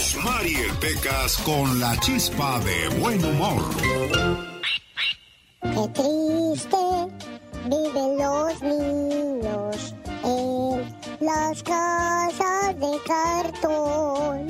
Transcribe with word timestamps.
Rosmarie 0.00 0.72
Pecas 0.80 1.36
con 1.44 1.78
la 1.78 1.94
chispa 2.00 2.58
de 2.60 2.88
buen 3.00 3.22
humor. 3.22 3.62
Qué 5.60 5.88
triste 5.92 6.78
viven 7.66 8.16
los 8.16 8.62
niños 8.62 9.94
en 10.24 10.96
las 11.20 11.62
casas 11.62 12.80
de 12.80 12.98
cartón. 13.06 14.46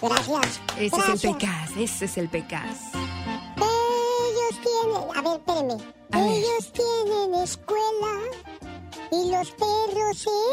Gracias. 0.00 0.60
Ese 0.78 0.96
gracias. 0.96 1.08
es 1.08 1.24
el 1.24 1.32
Pecas, 1.32 1.70
ese 1.76 2.04
es 2.04 2.18
el 2.18 2.28
Pecas. 2.28 2.78
Ellos 3.56 4.60
tienen, 4.62 5.16
a 5.16 5.22
ver, 5.22 5.40
espérenme. 5.40 5.76
A 6.12 6.20
ver. 6.20 6.30
Ellos 6.30 6.72
tienen 6.72 7.34
escuela 7.42 8.14
y 9.10 9.28
los 9.28 9.50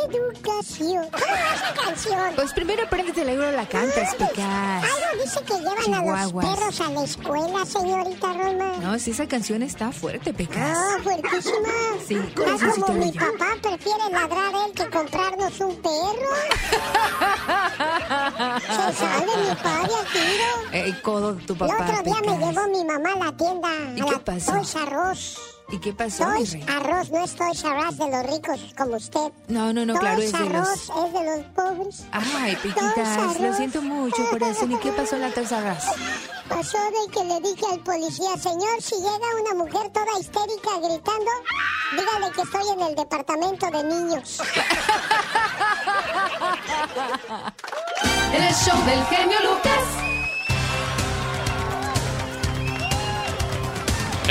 educación. 0.10 1.08
¿Cómo 1.12 1.26
va 1.26 1.56
esa 1.56 1.74
canción? 1.86 2.20
Pues 2.36 2.54
primero 2.54 2.84
apréndete 2.84 3.26
la 3.26 3.34
la 3.52 3.68
cantas, 3.68 4.16
Pecas. 4.16 4.84
Algo 4.84 5.24
dice 5.24 5.40
que 5.44 5.54
llevan 5.54 5.94
a 5.94 6.02
los 6.02 6.30
Chihuahuas. 6.30 6.46
perros 6.58 6.82
a 6.82 6.90
la 6.92 7.04
escuela, 7.04 7.66
señorita 7.66 8.34
Roma. 8.34 8.74
No, 8.82 9.00
si 9.00 9.12
esa 9.12 9.28
canción 9.28 9.62
está 9.64 9.92
fuerte, 9.92 10.34
Pecas. 10.34 10.78
Ah, 10.78 10.98
fuertísima. 11.04 11.70
Sí, 12.08 12.16
Está 12.16 12.72
como 12.72 12.94
mi 12.94 13.12
papá 13.12 13.56
prefiere 13.62 14.10
ladrar 14.12 14.54
él 14.66 14.74
que 14.74 14.90
comprarnos 14.90 15.60
un 15.60 15.76
perro. 15.78 16.30
Se 18.60 18.94
sale 18.94 19.26
mi 19.26 19.56
padre 19.56 19.94
al 19.96 20.06
tiro. 20.12 20.50
Eh, 20.72 21.02
codo 21.02 21.34
tu 21.36 21.54
El 21.54 21.60
papá, 21.60 21.76
otro 21.76 22.04
día 22.04 22.22
me 22.22 22.38
llevó 22.38 22.68
mi 22.68 22.84
mamá 22.86 23.14
a 23.14 23.26
la 23.26 23.38
tienda, 23.38 23.70
¿Y 23.96 24.02
a 24.02 24.06
qué 24.06 24.12
la 24.12 24.20
pasó? 24.20 24.52
Toys 24.54 24.76
Arroz. 24.76 25.38
¿Y 25.72 25.78
qué 25.80 25.94
pasó, 25.94 26.24
Toys? 26.26 26.56
Arroz, 26.68 27.12
no 27.12 27.24
es 27.24 27.36
Toys 27.36 27.64
Arroz 27.64 27.98
de 27.98 28.08
los 28.10 28.24
ricos 28.26 28.60
como 28.76 28.96
usted. 28.98 29.32
No, 29.48 29.72
no, 29.72 29.86
no, 29.86 29.94
claro, 29.96 30.22
es 30.22 30.32
de 30.32 30.38
Arroz 30.40 30.88
los... 30.88 31.06
es 31.06 31.14
de 31.14 31.24
los 31.26 31.46
pobres. 31.56 32.06
Ay, 32.12 32.56
Toys 32.56 32.74
Pequitas, 32.74 33.18
lo 33.18 33.30
Arroz. 33.46 33.56
siento 33.58 33.82
mucho, 33.82 34.30
corazón. 34.32 34.72
¿Y 34.72 34.78
qué 34.78 34.92
pasó 34.92 35.16
en 35.16 35.22
la 35.22 35.30
Toys 35.32 35.52
Us? 35.52 35.86
Pasó 36.50 36.78
de 36.80 37.12
que 37.14 37.24
le 37.24 37.40
dije 37.42 37.66
al 37.72 37.80
policía, 37.82 38.36
señor, 38.38 38.82
si 38.82 38.96
llega 38.96 39.36
una 39.44 39.64
mujer 39.64 39.92
toda 39.92 40.20
histérica 40.20 40.80
gritando, 40.82 41.32
dígale 41.96 42.32
que 42.34 42.42
estoy 42.42 42.70
en 42.74 42.82
el 42.82 42.96
departamento 42.96 43.70
de 43.70 43.84
niños. 43.84 44.42
El 48.32 48.54
show 48.54 48.86
del 48.86 49.04
genio 49.06 49.38
Lucas. 49.42 49.84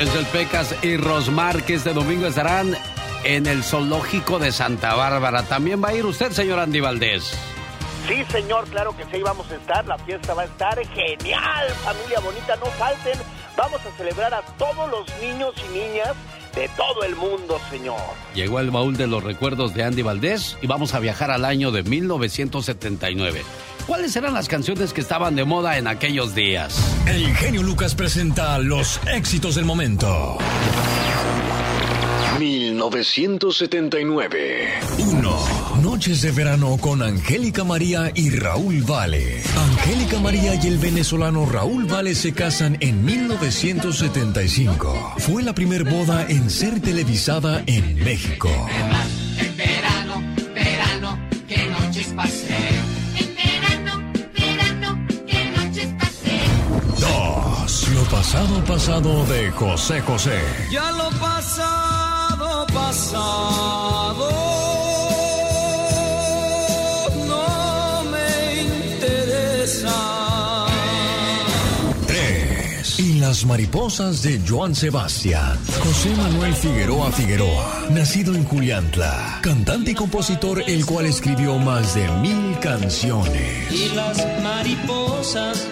Es 0.00 0.14
el 0.14 0.26
Pecas 0.26 0.74
y 0.82 0.96
Rosmar 0.96 1.64
que 1.64 1.74
este 1.74 1.92
domingo 1.92 2.26
estarán 2.26 2.76
en 3.24 3.46
el 3.46 3.64
zoológico 3.64 4.38
de 4.38 4.52
Santa 4.52 4.94
Bárbara. 4.94 5.42
También 5.42 5.82
va 5.82 5.88
a 5.88 5.94
ir 5.94 6.06
usted, 6.06 6.30
señor 6.30 6.60
Andy 6.60 6.78
Valdés. 6.78 7.36
Sí, 8.06 8.24
señor, 8.30 8.68
claro 8.68 8.96
que 8.96 9.02
sí, 9.04 9.10
ahí 9.14 9.22
vamos 9.22 9.50
a 9.50 9.56
estar. 9.56 9.84
La 9.86 9.98
fiesta 9.98 10.32
va 10.32 10.42
a 10.42 10.44
estar 10.44 10.78
genial, 10.86 11.68
familia 11.82 12.20
bonita, 12.20 12.54
no 12.54 12.66
falten. 12.66 13.18
Vamos 13.56 13.80
a 13.84 13.90
celebrar 13.96 14.32
a 14.32 14.42
todos 14.56 14.88
los 14.88 15.06
niños 15.20 15.52
y 15.66 15.76
niñas 15.76 16.14
de 16.54 16.68
todo 16.76 17.02
el 17.02 17.16
mundo, 17.16 17.60
señor. 17.68 18.00
Llegó 18.34 18.60
el 18.60 18.70
baúl 18.70 18.96
de 18.96 19.08
los 19.08 19.24
recuerdos 19.24 19.74
de 19.74 19.82
Andy 19.82 20.02
Valdés 20.02 20.56
y 20.62 20.68
vamos 20.68 20.94
a 20.94 21.00
viajar 21.00 21.32
al 21.32 21.44
año 21.44 21.72
de 21.72 21.82
1979. 21.82 23.42
¿Cuáles 23.88 24.14
eran 24.16 24.34
las 24.34 24.48
canciones 24.48 24.92
que 24.92 25.00
estaban 25.00 25.34
de 25.34 25.46
moda 25.46 25.78
en 25.78 25.86
aquellos 25.86 26.34
días? 26.34 26.78
El 27.06 27.34
genio 27.34 27.62
Lucas 27.62 27.94
presenta 27.94 28.58
los 28.58 29.00
éxitos 29.10 29.54
del 29.54 29.64
momento. 29.64 30.36
1979. 32.38 34.68
1. 34.98 35.38
Noches 35.82 36.20
de 36.20 36.32
verano 36.32 36.76
con 36.76 37.00
Angélica 37.00 37.64
María 37.64 38.12
y 38.14 38.28
Raúl 38.28 38.82
Vale. 38.82 39.42
Angélica 39.56 40.18
María 40.18 40.54
y 40.62 40.66
el 40.66 40.76
venezolano 40.76 41.46
Raúl 41.46 41.86
Vale 41.86 42.14
se 42.14 42.34
casan 42.34 42.76
en 42.80 43.02
1975. 43.06 45.14
Fue 45.16 45.42
la 45.42 45.54
primer 45.54 45.84
boda 45.84 46.26
en 46.28 46.50
ser 46.50 46.82
televisada 46.82 47.62
en 47.64 47.94
México. 48.04 48.50
En 49.38 49.56
verano, 49.56 50.22
verano, 50.54 51.18
qué 51.48 51.66
noches 51.70 52.08
pasé. 52.14 52.77
Pasado 58.10 58.64
pasado 58.64 59.24
de 59.26 59.50
José 59.50 60.00
José. 60.00 60.40
Ya 60.70 60.90
lo 60.92 61.10
pasado, 61.18 62.66
pasado. 62.72 64.30
No 67.26 68.04
me 68.10 68.62
interesa. 68.62 69.94
3. 72.06 73.00
Y 73.00 73.14
las 73.20 73.44
mariposas 73.44 74.22
de 74.22 74.40
Joan 74.46 74.74
Sebastián. 74.74 75.58
José 75.84 76.14
Manuel 76.16 76.54
Figueroa 76.54 77.12
Figueroa, 77.12 77.88
nacido 77.90 78.34
en 78.34 78.44
Juliantla, 78.44 79.40
cantante 79.42 79.90
y 79.90 79.94
compositor 79.94 80.62
el 80.66 80.86
cual 80.86 81.06
escribió 81.06 81.58
más 81.58 81.94
de 81.94 82.08
mil 82.22 82.58
canciones. 82.60 83.70
Y 83.70 83.90
las 83.94 84.26
mariposas 84.42 85.68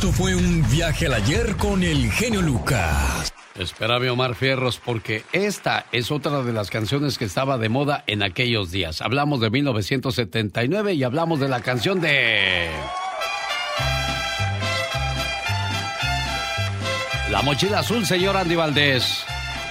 Esto 0.00 0.12
fue 0.12 0.34
un 0.34 0.64
viaje 0.70 1.06
al 1.06 1.12
ayer 1.12 1.56
con 1.56 1.82
el 1.82 2.10
genio 2.10 2.40
Lucas. 2.40 3.34
Espérame, 3.54 4.10
Omar 4.10 4.34
Fierros, 4.34 4.80
porque 4.82 5.24
esta 5.32 5.84
es 5.92 6.10
otra 6.10 6.42
de 6.42 6.54
las 6.54 6.70
canciones 6.70 7.18
que 7.18 7.26
estaba 7.26 7.58
de 7.58 7.68
moda 7.68 8.02
en 8.06 8.22
aquellos 8.22 8.70
días. 8.70 9.02
Hablamos 9.02 9.40
de 9.40 9.50
1979 9.50 10.94
y 10.94 11.02
hablamos 11.02 11.38
de 11.38 11.48
la 11.48 11.60
canción 11.60 12.00
de... 12.00 12.70
La 17.30 17.42
mochila 17.42 17.78
azul, 17.78 18.04
señor 18.04 18.36
Andy 18.36 18.56
Valdés. 18.56 19.24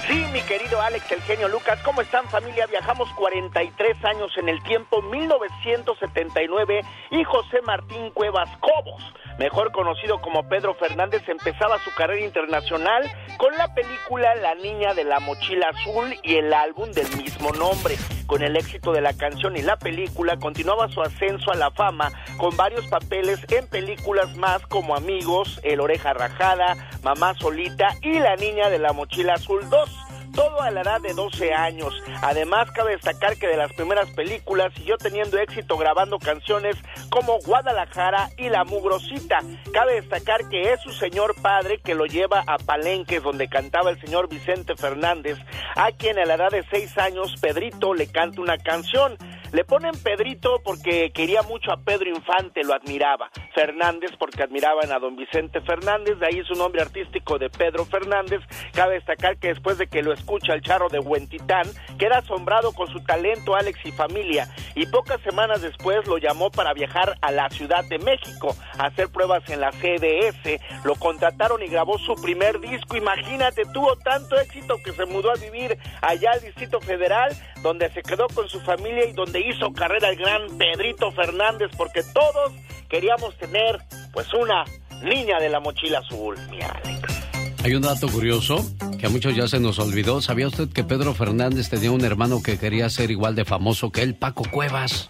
Sí, 0.08 0.26
mi 0.32 0.40
querido 0.44 0.82
Alex, 0.82 1.12
el 1.12 1.22
genio 1.24 1.50
Lucas, 1.50 1.78
¿cómo 1.84 2.02
están 2.02 2.26
familia? 2.30 2.66
Viajamos 2.68 3.12
43 3.16 4.06
años 4.06 4.32
en 4.38 4.48
el 4.48 4.64
tiempo, 4.64 5.02
1979, 5.02 6.82
y 7.12 7.24
José 7.26 7.62
Martín 7.66 8.12
Cuevas 8.12 8.50
Cobos, 8.62 9.04
mejor 9.40 9.72
conocido 9.72 10.22
como 10.22 10.48
Pedro 10.50 10.76
Fernández, 10.76 11.24
empezaba 11.28 11.80
su 11.80 11.92
carrera 11.96 12.26
internacional 12.26 13.10
con 13.38 13.56
la 13.58 13.74
película 13.74 14.36
La 14.36 14.54
Niña 14.56 14.94
de 14.94 15.06
la 15.06 15.22
Mochila 15.22 15.70
Azul 15.70 16.14
y 16.24 16.36
el 16.36 16.54
álbum 16.54 16.92
del 16.92 17.08
mismo 17.16 17.52
nombre. 17.54 17.96
Con 18.28 18.44
el 18.44 18.58
éxito 18.58 18.92
de 18.92 19.02
la 19.02 19.14
canción 19.14 19.56
y 19.56 19.62
la 19.62 19.78
película, 19.78 20.38
continuaba 20.38 20.90
su 20.90 21.02
ascenso 21.02 21.52
a 21.52 21.56
la 21.56 21.72
fama 21.72 22.12
con 22.38 22.56
varios 22.58 22.86
papeles 22.88 23.40
en 23.50 23.66
películas 23.68 24.36
más 24.36 24.62
como 24.68 24.96
Amigos, 24.96 25.60
El 25.64 25.80
Oreja 25.80 26.14
Rajada, 26.14 26.76
Mamá 27.02 27.34
Solita 27.36 27.96
y 28.02 28.20
La 28.20 28.36
Niña 28.36 28.70
de 28.70 28.78
la 28.78 28.92
Mochila 28.92 29.36
Azul 29.36 29.68
2 29.70 30.09
todo 30.34 30.62
a 30.62 30.72
la 30.72 30.82
edad 30.82 31.02
de 31.02 31.14
12 31.14 31.54
años. 31.54 31.94
Además, 32.22 32.72
cabe 32.72 32.92
destacar 32.92 33.38
que 33.38 33.48
de 33.48 33.58
las 33.58 33.74
primeras 33.74 34.10
películas 34.12 34.74
siguió 34.76 34.98
teniendo 34.98 35.38
éxito 35.38 35.78
grabando 35.78 36.20
canciones 36.20 36.76
como 37.10 37.40
Guadalajara 37.40 38.30
y 38.38 38.50
La 38.50 38.64
Mugrosita. 38.64 39.40
Cabe 39.74 39.96
destacar 39.96 40.48
que 40.50 40.74
es 40.74 40.82
su 40.82 40.92
señor 40.92 41.36
padre 41.42 41.80
que 41.84 41.96
lo 41.96 42.06
lleva 42.06 42.44
a 42.48 42.58
Palenques, 42.58 43.24
donde 43.24 43.50
cantaba 43.50 43.90
el 43.90 44.00
señor 44.00 44.30
Vicente 44.30 44.76
Fernández, 44.76 45.38
a 45.76 45.92
quien 45.92 46.20
a 46.20 46.26
la 46.26 46.36
edad 46.36 46.52
de 46.52 46.64
6 46.70 46.98
años 46.98 47.36
Pedrito 47.42 47.94
le 47.94 48.08
canta 48.08 48.42
una 48.42 48.58
canción. 48.58 49.18
Le 49.52 49.64
ponen 49.64 49.92
Pedrito 50.04 50.62
porque 50.64 51.12
quería 51.12 51.42
mucho 51.42 51.72
a 51.72 51.78
Pedro 51.78 52.10
Infante, 52.10 52.64
lo 52.64 52.74
admiraba. 52.74 53.32
Fernández 53.56 54.12
porque 54.20 54.44
admiraban 54.44 54.92
a 54.92 55.00
don 55.00 55.16
Vicente 55.16 55.60
Fernández, 55.62 56.20
de 56.20 56.28
ahí 56.28 56.44
su 56.46 56.54
nombre 56.54 56.82
artístico 56.82 57.40
de 57.40 57.50
Pedro 57.50 57.86
Fernández. 57.86 58.42
Cabe 58.74 58.96
destacar 58.96 59.38
que 59.38 59.50
después 59.50 59.78
de 59.78 59.88
que 59.88 60.04
lo 60.04 60.14
escucha 60.14 60.54
el 60.54 60.62
charro 60.62 60.88
de 60.90 61.00
Huentitán, 61.00 61.66
queda 61.98 62.20
asombrado 62.20 62.74
con 62.74 62.88
su 62.88 63.04
talento 63.04 63.56
Alex 63.56 63.80
y 63.86 63.92
familia, 63.92 64.48
y 64.76 64.86
pocas 64.86 65.20
semanas 65.22 65.62
después 65.62 66.08
lo 66.08 66.18
llamó 66.18 66.52
para 66.52 66.74
viajar 66.74 67.16
a 67.22 67.32
la 67.32 67.50
Ciudad 67.50 67.84
de 67.90 67.98
México 68.00 68.56
a 68.78 68.86
hacer 68.86 69.10
pruebas 69.10 69.48
en 69.50 69.62
la 69.62 69.72
CDS. 69.72 70.60
Lo 70.84 70.96
contrataron 70.96 71.62
y 71.64 71.68
grabó 71.68 71.98
su 71.98 72.14
primer 72.16 72.60
disco. 72.60 72.96
Imagínate, 72.96 73.64
tuvo 73.74 73.96
tanto 73.98 74.40
éxito 74.40 74.76
que 74.84 74.94
se 74.94 75.06
mudó 75.06 75.32
a 75.32 75.36
vivir 75.36 75.78
allá 76.02 76.32
al 76.34 76.42
Distrito 76.42 76.80
Federal, 76.80 77.36
donde 77.62 77.90
se 77.92 78.02
quedó 78.04 78.28
con 78.28 78.48
su 78.48 78.60
familia 78.62 79.06
y 79.08 79.14
donde 79.14 79.39
hizo 79.42 79.72
carrera 79.74 80.10
el 80.10 80.18
gran 80.18 80.58
Pedrito 80.58 81.12
Fernández, 81.12 81.70
porque 81.78 82.02
todos 82.14 82.54
queríamos 82.90 83.38
tener 83.38 83.80
pues 84.14 84.34
una 84.34 84.66
niña 85.04 85.40
de 85.40 85.50
la 85.50 85.60
mochila 85.60 86.00
azul, 86.00 86.38
mi. 86.50 86.60
Hay 87.64 87.76
un 87.76 87.82
dato 87.82 88.08
curioso 88.08 88.66
que 89.00 89.06
a 89.06 89.10
muchos 89.10 89.36
ya 89.36 89.48
se 89.48 89.60
nos 89.60 89.80
olvidó. 89.80 90.22
¿Sabía 90.22 90.48
usted 90.48 90.70
que 90.70 90.84
Pedro 90.84 91.14
Fernández 91.14 91.70
tenía 91.70 91.92
un 91.92 92.04
hermano 92.04 92.42
que 92.42 92.58
quería 92.58 92.90
ser 92.90 93.12
igual 93.12 93.36
de 93.36 93.46
famoso 93.46 93.92
que 93.92 94.02
él, 94.02 94.16
Paco 94.16 94.44
Cuevas? 94.50 95.10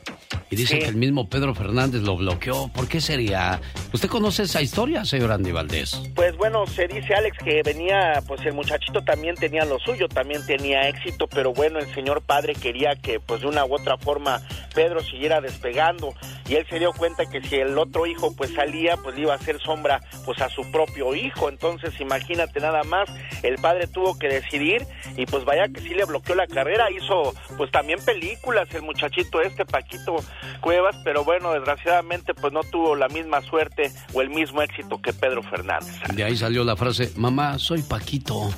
Y 0.51 0.55
dicen 0.55 0.77
Sí. 0.79 0.83
que 0.83 0.89
el 0.89 0.95
mismo 0.95 1.27
Pedro 1.29 1.53
Fernández 1.55 2.01
lo 2.01 2.15
bloqueó. 2.17 2.67
¿Por 2.69 2.87
qué 2.87 3.01
sería? 3.01 3.59
¿Usted 3.93 4.09
conoce 4.09 4.43
esa 4.43 4.61
historia, 4.61 5.05
señor 5.05 5.31
Andy 5.31 5.51
Valdés? 5.51 6.01
Pues 6.15 6.35
bueno, 6.37 6.65
se 6.67 6.87
dice 6.87 7.13
Alex 7.15 7.37
que 7.43 7.61
venía, 7.63 8.21
pues 8.27 8.41
el 8.45 8.53
muchachito 8.53 9.01
también 9.03 9.35
tenía 9.35 9.65
lo 9.65 9.79
suyo, 9.79 10.07
también 10.07 10.45
tenía 10.45 10.87
éxito, 10.89 11.27
pero 11.27 11.53
bueno, 11.53 11.79
el 11.79 11.91
señor 11.93 12.21
padre 12.21 12.53
quería 12.53 12.95
que 12.95 13.19
pues 13.19 13.41
de 13.41 13.47
una 13.47 13.65
u 13.65 13.73
otra 13.73 13.97
forma 13.97 14.41
Pedro 14.75 15.01
siguiera 15.03 15.41
despegando 15.41 16.13
y 16.47 16.55
él 16.55 16.65
se 16.69 16.79
dio 16.79 16.93
cuenta 16.93 17.25
que 17.25 17.41
si 17.41 17.55
el 17.55 17.77
otro 17.77 18.05
hijo 18.05 18.35
pues 18.35 18.53
salía, 18.53 18.97
pues 18.97 19.15
le 19.15 19.21
iba 19.21 19.33
a 19.33 19.37
hacer 19.37 19.59
sombra 19.61 19.99
pues 20.25 20.39
a 20.41 20.49
su 20.49 20.61
propio 20.71 21.15
hijo, 21.15 21.49
entonces 21.49 21.93
imagínate 21.99 22.59
nada 22.59 22.83
más, 22.83 23.09
el 23.43 23.55
padre 23.55 23.87
tuvo 23.87 24.17
que 24.17 24.27
decidir 24.27 24.85
y 25.17 25.25
pues 25.25 25.43
vaya 25.45 25.67
que 25.69 25.81
sí 25.81 25.89
le 25.89 26.05
bloqueó 26.05 26.35
la 26.35 26.47
carrera, 26.47 26.87
hizo 26.91 27.33
pues 27.57 27.71
también 27.71 27.99
películas 28.05 28.67
el 28.73 28.83
muchachito 28.83 29.41
este 29.41 29.65
Paquito 29.65 30.18
Cuevas, 30.61 30.95
pero 31.03 31.23
bueno, 31.23 31.53
desgraciadamente 31.53 32.33
pues 32.33 32.53
no 32.53 32.61
tuvo 32.63 32.95
la 32.95 33.07
misma 33.07 33.41
suerte 33.41 33.91
o 34.13 34.21
el 34.21 34.29
mismo 34.29 34.61
éxito 34.61 35.01
que 35.01 35.13
Pedro 35.13 35.41
Fernández. 35.43 35.99
De 36.13 36.23
ahí 36.23 36.35
salió 36.35 36.63
la 36.63 36.75
frase, 36.75 37.11
mamá, 37.15 37.57
soy 37.57 37.81
Paquito. 37.83 38.49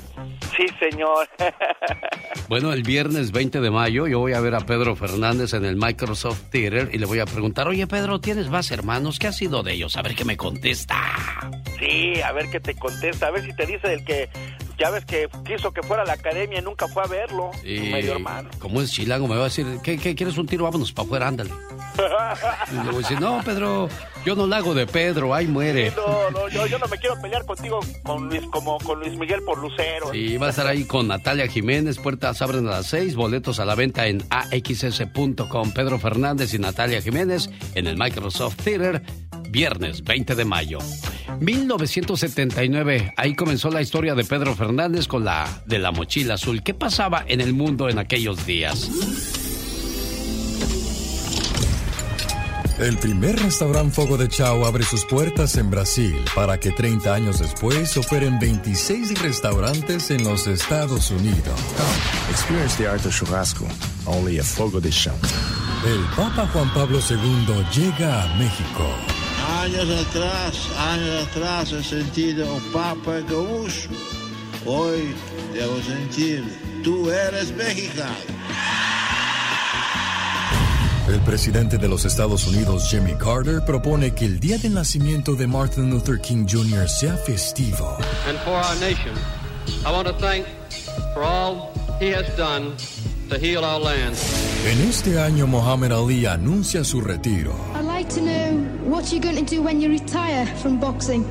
Sí, 0.56 0.66
señor. 0.78 1.28
Bueno, 2.48 2.72
el 2.74 2.82
viernes 2.82 3.32
20 3.32 3.60
de 3.60 3.70
mayo 3.70 4.06
yo 4.06 4.18
voy 4.18 4.34
a 4.34 4.40
ver 4.40 4.54
a 4.54 4.60
Pedro 4.60 4.94
Fernández 4.94 5.54
en 5.54 5.64
el 5.64 5.76
Microsoft 5.76 6.50
Theater 6.50 6.90
y 6.92 6.98
le 6.98 7.06
voy 7.06 7.20
a 7.20 7.24
preguntar, 7.24 7.66
oye 7.66 7.86
Pedro, 7.86 8.20
¿tienes 8.20 8.50
más 8.50 8.70
hermanos? 8.70 9.18
¿Qué 9.18 9.28
ha 9.28 9.32
sido 9.32 9.62
de 9.62 9.72
ellos? 9.72 9.96
A 9.96 10.02
ver 10.02 10.14
qué 10.14 10.26
me 10.26 10.36
contesta. 10.36 10.96
Sí, 11.78 12.20
a 12.20 12.32
ver 12.32 12.50
qué 12.50 12.60
te 12.60 12.74
contesta, 12.74 13.28
a 13.28 13.30
ver 13.30 13.44
si 13.44 13.56
te 13.56 13.64
dice 13.64 13.94
el 13.94 14.04
que 14.04 14.28
ya 14.82 14.90
ves 14.90 15.04
que 15.04 15.28
quiso 15.46 15.70
que 15.72 15.80
fuera 15.84 16.02
a 16.02 16.06
la 16.06 16.14
academia 16.14 16.58
y 16.58 16.62
nunca 16.62 16.88
fue 16.88 17.04
a 17.04 17.06
verlo, 17.06 17.52
Y 17.62 17.78
su 17.78 17.84
medio 17.84 18.12
hermano. 18.14 18.50
como 18.58 18.82
es 18.82 18.90
chilango, 18.90 19.28
me 19.28 19.36
va 19.36 19.42
a 19.42 19.44
decir, 19.44 19.64
¿qué, 19.84 19.96
qué 19.96 20.16
quieres 20.16 20.36
un 20.38 20.46
tiro? 20.48 20.64
Vámonos 20.64 20.90
para 20.92 21.06
afuera, 21.06 21.28
ándale. 21.28 21.50
Y 22.72 22.74
le 22.74 22.82
voy 22.86 22.94
a 22.96 22.98
decir, 22.98 23.20
no, 23.20 23.40
Pedro, 23.44 23.88
yo 24.24 24.34
no 24.34 24.46
la 24.46 24.58
hago 24.58 24.74
de 24.74 24.86
Pedro, 24.86 25.34
ahí 25.34 25.46
muere. 25.46 25.92
No, 25.96 26.30
no, 26.30 26.48
yo, 26.48 26.66
yo 26.66 26.78
no 26.78 26.86
me 26.86 26.98
quiero 26.98 27.20
pelear 27.20 27.44
contigo 27.44 27.80
con 28.02 28.28
Luis, 28.28 28.42
como 28.50 28.78
con 28.78 29.00
Luis 29.00 29.16
Miguel 29.18 29.42
por 29.42 29.58
Lucero. 29.58 30.14
Y 30.14 30.36
va 30.36 30.48
a 30.48 30.50
estar 30.50 30.66
ahí 30.66 30.84
con 30.84 31.08
Natalia 31.08 31.46
Jiménez, 31.48 31.98
puertas 31.98 32.40
abren 32.42 32.66
a 32.68 32.70
las 32.70 32.86
6, 32.86 33.16
boletos 33.16 33.60
a 33.60 33.64
la 33.64 33.74
venta 33.74 34.06
en 34.06 34.22
axs.com. 34.30 35.72
Pedro 35.72 35.98
Fernández 35.98 36.54
y 36.54 36.58
Natalia 36.58 37.02
Jiménez 37.02 37.50
en 37.74 37.86
el 37.86 37.96
Microsoft 37.96 38.56
Theater, 38.62 39.02
viernes 39.50 40.02
20 40.02 40.34
de 40.34 40.44
mayo. 40.44 40.78
1979, 41.40 43.14
ahí 43.16 43.34
comenzó 43.34 43.70
la 43.70 43.82
historia 43.82 44.14
de 44.14 44.24
Pedro 44.24 44.54
Fernández 44.54 45.08
con 45.08 45.24
la 45.24 45.62
de 45.66 45.78
la 45.78 45.90
mochila 45.90 46.34
azul. 46.34 46.62
¿Qué 46.62 46.74
pasaba 46.74 47.24
en 47.26 47.40
el 47.40 47.52
mundo 47.52 47.88
en 47.88 47.98
aquellos 47.98 48.46
días? 48.46 49.51
El 52.78 52.98
primer 52.98 53.38
restaurante 53.38 53.94
Fogo 53.94 54.16
de 54.16 54.28
Chao 54.28 54.64
abre 54.64 54.82
sus 54.82 55.04
puertas 55.04 55.56
en 55.56 55.70
Brasil 55.70 56.16
para 56.34 56.58
que 56.58 56.70
30 56.70 57.14
años 57.14 57.38
después 57.38 57.96
operen 57.96 58.38
26 58.38 59.20
restaurantes 59.22 60.10
en 60.10 60.24
los 60.24 60.46
Estados 60.46 61.10
Unidos. 61.10 61.60
Experience 62.30 62.76
the 62.76 62.88
art 62.88 63.04
of 63.04 63.12
churrasco 63.14 63.66
only 64.06 64.38
at 64.38 64.44
Fogo 64.44 64.80
de 64.80 64.90
Chão. 64.90 65.14
El 65.84 66.04
Papa 66.16 66.48
Juan 66.52 66.72
Pablo 66.72 66.98
II 66.98 67.64
llega 67.74 68.22
a 68.22 68.36
México. 68.36 68.86
Años 69.60 70.06
atrás, 70.06 70.68
años 70.78 71.28
atrás 71.28 71.72
he 71.72 71.84
sentido 71.84 72.54
un 72.54 72.62
papa 72.72 73.20
gaúcho. 73.28 73.90
Hoy 74.64 75.14
debo 75.52 75.80
sentir, 75.82 76.44
tú 76.82 77.10
eres 77.10 77.52
mexicano. 77.54 78.14
El 81.12 81.20
presidente 81.20 81.76
de 81.76 81.88
los 81.88 82.06
Estados 82.06 82.46
Unidos, 82.46 82.88
Jimmy 82.90 83.12
Carter, 83.16 83.62
propone 83.66 84.14
que 84.14 84.24
el 84.24 84.40
día 84.40 84.56
del 84.56 84.72
nacimiento 84.72 85.34
de 85.34 85.46
Martin 85.46 85.90
Luther 85.90 86.18
King 86.18 86.46
Jr. 86.48 86.88
sea 86.88 87.18
festivo. 87.18 87.98
and 88.26 88.38
for 88.38 88.54
our 88.54 88.74
nation. 88.80 89.12
I 89.84 89.92
want 89.92 90.08
to 90.08 90.14
thank 90.14 90.46
for 91.12 91.22
all 91.22 91.70
he 92.00 92.14
has 92.14 92.34
done 92.34 92.74
to 93.28 93.38
heal 93.38 93.62
our 93.62 93.78
land. 93.78 94.16
En 94.64 94.80
este 94.88 95.20
año, 95.20 95.46
Muhammad 95.46 95.92
Ali 95.92 96.24
anuncia 96.24 96.82
su 96.82 97.02
retiro. 97.02 97.54
I'd 97.74 97.84
like 97.84 98.08
to 98.14 98.22
know 98.22 98.62
what 98.82 99.12
you're 99.12 99.20
going 99.20 99.36
to 99.36 99.44
do 99.44 99.60
when 99.60 99.82
you 99.82 99.90
retire 99.90 100.46
from 100.62 100.80
boxing. 100.80 101.26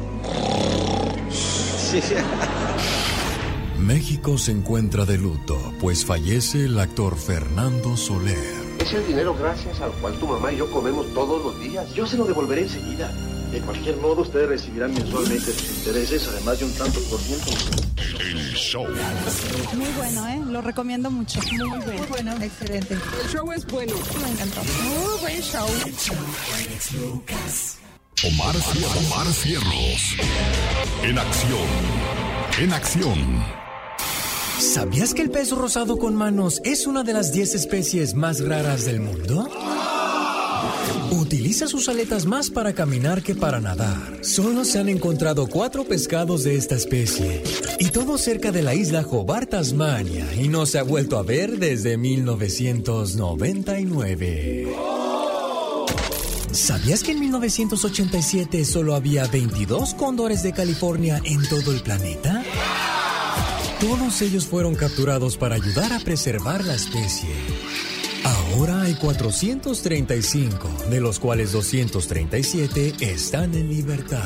México 3.79 4.37
se 4.37 4.51
encuentra 4.51 5.05
de 5.05 5.17
luto, 5.17 5.57
pues 5.79 6.05
fallece 6.05 6.65
el 6.65 6.79
actor 6.79 7.17
Fernando 7.17 7.97
Soler. 7.97 8.60
Es 8.81 8.93
el 8.93 9.05
dinero 9.07 9.35
gracias 9.35 9.79
al 9.81 9.91
cual 9.93 10.13
tu 10.19 10.27
mamá 10.27 10.51
y 10.51 10.57
yo 10.57 10.69
comemos 10.71 11.05
todos 11.13 11.43
los 11.43 11.59
días. 11.59 11.93
Yo 11.93 12.05
se 12.07 12.17
lo 12.17 12.25
devolveré 12.25 12.63
enseguida. 12.63 13.11
De 13.51 13.59
cualquier 13.59 13.97
modo, 13.97 14.21
ustedes 14.21 14.47
recibirán 14.47 14.93
mensualmente 14.93 15.51
sus 15.51 15.69
intereses, 15.79 16.27
además 16.27 16.59
de 16.59 16.65
un 16.65 16.73
tanto 16.73 16.99
por 17.01 17.19
ciento. 17.19 17.51
El 18.19 18.53
show. 18.55 18.85
Muy 19.75 19.89
bueno, 19.97 20.27
¿eh? 20.27 20.39
Lo 20.47 20.61
recomiendo 20.61 21.11
mucho. 21.11 21.39
Muy 21.51 21.97
bueno. 22.07 22.33
Excelente. 22.41 22.93
El 22.93 23.29
show 23.29 23.51
es 23.51 23.65
bueno. 23.67 23.93
Me 24.23 24.29
encantó. 24.31 24.61
Muy 24.63 25.19
buen 25.19 25.41
show. 25.41 25.67
Omar, 28.23 28.55
Cier- 28.55 29.07
Omar 29.07 29.27
Cierros. 29.33 30.15
En 31.03 31.17
acción. 31.19 31.67
En 32.59 32.73
acción. 32.73 33.43
¿Sabías 34.61 35.13
que 35.15 35.23
el 35.23 35.31
pez 35.31 35.49
rosado 35.49 35.97
con 35.97 36.15
manos 36.15 36.61
es 36.63 36.85
una 36.85 37.01
de 37.01 37.13
las 37.13 37.33
10 37.33 37.55
especies 37.55 38.13
más 38.13 38.45
raras 38.45 38.85
del 38.85 38.99
mundo? 38.99 39.49
Utiliza 41.09 41.67
sus 41.67 41.89
aletas 41.89 42.27
más 42.27 42.51
para 42.51 42.73
caminar 42.73 43.23
que 43.23 43.33
para 43.33 43.59
nadar. 43.59 44.19
Solo 44.21 44.63
se 44.63 44.77
han 44.77 44.87
encontrado 44.87 45.47
cuatro 45.47 45.83
pescados 45.83 46.43
de 46.43 46.57
esta 46.57 46.75
especie. 46.75 47.41
Y 47.79 47.89
todo 47.89 48.19
cerca 48.19 48.51
de 48.51 48.61
la 48.61 48.75
isla 48.75 49.01
Hobart, 49.01 49.49
Tasmania. 49.49 50.31
Y 50.35 50.47
no 50.47 50.67
se 50.67 50.77
ha 50.77 50.83
vuelto 50.83 51.17
a 51.17 51.23
ver 51.23 51.57
desde 51.57 51.97
1999. 51.97 54.75
¿Sabías 56.51 57.01
que 57.01 57.13
en 57.13 57.21
1987 57.21 58.63
solo 58.63 58.93
había 58.93 59.25
22 59.25 59.95
cóndores 59.95 60.43
de 60.43 60.53
California 60.53 61.19
en 61.25 61.41
todo 61.49 61.71
el 61.71 61.81
planeta? 61.81 62.43
Todos 63.81 64.21
ellos 64.21 64.45
fueron 64.45 64.75
capturados 64.75 65.37
para 65.37 65.55
ayudar 65.55 65.91
a 65.91 65.99
preservar 65.99 66.63
la 66.63 66.75
especie. 66.75 67.31
Ahora 68.23 68.83
hay 68.83 68.93
435, 68.93 70.69
de 70.91 71.01
los 71.01 71.17
cuales 71.17 71.51
237 71.51 72.93
están 72.99 73.55
en 73.55 73.69
libertad. 73.69 74.21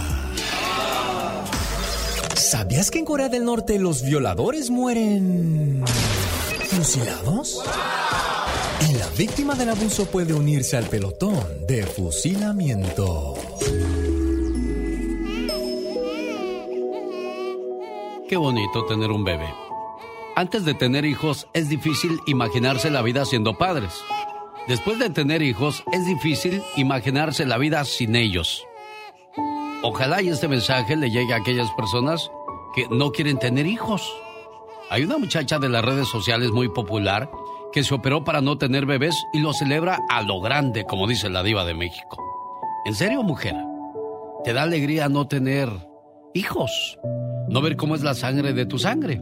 ¿Sabías 2.36 2.92
que 2.92 3.00
en 3.00 3.06
Corea 3.06 3.30
del 3.30 3.46
Norte 3.46 3.80
los 3.80 4.04
violadores 4.04 4.70
mueren 4.70 5.86
fusilados? 6.70 7.64
Y 8.90 8.94
la 8.96 9.08
víctima 9.18 9.56
del 9.56 9.70
abuso 9.70 10.06
puede 10.08 10.34
unirse 10.34 10.76
al 10.76 10.86
pelotón 10.90 11.66
de 11.66 11.86
fusilamiento. 11.86 13.36
Qué 18.28 18.38
bonito 18.38 18.86
tener 18.86 19.12
un 19.12 19.24
bebé. 19.24 19.54
Antes 20.36 20.66
de 20.66 20.74
tener 20.74 21.06
hijos 21.06 21.48
es 21.54 21.70
difícil 21.70 22.20
imaginarse 22.26 22.90
la 22.90 23.04
vida 23.04 23.24
siendo 23.24 23.56
padres. 23.60 23.94
Después 24.68 24.98
de 24.98 25.12
tener 25.12 25.44
hijos 25.44 25.84
es 25.92 26.08
difícil 26.08 26.64
imaginarse 26.76 27.46
la 27.46 27.60
vida 27.60 27.86
sin 27.86 28.16
ellos. 28.16 28.66
Ojalá 29.84 30.24
y 30.24 30.30
este 30.30 30.48
mensaje 30.48 30.96
le 30.96 31.12
llegue 31.12 31.36
a 31.36 31.38
aquellas 31.38 31.70
personas 31.74 32.32
que 32.74 32.88
no 32.90 33.12
quieren 33.12 33.38
tener 33.38 33.68
hijos. 33.68 34.12
Hay 34.90 35.04
una 35.04 35.20
muchacha 35.20 35.60
de 35.60 35.70
las 35.70 35.86
redes 35.86 36.08
sociales 36.08 36.50
muy 36.50 36.68
popular 36.70 37.30
que 37.72 37.84
se 37.84 37.94
operó 37.94 38.24
para 38.24 38.42
no 38.42 38.58
tener 38.58 38.88
bebés 38.88 39.24
y 39.34 39.40
lo 39.40 39.54
celebra 39.54 40.00
a 40.10 40.24
lo 40.24 40.42
grande, 40.42 40.86
como 40.86 41.06
dice 41.06 41.30
la 41.30 41.44
diva 41.44 41.64
de 41.64 41.76
México. 41.76 42.18
¿En 42.86 42.96
serio, 42.96 43.22
mujer? 43.22 43.56
¿Te 44.44 44.54
da 44.54 44.64
alegría 44.64 45.10
no 45.10 45.28
tener 45.28 45.70
hijos? 46.34 46.98
No 47.50 47.62
ver 47.62 47.76
cómo 47.76 47.96
es 47.96 48.04
la 48.04 48.14
sangre 48.14 48.54
de 48.54 48.66
tu 48.66 48.78
sangre. 48.80 49.22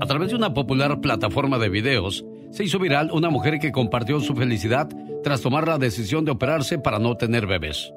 A 0.00 0.06
través 0.06 0.30
de 0.30 0.36
una 0.36 0.54
popular 0.54 1.00
plataforma 1.00 1.58
de 1.58 1.68
videos, 1.68 2.24
se 2.50 2.64
hizo 2.64 2.78
viral 2.78 3.10
una 3.12 3.30
mujer 3.30 3.58
que 3.58 3.72
compartió 3.72 4.20
su 4.20 4.34
felicidad 4.34 4.88
tras 5.22 5.40
tomar 5.40 5.66
la 5.66 5.78
decisión 5.78 6.24
de 6.24 6.30
operarse 6.30 6.78
para 6.78 6.98
no 6.98 7.16
tener 7.16 7.46
bebés. 7.46 7.92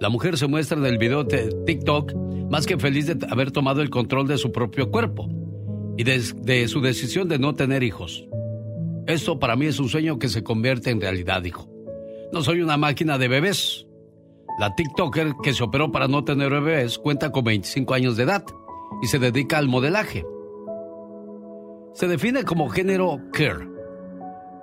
La 0.00 0.08
mujer 0.10 0.36
se 0.36 0.46
muestra 0.46 0.78
en 0.78 0.86
el 0.86 0.98
video 0.98 1.24
de 1.24 1.50
TikTok 1.64 2.14
más 2.50 2.66
que 2.66 2.78
feliz 2.78 3.06
de 3.06 3.26
haber 3.28 3.50
tomado 3.50 3.82
el 3.82 3.90
control 3.90 4.28
de 4.28 4.38
su 4.38 4.52
propio 4.52 4.90
cuerpo 4.90 5.28
y 5.96 6.04
de, 6.04 6.68
su 6.68 6.80
decisión 6.80 7.28
de 7.28 7.38
no 7.38 7.54
tener 7.54 7.82
hijos. 7.82 8.26
Esto 9.06 9.38
para 9.38 9.56
mí 9.56 9.66
es 9.66 9.80
un 9.80 9.88
sueño 9.88 10.18
que 10.18 10.28
se 10.28 10.42
convierte 10.42 10.90
en 10.90 11.00
realidad, 11.00 11.42
dijo. 11.42 11.68
No 12.32 12.42
soy 12.42 12.60
una 12.60 12.76
máquina 12.76 13.18
de 13.18 13.28
bebés. 13.28 13.85
La 14.58 14.74
TikToker 14.74 15.34
que 15.42 15.52
se 15.52 15.62
operó 15.62 15.92
para 15.92 16.08
no 16.08 16.24
tener 16.24 16.50
bebés 16.50 16.98
cuenta 16.98 17.30
con 17.30 17.44
25 17.44 17.92
años 17.92 18.16
de 18.16 18.22
edad 18.22 18.44
y 19.02 19.06
se 19.06 19.18
dedica 19.18 19.58
al 19.58 19.68
modelaje. 19.68 20.24
Se 21.92 22.08
define 22.08 22.44
como 22.44 22.70
género 22.70 23.18
queer. 23.34 23.68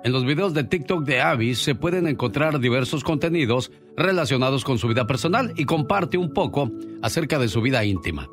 En 0.02 0.12
los 0.12 0.24
videos 0.24 0.52
de 0.52 0.64
TikTok 0.64 1.04
de 1.04 1.20
Abby 1.20 1.54
se 1.54 1.76
pueden 1.76 2.08
encontrar 2.08 2.58
diversos 2.58 3.04
contenidos 3.04 3.70
relacionados 3.96 4.64
con 4.64 4.78
su 4.78 4.88
vida 4.88 5.06
personal 5.06 5.52
y 5.56 5.64
comparte 5.64 6.18
un 6.18 6.32
poco 6.32 6.70
acerca 7.00 7.38
de 7.38 7.48
su 7.48 7.62
vida 7.62 7.84
íntima. 7.84 8.28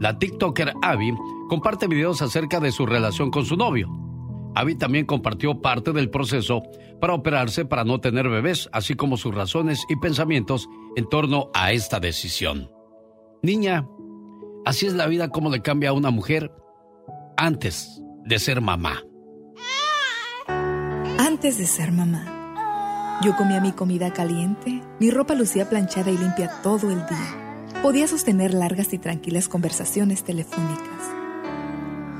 La 0.00 0.18
TikToker 0.18 0.72
Abby 0.82 1.14
comparte 1.48 1.88
videos 1.88 2.22
acerca 2.22 2.58
de 2.58 2.72
su 2.72 2.86
relación 2.86 3.30
con 3.30 3.44
su 3.44 3.56
novio. 3.56 3.88
Abby 4.54 4.74
también 4.76 5.04
compartió 5.04 5.60
parte 5.60 5.92
del 5.92 6.08
proceso 6.08 6.62
para 7.00 7.14
operarse 7.14 7.64
para 7.64 7.84
no 7.84 8.00
tener 8.00 8.28
bebés, 8.28 8.68
así 8.72 8.94
como 8.94 9.16
sus 9.16 9.34
razones 9.34 9.84
y 9.88 9.96
pensamientos 9.96 10.68
en 10.96 11.08
torno 11.08 11.50
a 11.54 11.72
esta 11.72 12.00
decisión. 12.00 12.70
Niña, 13.42 13.86
así 14.64 14.86
es 14.86 14.94
la 14.94 15.06
vida 15.06 15.28
como 15.28 15.50
le 15.50 15.62
cambia 15.62 15.90
a 15.90 15.94
una 15.94 16.10
mujer 16.10 16.52
antes 17.36 18.02
de 18.24 18.38
ser 18.38 18.60
mamá. 18.60 19.02
Antes 21.18 21.58
de 21.58 21.66
ser 21.66 21.92
mamá, 21.92 23.20
yo 23.22 23.36
comía 23.36 23.60
mi 23.60 23.72
comida 23.72 24.12
caliente, 24.12 24.82
mi 25.00 25.10
ropa 25.10 25.34
lucía 25.34 25.68
planchada 25.68 26.10
y 26.10 26.18
limpia 26.18 26.50
todo 26.62 26.90
el 26.90 26.98
día. 27.06 27.82
Podía 27.82 28.08
sostener 28.08 28.54
largas 28.54 28.92
y 28.92 28.98
tranquilas 28.98 29.48
conversaciones 29.48 30.24
telefónicas. 30.24 30.86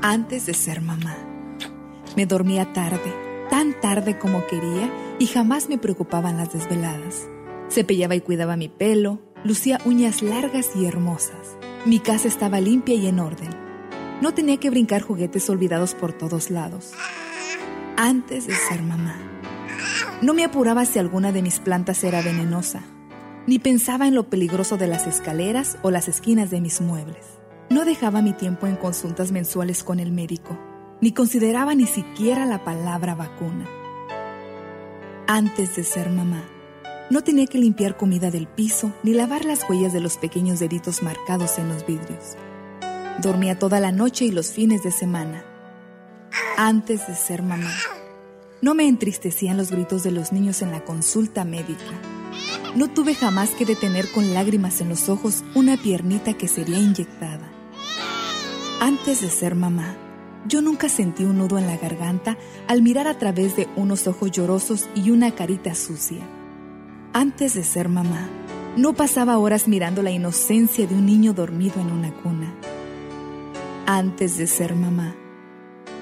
Antes 0.01 0.45
de 0.45 0.53
ser 0.53 0.81
mamá, 0.81 1.17
me 2.15 2.25
dormía 2.25 2.71
tarde, 2.73 3.26
tan 3.49 3.79
tarde 3.79 4.17
como 4.17 4.45
quería 4.47 4.91
y 5.19 5.27
jamás 5.27 5.69
me 5.69 5.77
preocupaban 5.77 6.37
las 6.37 6.53
desveladas. 6.53 7.27
Cepillaba 7.69 8.15
y 8.15 8.21
cuidaba 8.21 8.55
mi 8.55 8.69
pelo, 8.69 9.19
lucía 9.43 9.79
uñas 9.85 10.21
largas 10.21 10.75
y 10.75 10.85
hermosas. 10.85 11.57
Mi 11.85 11.99
casa 11.99 12.27
estaba 12.27 12.61
limpia 12.61 12.95
y 12.95 13.07
en 13.07 13.19
orden. 13.19 13.49
No 14.21 14.33
tenía 14.33 14.57
que 14.57 14.69
brincar 14.69 15.01
juguetes 15.01 15.49
olvidados 15.49 15.93
por 15.93 16.13
todos 16.13 16.49
lados 16.49 16.93
antes 17.97 18.45
de 18.47 18.53
ser 18.53 18.83
mamá. 18.83 19.15
No 20.21 20.33
me 20.33 20.45
apuraba 20.45 20.85
si 20.85 20.99
alguna 20.99 21.31
de 21.31 21.41
mis 21.41 21.59
plantas 21.59 22.03
era 22.03 22.21
venenosa, 22.21 22.83
ni 23.47 23.59
pensaba 23.59 24.07
en 24.07 24.15
lo 24.15 24.29
peligroso 24.29 24.77
de 24.77 24.87
las 24.87 25.07
escaleras 25.07 25.77
o 25.81 25.91
las 25.91 26.07
esquinas 26.07 26.49
de 26.49 26.61
mis 26.61 26.79
muebles. 26.79 27.25
No 27.69 27.85
dejaba 27.85 28.21
mi 28.21 28.33
tiempo 28.33 28.67
en 28.67 28.75
consultas 28.75 29.31
mensuales 29.31 29.83
con 29.83 29.99
el 29.99 30.11
médico, 30.11 30.57
ni 31.01 31.11
consideraba 31.11 31.75
ni 31.75 31.85
siquiera 31.85 32.45
la 32.45 32.63
palabra 32.63 33.15
vacuna. 33.15 33.67
Antes 35.27 35.75
de 35.75 35.83
ser 35.83 36.09
mamá, 36.09 36.43
no 37.09 37.23
tenía 37.23 37.47
que 37.47 37.57
limpiar 37.57 37.97
comida 37.97 38.31
del 38.31 38.47
piso 38.47 38.91
ni 39.03 39.13
lavar 39.13 39.45
las 39.45 39.69
huellas 39.69 39.93
de 39.93 40.01
los 40.01 40.17
pequeños 40.17 40.59
deditos 40.59 41.03
marcados 41.03 41.57
en 41.57 41.69
los 41.69 41.85
vidrios. 41.85 42.35
Dormía 43.21 43.57
toda 43.57 43.79
la 43.79 43.91
noche 43.91 44.25
y 44.25 44.31
los 44.31 44.51
fines 44.51 44.83
de 44.83 44.91
semana 44.91 45.43
antes 46.57 47.07
de 47.07 47.15
ser 47.15 47.43
mamá. 47.43 47.71
No 48.61 48.73
me 48.73 48.87
entristecían 48.87 49.57
los 49.57 49.69
gritos 49.69 50.03
de 50.03 50.11
los 50.11 50.31
niños 50.31 50.63
en 50.63 50.71
la 50.71 50.83
consulta 50.83 51.45
médica. 51.45 51.83
No 52.75 52.89
tuve 52.89 53.13
jamás 53.13 53.51
que 53.51 53.65
detener 53.65 54.11
con 54.11 54.33
lágrimas 54.33 54.81
en 54.81 54.89
los 54.89 55.07
ojos 55.07 55.43
una 55.53 55.77
piernita 55.77 56.33
que 56.33 56.47
sería 56.47 56.79
inyectada. 56.79 57.51
Antes 58.81 59.21
de 59.21 59.29
ser 59.29 59.53
mamá, 59.53 59.95
yo 60.45 60.61
nunca 60.61 60.89
sentí 60.89 61.23
un 61.23 61.37
nudo 61.37 61.57
en 61.57 61.67
la 61.67 61.77
garganta 61.77 62.37
al 62.67 62.81
mirar 62.81 63.07
a 63.07 63.17
través 63.17 63.55
de 63.55 63.67
unos 63.75 64.07
ojos 64.07 64.31
llorosos 64.31 64.87
y 64.95 65.11
una 65.11 65.31
carita 65.31 65.75
sucia. 65.75 66.21
Antes 67.13 67.53
de 67.53 67.63
ser 67.63 67.89
mamá, 67.89 68.29
no 68.75 68.93
pasaba 68.93 69.39
horas 69.39 69.67
mirando 69.67 70.03
la 70.03 70.11
inocencia 70.11 70.85
de 70.85 70.95
un 70.95 71.05
niño 71.05 71.33
dormido 71.33 71.81
en 71.81 71.91
una 71.91 72.13
cuna. 72.13 72.53
Antes 73.85 74.37
de 74.37 74.47
ser 74.47 74.75
mamá, 74.75 75.15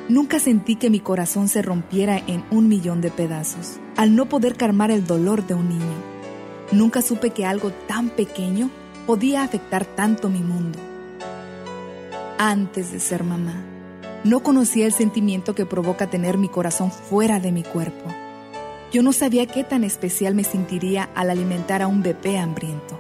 Nunca 0.08 0.38
sentí 0.38 0.75
que 0.75 0.92
mi 0.92 1.00
corazón 1.00 1.48
se 1.48 1.63
rompiera 1.63 2.22
en 2.27 2.44
un 2.51 2.68
millón 2.68 3.01
de 3.01 3.10
pedazos, 3.10 3.80
al 3.98 4.15
no 4.15 4.30
poder 4.30 4.56
calmar 4.56 4.92
el 4.92 5.08
dolor 5.08 5.48
de 5.48 5.56
un 5.56 5.68
niño. 5.68 5.96
Nunca 6.72 7.01
supe 7.01 7.32
que 7.32 7.44
algo 7.44 7.72
tan 7.88 8.10
pequeño 8.10 8.70
podía 9.08 9.42
afectar 9.42 9.84
tanto 9.84 10.30
mi 10.30 10.42
mundo. 10.42 10.77
Antes 12.38 12.92
de 12.92 13.00
ser 13.00 13.24
mamá, 13.24 13.63
no 14.25 14.44
conocía 14.44 14.86
el 14.86 14.91
sentimiento 14.91 15.55
que 15.55 15.65
provoca 15.65 16.10
tener 16.10 16.38
mi 16.38 16.50
corazón 16.50 16.91
fuera 16.91 17.39
de 17.39 17.53
mi 17.53 17.63
cuerpo. 17.63 18.13
Yo 18.91 19.01
no 19.01 19.13
sabía 19.13 19.46
qué 19.46 19.63
tan 19.63 19.86
especial 19.86 20.36
me 20.36 20.44
sentiría 20.44 21.10
al 21.15 21.29
alimentar 21.29 21.82
a 21.82 21.88
un 21.88 22.03
bebé 22.03 22.38
hambriento, 22.38 23.00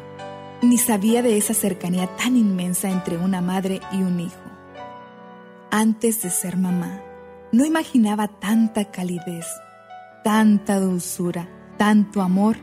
ni 0.61 0.77
sabía 0.77 1.21
de 1.21 1.35
esa 1.35 1.53
cercanía 1.53 2.07
tan 2.15 2.37
inmensa 2.37 2.89
entre 2.89 3.17
una 3.17 3.41
madre 3.41 3.81
y 3.91 3.97
un 3.97 4.21
hijo 4.21 4.45
antes 5.75 6.21
de 6.21 6.29
ser 6.29 6.55
mamá, 6.55 7.01
no 7.51 7.65
imaginaba 7.65 8.29
tanta 8.29 8.91
calidez, 8.91 9.45
tanta 10.23 10.79
dulzura, 10.79 11.49
tanto 11.77 12.21
amor. 12.21 12.55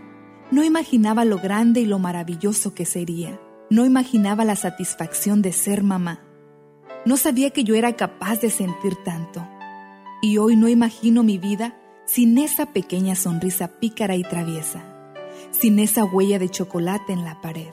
No 0.51 0.65
imaginaba 0.65 1.27
lo 1.27 1.39
grande 1.39 1.81
y 1.81 1.85
lo 1.85 1.99
maravilloso 1.99 2.73
que 2.73 2.87
sería. 2.87 3.39
No 3.69 3.85
imaginaba 3.85 4.47
la 4.47 4.57
satisfacción 4.57 5.43
de 5.43 5.53
ser 5.53 5.83
mamá. 5.83 6.25
No 7.05 7.17
sabía 7.17 7.51
que 7.51 7.65
yo 7.65 7.75
era 7.75 7.97
capaz 7.97 8.41
de 8.41 8.51
sentir 8.51 8.95
tanto. 9.05 9.45
Y 10.21 10.39
hoy 10.39 10.55
no 10.55 10.69
imagino 10.69 11.25
mi 11.25 11.37
vida 11.37 11.77
sin 12.05 12.39
esa 12.39 12.67
pequeña 12.67 13.17
sonrisa 13.17 13.69
pícara 13.81 14.15
y 14.15 14.23
traviesa, 14.23 14.85
sin 15.51 15.81
esa 15.81 16.05
huella 16.05 16.39
de 16.39 16.49
chocolate 16.49 17.13
en 17.13 17.25
la 17.25 17.41
pared, 17.41 17.73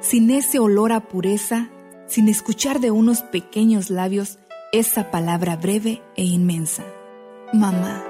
sin 0.00 0.30
ese 0.30 0.58
olor 0.58 0.92
a 0.92 1.00
pureza, 1.00 1.68
sin 2.06 2.28
escuchar 2.28 2.80
de 2.80 2.90
unos 2.90 3.22
pequeños 3.22 3.90
labios 3.90 4.38
esa 4.72 5.10
palabra 5.10 5.56
breve 5.56 6.02
e 6.16 6.24
inmensa. 6.24 6.84
Mamá. 7.52 8.04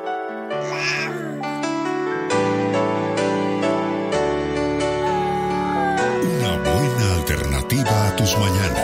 Una 6.22 6.58
buena 6.58 7.14
alternativa 7.16 8.08
a 8.08 8.16
tus 8.16 8.38
mañanas. 8.38 8.75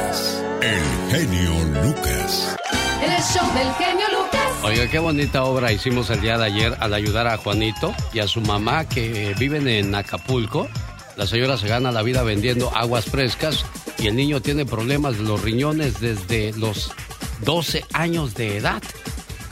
El 0.63 0.81
genio 1.11 1.51
Lucas. 1.83 2.57
El 3.03 3.21
show 3.21 3.45
del 3.53 3.73
genio 3.75 4.07
Lucas. 4.13 4.41
Oiga, 4.63 4.89
qué 4.89 5.01
bonita 5.01 5.43
obra 5.43 5.73
hicimos 5.73 6.09
el 6.11 6.21
día 6.21 6.39
de 6.39 6.45
ayer 6.45 6.77
al 6.79 6.95
ayudar 6.95 7.27
a 7.27 7.37
Juanito 7.37 7.93
y 8.13 8.21
a 8.21 8.29
su 8.29 8.41
mamá 8.41 8.89
que 8.89 9.35
viven 9.41 9.67
en 9.67 9.93
Acapulco. 9.93 10.69
La 11.17 11.27
señora 11.27 11.57
se 11.57 11.67
gana 11.67 11.91
la 11.91 12.03
vida 12.03 12.23
vendiendo 12.23 12.71
aguas 12.77 13.07
frescas 13.07 13.67
y 13.99 14.07
el 14.07 14.15
niño 14.15 14.41
tiene 14.41 14.65
problemas 14.65 15.19
de 15.19 15.25
los 15.25 15.43
riñones 15.43 15.99
desde 15.99 16.53
los 16.53 16.93
12 17.45 17.85
años 17.93 18.35
de 18.35 18.59
edad. 18.59 18.81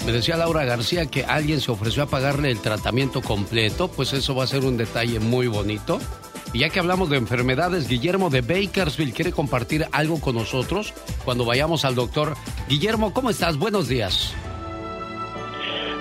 Me 0.07 0.13
decía 0.13 0.37
Laura 0.37 0.65
García 0.65 1.07
que 1.07 1.25
alguien 1.25 1.61
se 1.61 1.73
ofreció 1.73 2.05
a 2.05 2.07
pagarle 2.07 2.53
el 2.53 2.61
tratamiento 2.61 3.21
completo, 3.21 3.89
pues 3.89 4.13
eso 4.13 4.37
va 4.37 4.45
a 4.45 4.47
ser 4.47 4.65
un 4.65 4.77
detalle 4.77 5.19
muy 5.19 5.49
bonito. 5.49 5.99
Y 6.53 6.59
ya 6.61 6.69
que 6.69 6.81
hablamos 6.81 7.09
de 7.11 7.17
enfermedades, 7.17 7.89
Guillermo 7.89 8.29
de 8.29 8.41
Bakersfield 8.41 9.15
quiere 9.15 9.33
compartir 9.33 9.87
algo 9.93 10.21
con 10.21 10.35
nosotros 10.35 10.93
cuando 11.25 11.45
vayamos 11.45 11.85
al 11.85 11.95
doctor. 11.95 12.35
Guillermo, 12.69 13.13
¿cómo 13.13 13.31
estás? 13.31 13.57
Buenos 13.57 13.89
días. 13.89 14.35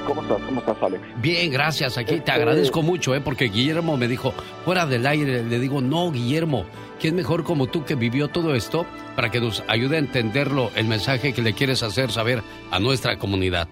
¿Cómo 0.08 0.24
estás? 0.24 0.41
¿Cómo 0.41 0.60
estás, 0.62 0.77
Alex? 0.82 1.03
Bien, 1.22 1.51
gracias. 1.51 2.00
Aquí 2.00 2.13
te 2.13 2.15
Este- 2.18 2.32
agradezco 2.32 2.82
mucho, 2.82 3.13
¿eh? 3.13 3.22
porque 3.22 3.46
Guillermo 3.46 3.96
me 3.96 4.08
dijo, 4.08 4.32
fuera 4.65 4.88
del 4.88 5.06
aire, 5.06 5.44
le 5.44 5.60
digo, 5.60 5.82
no, 5.82 6.12
Guillermo, 6.12 6.65
¿quién 7.00 7.15
mejor 7.15 7.44
como 7.44 7.68
tú 7.68 7.86
que 7.86 7.94
vivió 7.94 8.29
todo 8.29 8.56
esto 8.56 8.88
para 9.15 9.29
que 9.29 9.39
nos 9.39 9.63
ayude 9.68 9.98
a 9.98 10.00
entenderlo, 10.00 10.72
el 10.75 10.88
mensaje 10.88 11.32
que 11.32 11.44
le 11.44 11.53
quieres 11.53 11.84
hacer 11.84 12.10
saber 12.12 12.41
a 12.72 12.79
nuestra 12.79 13.20
comunidad? 13.20 13.68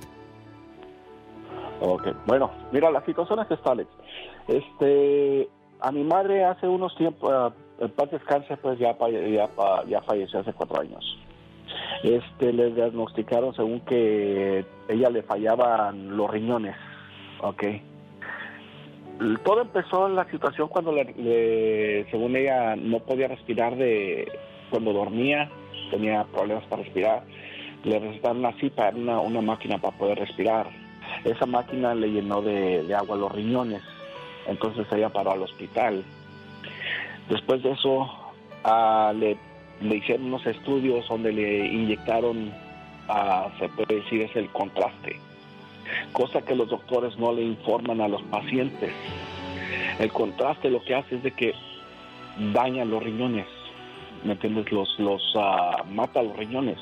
Ok, 1.81 2.03
bueno, 2.27 2.51
mira, 2.71 2.91
la 2.91 3.03
situación 3.03 3.39
es 3.39 3.49
esta, 3.49 3.71
Alex. 3.71 3.89
Este, 4.47 5.49
a 5.81 5.91
mi 5.91 6.03
madre 6.03 6.43
hace 6.43 6.67
unos 6.67 6.95
tiempos, 6.95 7.29
ah, 7.33 7.51
en 7.79 7.89
paz 7.91 8.09
descanse, 8.11 8.57
pues 8.57 8.79
ya, 8.79 8.95
ya, 8.99 9.49
ya 9.87 10.01
falleció 10.01 10.39
hace 10.39 10.53
cuatro 10.53 10.81
años. 10.81 11.17
Este, 12.03 12.53
le 12.53 12.71
diagnosticaron 12.71 13.53
según 13.55 13.81
que 13.81 14.65
ella 14.89 15.09
le 15.09 15.23
fallaban 15.23 16.15
los 16.15 16.29
riñones, 16.29 16.75
ok. 17.41 17.63
Todo 19.43 19.61
empezó 19.61 20.07
en 20.07 20.15
la 20.15 20.29
situación 20.29 20.67
cuando, 20.67 20.91
le- 20.91 22.05
según 22.11 22.35
ella, 22.35 22.75
no 22.75 22.99
podía 22.99 23.27
respirar 23.27 23.75
de 23.75 24.31
cuando 24.69 24.93
dormía, 24.93 25.49
tenía 25.89 26.23
problemas 26.25 26.65
para 26.65 26.83
respirar. 26.83 27.23
Le 27.83 27.99
recetaron 27.99 28.37
una 28.39 28.53
CIPA, 28.59 28.89
una, 28.95 29.19
una 29.19 29.41
máquina 29.41 29.79
para 29.79 29.97
poder 29.97 30.19
respirar. 30.19 30.67
Esa 31.23 31.45
máquina 31.47 31.95
le 31.95 32.11
llenó 32.11 32.41
de, 32.43 32.83
de 32.83 32.93
agua 32.95 33.15
los 33.17 33.31
riñones, 33.31 33.81
entonces 34.47 34.87
ella 34.91 35.09
paró 35.09 35.31
al 35.31 35.43
hospital. 35.43 36.03
Después 37.29 37.61
de 37.61 37.71
eso, 37.71 38.09
ah, 38.63 39.13
le, 39.15 39.37
hicieron 39.95 40.27
unos 40.27 40.45
estudios 40.45 41.07
donde 41.07 41.33
le 41.33 41.67
inyectaron, 41.67 42.53
ah, 43.09 43.49
se 43.59 43.67
puede 43.69 44.01
decir, 44.01 44.21
es 44.21 44.35
el 44.35 44.49
contraste, 44.49 45.19
cosa 46.13 46.41
que 46.41 46.55
los 46.55 46.69
doctores 46.69 47.17
no 47.17 47.33
le 47.33 47.43
informan 47.43 48.01
a 48.01 48.07
los 48.07 48.21
pacientes. 48.23 48.91
El 49.99 50.11
contraste 50.11 50.69
lo 50.69 50.83
que 50.83 50.95
hace 50.95 51.15
es 51.15 51.23
de 51.23 51.31
que 51.31 51.53
daña 52.53 52.85
los 52.85 53.03
riñones, 53.03 53.47
¿me 54.23 54.33
entiendes? 54.33 54.71
Los, 54.71 54.97
los 54.99 55.21
ah, 55.35 55.83
mata 55.89 56.23
los 56.23 56.37
riñones. 56.37 56.77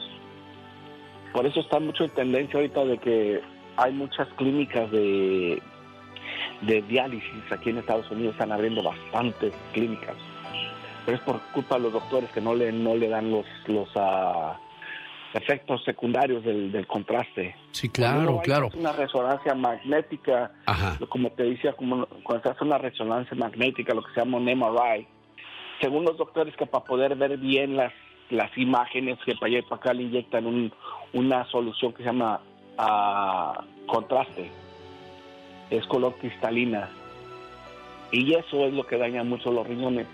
Por 1.33 1.45
eso 1.45 1.59
está 1.59 1.79
mucho 1.79 2.05
en 2.05 2.11
tendencia 2.11 2.59
ahorita 2.59 2.85
de 2.85 2.97
que 2.97 3.41
hay 3.77 3.91
muchas 3.91 4.27
clínicas 4.35 4.89
de, 4.91 5.61
de 6.61 6.81
diálisis 6.83 7.51
aquí 7.51 7.69
en 7.69 7.77
Estados 7.79 8.09
Unidos, 8.11 8.33
están 8.33 8.51
abriendo 8.51 8.81
bastantes 8.83 9.53
clínicas. 9.73 10.15
Pero 11.05 11.17
es 11.17 11.23
por 11.23 11.39
culpa 11.53 11.75
de 11.75 11.81
los 11.81 11.93
doctores 11.93 12.29
que 12.31 12.41
no 12.41 12.55
le, 12.55 12.71
no 12.71 12.95
le 12.95 13.07
dan 13.09 13.29
los, 13.29 13.45
los 13.67 13.87
ah, 13.95 14.57
efectos 15.33 15.83
secundarios 15.83 16.43
del, 16.43 16.71
del 16.71 16.87
contraste. 16.87 17.55
Sí, 17.71 17.89
claro, 17.89 18.39
claro. 18.43 18.69
Una 18.75 18.91
resonancia 18.93 19.53
magnética, 19.53 20.51
Ajá. 20.65 20.97
como 21.09 21.29
te 21.31 21.43
decía, 21.43 21.73
como 21.73 22.05
cuando 22.23 22.43
se 22.43 22.49
hace 22.49 22.63
una 22.63 22.77
resonancia 22.77 23.35
magnética, 23.37 23.93
lo 23.93 24.01
que 24.03 24.13
se 24.13 24.21
llama 24.21 24.37
un 24.37 24.45
MRI, 24.45 25.05
según 25.81 26.05
los 26.05 26.17
doctores 26.17 26.55
que 26.55 26.65
para 26.65 26.85
poder 26.85 27.15
ver 27.15 27.37
bien 27.37 27.75
las, 27.75 27.91
las 28.29 28.57
imágenes 28.57 29.19
que 29.25 29.35
para 29.35 29.47
allá 29.47 29.59
y 29.59 29.61
para 29.63 29.75
acá 29.75 29.93
le 29.93 30.03
inyectan 30.03 30.47
un- 30.47 30.73
una 31.13 31.45
solución 31.51 31.91
que 31.93 31.97
se 31.99 32.05
llama 32.09 32.39
ah, 32.77 33.63
contraste, 33.85 34.49
es 35.69 35.85
color 35.87 36.15
cristalina, 36.15 36.89
y 38.11 38.33
eso 38.33 38.65
es 38.65 38.73
lo 38.73 38.85
que 38.85 38.97
daña 38.97 39.23
mucho 39.23 39.51
los 39.51 39.67
riñones. 39.67 40.07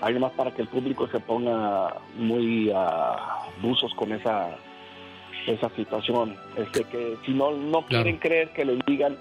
Además 0.00 0.32
para 0.36 0.52
que 0.52 0.62
el 0.62 0.68
público 0.68 1.06
se 1.08 1.20
ponga 1.20 1.96
muy 2.16 2.72
ah, 2.74 3.46
buzos 3.60 3.94
con 3.94 4.12
esa 4.12 4.56
esa 5.46 5.68
situación, 5.70 6.36
este 6.56 6.84
que 6.84 7.16
si 7.26 7.32
no 7.32 7.50
no 7.50 7.84
quieren 7.86 8.18
creer 8.18 8.52
que 8.52 8.64
le 8.64 8.78
digan, 8.86 9.16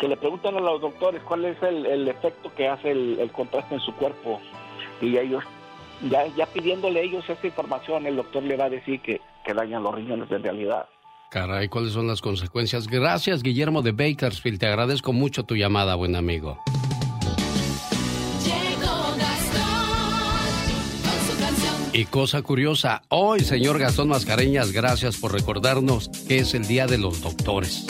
que 0.00 0.08
le 0.08 0.16
preguntan 0.16 0.56
a 0.56 0.60
los 0.60 0.80
doctores 0.80 1.22
cuál 1.22 1.44
es 1.44 1.62
el, 1.62 1.86
el 1.86 2.08
efecto 2.08 2.52
que 2.56 2.66
hace 2.66 2.90
el, 2.90 3.20
el 3.20 3.30
contraste 3.30 3.76
en 3.76 3.80
su 3.80 3.94
cuerpo 3.94 4.40
y 5.00 5.16
ellos 5.16 5.44
ya 6.10 6.26
ya 6.36 6.46
pidiéndole 6.46 7.00
a 7.00 7.02
ellos 7.04 7.28
esa 7.28 7.46
información 7.46 8.04
el 8.06 8.16
doctor 8.16 8.42
le 8.42 8.56
va 8.56 8.64
a 8.64 8.70
decir 8.70 9.00
que, 9.00 9.20
que 9.44 9.54
dañan 9.54 9.84
los 9.84 9.94
riñones 9.94 10.30
en 10.32 10.42
realidad. 10.42 10.86
Caray, 11.30 11.68
¿cuáles 11.68 11.92
son 11.92 12.08
las 12.08 12.20
consecuencias? 12.20 12.88
Gracias, 12.88 13.44
Guillermo 13.44 13.82
de 13.82 13.92
Bakersfield. 13.92 14.58
Te 14.58 14.66
agradezco 14.66 15.12
mucho 15.12 15.44
tu 15.44 15.54
llamada, 15.54 15.94
buen 15.94 16.16
amigo. 16.16 16.58
Y 21.92 22.04
cosa 22.06 22.42
curiosa, 22.42 23.02
hoy, 23.08 23.40
señor 23.40 23.78
Gastón 23.78 24.08
Mascareñas, 24.08 24.72
gracias 24.72 25.18
por 25.18 25.32
recordarnos 25.32 26.08
que 26.26 26.38
es 26.38 26.54
el 26.54 26.66
Día 26.66 26.88
de 26.88 26.98
los 26.98 27.20
Doctores. 27.20 27.86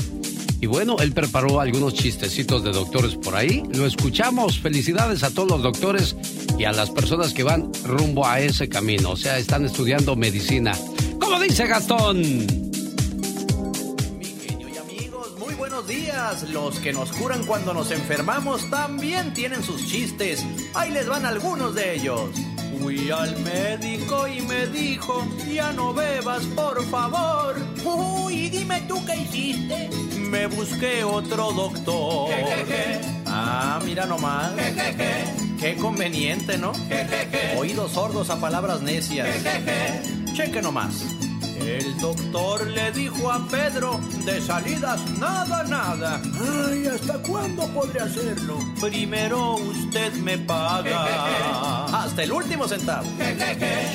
Y 0.61 0.67
bueno, 0.67 0.97
él 1.01 1.13
preparó 1.13 1.61
algunos 1.61 1.95
chistecitos 1.95 2.63
de 2.63 2.73
doctores 2.73 3.15
por 3.15 3.35
ahí. 3.35 3.63
Lo 3.73 3.87
escuchamos. 3.87 4.59
Felicidades 4.59 5.23
a 5.23 5.33
todos 5.33 5.49
los 5.49 5.63
doctores 5.63 6.15
y 6.59 6.65
a 6.65 6.73
las 6.73 6.91
personas 6.91 7.33
que 7.33 7.43
van 7.43 7.73
rumbo 7.85 8.27
a 8.27 8.41
ese 8.41 8.69
camino. 8.69 9.13
O 9.13 9.17
sea, 9.17 9.39
están 9.39 9.65
estudiando 9.65 10.17
medicina. 10.17 10.73
¿Cómo 11.19 11.41
dice 11.41 11.67
Gastón? 11.67 12.70
Días. 15.91 16.49
Los 16.51 16.79
que 16.79 16.93
nos 16.93 17.11
curan 17.13 17.45
cuando 17.45 17.75
nos 17.75 17.91
enfermamos 17.91 18.71
también 18.71 19.35
tienen 19.35 19.63
sus 19.63 19.85
chistes. 19.87 20.47
Ahí 20.73 20.93
les 20.93 21.09
van 21.09 21.27
algunos 21.27 21.75
de 21.75 21.97
ellos. 21.97 22.31
Fui 22.81 23.11
al 23.11 23.37
médico 23.41 24.27
y 24.29 24.41
me 24.43 24.67
dijo, 24.69 25.27
ya 25.53 25.73
no 25.73 25.93
bebas, 25.93 26.45
por 26.55 26.83
favor. 26.87 27.57
Uy, 27.85 28.49
dime 28.49 28.81
tú 28.89 29.05
qué 29.05 29.17
hiciste. 29.17 29.91
Me 30.19 30.47
busqué 30.47 31.03
otro 31.03 31.53
doctor. 31.53 32.31
Ah, 33.27 33.81
mira 33.85 34.07
nomás. 34.07 34.53
Qué 35.59 35.77
conveniente, 35.77 36.57
¿no? 36.57 36.73
Oídos 37.59 37.93
sordos 37.93 38.31
a 38.31 38.41
palabras 38.41 38.81
necias. 38.81 39.29
Cheque 40.33 40.63
nomás. 40.63 41.05
El 41.61 41.99
doctor 41.99 42.67
le 42.67 42.91
dijo 42.93 43.31
a 43.31 43.47
Pedro, 43.47 44.01
de 44.25 44.41
salidas 44.41 45.01
nada, 45.19 45.63
nada. 45.65 46.21
Ay, 46.69 46.87
¿hasta 46.87 47.15
cuándo 47.19 47.67
podré 47.69 48.01
hacerlo? 48.01 48.59
Primero 48.81 49.55
usted 49.55 50.13
me 50.15 50.39
paga. 50.39 51.87
Hasta 52.05 52.23
el 52.23 52.33
último 52.33 52.67
centavo. 52.67 53.09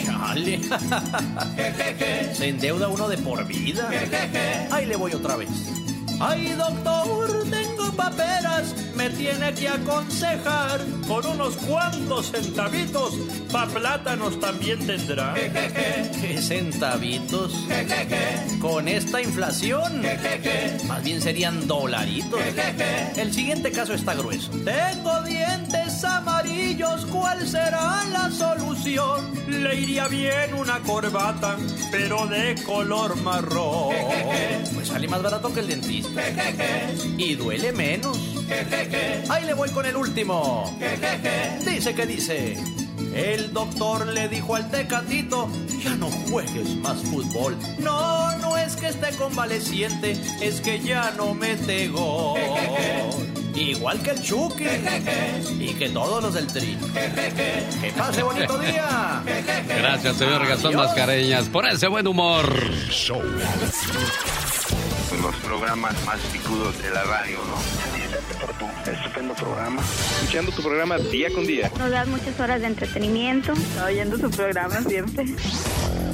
Chale. 0.06 0.62
Se 2.34 2.50
endeuda 2.50 2.88
uno 2.88 3.08
de 3.08 3.18
por 3.18 3.46
vida. 3.46 3.90
Ahí 4.72 4.86
le 4.86 4.96
voy 4.96 5.14
otra 5.14 5.36
vez. 5.36 5.50
Ay, 6.20 6.54
doctor, 6.58 7.44
tengo 7.50 7.75
paperas, 7.96 8.74
me 8.96 9.10
tiene 9.10 9.54
que 9.54 9.68
aconsejar. 9.68 10.82
Con 11.08 11.26
unos 11.26 11.56
cuantos 11.58 12.32
centavitos, 12.32 13.14
pa' 13.52 13.68
plátanos 13.68 14.40
también 14.40 14.86
tendrá. 14.86 15.34
¿Qué 15.34 16.40
centavitos? 16.42 17.54
Con 18.60 18.88
esta 18.88 19.22
inflación, 19.22 20.02
más 20.88 21.04
bien 21.04 21.22
serían 21.22 21.68
dolaritos. 21.68 22.40
El 23.16 23.34
siguiente 23.34 23.72
caso 23.72 23.94
está 23.94 24.14
grueso. 24.14 24.50
Tengo 24.52 25.22
dientes 25.22 26.04
amarillos, 26.04 27.06
¿cuál 27.06 27.48
será 27.48 28.04
la 28.12 28.32
solución? 28.32 29.32
Le 29.48 29.80
iría 29.80 30.08
bien 30.08 30.54
una 30.56 30.80
corbata, 30.80 31.56
pero 31.92 32.26
de 32.28 32.56
color 32.66 33.16
marrón. 33.18 33.96
Pues 34.74 34.88
sale 34.88 35.08
más 35.08 35.22
barato 35.22 35.54
que 35.54 35.60
el 35.60 35.68
dentista. 35.68 36.22
Y 37.18 37.36
duele 37.36 37.72
menos. 37.72 37.85
Ahí 39.30 39.46
le 39.46 39.54
voy 39.54 39.70
con 39.70 39.86
el 39.86 39.96
último. 39.96 40.78
Dice 41.66 41.94
que 41.94 42.06
dice. 42.06 42.58
El 43.14 43.54
doctor 43.54 44.08
le 44.08 44.28
dijo 44.28 44.56
al 44.56 44.70
tecatito, 44.70 45.50
ya 45.82 45.96
no 45.96 46.10
juegues 46.30 46.76
más 46.78 46.98
fútbol. 47.04 47.58
No, 47.80 48.38
no 48.40 48.58
es 48.58 48.76
que 48.76 48.88
esté 48.88 49.10
convaleciente, 49.16 50.18
es 50.42 50.60
que 50.60 50.82
ya 50.82 51.12
no 51.12 51.34
mete 51.34 51.88
gol. 51.88 52.40
Igual 53.56 54.02
que 54.02 54.12
el 54.12 54.22
Chucky 54.22 54.66
y 55.60 55.74
que 55.76 55.90
todos 55.90 56.24
los 56.24 56.34
del 56.34 56.48
tri. 56.48 56.78
Que 57.82 57.92
pase 57.92 58.22
bonito 58.22 58.58
día. 58.60 59.24
Gracias, 59.68 60.18
señor 60.18 60.46
Gastón 60.46 60.76
Mascareñas, 60.76 61.48
por 61.48 61.66
ese 61.66 61.88
buen 61.88 62.08
humor. 62.08 62.54
Los 65.22 65.36
programas 65.38 65.96
más 66.06 66.20
picudos 66.32 66.82
de 66.82 66.92
la 66.92 67.04
radio, 67.04 67.38
¿no? 67.38 67.96
por 68.40 68.54
tu 68.58 68.66
estupendo 68.92 69.34
programa. 69.34 69.82
Escuchando 70.22 70.52
tu 70.52 70.62
programa 70.62 70.98
día 70.98 71.30
con 71.34 71.46
día. 71.46 71.72
Nos 71.78 71.90
das 71.90 72.08
muchas 72.08 72.40
horas 72.40 72.62
de 72.62 72.68
entretenimiento. 72.68 73.54
Oyendo 73.86 74.18
su 74.18 74.30
programa 74.30 74.82
siempre. 74.82 75.26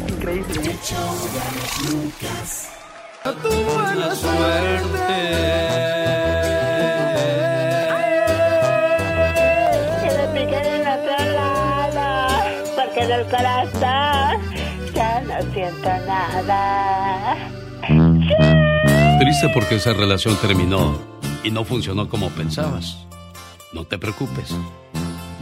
Increíble. 0.08 0.76
Tu 3.24 3.50
buena 3.50 4.10
Que 10.02 10.10
me 10.18 10.28
piquen 10.40 10.66
en 10.66 10.88
otro 10.88 11.18
lado. 11.34 12.44
Porque 12.76 13.00
en 13.02 13.12
el 13.12 13.26
corazón 13.26 14.42
ya 14.94 15.22
no 15.22 15.54
siento 15.54 15.90
nada. 16.08 17.51
Porque 19.50 19.76
esa 19.76 19.94
relación 19.94 20.38
terminó 20.38 21.02
y 21.44 21.50
no 21.50 21.66
funcionó 21.66 22.08
como 22.08 22.30
pensabas. 22.30 23.06
No 23.74 23.86
te 23.86 23.98
preocupes. 23.98 24.56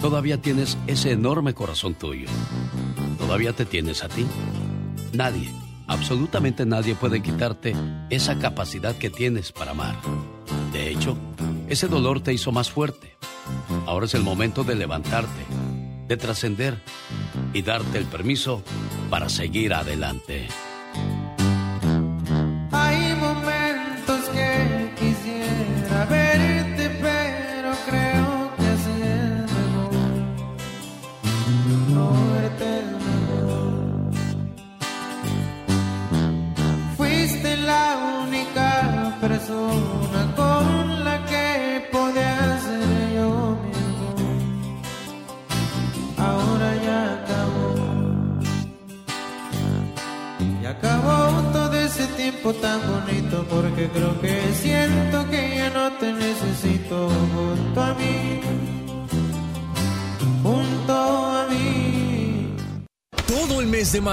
Todavía 0.01 0.41
tienes 0.41 0.77
ese 0.88 1.12
enorme 1.12 1.53
corazón 1.53 1.95
tuyo. 1.95 2.29
Todavía 3.17 3.51
te 3.53 3.65
tienes 3.65 4.03
a 4.03 4.07
ti. 4.07 4.25
Nadie, 5.12 5.53
absolutamente 5.85 6.65
nadie 6.65 6.95
puede 6.95 7.21
quitarte 7.21 7.75
esa 8.09 8.39
capacidad 8.39 8.95
que 8.95 9.09
tienes 9.09 9.51
para 9.51 9.71
amar. 9.71 9.95
De 10.71 10.89
hecho, 10.89 11.17
ese 11.67 11.88
dolor 11.88 12.21
te 12.21 12.33
hizo 12.33 12.53
más 12.53 12.71
fuerte. 12.71 13.17
Ahora 13.85 14.05
es 14.05 14.13
el 14.13 14.23
momento 14.23 14.63
de 14.63 14.75
levantarte, 14.75 15.45
de 16.07 16.17
trascender 16.17 16.81
y 17.53 17.62
darte 17.63 17.97
el 17.97 18.05
permiso 18.05 18.63
para 19.09 19.27
seguir 19.27 19.73
adelante. 19.73 20.47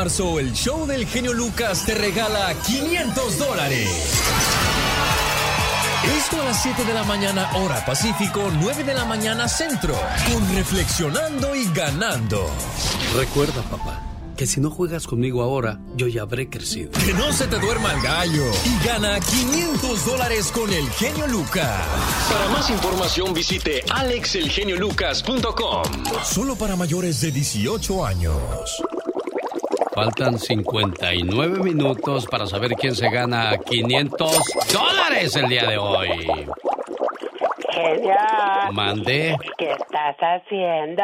Marzo, 0.07 0.39
el 0.39 0.53
show 0.53 0.87
del 0.87 1.05
genio 1.05 1.33
Lucas 1.33 1.85
te 1.85 1.93
regala 1.93 2.55
500 2.65 3.39
dólares. 3.41 3.89
Esto 6.17 6.41
a 6.41 6.45
las 6.45 6.63
7 6.63 6.85
de 6.85 6.95
la 6.95 7.03
mañana 7.03 7.51
hora 7.57 7.85
Pacífico, 7.85 8.53
9 8.61 8.85
de 8.85 8.95
la 8.95 9.05
mañana 9.05 9.49
centro, 9.49 9.97
con 10.33 10.55
Reflexionando 10.55 11.57
y 11.57 11.65
Ganando. 11.73 12.49
Recuerda, 13.17 13.63
papá, 13.63 14.01
que 14.37 14.47
si 14.47 14.61
no 14.61 14.71
juegas 14.71 15.09
conmigo 15.09 15.43
ahora, 15.43 15.81
yo 15.97 16.07
ya 16.07 16.23
habré 16.23 16.49
crecido. 16.49 16.93
Que 16.93 17.13
no 17.15 17.33
se 17.33 17.49
te 17.49 17.59
duerma 17.59 17.93
el 17.93 18.01
gallo 18.01 18.45
y 18.65 18.87
gana 18.87 19.19
500 19.19 20.07
dólares 20.07 20.53
con 20.53 20.73
el 20.73 20.89
genio 20.91 21.27
Lucas. 21.27 21.85
Para 22.31 22.49
más 22.51 22.71
información 22.71 23.35
visite 23.35 23.83
alexelgeniolucas.com. 23.91 25.83
Solo 26.25 26.55
para 26.55 26.77
mayores 26.77 27.21
de 27.21 27.33
18 27.33 28.07
años. 28.07 28.37
Faltan 29.97 30.39
59 30.39 31.59
minutos 31.65 32.27
para 32.27 32.47
saber 32.47 32.73
quién 32.73 32.95
se 32.95 33.09
gana 33.09 33.57
500 33.57 34.31
dólares 34.71 35.35
el 35.37 35.49
día 35.49 35.65
de 35.67 35.79
hoy. 35.79 36.11
Genio. 37.73 38.15
Mandé. 38.73 39.37
¿Qué 39.57 39.71
estás 39.73 40.17
haciendo? 40.19 41.03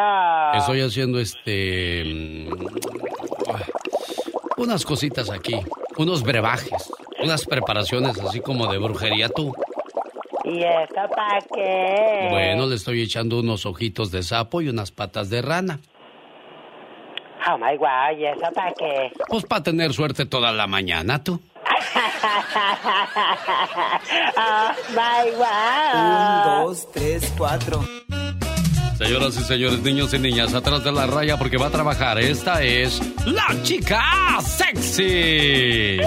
Estoy 0.52 0.83
haciendo 0.83 1.18
este. 1.20 2.05
mm, 2.05 2.50
Unas 4.59 4.85
cositas 4.85 5.31
aquí. 5.31 5.59
Unos 5.96 6.22
brebajes. 6.22 6.92
Unas 7.22 7.46
preparaciones 7.46 8.20
así 8.20 8.40
como 8.40 8.70
de 8.70 8.76
brujería 8.76 9.31
tú. 9.31 9.55
¿Y 10.44 10.59
eso 10.64 11.09
para 11.16 11.40
qué? 11.55 12.26
Bueno, 12.31 12.66
le 12.66 12.74
estoy 12.74 13.00
echando 13.00 13.40
unos 13.40 13.64
ojitos 13.64 14.11
de 14.11 14.22
sapo 14.22 14.61
y 14.61 14.68
unas 14.68 14.90
patas 14.90 15.31
de 15.31 15.40
rana. 15.40 15.81
Oh 17.46 17.59
my 17.59 17.76
god, 17.76 18.16
¿y 18.18 18.26
eso 18.26 18.52
para 18.55 18.72
qué? 18.72 19.11
Pues 19.28 19.44
para 19.44 19.62
tener 19.62 19.92
suerte 19.92 20.26
toda 20.26 20.52
la 20.52 20.66
mañana, 20.66 21.22
tú. 21.22 21.40
oh 24.37 24.70
my 24.90 25.31
god. 25.37 26.64
dos, 26.64 26.90
tres, 26.92 27.33
cuatro. 27.37 27.85
Señoras 28.96 29.37
y 29.37 29.42
señores, 29.42 29.81
niños 29.81 30.14
y 30.14 30.18
niñas, 30.18 30.55
atrás 30.55 30.85
de 30.85 30.92
la 30.92 31.07
raya 31.07 31.37
porque 31.37 31.57
va 31.57 31.66
a 31.66 31.70
trabajar. 31.70 32.20
Esta 32.20 32.62
es 32.62 33.00
la 33.26 33.48
chica 33.62 34.00
sexy. 34.40 35.98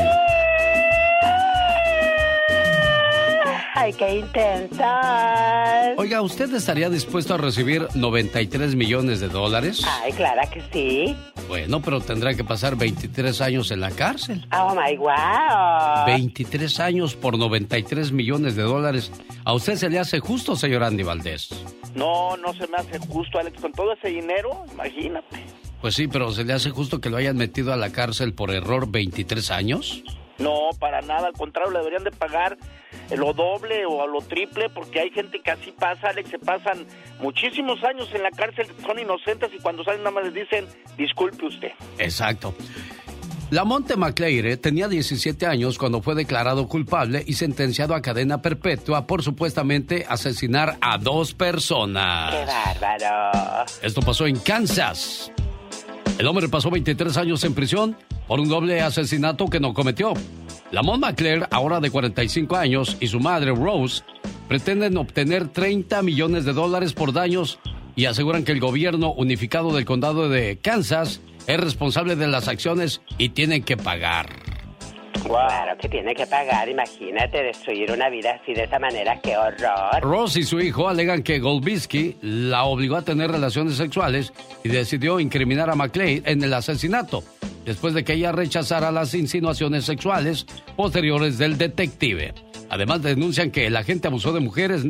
Ay, 3.85 3.93
qué 3.93 4.15
intensas. 4.15 5.93
Oiga, 5.97 6.19
¿usted 6.23 6.51
estaría 6.55 6.89
dispuesto 6.89 7.35
a 7.35 7.37
recibir 7.37 7.87
93 7.93 8.73
millones 8.73 9.19
de 9.19 9.27
dólares? 9.27 9.85
Ay, 10.01 10.11
claro 10.13 10.41
que 10.51 10.63
sí. 10.73 11.15
Bueno, 11.47 11.79
pero 11.83 12.01
tendrá 12.01 12.33
que 12.33 12.43
pasar 12.43 12.75
23 12.75 13.41
años 13.41 13.69
en 13.69 13.81
la 13.81 13.91
cárcel. 13.91 14.47
Oh 14.51 14.73
my 14.73 14.97
wow. 14.97 16.07
23 16.07 16.79
años 16.79 17.13
por 17.13 17.37
93 17.37 18.11
millones 18.11 18.55
de 18.55 18.63
dólares. 18.63 19.11
¿A 19.43 19.53
usted 19.53 19.75
se 19.75 19.87
le 19.87 19.99
hace 19.99 20.19
justo, 20.19 20.55
señor 20.55 20.83
Andy 20.83 21.03
Valdés? 21.03 21.49
No, 21.93 22.35
no 22.37 22.55
se 22.55 22.67
me 22.67 22.77
hace 22.77 22.97
justo, 22.97 23.37
Alex. 23.37 23.61
Con 23.61 23.71
todo 23.71 23.93
ese 23.93 24.07
dinero, 24.07 24.65
imagínate. 24.73 25.45
Pues 25.79 25.93
sí, 25.93 26.07
pero 26.07 26.31
¿se 26.31 26.43
le 26.43 26.53
hace 26.53 26.71
justo 26.71 26.99
que 26.99 27.11
lo 27.11 27.17
hayan 27.17 27.37
metido 27.37 27.71
a 27.71 27.77
la 27.77 27.91
cárcel 27.91 28.33
por 28.33 28.49
error 28.49 28.89
23 28.89 29.51
años? 29.51 30.03
No, 30.37 30.69
para 30.79 31.01
nada. 31.01 31.27
Al 31.27 31.33
contrario, 31.33 31.71
le 31.71 31.79
deberían 31.79 32.03
de 32.03 32.11
pagar 32.11 32.57
lo 33.15 33.33
doble 33.33 33.85
o 33.85 34.05
lo 34.07 34.21
triple 34.21 34.69
porque 34.69 34.99
hay 34.99 35.11
gente 35.11 35.39
que 35.41 35.51
así 35.51 35.71
pasa, 35.71 36.09
Alex. 36.09 36.29
Se 36.29 36.39
pasan 36.39 36.85
muchísimos 37.19 37.83
años 37.83 38.09
en 38.13 38.23
la 38.23 38.31
cárcel, 38.31 38.67
son 38.85 38.99
inocentes 38.99 39.51
y 39.53 39.61
cuando 39.61 39.83
salen 39.83 40.03
nada 40.03 40.11
más 40.11 40.25
les 40.25 40.33
dicen, 40.33 40.65
disculpe 40.97 41.45
usted. 41.45 41.71
Exacto. 41.97 42.53
Lamonte 43.51 43.95
McCleire 43.95 44.57
tenía 44.57 44.87
17 44.87 45.45
años 45.45 45.77
cuando 45.77 46.01
fue 46.01 46.15
declarado 46.15 46.67
culpable 46.67 47.23
y 47.25 47.33
sentenciado 47.33 47.93
a 47.93 48.01
cadena 48.01 48.41
perpetua 48.41 49.05
por 49.05 49.21
supuestamente 49.21 50.05
asesinar 50.09 50.77
a 50.81 50.97
dos 50.97 51.33
personas. 51.33 52.33
Qué 52.33 52.45
bárbaro. 52.45 53.65
Esto 53.83 54.01
pasó 54.01 54.25
en 54.25 54.39
Kansas. 54.39 55.31
El 56.17 56.27
hombre 56.27 56.47
pasó 56.47 56.71
23 56.71 57.17
años 57.17 57.43
en 57.43 57.53
prisión 57.53 57.97
por 58.27 58.39
un 58.39 58.47
doble 58.47 58.81
asesinato 58.81 59.47
que 59.47 59.59
no 59.59 59.73
cometió. 59.73 60.13
Lamont 60.71 61.01
McClure, 61.01 61.45
ahora 61.51 61.81
de 61.81 61.91
45 61.91 62.55
años, 62.55 62.97
y 63.01 63.07
su 63.07 63.19
madre 63.19 63.51
Rose 63.53 64.03
pretenden 64.47 64.95
obtener 64.97 65.49
30 65.49 66.01
millones 66.03 66.45
de 66.45 66.53
dólares 66.53 66.93
por 66.93 67.11
daños 67.11 67.59
y 67.97 68.05
aseguran 68.05 68.45
que 68.45 68.53
el 68.53 68.61
gobierno 68.61 69.11
unificado 69.11 69.73
del 69.73 69.85
condado 69.85 70.29
de 70.29 70.57
Kansas 70.57 71.19
es 71.47 71.59
responsable 71.59 72.15
de 72.15 72.27
las 72.27 72.47
acciones 72.47 73.01
y 73.17 73.29
tienen 73.29 73.63
que 73.63 73.75
pagar. 73.75 74.54
Claro 75.25 75.75
que 75.79 75.89
tiene 75.89 76.13
que 76.13 76.27
pagar, 76.27 76.69
imagínate 76.69 77.41
destruir 77.41 77.91
una 77.91 78.09
vida 78.09 78.39
así 78.39 78.53
de 78.53 78.65
esa 78.65 78.77
manera, 78.77 79.19
qué 79.21 79.35
horror. 79.35 80.01
Ross 80.01 80.37
y 80.37 80.43
su 80.43 80.59
hijo 80.59 80.87
alegan 80.87 81.23
que 81.23 81.39
Golbisky 81.39 82.17
la 82.21 82.65
obligó 82.65 82.95
a 82.97 83.01
tener 83.01 83.31
relaciones 83.31 83.75
sexuales 83.75 84.31
y 84.63 84.69
decidió 84.69 85.19
incriminar 85.19 85.71
a 85.71 85.75
McClay 85.75 86.21
en 86.25 86.43
el 86.43 86.53
asesinato, 86.53 87.23
después 87.65 87.95
de 87.95 88.03
que 88.03 88.13
ella 88.13 88.33
rechazara 88.33 88.91
las 88.91 89.15
insinuaciones 89.15 89.85
sexuales 89.85 90.45
posteriores 90.75 91.39
del 91.39 91.57
detective. 91.57 92.35
Además 92.69 93.01
denuncian 93.01 93.49
que 93.49 93.65
el 93.65 93.77
agente 93.77 94.07
abusó 94.07 94.31
de 94.31 94.41
mujeres 94.41 94.83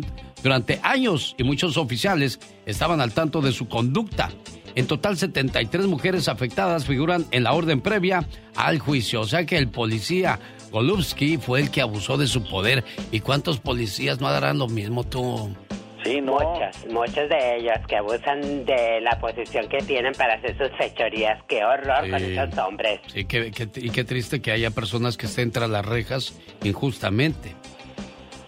durante 0.44 0.82
años 0.84 1.34
y 1.38 1.44
muchos 1.46 1.78
oficiales 1.78 2.42
estaban 2.66 3.00
al 3.00 3.14
tanto 3.14 3.40
de 3.40 3.54
su 3.54 3.70
conducta. 3.70 4.32
En 4.76 4.88
total, 4.88 5.18
73 5.18 5.86
mujeres 5.88 6.28
afectadas 6.28 6.86
figuran 6.86 7.26
en 7.32 7.44
la 7.44 7.54
orden 7.54 7.82
previa 7.82 8.26
al 8.56 8.80
juicio. 8.80 9.22
O 9.22 9.26
sea 9.26 9.46
que 9.46 9.58
el 9.58 9.70
policía 9.70 10.40
Golubsky 10.72 11.38
fue 11.38 11.62
el 11.62 11.72
que 11.72 11.82
abusó 11.82 12.18
de 12.18 12.28
su 12.28 12.44
poder. 12.44 12.84
¿Y 13.12 13.22
cuántos 13.22 13.60
policías 13.60 14.20
no 14.20 14.28
harán 14.28 14.58
lo 14.58 14.68
mismo 14.68 15.04
tú? 15.06 15.56
Sí, 16.04 16.22
no. 16.22 16.34
Muchos, 16.34 16.86
muchos 16.92 17.30
de 17.30 17.58
ellos 17.58 17.78
que 17.88 17.96
abusan 17.96 18.64
de 18.66 19.02
la 19.02 19.18
posición 19.20 19.68
que 19.70 19.78
tienen 19.80 20.14
para 20.14 20.36
hacer 20.36 20.56
sus 20.58 20.70
fechorías. 20.78 21.42
Qué 21.48 21.64
horror 21.64 22.08
con 22.10 22.22
esos 22.22 22.58
hombres. 22.60 23.00
Sí, 23.08 23.26
qué- 23.26 23.50
qué- 23.52 23.70
y 23.82 23.90
qué 23.90 24.04
triste 24.04 24.40
que 24.42 24.52
haya 24.52 24.70
personas 24.72 25.18
que 25.18 25.26
estén 25.26 25.52
tras 25.52 25.70
las 25.70 25.84
rejas 25.86 26.34
injustamente. 26.64 27.56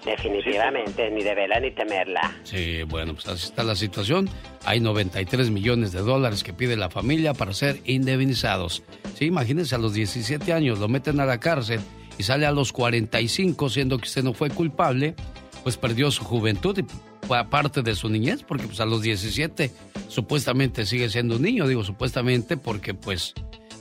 Definitivamente, 0.07 1.11
ni 1.11 1.21
de 1.21 1.35
vela 1.35 1.59
ni 1.59 1.71
temerla. 1.71 2.33
Sí, 2.43 2.83
bueno, 2.83 3.13
pues 3.13 3.27
así 3.27 3.47
está 3.47 3.63
la 3.63 3.75
situación. 3.75 4.29
Hay 4.63 4.79
93 4.79 5.49
millones 5.49 5.91
de 5.91 5.99
dólares 5.99 6.45
que 6.45 6.53
pide 6.53 6.77
la 6.77 6.89
familia 6.89 7.33
para 7.33 7.53
ser 7.53 7.81
indemnizados. 7.83 8.83
Sí, 9.15 9.25
imagínense, 9.25 9.75
a 9.75 9.79
los 9.79 9.93
17 9.93 10.53
años 10.53 10.79
lo 10.79 10.87
meten 10.87 11.19
a 11.19 11.25
la 11.25 11.41
cárcel 11.41 11.81
y 12.17 12.23
sale 12.23 12.45
a 12.45 12.51
los 12.51 12.71
45 12.71 13.69
siendo 13.69 13.97
que 13.97 14.07
usted 14.07 14.23
no 14.23 14.33
fue 14.33 14.49
culpable, 14.49 15.13
pues 15.63 15.75
perdió 15.75 16.09
su 16.09 16.23
juventud 16.23 16.77
y 16.79 16.85
fue 17.27 17.43
parte 17.49 17.81
de 17.81 17.93
su 17.93 18.07
niñez, 18.07 18.43
porque 18.43 18.65
pues 18.65 18.79
a 18.79 18.85
los 18.85 19.01
17 19.01 19.71
supuestamente 20.07 20.85
sigue 20.85 21.09
siendo 21.09 21.35
un 21.35 21.41
niño, 21.41 21.67
digo 21.67 21.83
supuestamente 21.83 22.55
porque 22.55 22.93
pues 22.93 23.33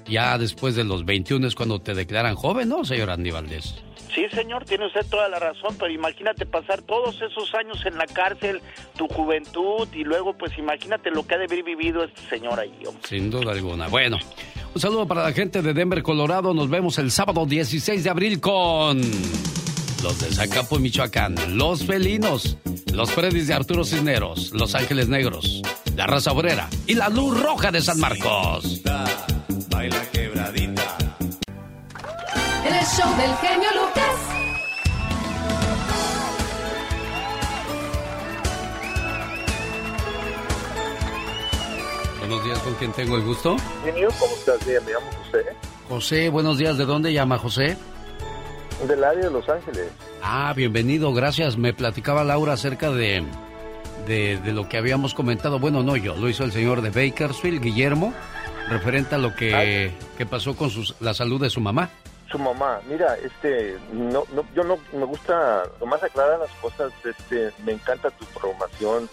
ya 0.09 0.37
después 0.39 0.75
de 0.75 0.83
los 0.83 1.05
21 1.05 1.47
es 1.47 1.55
cuando 1.55 1.81
te 1.81 1.95
declaran 1.95 2.35
joven, 2.35 2.69
¿no, 2.69 2.85
señor 2.85 3.11
Andy 3.11 3.31
Valdés? 3.31 3.86
Sí, 4.15 4.27
señor, 4.33 4.65
tiene 4.65 4.87
usted 4.87 5.05
toda 5.11 5.29
la 5.29 5.39
razón, 5.39 5.77
pero 5.79 5.93
imagínate 5.93 6.47
pasar 6.47 6.83
todos 6.83 7.17
esos 7.21 7.55
años 7.55 7.85
en 7.85 7.99
la 7.99 8.07
cárcel, 8.07 8.61
tu 8.97 9.09
juventud, 9.09 9.89
y 9.93 10.05
luego, 10.05 10.33
pues 10.37 10.57
imagínate 10.59 11.11
lo 11.11 11.27
que 11.27 11.35
ha 11.35 11.39
de 11.39 11.45
haber 11.45 11.63
vivido 11.63 12.05
este 12.05 12.23
señor 12.29 12.59
ahí, 12.59 12.73
hombre. 12.87 13.03
Sin 13.07 13.31
duda 13.31 13.53
alguna. 13.53 13.89
Bueno, 13.89 14.19
un 14.75 14.81
saludo 14.81 15.07
para 15.07 15.23
la 15.23 15.33
gente 15.33 15.63
de 15.63 15.75
Denver, 15.75 16.03
Colorado. 16.03 16.55
Nos 16.55 16.69
vemos 16.69 16.99
el 16.99 17.11
sábado 17.11 17.47
16 17.47 18.05
de 18.05 18.11
abril 18.11 18.41
con 18.41 19.01
los 20.03 20.21
de 20.21 20.31
Zacapo, 20.33 20.79
Michoacán, 20.79 21.35
los 21.57 21.85
felinos, 21.85 22.59
los 22.93 23.11
Freddys 23.11 23.49
de 23.49 23.55
Arturo 23.55 23.85
Cisneros, 23.85 24.53
los 24.53 24.75
Ángeles 24.75 25.09
Negros, 25.09 25.63
la 25.97 26.07
Raza 26.07 26.33
Obrera 26.33 26.69
y 26.87 26.95
la 26.95 27.09
Luz 27.09 27.41
Roja 27.41 27.71
de 27.73 27.81
San 27.81 27.99
Marcos. 27.99 28.83
Baila 29.71 30.11
quebradita. 30.13 30.76
En 32.67 32.75
el 32.75 32.85
show 32.87 33.09
del 33.17 33.35
genio 33.37 33.71
Lucas. 33.75 34.17
Buenos 42.21 42.45
días, 42.45 42.59
¿con 42.61 42.75
quién 42.75 42.93
tengo 42.93 43.17
el 43.17 43.23
gusto? 43.23 43.57
Genio, 43.85 44.09
¿cómo 44.19 44.35
estás? 44.35 44.67
Bien, 44.67 44.85
me 44.85 44.93
llamo 44.93 45.07
José, 45.25 45.45
José, 45.89 46.29
buenos 46.29 46.59
días. 46.59 46.77
¿De 46.79 46.85
dónde 46.85 47.13
llama 47.13 47.39
José? 47.39 47.77
del 48.87 49.03
área 49.05 49.25
de 49.25 49.31
Los 49.31 49.49
Ángeles. 49.49 49.89
Ah, 50.23 50.53
bienvenido, 50.55 51.15
gracias. 51.15 51.57
Me 51.57 51.73
platicaba 51.73 52.25
Laura 52.25 52.53
acerca 52.53 52.91
de, 52.91 53.25
de, 54.07 54.37
de 54.39 54.53
lo 54.53 54.69
que 54.69 54.77
habíamos 54.77 55.15
comentado. 55.15 55.59
Bueno, 55.59 55.83
no 55.83 55.97
yo, 55.97 56.15
lo 56.15 56.29
hizo 56.29 56.45
el 56.45 56.53
señor 56.53 56.83
de 56.83 56.91
Bakersfield, 56.91 57.63
Guillermo, 57.63 58.13
referente 58.69 59.15
a 59.15 59.19
lo 59.19 59.35
que, 59.35 59.93
que 60.19 60.27
pasó 60.27 60.55
con 60.57 60.69
sus- 60.69 60.95
la 61.01 61.15
salud 61.15 61.41
de 61.41 61.49
su 61.49 61.61
mamá. 61.63 61.89
Su 62.31 62.39
mamá, 62.39 62.81
mira, 62.89 63.17
este, 63.19 63.79
no, 63.93 64.25
no, 64.33 64.45
yo 64.55 64.65
no, 64.65 64.79
me 64.93 65.05
gusta, 65.05 65.63
nomás 65.81 66.03
aclarar 66.03 66.41
las 66.41 66.51
cosas, 66.61 66.93
este, 67.05 67.53
me 67.65 67.73
encanta 67.73 68.11
tu 68.11 68.25
programación, 68.27 69.09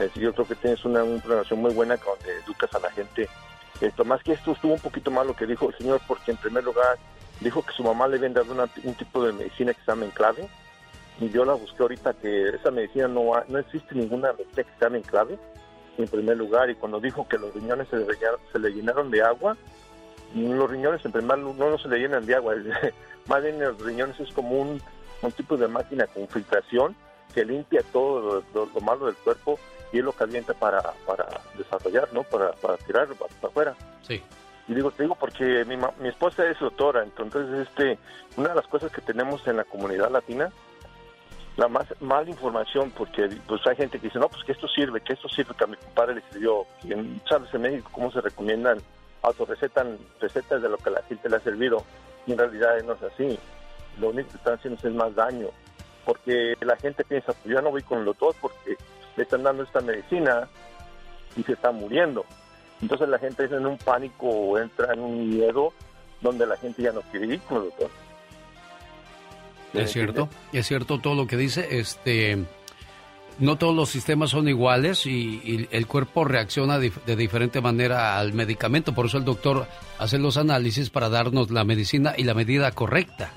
decir, 0.00 0.22
yo 0.24 0.32
creo 0.34 0.48
que 0.48 0.56
tienes 0.56 0.84
una, 0.84 1.04
una 1.04 1.20
programación 1.22 1.60
muy 1.60 1.72
buena 1.72 1.96
donde 1.96 2.36
educas 2.44 2.74
a 2.74 2.80
la 2.80 2.90
gente. 2.90 3.28
Esto, 3.80 4.04
más 4.04 4.22
que 4.22 4.32
esto, 4.32 4.52
estuvo 4.52 4.72
un 4.72 4.80
poquito 4.80 5.10
mal 5.10 5.26
lo 5.28 5.36
que 5.36 5.46
dijo 5.46 5.68
el 5.68 5.78
señor, 5.78 6.00
porque 6.08 6.32
en 6.32 6.38
primer 6.38 6.64
lugar 6.64 6.98
dijo 7.40 7.62
que 7.62 7.72
su 7.72 7.84
mamá 7.84 8.08
le 8.08 8.16
habían 8.16 8.34
dado 8.34 8.52
una- 8.52 8.68
un 8.82 8.94
tipo 8.94 9.24
de 9.24 9.32
medicina 9.32 9.72
que 9.72 9.80
se 9.82 9.92
llama 9.92 10.06
enclave, 10.06 10.48
y 11.20 11.30
yo 11.30 11.44
la 11.44 11.54
busqué 11.54 11.82
ahorita 11.82 12.14
que 12.14 12.48
esa 12.48 12.70
medicina 12.70 13.06
no 13.08 13.30
no 13.48 13.58
existe 13.58 13.94
ninguna 13.94 14.32
medicina 14.32 14.64
que 14.64 14.78
sea 14.78 14.88
en 14.88 15.02
clave 15.02 15.38
en 15.98 16.08
primer 16.08 16.36
lugar 16.36 16.68
y 16.68 16.74
cuando 16.74 17.00
dijo 17.00 17.26
que 17.26 17.38
los 17.38 17.54
riñones 17.54 17.88
se 17.88 18.04
se 18.52 18.58
le 18.58 18.70
llenaron 18.70 19.10
de 19.10 19.22
agua 19.22 19.56
los 20.36 20.70
riñones 20.70 21.04
en 21.04 21.12
primer 21.12 21.38
lugar 21.38 21.58
no, 21.58 21.70
no 21.70 21.78
se 21.78 21.88
le 21.88 21.98
llenan 21.98 22.26
de 22.26 22.34
agua 22.34 22.54
más 23.26 23.42
bien 23.42 23.58
los 23.60 23.78
riñones 23.80 24.18
es 24.20 24.30
como 24.32 24.50
un, 24.60 24.80
un 25.22 25.32
tipo 25.32 25.56
de 25.56 25.68
máquina 25.68 26.06
con 26.06 26.28
filtración 26.28 26.94
que 27.34 27.44
limpia 27.44 27.82
todo 27.92 28.42
lo, 28.54 28.66
lo- 28.66 28.70
lo 28.74 28.80
malo 28.80 29.06
del 29.06 29.16
cuerpo 29.16 29.58
y 29.92 29.98
es 29.98 30.04
lo 30.04 30.12
calienta 30.12 30.52
para, 30.54 30.82
para 31.06 31.26
desarrollar 31.56 32.08
no 32.12 32.22
para, 32.24 32.52
para 32.52 32.76
tirar 32.78 33.06
para, 33.08 33.32
para 33.40 33.48
afuera 33.48 33.74
Sí. 34.02 34.22
y 34.68 34.74
digo, 34.74 34.90
te 34.90 35.02
digo 35.04 35.14
porque 35.14 35.64
mi, 35.64 35.76
mi 36.00 36.08
esposa 36.08 36.44
es 36.48 36.58
doctora, 36.60 37.02
entonces 37.02 37.68
este, 37.68 37.98
una 38.36 38.50
de 38.50 38.54
las 38.56 38.66
cosas 38.66 38.90
que 38.92 39.00
tenemos 39.00 39.46
en 39.48 39.56
la 39.56 39.64
comunidad 39.64 40.10
latina, 40.10 40.50
la 41.56 41.68
más 41.68 41.86
mala 42.00 42.28
información, 42.28 42.90
porque 42.90 43.28
pues 43.48 43.66
hay 43.66 43.76
gente 43.76 43.98
que 43.98 44.08
dice, 44.08 44.18
no, 44.18 44.28
pues 44.28 44.44
que 44.44 44.52
esto 44.52 44.68
sirve, 44.68 45.00
que 45.00 45.14
esto 45.14 45.28
sirve, 45.28 45.54
que 45.56 45.64
a 45.64 45.66
mi 45.68 45.76
compadre 45.76 46.16
le 46.16 46.22
sirvió, 46.30 46.66
que 46.82 46.92
en- 46.92 47.20
sabes 47.28 47.52
en 47.54 47.62
México 47.62 47.88
cómo 47.92 48.10
se 48.12 48.20
recomiendan, 48.20 48.78
autorrecetan 49.26 49.98
recetas 50.20 50.62
de 50.62 50.68
lo 50.68 50.78
que 50.78 50.90
la 50.90 51.02
gente 51.02 51.28
le 51.28 51.36
ha 51.36 51.40
servido, 51.40 51.84
y 52.26 52.32
en 52.32 52.38
realidad 52.38 52.82
no 52.84 52.94
es 52.94 53.02
así, 53.02 53.38
lo 54.00 54.10
único 54.10 54.30
que 54.30 54.36
están 54.36 54.54
haciendo 54.54 54.80
es 54.82 54.94
más 54.94 55.14
daño, 55.14 55.48
porque 56.04 56.54
la 56.60 56.76
gente 56.76 57.04
piensa, 57.04 57.32
pues 57.32 57.54
yo 57.54 57.60
no 57.60 57.70
voy 57.70 57.82
con 57.82 57.98
el 57.98 58.04
doctor 58.04 58.34
porque 58.40 58.76
le 59.16 59.22
están 59.22 59.42
dando 59.42 59.64
esta 59.64 59.80
medicina 59.80 60.48
y 61.36 61.42
se 61.42 61.52
está 61.52 61.72
muriendo. 61.72 62.24
Entonces 62.80 63.08
la 63.08 63.18
gente 63.18 63.44
entra 63.44 63.58
en 63.58 63.66
un 63.66 63.78
pánico 63.78 64.28
o 64.28 64.58
entra 64.58 64.92
en 64.92 65.00
un 65.00 65.28
miedo 65.30 65.72
donde 66.20 66.46
la 66.46 66.56
gente 66.56 66.82
ya 66.82 66.92
no 66.92 67.00
quiere 67.02 67.26
ir 67.26 67.40
con 67.40 67.58
el 67.58 67.64
doctor. 67.64 67.90
Es 69.72 69.92
cierto, 69.92 70.28
es 70.52 70.66
cierto 70.66 71.00
todo 71.00 71.14
lo 71.14 71.26
que 71.26 71.36
dice. 71.36 71.78
Este, 71.78 72.44
no 73.38 73.56
todos 73.56 73.74
los 73.74 73.90
sistemas 73.90 74.30
son 74.30 74.48
iguales 74.48 75.06
y, 75.06 75.40
y 75.44 75.68
el 75.70 75.86
cuerpo 75.86 76.24
reacciona 76.24 76.78
de 76.78 77.16
diferente 77.16 77.60
manera 77.60 78.18
al 78.18 78.32
medicamento. 78.32 78.94
Por 78.94 79.06
eso 79.06 79.18
el 79.18 79.24
doctor 79.24 79.66
hace 79.98 80.18
los 80.18 80.36
análisis 80.36 80.90
para 80.90 81.08
darnos 81.08 81.50
la 81.50 81.64
medicina 81.64 82.14
y 82.16 82.24
la 82.24 82.34
medida 82.34 82.70
correcta. 82.72 83.30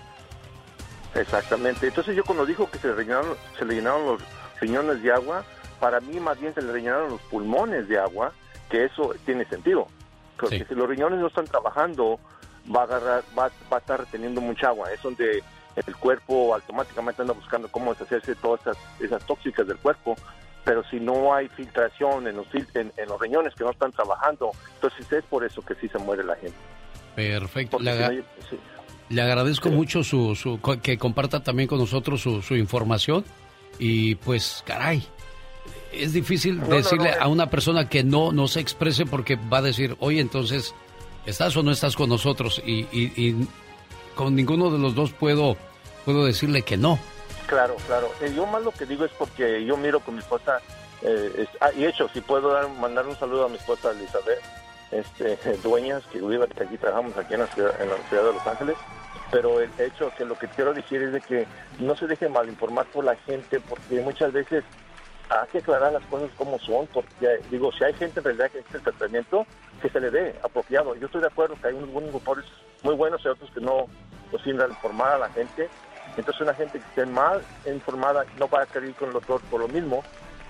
Exactamente. 1.16 1.88
Entonces 1.88 2.16
yo 2.16 2.24
cuando 2.24 2.46
dijo 2.46 2.70
que 2.70 2.78
se, 2.78 2.94
rellenaron, 2.94 3.36
se 3.58 3.66
le 3.66 3.76
llenaron 3.76 4.06
los 4.06 4.22
riñones 4.62 5.02
de 5.02 5.12
agua, 5.12 5.44
para 5.80 6.00
mí 6.00 6.20
más 6.20 6.40
bien 6.40 6.54
se 6.54 6.62
le 6.62 6.72
rellenaron 6.72 7.10
los 7.10 7.22
pulmones 7.22 7.88
de 7.88 8.00
agua, 8.00 8.32
que 8.70 8.86
eso 8.86 9.14
tiene 9.26 9.46
sentido. 9.46 9.88
Porque 10.40 10.66
si 10.66 10.76
los 10.76 10.88
riñones 10.88 11.20
no 11.20 11.28
están 11.28 11.46
trabajando, 11.46 12.20
va 12.74 12.82
a, 12.82 12.84
agarrar, 12.84 13.24
va, 13.38 13.50
va 13.72 13.78
a 13.78 13.80
estar 13.80 14.00
reteniendo 14.00 14.40
mucha 14.40 14.68
agua. 14.68 14.92
Es 14.94 15.02
donde 15.02 15.44
el 15.88 15.96
cuerpo 15.96 16.54
automáticamente 16.56 17.22
anda 17.22 17.34
buscando 17.34 17.68
cómo 17.70 17.94
deshacerse 17.94 18.34
de 18.36 18.42
todas 18.42 18.62
esas, 18.62 18.78
esas 19.00 19.26
tóxicas 19.26 19.68
del 19.68 19.78
cuerpo. 19.78 20.15
Pero 20.65 20.84
si 20.89 21.00
no 21.00 21.34
hay 21.34 21.48
filtración 21.50 22.28
en 22.28 22.36
los, 22.36 22.48
en, 22.54 22.92
en 22.98 23.08
los 23.08 23.20
riñones 23.20 23.56
que 23.56 23.63
no 23.63 23.72
están 23.72 23.92
trabajando, 23.92 24.52
entonces 24.76 25.12
es 25.12 25.24
por 25.26 25.44
eso 25.46 25.62
que 25.62 25.74
sí 25.76 25.88
se 25.88 25.98
muere 25.98 26.24
la 26.24 26.36
gente. 26.36 26.58
Perfecto. 27.15 27.80
Le, 27.80 27.92
si 27.94 27.98
no 28.00 28.06
aga- 28.06 28.10
hay- 28.13 28.24
sí. 28.50 28.60
le 29.10 29.22
agradezco 29.22 29.70
mucho 29.70 30.04
su, 30.04 30.60
que 30.82 30.98
comparta 30.98 31.42
también 31.42 31.68
con 31.68 31.80
nosotros 31.80 32.22
su, 32.22 32.42
su 32.42 32.56
información. 32.56 33.24
Y 33.80 34.15
pues, 34.15 34.63
caray, 34.68 35.04
es 35.94 36.12
difícil 36.13 36.60
No, 36.60 36.68
decirle 36.68 37.12
no, 37.12 37.15
eh. 37.15 37.20
a 37.22 37.28
una 37.30 37.50
persona 37.50 37.88
que 37.88 38.04
no, 38.04 38.32
no 38.34 38.48
se 38.48 38.60
exprese 38.60 39.06
porque 39.06 39.38
va 39.38 39.60
a 39.60 39.62
decir, 39.62 39.96
oye, 40.02 40.20
entonces, 40.20 40.76
¿estás 41.26 41.56
o 41.56 41.63
no 41.63 41.72
estás 41.72 41.96
con 41.96 42.10
nosotros? 42.10 42.62
Y, 42.65 42.82
y- 42.92 43.13
y 43.15 43.48
con 44.15 44.36
ninguno 44.36 44.70
de 44.70 44.78
los 44.80 44.94
dos 44.94 45.12
puedo, 45.13 45.56
puedo 46.10 46.26
decirle 46.26 46.63
que 46.63 46.76
no. 46.76 46.98
Claro, 47.45 47.76
claro. 47.86 48.10
Eh, 48.22 48.34
yo 48.36 48.48
más 48.48 48.63
lo 48.63 48.72
que 48.72 48.88
digo 48.88 49.06
es 49.06 49.12
porque 49.12 49.63
yo 49.63 49.78
miro 49.78 50.00
con 50.00 50.15
mi 50.15 50.22
esposa, 50.22 50.60
eh, 51.04 51.34
es- 51.38 51.50
ah, 51.62 51.69
y 51.76 51.86
hecho, 51.86 52.10
si 52.10 52.19
puedo 52.22 52.50
dar, 52.52 52.67
mandar 52.67 53.06
un 53.08 53.15
saludo 53.15 53.45
a 53.45 53.50
mi 53.50 53.58
esposa 53.58 53.91
Elizabeth 53.91 54.39
este, 54.91 55.38
Dueñas, 55.63 56.04
que 56.12 56.19
vive 56.19 56.45
aquí, 56.60 56.78
trabajamos 56.78 57.15
aquí 57.15 57.36
en 57.36 57.41
la, 57.41 57.48
ciudad, 57.48 57.80
en 57.80 57.89
la 57.89 57.95
ciudad 58.10 58.24
de 58.24 58.34
Los 58.34 58.48
Ángeles, 58.48 58.76
pero 59.30 59.62
el 59.62 59.69
hecho 59.78 60.12
que 60.17 60.26
lo 60.26 60.36
que 60.36 60.48
quiero 60.48 60.74
decir 60.74 61.00
es 61.04 61.13
de 61.13 61.22
que 61.22 61.45
no 61.78 61.95
se 61.95 62.08
deje 62.08 62.28
malinformar 62.28 62.88
por 62.88 63.04
la 63.06 63.15
gente, 63.15 63.60
porque 63.60 64.02
muchas 64.02 64.34
veces 64.34 64.63
hay 65.30 65.48
que 65.52 65.60
aclarar 65.60 65.93
las 65.93 66.04
cosas 66.06 66.32
como 66.38 66.58
son, 66.58 66.88
porque 66.88 67.39
digo, 67.52 67.72
si 67.72 67.84
hay 67.84 67.93
gente 67.93 68.19
en 68.19 68.24
realidad 68.26 68.50
que 68.50 68.58
necesita 68.58 68.89
tratamiento, 68.91 69.45
que 69.80 69.89
se 69.89 70.00
le 70.00 70.10
dé 70.10 70.36
apropiado. 70.43 70.95
Yo 70.95 71.06
estoy 71.06 71.22
de 71.22 71.28
acuerdo 71.28 71.56
que 71.62 71.67
hay 71.67 71.76
unos 71.76 71.91
buenos 71.91 72.12
muy 72.82 72.95
buenos 72.95 73.24
y 73.24 73.28
otros 73.28 73.52
que 73.52 73.62
no, 73.62 73.86
pues 74.32 74.41
sin 74.41 74.56
informar 74.56 75.13
a 75.13 75.17
la 75.19 75.30
gente. 75.30 75.69
Entonces 76.19 76.41
una 76.41 76.53
gente 76.53 76.79
que 76.79 76.86
esté 76.86 77.05
mal 77.05 77.41
informada 77.65 78.25
no 78.38 78.49
va 78.49 78.60
a 78.62 78.86
ir 78.86 78.93
con 78.95 79.08
el 79.08 79.13
doctor 79.13 79.39
por 79.49 79.62
lo 79.62 79.69
mismo, 79.69 80.03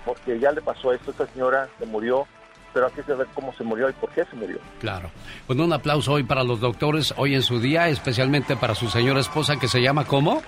porque 0.04 0.38
ya 0.40 0.50
le 0.50 0.60
pasó 0.60 0.92
esto, 0.92 1.12
esta 1.12 1.28
señora 1.28 1.68
se 1.78 1.86
murió, 1.86 2.26
pero 2.74 2.86
hay 2.86 2.92
que 2.92 3.04
saber 3.04 3.28
cómo 3.34 3.54
se 3.54 3.62
murió 3.62 3.88
y 3.88 3.92
por 3.92 4.10
qué 4.10 4.24
se 4.24 4.34
murió. 4.34 4.58
Claro. 4.80 5.10
Bueno, 5.46 5.64
un 5.64 5.72
aplauso 5.72 6.12
hoy 6.12 6.24
para 6.24 6.42
los 6.42 6.58
doctores, 6.58 7.14
hoy 7.16 7.36
en 7.36 7.42
su 7.42 7.60
día, 7.60 7.88
especialmente 7.88 8.56
para 8.56 8.74
su 8.74 8.88
señora 8.88 9.20
esposa 9.20 9.58
que 9.60 9.68
se 9.68 9.80
llama 9.80 10.04
¿cómo? 10.04 10.42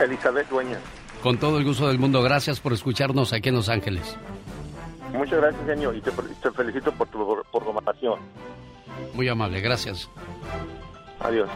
Elizabeth 0.00 0.48
Dueñas. 0.48 0.80
Con 1.22 1.36
todo 1.36 1.58
el 1.58 1.64
gusto 1.64 1.88
del 1.88 1.98
mundo, 1.98 2.22
gracias 2.22 2.58
por 2.58 2.72
escucharnos 2.72 3.34
aquí 3.34 3.50
en 3.50 3.56
Los 3.56 3.68
Ángeles. 3.68 4.16
Muchas 5.12 5.40
gracias, 5.40 5.66
señor, 5.66 5.94
y 5.94 6.00
te, 6.00 6.10
te 6.10 6.50
felicito 6.52 6.90
por 6.92 7.06
tu 7.08 7.42
programación. 7.52 8.18
Muy 9.12 9.28
amable, 9.28 9.60
gracias. 9.60 10.08
Adiós. 11.20 11.50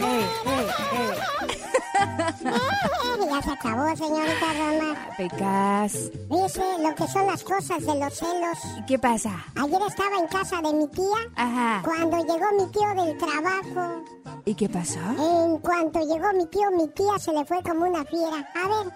ya 3.30 3.42
se 3.42 3.50
acabó, 3.50 3.94
señorita 3.96 4.52
Roma. 4.52 4.94
Pecas. 5.16 6.10
Dice 6.28 6.62
lo 6.80 6.94
que 6.94 7.08
son 7.08 7.26
las 7.26 7.42
cosas 7.44 7.80
de 7.80 7.94
los 7.94 8.14
celos. 8.14 8.58
¿Qué 8.86 8.98
pasa? 8.98 9.30
Ayer 9.56 9.80
estaba 9.86 10.18
en 10.18 10.26
casa 10.26 10.60
de 10.62 10.72
mi 10.72 10.88
tía. 10.88 11.04
Ajá. 11.36 11.82
Cuando 11.84 12.16
llegó 12.18 12.46
mi 12.56 12.66
tío 12.70 13.04
del 13.04 13.18
trabajo. 13.18 14.02
¿Y 14.44 14.54
qué 14.54 14.68
pasó? 14.68 15.00
En 15.18 15.58
cuanto 15.58 16.00
llegó 16.00 16.32
mi 16.34 16.46
tío, 16.46 16.70
mi 16.72 16.88
tía 16.88 17.18
se 17.18 17.32
le 17.32 17.44
fue 17.44 17.62
como 17.62 17.86
una 17.86 18.04
fiera. 18.04 18.48
A 18.54 18.68
ver, 18.68 18.92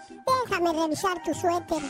déjame 0.49 0.73
revisar 0.73 1.23
tu 1.23 1.35
suéter. 1.35 1.83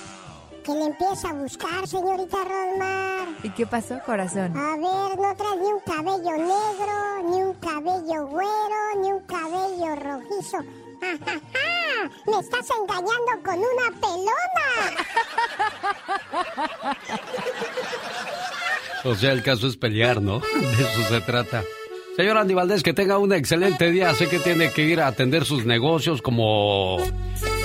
Que 0.65 0.73
le 0.73 0.85
empieza 0.87 1.29
a 1.29 1.33
buscar, 1.35 1.87
señorita 1.87 2.39
Rosmar. 2.39 3.29
¿Y 3.43 3.51
qué 3.51 3.67
pasó, 3.67 4.01
corazón? 4.07 4.57
A 4.57 4.77
ver, 4.77 5.19
no 5.19 5.37
traes 5.37 5.57
ni 5.61 5.67
un 5.67 5.81
cabello 5.81 6.39
negro, 6.39 7.23
ni 7.29 7.43
un 7.43 7.53
cabello 7.55 8.27
güero, 8.29 8.95
ni 9.03 9.13
un 9.13 9.21
cabello 9.27 9.95
rojizo. 9.97 10.59
¡Ja, 11.01 11.19
ja, 11.27 11.39
ja! 11.53 12.11
¡Me 12.27 12.39
estás 12.39 12.67
engañando 12.81 13.43
con 13.45 13.59
una 13.59 13.91
pelona! 14.01 14.71
O 19.07 19.15
sea, 19.15 19.33
el 19.33 19.43
caso 19.43 19.67
es 19.67 19.77
pelear, 19.77 20.23
¿no? 20.23 20.39
De 20.39 20.83
eso 20.83 21.03
se 21.11 21.21
trata. 21.21 21.63
Señor 22.17 22.39
Andy 22.39 22.55
Valdés, 22.55 22.83
que 22.83 22.95
tenga 22.95 23.19
un 23.19 23.35
excelente 23.35 23.91
día. 23.91 24.15
Sé 24.15 24.31
que 24.31 24.39
tiene 24.39 24.73
que 24.73 24.81
ir 24.83 24.99
a 25.03 25.09
atender 25.09 25.45
sus 25.45 25.67
negocios 25.67 26.23
como, 26.23 26.97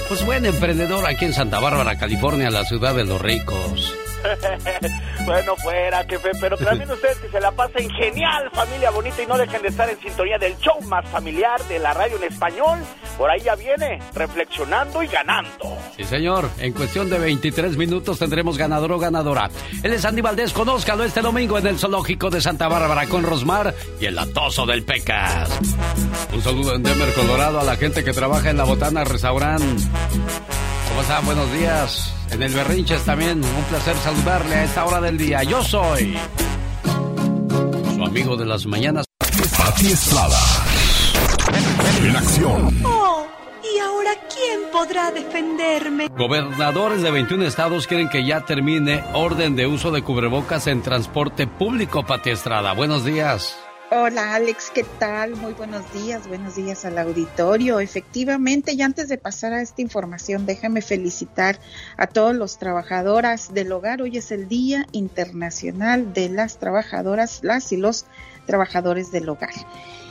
pues, 0.10 0.26
buen 0.26 0.44
emprendedor 0.46 1.06
aquí 1.08 1.26
en 1.26 1.34
Santa 1.34 1.60
Bárbara, 1.60 1.96
California, 1.98 2.50
la 2.50 2.66
ciudad 2.66 2.96
de 2.96 3.06
los 3.06 3.22
ricos. 3.22 4.09
bueno, 5.26 5.56
fuera, 5.58 6.04
jefe, 6.04 6.32
pero 6.40 6.58
también 6.58 6.90
ustedes 6.92 7.18
que 7.18 7.30
se 7.30 7.40
la 7.40 7.52
pasen 7.52 7.90
genial, 7.90 8.50
familia 8.54 8.90
bonita, 8.92 9.22
y 9.22 9.28
no 9.28 9.38
dejen 9.38 9.62
de 9.62 9.68
estar 9.70 9.90
en 9.90 10.00
sintonía 10.00 10.38
del 10.38 10.58
show 10.58 10.80
más 10.84 11.08
familiar 11.10 11.62
de 11.66 11.80
la 11.80 11.94
radio 11.94 12.18
en 12.18 12.24
español. 12.24 12.80
Por 13.18 13.30
ahí 13.30 13.42
ya 13.42 13.56
viene, 13.56 14.00
reflexionando 14.14 15.04
y 15.04 15.08
ganando. 15.08 15.78
Sí, 15.96 16.04
señor. 16.04 16.50
En 16.60 16.74
cuestión 16.74 17.10
de 17.10 17.20
23 17.20 17.78
minutos 17.78 18.20
tendremos 18.20 18.58
ganador 18.58 18.94
o 18.94 19.00
ganadora. 19.00 19.50
Él 19.84 19.94
es 19.94 20.06
Andy 20.06 20.22
Valdés. 20.22 20.54
Conózcalo 20.54 21.04
este 21.04 21.22
domingo 21.22 21.58
en 21.58 21.68
el 21.68 21.78
Zoológico 21.78 22.30
de 22.30 22.42
Santa 22.42 22.68
Bárbara 22.68 23.06
con 23.08 23.24
Rosmar 23.24 23.74
y 24.00 24.06
el 24.06 24.18
atoso 24.18 24.66
del 24.66 24.84
Pecas. 24.84 25.50
Un 26.34 26.42
saludo 26.42 26.76
en 26.76 26.84
Denver, 26.84 27.14
Colorado, 27.14 27.60
a 27.60 27.64
la 27.64 27.76
gente 27.76 28.04
que 28.04 28.14
trabaja 28.14 28.50
en 28.50 28.58
la 28.58 28.64
Botana 28.64 29.04
Restaurant. 29.04 29.64
¿Cómo 30.90 31.02
están? 31.02 31.26
Buenos 31.26 31.52
días. 31.54 32.14
En 32.32 32.44
el 32.44 32.54
Berrinches 32.54 33.04
también. 33.06 33.44
Un 33.44 33.64
placer 33.66 33.96
saludarle 33.98 34.56
a 34.56 34.64
esta 34.64 34.86
hora 34.86 35.00
del 35.00 35.18
día. 35.18 35.44
Yo 35.44 35.64
soy 35.64 36.18
su 37.96 38.04
amigo 38.04 38.36
de 38.36 38.46
las 38.46 38.66
mañanas. 38.66 39.06
Pati 39.58 39.88
Estrada. 39.88 40.38
En 42.04 42.16
acción. 42.16 42.82
Oh, 42.84 43.28
¿y 43.64 43.80
ahora 43.80 44.12
quién 44.34 44.72
podrá 44.72 45.12
defenderme? 45.12 46.08
Gobernadores 46.10 47.02
de 47.02 47.12
21 47.12 47.46
estados 47.46 47.88
quieren 47.88 48.10
que 48.10 48.26
ya 48.26 48.46
termine 48.46 49.04
orden 49.14 49.56
de 49.56 49.68
uso 49.68 49.92
de 49.92 50.02
cubrebocas 50.02 50.68
en 50.68 50.82
transporte 50.82 51.48
público, 51.48 52.06
Pati 52.06 52.32
Estrada. 52.32 52.74
Buenos 52.74 53.06
días. 53.06 53.58
Hola 53.92 54.36
Alex, 54.36 54.70
¿qué 54.72 54.86
tal? 55.00 55.36
Muy 55.36 55.54
buenos 55.54 55.92
días, 55.94 56.28
buenos 56.28 56.56
días 56.56 56.86
al 56.86 57.00
auditorio. 57.00 57.80
Efectivamente, 57.80 58.74
y 58.74 58.84
antes 58.84 59.10
de 59.10 59.18
pasar 59.18 59.52
a 59.52 59.64
esta 59.64 59.82
información, 59.82 60.46
déjame 60.46 60.84
felicitar 60.84 61.60
a 61.98 62.06
todos 62.06 62.36
los 62.36 62.60
trabajadoras 62.60 63.52
del 63.52 63.72
hogar. 63.72 64.04
Hoy 64.04 64.16
es 64.18 64.32
el 64.32 64.48
Día 64.48 64.86
Internacional 64.92 66.14
de 66.14 66.30
las 66.30 66.60
Trabajadoras, 66.60 67.40
las 67.42 67.72
y 67.72 67.78
los 67.78 68.06
trabajadores 68.46 69.12
del 69.12 69.28
hogar. 69.28 69.50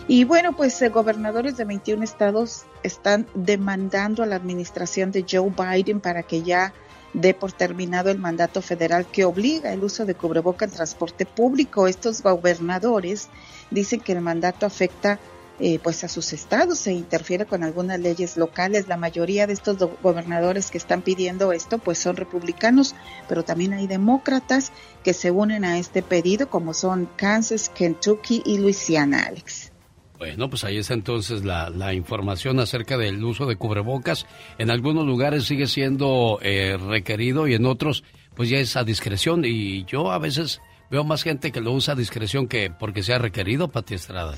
Y 0.09 0.25
bueno, 0.25 0.57
pues 0.57 0.83
eh, 0.83 0.89
gobernadores 0.89 1.57
de 1.57 1.65
21 1.65 2.03
estados 2.03 2.65
están 2.83 3.29
demandando 3.35 4.25
a 4.25 4.27
la 4.27 4.35
administración 4.35 5.13
de 5.13 5.25
Joe 5.31 5.53
Biden 5.57 6.01
para 6.01 6.25
que 6.25 6.43
ya 6.43 6.73
dé 7.13 7.33
por 7.33 7.53
terminado 7.53 8.11
el 8.11 8.19
mandato 8.19 8.61
federal 8.61 9.07
que 9.07 9.25
obliga 9.25 9.73
el 9.73 9.85
uso 9.85 10.05
de 10.05 10.15
cubreboca 10.15 10.65
en 10.65 10.73
transporte 10.73 11.27
público. 11.27 11.87
Estos 11.87 12.23
gobernadores 12.23 13.29
dicen 13.71 14.01
que 14.01 14.13
el 14.13 14.21
mandato 14.21 14.67
afecta 14.67 15.19
eh, 15.61 15.81
pues 15.83 16.05
a 16.05 16.09
sus 16.09 16.33
estados 16.33 16.79
se 16.79 16.93
interfiere 16.93 17.45
con 17.45 17.65
algunas 17.65 17.99
leyes 17.99 18.37
locales. 18.37 18.87
La 18.87 18.97
mayoría 18.97 19.47
de 19.49 19.55
estos 19.55 19.77
gobernadores 20.03 20.71
que 20.71 20.79
están 20.79 21.03
pidiendo 21.03 21.53
esto 21.53 21.79
pues 21.79 21.99
son 21.99 22.17
republicanos, 22.17 22.95
pero 23.29 23.43
también 23.43 23.73
hay 23.73 23.89
demócratas 23.89 24.73
que 25.03 25.15
se 25.15 25.33
unen 25.33 25.65
a 25.65 25.79
este 25.79 26.03
pedido 26.03 26.49
como 26.49 26.75
son 26.75 27.09
Kansas, 27.17 27.71
Kentucky 27.71 28.43
y 28.47 28.59
Luisiana, 28.59 29.23
Alex. 29.23 29.73
Bueno, 30.17 30.49
pues 30.49 30.65
ahí 30.65 30.79
está 30.79 30.95
entonces 30.95 31.45
la, 31.45 31.71
la, 31.71 31.95
información 31.95 32.59
acerca 32.59 32.97
del 32.97 33.23
uso 33.23 33.47
de 33.47 33.57
cubrebocas. 33.57 34.27
En 34.59 34.71
algunos 34.71 35.07
lugares 35.07 35.45
sigue 35.45 35.69
siendo 35.69 36.39
eh, 36.43 36.77
requerido 36.77 37.47
y 37.47 37.55
en 37.55 37.67
otros 37.67 38.05
pues 38.35 38.49
ya 38.49 38.59
es 38.59 38.77
a 38.77 38.85
discreción 38.85 39.45
y 39.45 39.85
yo 39.85 40.13
a 40.13 40.19
veces 40.19 40.61
Veo 40.91 41.05
más 41.05 41.23
gente 41.23 41.53
que 41.53 41.61
lo 41.61 41.73
usa 41.73 41.93
a 41.93 41.97
discreción 41.97 42.49
que 42.49 42.71
porque 42.71 43.03
sea 43.03 43.19
requerido, 43.19 43.69
Pati 43.69 43.95
Estrada. 43.95 44.35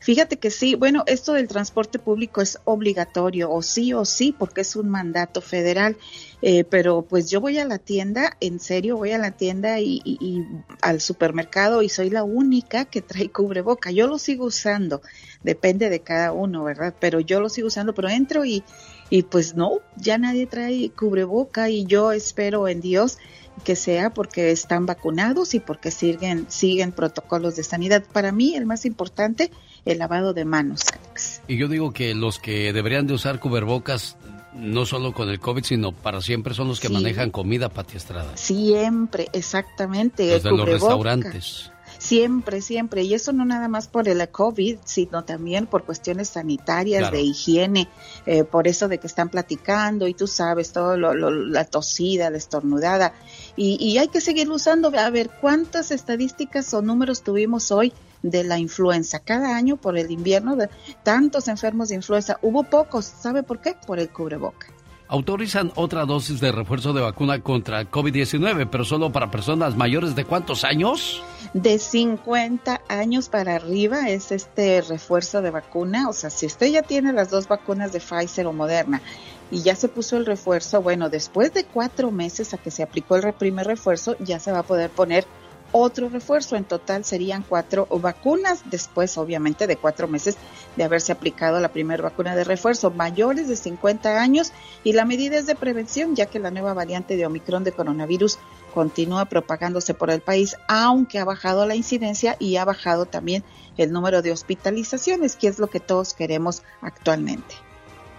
Fíjate 0.00 0.36
que 0.36 0.50
sí, 0.50 0.74
bueno, 0.74 1.04
esto 1.06 1.32
del 1.32 1.46
transporte 1.46 2.00
público 2.00 2.40
es 2.40 2.58
obligatorio, 2.64 3.52
o 3.52 3.62
sí 3.62 3.92
o 3.92 4.04
sí, 4.04 4.34
porque 4.36 4.62
es 4.62 4.74
un 4.74 4.88
mandato 4.88 5.40
federal. 5.40 5.96
Eh, 6.44 6.64
pero 6.64 7.02
pues 7.02 7.30
yo 7.30 7.40
voy 7.40 7.58
a 7.58 7.64
la 7.64 7.78
tienda, 7.78 8.36
en 8.40 8.58
serio, 8.58 8.96
voy 8.96 9.12
a 9.12 9.18
la 9.18 9.30
tienda 9.30 9.78
y, 9.78 10.02
y, 10.04 10.44
al 10.80 11.00
supermercado 11.00 11.82
y 11.82 11.88
soy 11.88 12.10
la 12.10 12.24
única 12.24 12.84
que 12.84 13.00
trae 13.00 13.30
cubreboca. 13.30 13.92
Yo 13.92 14.08
lo 14.08 14.18
sigo 14.18 14.46
usando, 14.46 15.02
depende 15.44 15.88
de 15.88 16.00
cada 16.00 16.32
uno, 16.32 16.64
¿verdad? 16.64 16.94
Pero 16.98 17.20
yo 17.20 17.40
lo 17.40 17.48
sigo 17.48 17.68
usando, 17.68 17.94
pero 17.94 18.08
entro 18.08 18.44
y, 18.44 18.64
y 19.08 19.22
pues 19.22 19.54
no, 19.54 19.82
ya 19.96 20.18
nadie 20.18 20.46
trae 20.46 20.90
cubreboca 20.90 21.70
y 21.70 21.84
yo 21.84 22.10
espero 22.10 22.66
en 22.66 22.80
Dios 22.80 23.18
que 23.64 23.76
sea 23.76 24.10
porque 24.10 24.50
están 24.50 24.86
vacunados 24.86 25.54
y 25.54 25.60
porque 25.60 25.90
siguen, 25.90 26.46
siguen 26.48 26.92
protocolos 26.92 27.56
de 27.56 27.64
sanidad. 27.64 28.04
Para 28.12 28.32
mí, 28.32 28.54
el 28.54 28.66
más 28.66 28.84
importante, 28.84 29.50
el 29.84 29.98
lavado 29.98 30.32
de 30.34 30.44
manos, 30.44 30.84
Alex. 30.92 31.42
Y 31.48 31.56
yo 31.56 31.68
digo 31.68 31.92
que 31.92 32.14
los 32.14 32.38
que 32.38 32.72
deberían 32.72 33.06
de 33.06 33.14
usar 33.14 33.40
cubrebocas, 33.40 34.16
no 34.54 34.86
solo 34.86 35.12
con 35.12 35.28
el 35.28 35.40
COVID, 35.40 35.64
sino 35.64 35.92
para 35.92 36.20
siempre, 36.20 36.54
son 36.54 36.68
los 36.68 36.80
que 36.80 36.88
manejan 36.88 37.30
comida, 37.30 37.68
Pati 37.68 37.96
Estrada. 37.96 38.36
Siempre, 38.36 39.28
exactamente. 39.32 40.30
Los 40.30 40.42
de 40.42 40.50
los 40.50 40.68
restaurantes. 40.68 41.71
Siempre, 42.12 42.60
siempre. 42.60 43.02
Y 43.04 43.14
eso 43.14 43.32
no 43.32 43.46
nada 43.46 43.68
más 43.68 43.88
por 43.88 44.06
el 44.06 44.28
COVID, 44.28 44.76
sino 44.84 45.24
también 45.24 45.66
por 45.66 45.84
cuestiones 45.84 46.28
sanitarias, 46.28 47.10
de 47.10 47.22
higiene, 47.22 47.88
eh, 48.26 48.44
por 48.44 48.68
eso 48.68 48.86
de 48.88 48.98
que 48.98 49.06
están 49.06 49.30
platicando 49.30 50.06
y 50.06 50.12
tú 50.12 50.26
sabes, 50.26 50.72
todo 50.72 50.98
lo, 50.98 51.14
la 51.14 51.64
tosida, 51.64 52.28
la 52.28 52.36
estornudada. 52.36 53.14
Y, 53.56 53.82
y 53.82 53.96
hay 53.96 54.08
que 54.08 54.20
seguir 54.20 54.50
usando. 54.50 54.92
A 54.94 55.08
ver, 55.08 55.30
¿cuántas 55.40 55.90
estadísticas 55.90 56.74
o 56.74 56.82
números 56.82 57.22
tuvimos 57.22 57.70
hoy? 57.72 57.94
de 58.22 58.44
la 58.44 58.56
influenza. 58.56 59.18
Cada 59.18 59.56
año 59.56 59.76
por 59.76 59.98
el 59.98 60.12
invierno, 60.12 60.54
de 60.54 60.68
tantos 61.02 61.48
enfermos 61.48 61.88
de 61.88 61.96
influenza, 61.96 62.38
hubo 62.40 62.62
pocos. 62.62 63.04
¿Sabe 63.04 63.42
por 63.42 63.60
qué? 63.60 63.74
Por 63.84 63.98
el 63.98 64.10
cubreboca 64.10 64.71
autorizan 65.12 65.72
otra 65.74 66.06
dosis 66.06 66.40
de 66.40 66.52
refuerzo 66.52 66.94
de 66.94 67.02
vacuna 67.02 67.42
contra 67.42 67.90
COVID-19, 67.90 68.66
pero 68.70 68.82
solo 68.82 69.12
para 69.12 69.30
personas 69.30 69.76
mayores 69.76 70.16
de 70.16 70.24
cuántos 70.24 70.64
años? 70.64 71.22
De 71.52 71.78
50 71.78 72.80
años 72.88 73.28
para 73.28 73.56
arriba 73.56 74.08
es 74.08 74.32
este 74.32 74.80
refuerzo 74.80 75.42
de 75.42 75.50
vacuna. 75.50 76.08
O 76.08 76.14
sea, 76.14 76.30
si 76.30 76.46
usted 76.46 76.68
ya 76.68 76.80
tiene 76.80 77.12
las 77.12 77.28
dos 77.28 77.46
vacunas 77.46 77.92
de 77.92 78.00
Pfizer 78.00 78.46
o 78.46 78.54
Moderna 78.54 79.02
y 79.50 79.60
ya 79.60 79.74
se 79.74 79.88
puso 79.88 80.16
el 80.16 80.24
refuerzo, 80.24 80.80
bueno, 80.80 81.10
después 81.10 81.52
de 81.52 81.64
cuatro 81.64 82.10
meses 82.10 82.54
a 82.54 82.56
que 82.56 82.70
se 82.70 82.82
aplicó 82.82 83.16
el 83.16 83.34
primer 83.34 83.66
refuerzo, 83.66 84.16
ya 84.18 84.40
se 84.40 84.50
va 84.50 84.60
a 84.60 84.62
poder 84.62 84.88
poner 84.88 85.26
otro 85.72 86.08
refuerzo. 86.08 86.56
En 86.56 86.64
total 86.64 87.04
serían 87.04 87.44
cuatro 87.48 87.86
vacunas, 87.90 88.62
después 88.70 89.18
obviamente 89.18 89.66
de 89.66 89.76
cuatro 89.76 90.06
meses 90.06 90.36
de 90.76 90.84
haberse 90.84 91.12
aplicado 91.12 91.58
la 91.60 91.72
primera 91.72 92.02
vacuna 92.02 92.36
de 92.36 92.44
refuerzo, 92.44 92.90
mayores 92.90 93.48
de 93.48 93.56
50 93.56 94.20
años 94.20 94.52
y 94.84 94.92
la 94.92 95.04
medida 95.04 95.38
es 95.38 95.46
de 95.46 95.54
prevención, 95.54 96.14
ya 96.14 96.26
que 96.26 96.38
la 96.38 96.50
nueva 96.50 96.74
variante 96.74 97.16
de 97.16 97.26
Omicron 97.26 97.64
de 97.64 97.72
coronavirus 97.72 98.38
continúa 98.72 99.26
propagándose 99.26 99.94
por 99.94 100.10
el 100.10 100.20
país, 100.20 100.56
aunque 100.68 101.18
ha 101.18 101.24
bajado 101.24 101.66
la 101.66 101.74
incidencia 101.74 102.36
y 102.38 102.56
ha 102.56 102.64
bajado 102.64 103.06
también 103.06 103.44
el 103.76 103.92
número 103.92 104.22
de 104.22 104.32
hospitalizaciones, 104.32 105.36
que 105.36 105.48
es 105.48 105.58
lo 105.58 105.68
que 105.68 105.80
todos 105.80 106.14
queremos 106.14 106.62
actualmente. 106.80 107.54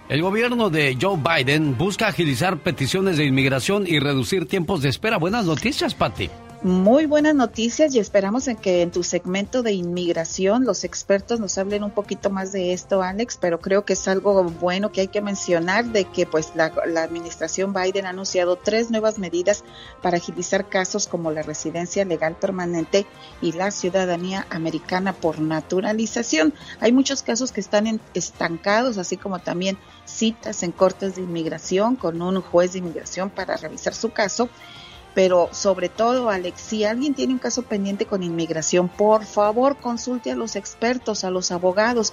El 0.08 0.20
gobierno 0.20 0.68
de 0.68 0.98
Joe 1.00 1.16
Biden 1.16 1.78
busca 1.78 2.08
agilizar 2.08 2.58
peticiones 2.58 3.16
de 3.16 3.24
inmigración 3.24 3.84
y 3.86 3.98
reducir 3.98 4.46
tiempos 4.46 4.82
de 4.82 4.90
espera. 4.90 5.16
Buenas 5.16 5.46
noticias, 5.46 5.94
Patti 5.94 6.28
muy 6.64 7.04
buenas 7.04 7.34
noticias 7.34 7.94
y 7.94 7.98
esperamos 7.98 8.48
en 8.48 8.56
que 8.56 8.80
en 8.80 8.90
tu 8.90 9.02
segmento 9.02 9.62
de 9.62 9.72
inmigración 9.72 10.64
los 10.64 10.84
expertos 10.84 11.38
nos 11.38 11.58
hablen 11.58 11.84
un 11.84 11.90
poquito 11.90 12.30
más 12.30 12.52
de 12.52 12.72
esto, 12.72 13.02
Alex, 13.02 13.36
pero 13.38 13.60
creo 13.60 13.84
que 13.84 13.92
es 13.92 14.08
algo 14.08 14.44
bueno 14.44 14.90
que 14.90 15.02
hay 15.02 15.08
que 15.08 15.20
mencionar 15.20 15.84
de 15.84 16.06
que 16.06 16.24
pues 16.24 16.52
la, 16.54 16.72
administración 17.02 17.74
Biden 17.74 18.06
ha 18.06 18.10
anunciado 18.10 18.56
tres 18.56 18.90
nuevas 18.90 19.18
medidas 19.18 19.62
para 20.00 20.16
agilizar 20.16 20.70
casos 20.70 21.06
como 21.06 21.30
la 21.30 21.42
residencia 21.42 22.06
legal 22.06 22.34
permanente 22.34 23.04
y 23.42 23.52
la 23.52 23.70
ciudadanía 23.70 24.46
americana 24.48 25.12
por 25.12 25.40
naturalización. 25.40 26.54
Hay 26.80 26.92
muchos 26.92 27.22
casos 27.22 27.52
que 27.52 27.60
están 27.60 28.00
estancados, 28.14 28.96
así 28.96 29.18
como 29.18 29.38
también 29.38 29.76
citas 30.06 30.62
en 30.62 30.72
cortes 30.72 31.16
de 31.16 31.20
inmigración 31.20 31.96
con 31.96 32.22
un 32.22 32.40
juez 32.40 32.72
de 32.72 32.78
inmigración 32.78 33.28
para 33.28 33.58
revisar 33.58 33.92
su 33.92 34.12
caso 34.12 34.48
pero 35.14 35.48
sobre 35.52 35.88
todo, 35.88 36.28
Alex, 36.28 36.60
si 36.60 36.84
alguien 36.84 37.14
tiene 37.14 37.32
un 37.32 37.38
caso 37.38 37.62
pendiente 37.62 38.04
con 38.06 38.22
inmigración, 38.22 38.88
por 38.88 39.24
favor 39.24 39.76
consulte 39.76 40.32
a 40.32 40.36
los 40.36 40.56
expertos, 40.56 41.24
a 41.24 41.30
los 41.30 41.52
abogados. 41.52 42.12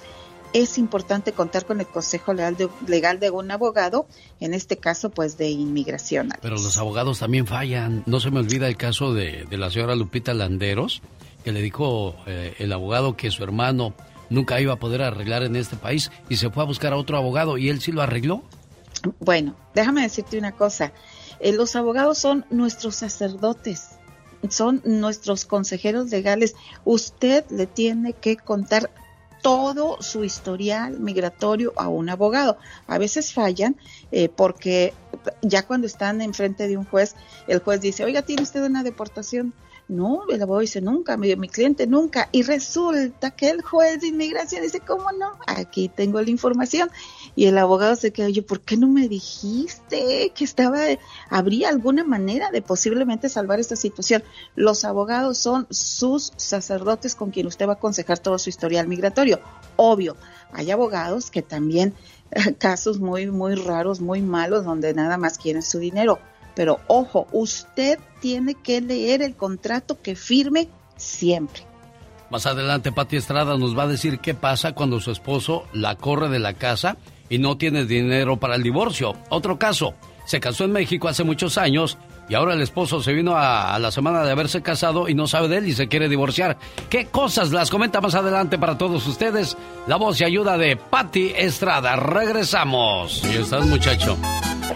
Es 0.52 0.76
importante 0.76 1.32
contar 1.32 1.64
con 1.64 1.80
el 1.80 1.86
consejo 1.86 2.34
legal 2.34 2.56
de, 2.56 2.68
legal 2.86 3.18
de 3.18 3.30
un 3.30 3.50
abogado, 3.50 4.06
en 4.38 4.54
este 4.54 4.76
caso, 4.76 5.10
pues 5.10 5.38
de 5.38 5.50
inmigración. 5.50 6.28
Pero 6.42 6.56
los 6.56 6.76
abogados 6.76 7.18
también 7.18 7.46
fallan. 7.46 8.02
No 8.06 8.20
se 8.20 8.30
me 8.30 8.38
olvida 8.38 8.68
el 8.68 8.76
caso 8.76 9.14
de, 9.14 9.46
la 9.50 9.70
señora 9.70 9.96
Lupita 9.96 10.34
Landeros, 10.34 11.00
que 11.42 11.52
le 11.52 11.62
dijo 11.62 12.14
eh, 12.26 12.54
el 12.58 12.72
abogado 12.72 13.16
que 13.16 13.30
su 13.30 13.42
hermano 13.42 13.94
nunca 14.28 14.60
iba 14.60 14.74
a 14.74 14.76
poder 14.76 15.02
arreglar 15.02 15.42
en 15.42 15.56
este 15.56 15.76
país 15.76 16.10
y 16.28 16.36
se 16.36 16.50
fue 16.50 16.62
a 16.62 16.66
buscar 16.66 16.92
a 16.92 16.96
otro 16.96 17.16
abogado 17.16 17.58
y 17.58 17.68
él 17.68 17.80
sí 17.80 17.90
lo 17.90 18.02
arregló. 18.02 18.42
Bueno, 19.20 19.56
déjame 19.74 20.02
decirte 20.02 20.38
una 20.38 20.52
cosa. 20.52 20.92
Eh, 21.42 21.52
los 21.52 21.74
abogados 21.76 22.18
son 22.18 22.46
nuestros 22.50 22.94
sacerdotes, 22.96 23.96
son 24.48 24.80
nuestros 24.84 25.44
consejeros 25.44 26.08
legales. 26.10 26.54
Usted 26.84 27.44
le 27.50 27.66
tiene 27.66 28.12
que 28.12 28.36
contar 28.36 28.90
todo 29.42 30.00
su 30.00 30.22
historial 30.22 31.00
migratorio 31.00 31.72
a 31.76 31.88
un 31.88 32.08
abogado. 32.08 32.58
A 32.86 32.96
veces 32.98 33.32
fallan 33.34 33.76
eh, 34.12 34.28
porque 34.28 34.94
ya 35.42 35.66
cuando 35.66 35.88
están 35.88 36.22
enfrente 36.22 36.68
de 36.68 36.76
un 36.76 36.84
juez, 36.84 37.16
el 37.48 37.58
juez 37.58 37.80
dice, 37.80 38.04
oiga, 38.04 38.22
¿tiene 38.22 38.42
usted 38.44 38.64
una 38.64 38.84
deportación? 38.84 39.52
No, 39.92 40.22
el 40.30 40.40
abogado 40.40 40.62
dice 40.62 40.80
nunca, 40.80 41.18
mi, 41.18 41.36
mi 41.36 41.48
cliente 41.48 41.86
nunca. 41.86 42.30
Y 42.32 42.44
resulta 42.44 43.30
que 43.32 43.50
el 43.50 43.60
juez 43.60 44.00
de 44.00 44.08
inmigración 44.08 44.62
dice, 44.62 44.80
¿cómo 44.80 45.12
no? 45.12 45.32
Aquí 45.46 45.90
tengo 45.90 46.20
la 46.22 46.30
información. 46.30 46.90
Y 47.36 47.44
el 47.44 47.58
abogado 47.58 47.94
se 47.96 48.10
queda, 48.10 48.28
oye, 48.28 48.40
¿por 48.40 48.62
qué 48.62 48.78
no 48.78 48.88
me 48.88 49.06
dijiste 49.06 50.32
que 50.34 50.44
estaba, 50.44 50.80
habría 51.28 51.68
alguna 51.68 52.04
manera 52.04 52.50
de 52.50 52.62
posiblemente 52.62 53.28
salvar 53.28 53.60
esta 53.60 53.76
situación? 53.76 54.24
Los 54.56 54.86
abogados 54.86 55.36
son 55.36 55.66
sus 55.68 56.32
sacerdotes 56.36 57.14
con 57.14 57.30
quien 57.30 57.46
usted 57.46 57.66
va 57.66 57.72
a 57.72 57.76
aconsejar 57.76 58.18
todo 58.18 58.38
su 58.38 58.48
historial 58.48 58.88
migratorio. 58.88 59.40
Obvio, 59.76 60.16
hay 60.52 60.70
abogados 60.70 61.30
que 61.30 61.42
también, 61.42 61.94
casos 62.58 62.98
muy, 62.98 63.26
muy 63.26 63.56
raros, 63.56 64.00
muy 64.00 64.22
malos, 64.22 64.64
donde 64.64 64.94
nada 64.94 65.18
más 65.18 65.36
quieren 65.36 65.62
su 65.62 65.78
dinero 65.78 66.18
pero 66.54 66.80
ojo, 66.86 67.26
usted 67.32 67.98
tiene 68.20 68.54
que 68.54 68.80
leer 68.80 69.22
el 69.22 69.34
contrato 69.34 70.00
que 70.00 70.14
firme 70.14 70.68
siempre. 70.96 71.62
Más 72.30 72.46
adelante, 72.46 72.92
Pati 72.92 73.16
Estrada 73.16 73.58
nos 73.58 73.76
va 73.76 73.82
a 73.82 73.88
decir 73.88 74.18
qué 74.18 74.34
pasa 74.34 74.72
cuando 74.72 75.00
su 75.00 75.10
esposo 75.10 75.64
la 75.72 75.96
corre 75.96 76.30
de 76.30 76.38
la 76.38 76.54
casa 76.54 76.96
y 77.28 77.38
no 77.38 77.58
tiene 77.58 77.84
dinero 77.84 78.38
para 78.38 78.54
el 78.54 78.62
divorcio. 78.62 79.14
Otro 79.28 79.58
caso, 79.58 79.94
se 80.24 80.40
casó 80.40 80.64
en 80.64 80.72
México 80.72 81.08
hace 81.08 81.24
muchos 81.24 81.58
años 81.58 81.98
y 82.32 82.34
ahora 82.34 82.54
el 82.54 82.62
esposo 82.62 83.02
se 83.02 83.12
vino 83.12 83.34
a, 83.36 83.78
la 83.78 83.90
semana 83.90 84.22
de 84.22 84.30
haberse 84.30 84.62
casado 84.62 85.06
y 85.06 85.12
no 85.12 85.26
sabe 85.26 85.48
de 85.48 85.58
él 85.58 85.68
y 85.68 85.74
se 85.74 85.86
quiere 85.86 86.08
divorciar. 86.08 86.56
¿Qué 86.88 87.08
cosas 87.08 87.52
las 87.52 87.68
comenta 87.68 88.00
más 88.00 88.14
adelante 88.14 88.58
para 88.58 88.78
todos 88.78 89.06
ustedes? 89.06 89.54
La 89.86 89.96
voz 89.96 90.18
y 90.18 90.24
ayuda 90.24 90.56
de 90.56 90.76
Patti 90.76 91.34
Estrada. 91.36 91.94
Regresamos. 91.96 93.22
¿Y 93.24 93.36
estás, 93.36 93.66
muchacho? 93.66 94.16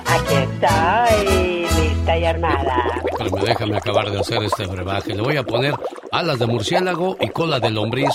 Aquí 0.04 0.34
estoy, 0.34 1.66
lista 1.82 2.18
y 2.18 2.24
armada. 2.26 3.00
Pero 3.16 3.30
me 3.30 3.40
déjame 3.40 3.78
acabar 3.78 4.10
de 4.10 4.20
hacer 4.20 4.42
este 4.42 4.66
brebaje. 4.66 5.14
Le 5.14 5.22
voy 5.22 5.38
a 5.38 5.42
poner 5.42 5.72
alas 6.12 6.38
de 6.38 6.44
murciélago 6.44 7.16
y 7.18 7.28
cola 7.30 7.58
de 7.58 7.70
lombriz. 7.70 8.12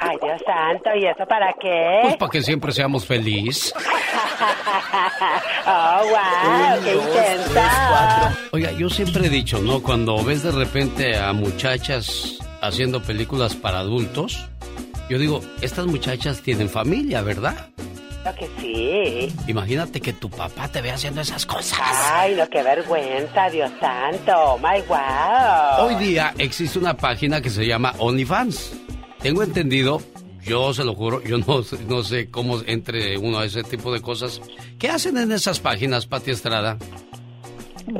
Ay, 0.00 0.16
Dios 0.22 0.40
santo, 0.46 0.90
¿y 0.94 1.06
eso 1.06 1.26
para 1.26 1.52
qué? 1.60 2.00
Pues 2.02 2.16
para 2.16 2.30
que 2.30 2.42
siempre 2.42 2.72
seamos 2.72 3.06
felices. 3.06 3.74
oh, 5.66 6.00
wow, 6.02 6.84
qué 6.84 6.94
intensa. 6.94 8.38
Oiga, 8.52 8.72
yo 8.72 8.88
siempre 8.88 9.26
he 9.26 9.30
dicho, 9.30 9.58
¿no? 9.58 9.82
Cuando 9.82 10.22
ves 10.22 10.42
de 10.42 10.52
repente 10.52 11.18
a 11.18 11.32
muchachas 11.32 12.38
haciendo 12.60 13.02
películas 13.02 13.54
para 13.54 13.80
adultos, 13.80 14.48
yo 15.08 15.18
digo, 15.18 15.40
estas 15.60 15.86
muchachas 15.86 16.40
tienen 16.42 16.68
familia, 16.68 17.22
¿verdad? 17.22 17.70
Que 18.34 18.48
sí. 18.60 19.32
Imagínate 19.46 20.00
que 20.00 20.12
tu 20.12 20.28
papá 20.28 20.66
te 20.68 20.80
ve 20.82 20.90
haciendo 20.90 21.20
esas 21.20 21.46
cosas. 21.46 21.78
Ay, 22.12 22.34
no, 22.34 22.48
qué 22.48 22.62
vergüenza, 22.62 23.48
Dios 23.50 23.70
santo. 23.80 24.32
Oh, 24.36 24.58
my 24.58 24.80
wow. 24.88 25.86
Hoy 25.86 25.94
día 25.94 26.34
existe 26.36 26.78
una 26.78 26.96
página 26.96 27.40
que 27.40 27.50
se 27.50 27.64
llama 27.64 27.94
OnlyFans. 27.98 28.85
Tengo 29.26 29.42
entendido, 29.42 30.00
yo 30.44 30.72
se 30.72 30.84
lo 30.84 30.94
juro, 30.94 31.20
yo 31.20 31.38
no, 31.38 31.64
no 31.88 32.04
sé 32.04 32.30
cómo 32.30 32.60
entre 32.64 33.18
uno 33.18 33.40
a 33.40 33.44
ese 33.44 33.64
tipo 33.64 33.92
de 33.92 34.00
cosas. 34.00 34.40
¿Qué 34.78 34.88
hacen 34.88 35.16
en 35.16 35.32
esas 35.32 35.58
páginas, 35.58 36.06
Pati 36.06 36.30
Estrada? 36.30 36.78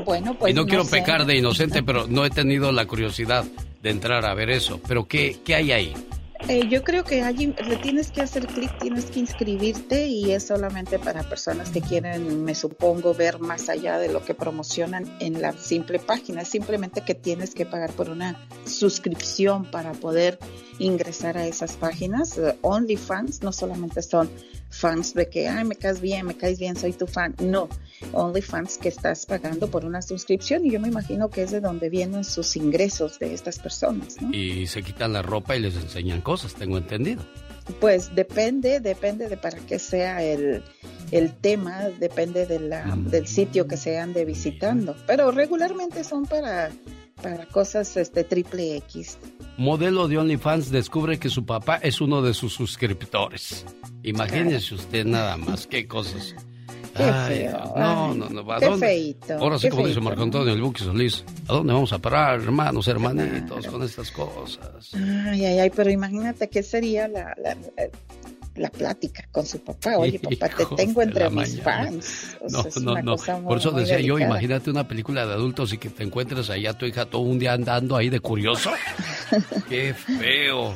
Bueno, 0.05 0.37
pues 0.39 0.53
y 0.53 0.55
no, 0.55 0.65
quiero 0.65 0.85
sé. 0.85 0.91
pecar 0.91 1.25
de 1.25 1.35
inocente, 1.35 1.83
pero 1.83 2.07
no 2.07 2.23
he 2.23 2.29
tenido 2.29 2.71
la 2.71 2.85
curiosidad 2.85 3.43
de 3.83 3.89
entrar 3.89 4.23
a 4.23 4.33
ver 4.35 4.49
eso. 4.49 4.79
Pero 4.87 5.05
¿qué, 5.05 5.35
qué 5.43 5.55
hay 5.55 5.73
ahí? 5.73 5.93
Eh, 6.47 6.67
yo 6.69 6.83
creo 6.83 7.03
que 7.03 7.23
allí 7.23 7.53
le 7.67 7.75
tienes 7.77 8.11
que 8.11 8.21
hacer 8.21 8.47
clic, 8.47 8.71
tienes 8.79 9.05
que 9.05 9.19
inscribirte 9.19 10.07
y 10.07 10.31
es 10.31 10.47
solamente 10.47 10.99
para 10.99 11.23
personas 11.23 11.69
que 11.69 11.81
quieren, 11.81 12.43
me 12.45 12.55
supongo, 12.55 13.13
ver 13.13 13.39
más 13.39 13.69
allá 13.69 13.97
de 13.97 14.11
lo 14.11 14.23
que 14.23 14.33
promocionan 14.33 15.17
en 15.19 15.41
la 15.41 15.53
simple 15.53 15.99
página. 15.99 16.41
Es 16.41 16.49
simplemente 16.49 17.01
que 17.01 17.15
tienes 17.15 17.53
que 17.53 17.65
pagar 17.65 17.91
por 17.91 18.09
una 18.09 18.47
suscripción 18.65 19.65
para 19.65 19.93
poder 19.93 20.39
ingresar 20.79 21.37
a 21.37 21.47
esas 21.47 21.75
páginas. 21.75 22.37
Eh, 22.37 22.57
OnlyFans 22.61 23.41
no 23.41 23.51
solamente 23.51 24.01
son 24.01 24.29
fans 24.77 25.13
de 25.13 25.27
que, 25.27 25.47
ay, 25.47 25.65
me 25.65 25.75
caes 25.75 26.01
bien, 26.01 26.25
me 26.25 26.35
caes 26.35 26.59
bien, 26.59 26.75
soy 26.75 26.93
tu 26.93 27.07
fan. 27.07 27.35
No, 27.41 27.69
OnlyFans 28.13 28.77
que 28.77 28.89
estás 28.89 29.25
pagando 29.25 29.69
por 29.69 29.85
una 29.85 30.01
suscripción 30.01 30.65
y 30.65 30.71
yo 30.71 30.79
me 30.79 30.87
imagino 30.87 31.29
que 31.29 31.43
es 31.43 31.51
de 31.51 31.59
donde 31.59 31.89
vienen 31.89 32.23
sus 32.23 32.55
ingresos 32.55 33.19
de 33.19 33.33
estas 33.33 33.59
personas, 33.59 34.21
¿no? 34.21 34.33
Y 34.33 34.67
se 34.67 34.83
quitan 34.83 35.13
la 35.13 35.21
ropa 35.21 35.55
y 35.55 35.59
les 35.59 35.75
enseñan 35.75 36.21
cosas, 36.21 36.53
tengo 36.53 36.77
entendido. 36.77 37.23
Pues 37.81 38.15
depende, 38.15 38.79
depende 38.79 39.27
de 39.27 39.35
para 39.35 39.57
qué 39.59 39.77
sea 39.77 40.23
el, 40.23 40.63
el 41.11 41.33
tema, 41.33 41.89
depende 41.99 42.45
de 42.45 42.59
la, 42.59 42.95
del 42.95 43.27
sitio 43.27 43.67
que 43.67 43.75
se 43.75 43.99
ande 43.99 44.23
visitando. 44.23 44.95
Pero 45.05 45.31
regularmente 45.31 46.05
son 46.05 46.25
para, 46.25 46.71
para 47.21 47.45
cosas 47.45 47.95
este 47.97 48.23
triple 48.23 48.77
X. 48.77 49.17
Modelo 49.57 50.07
de 50.07 50.17
OnlyFans 50.17 50.71
descubre 50.71 51.19
que 51.19 51.29
su 51.29 51.45
papá 51.45 51.77
es 51.77 51.99
uno 52.01 52.21
de 52.21 52.33
sus 52.33 52.53
suscriptores. 52.53 53.65
Imagínese 54.03 54.75
usted 54.75 55.05
nada 55.05 55.37
más, 55.37 55.67
qué 55.67 55.87
cosas. 55.87 56.35
Qué 56.97 57.03
feo, 57.03 57.73
no, 57.77 58.15
no, 58.15 58.27
no, 58.29 58.51
¿a 58.51 58.59
qué 58.59 58.65
dónde? 58.65 58.87
feíto, 58.87 59.33
Ahora 59.37 59.59
sí, 59.59 59.69
como 59.69 59.83
dice 59.83 59.99
feíto, 59.99 60.09
Marco. 60.09 60.23
Antonio, 60.23 60.51
el 60.51 60.61
Buki 60.63 60.83
Solís, 60.83 61.23
¿a 61.47 61.53
dónde 61.53 61.71
vamos 61.71 61.93
a 61.93 61.99
parar, 61.99 62.39
hermanos, 62.39 62.87
hermanitos, 62.87 63.67
con 63.67 63.83
estas 63.83 64.09
cosas? 64.09 64.95
Ay, 64.95 65.45
ay, 65.45 65.59
ay, 65.59 65.69
pero 65.69 65.91
imagínate 65.91 66.49
qué 66.49 66.63
sería 66.63 67.07
la, 67.07 67.35
la, 67.37 67.55
la- 68.57 68.69
plática 68.69 69.27
con 69.31 69.45
su 69.45 69.59
papá. 69.59 69.97
Oye, 69.97 70.19
papá, 70.19 70.49
te 70.55 70.65
tengo 70.75 71.01
entre 71.01 71.29
mis 71.29 71.57
mañana. 71.57 71.63
fans. 71.63 72.37
O 72.41 72.49
No, 72.49 72.61
sea, 72.63 72.69
es 72.69 72.81
no, 72.81 72.91
una 72.93 73.01
no. 73.01 73.11
cosa 73.17 73.37
muy- 73.37 73.47
Por 73.47 73.57
eso 73.57 73.71
decía 73.71 73.99
yo, 73.99 74.19
imagínate 74.19 74.69
una 74.69 74.87
película 74.87 75.25
de 75.25 75.33
adultos 75.33 75.73
y 75.73 75.77
que 75.77 75.89
te 75.89 76.03
encuentres 76.03 76.49
allá 76.49 76.73
tu 76.77 76.85
hija 76.85 77.05
todo 77.05 77.21
un 77.21 77.39
día 77.39 77.53
andando 77.53 77.95
ahí 77.95 78.09
de 78.09 78.19
curioso. 78.19 78.71
Qué 79.69 79.93
feo. 79.93 80.73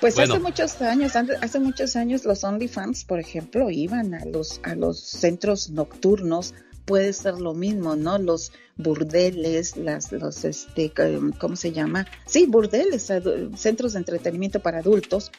Pues 0.00 0.14
Bueno. 0.16 0.34
hace 0.34 0.42
muchos 0.42 0.80
años, 0.82 1.12
hace 1.16 1.60
muchos 1.60 1.94
años 1.96 2.24
los 2.24 2.42
OnlyFans, 2.42 3.04
por 3.04 3.20
ejemplo, 3.20 3.70
iban 3.70 4.14
a 4.14 4.24
los 4.24 4.60
a 4.64 4.74
los 4.74 4.98
centros 5.00 5.70
nocturnos. 5.70 6.54
Puede 6.84 7.12
ser 7.12 7.34
lo 7.34 7.54
mismo, 7.54 7.94
¿no? 7.94 8.18
Los 8.18 8.50
burdeles, 8.76 9.76
las 9.76 10.10
los 10.10 10.44
este 10.44 10.92
¿cómo 11.38 11.54
se 11.54 11.70
llama? 11.70 12.06
Sí, 12.26 12.46
burdeles, 12.46 13.08
centros 13.56 13.92
de 13.92 13.98
entretenimiento 14.00 14.58
para 14.58 14.78
adultos. 14.80 15.30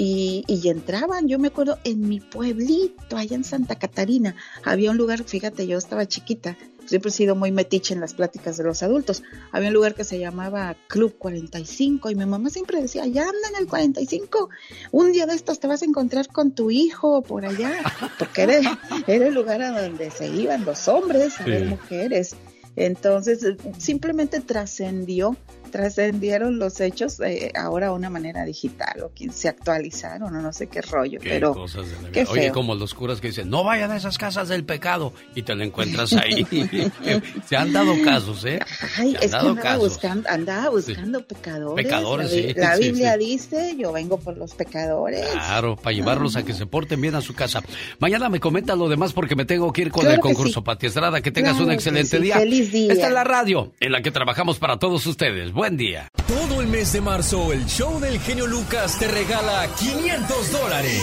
Y, 0.00 0.44
y 0.46 0.68
entraban, 0.68 1.26
yo 1.26 1.40
me 1.40 1.48
acuerdo, 1.48 1.76
en 1.82 2.08
mi 2.08 2.20
pueblito, 2.20 3.16
allá 3.16 3.34
en 3.34 3.42
Santa 3.42 3.74
Catarina, 3.80 4.36
había 4.64 4.92
un 4.92 4.96
lugar, 4.96 5.24
fíjate, 5.24 5.66
yo 5.66 5.76
estaba 5.76 6.06
chiquita, 6.06 6.56
siempre 6.86 7.10
he 7.10 7.12
sido 7.12 7.34
muy 7.34 7.50
metiche 7.50 7.94
en 7.94 8.00
las 8.00 8.14
pláticas 8.14 8.56
de 8.56 8.62
los 8.62 8.84
adultos. 8.84 9.24
Había 9.50 9.68
un 9.68 9.74
lugar 9.74 9.96
que 9.96 10.04
se 10.04 10.20
llamaba 10.20 10.76
Club 10.86 11.16
45 11.18 12.10
y 12.10 12.14
mi 12.14 12.26
mamá 12.26 12.48
siempre 12.48 12.80
decía, 12.80 13.02
allá 13.02 13.22
anda 13.24 13.48
en 13.52 13.56
el 13.60 13.66
45, 13.66 14.48
un 14.92 15.10
día 15.10 15.26
de 15.26 15.34
estos 15.34 15.58
te 15.58 15.66
vas 15.66 15.82
a 15.82 15.86
encontrar 15.86 16.28
con 16.28 16.52
tu 16.52 16.70
hijo 16.70 17.22
por 17.22 17.44
allá, 17.44 17.72
porque 18.20 18.42
era, 18.42 18.60
era 19.08 19.26
el 19.26 19.34
lugar 19.34 19.62
a 19.62 19.82
donde 19.82 20.12
se 20.12 20.28
iban 20.28 20.64
los 20.64 20.86
hombres 20.86 21.40
a 21.40 21.44
Sí. 21.44 21.50
ver 21.50 21.64
mujeres. 21.66 22.36
Entonces, 22.76 23.44
simplemente 23.78 24.38
trascendió, 24.38 25.36
trascendieron 25.68 26.58
los 26.58 26.80
hechos 26.80 27.20
eh, 27.20 27.52
ahora 27.54 27.88
a 27.88 27.92
una 27.92 28.10
manera 28.10 28.44
digital 28.44 29.02
o 29.02 29.12
que 29.14 29.30
se 29.30 29.48
actualizaron 29.48 30.34
o 30.34 30.40
no 30.40 30.52
sé 30.52 30.66
qué 30.66 30.82
rollo, 30.82 31.20
Qué 31.20 31.30
pero 31.30 31.54
cosas 31.54 31.88
de 31.88 32.02
la 32.02 32.10
qué 32.10 32.20
vida. 32.22 32.32
Oye, 32.32 32.42
feo. 32.42 32.52
como 32.52 32.74
los 32.74 32.94
curas 32.94 33.20
que 33.20 33.28
dicen, 33.28 33.50
no 33.50 33.64
vayan 33.64 33.90
a 33.90 33.96
esas 33.96 34.18
casas 34.18 34.48
del 34.48 34.64
pecado 34.64 35.12
y 35.34 35.42
te 35.42 35.54
lo 35.54 35.64
encuentras 35.64 36.12
ahí. 36.14 36.46
Se 37.48 37.56
han 37.56 37.72
dado 37.72 37.94
casos, 38.04 38.44
¿eh? 38.44 38.58
Ay, 38.96 39.16
es 39.20 39.30
que 39.30 39.36
andaba 39.36 39.60
casos. 39.60 39.88
buscando, 39.88 40.28
andaba 40.28 40.70
buscando 40.70 41.24
pecadores. 41.26 41.84
Pecadores, 41.84 42.32
la, 42.32 42.38
sí, 42.38 42.54
la 42.54 42.76
Biblia 42.76 43.12
sí. 43.14 43.18
dice, 43.18 43.76
yo 43.78 43.92
vengo 43.92 44.18
por 44.18 44.36
los 44.36 44.54
pecadores. 44.54 45.26
Claro, 45.26 45.76
para 45.76 45.94
llevarlos 45.94 46.36
a 46.36 46.44
que 46.44 46.54
se 46.54 46.66
porten 46.66 47.00
bien 47.00 47.14
a 47.14 47.20
su 47.20 47.34
casa. 47.34 47.62
Mañana 47.98 48.28
me 48.28 48.40
comenta 48.40 48.74
lo 48.76 48.88
demás 48.88 49.12
porque 49.12 49.36
me 49.36 49.44
tengo 49.44 49.72
que 49.72 49.82
ir 49.82 49.90
con 49.90 50.02
Claro 50.02 50.16
el 50.16 50.20
concurso. 50.20 50.62
Pati 50.64 50.86
Estrada. 50.86 51.20
Que 51.20 51.30
tengas 51.30 51.52
Claro 51.52 51.66
un 51.66 51.72
excelente 51.72 52.18
día. 52.20 52.36
Feliz 52.38 52.72
día. 52.72 52.92
Esta 52.92 53.08
es 53.08 53.12
la 53.12 53.24
radio 53.24 53.72
en 53.80 53.92
la 53.92 54.02
que 54.02 54.10
trabajamos 54.10 54.58
para 54.58 54.78
todos 54.78 55.06
ustedes. 55.06 55.52
Buen 55.58 55.76
día. 55.76 56.08
Todo 56.28 56.60
el 56.60 56.68
mes 56.68 56.92
de 56.92 57.00
marzo, 57.00 57.52
el 57.52 57.66
show 57.66 57.98
del 57.98 58.20
genio 58.20 58.46
Lucas 58.46 58.96
te 58.96 59.08
regala 59.08 59.66
500 59.76 60.52
dólares. 60.52 61.02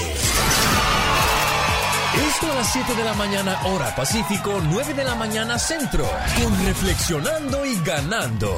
Esto 2.26 2.50
a 2.50 2.56
las 2.56 2.72
7 2.72 2.96
de 2.96 3.04
la 3.04 3.14
mañana, 3.16 3.60
hora 3.66 3.94
Pacífico, 3.94 4.62
9 4.64 4.94
de 4.94 5.04
la 5.04 5.14
mañana, 5.16 5.60
centro. 5.60 6.10
Con 6.42 6.66
Reflexionando 6.66 7.66
y 7.66 7.76
Ganando. 7.82 8.58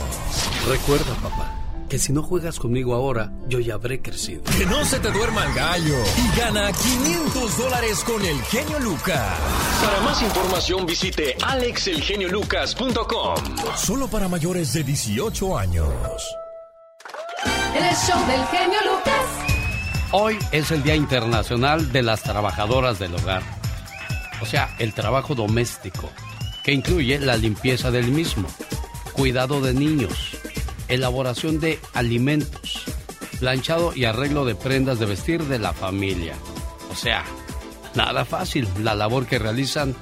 Recuerda, 0.70 1.16
papá, 1.16 1.52
que 1.90 2.00
si 2.00 2.12
no 2.12 2.22
juegas 2.22 2.60
conmigo 2.60 2.94
ahora, 2.94 3.32
yo 3.48 3.60
ya 3.60 3.76
habré 3.76 4.02
crecido. 4.02 4.44
Que 4.44 4.66
no 4.66 4.84
se 4.84 5.00
te 5.00 5.12
duerma 5.12 5.46
el 5.46 5.54
gallo. 5.54 5.96
Y 6.18 6.38
gana 6.38 6.72
500 6.72 7.58
dólares 7.58 8.04
con 8.04 8.24
el 8.26 8.42
genio 8.44 8.80
Lucas. 8.80 9.40
Para 9.84 10.02
más 10.02 10.22
información 10.22 10.86
visite 10.86 11.38
alexelgeniolucas.com. 11.44 13.36
Solo 13.76 14.08
para 14.08 14.28
mayores 14.28 14.74
de 14.74 14.84
18 14.84 15.58
años. 15.58 15.88
El 17.76 17.96
show 17.96 18.20
del 18.28 18.46
genio 18.48 18.80
Lucas. 18.84 19.48
Hoy 20.12 20.38
es 20.52 20.72
el 20.72 20.84
Día 20.84 20.96
Internacional 20.96 21.92
de 21.92 22.02
las 22.02 22.24
Trabajadoras 22.24 23.00
del 23.00 23.16
Hogar. 23.16 23.44
O 24.42 24.46
sea, 24.46 24.76
el 24.80 24.94
trabajo 24.94 25.36
doméstico, 25.36 26.10
que 26.64 26.72
incluye 26.74 27.20
la 27.20 27.38
limpieza 27.38 27.92
del 27.92 28.08
mismo, 28.12 28.48
cuidado 29.14 29.62
de 29.62 29.74
niños, 29.74 30.38
elaboración 30.88 31.60
de 31.60 31.80
alimentos, 31.94 32.84
planchado 33.40 33.94
y 33.96 34.06
arreglo 34.06 34.46
de 34.46 34.56
prendas 34.56 35.00
de 35.00 35.06
vestir 35.06 35.44
de 35.44 35.60
la 35.60 35.74
familia. 35.74 36.36
O 36.92 36.96
sea, 36.96 37.24
nada 37.96 38.26
fácil 38.26 38.68
la 38.82 38.96
labor 38.96 39.26
que 39.26 39.40
realizan 39.40 39.96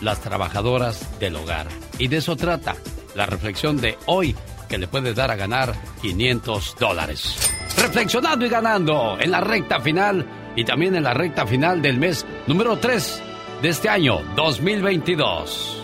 las 0.00 0.20
trabajadoras 0.20 1.18
del 1.18 1.36
hogar. 1.36 1.66
Y 1.98 2.08
de 2.08 2.18
eso 2.18 2.36
trata 2.36 2.76
la 3.14 3.26
reflexión 3.26 3.80
de 3.80 3.96
hoy, 4.06 4.34
que 4.68 4.78
le 4.78 4.88
puede 4.88 5.14
dar 5.14 5.30
a 5.30 5.36
ganar 5.36 5.74
500 6.02 6.76
dólares. 6.78 7.36
Reflexionando 7.76 8.46
y 8.46 8.48
ganando 8.48 9.16
en 9.20 9.30
la 9.30 9.40
recta 9.40 9.80
final 9.80 10.26
y 10.56 10.64
también 10.64 10.94
en 10.94 11.04
la 11.04 11.14
recta 11.14 11.46
final 11.46 11.80
del 11.80 11.98
mes 11.98 12.26
número 12.46 12.78
3 12.78 13.22
de 13.62 13.68
este 13.68 13.88
año 13.88 14.20
2022. 14.36 15.77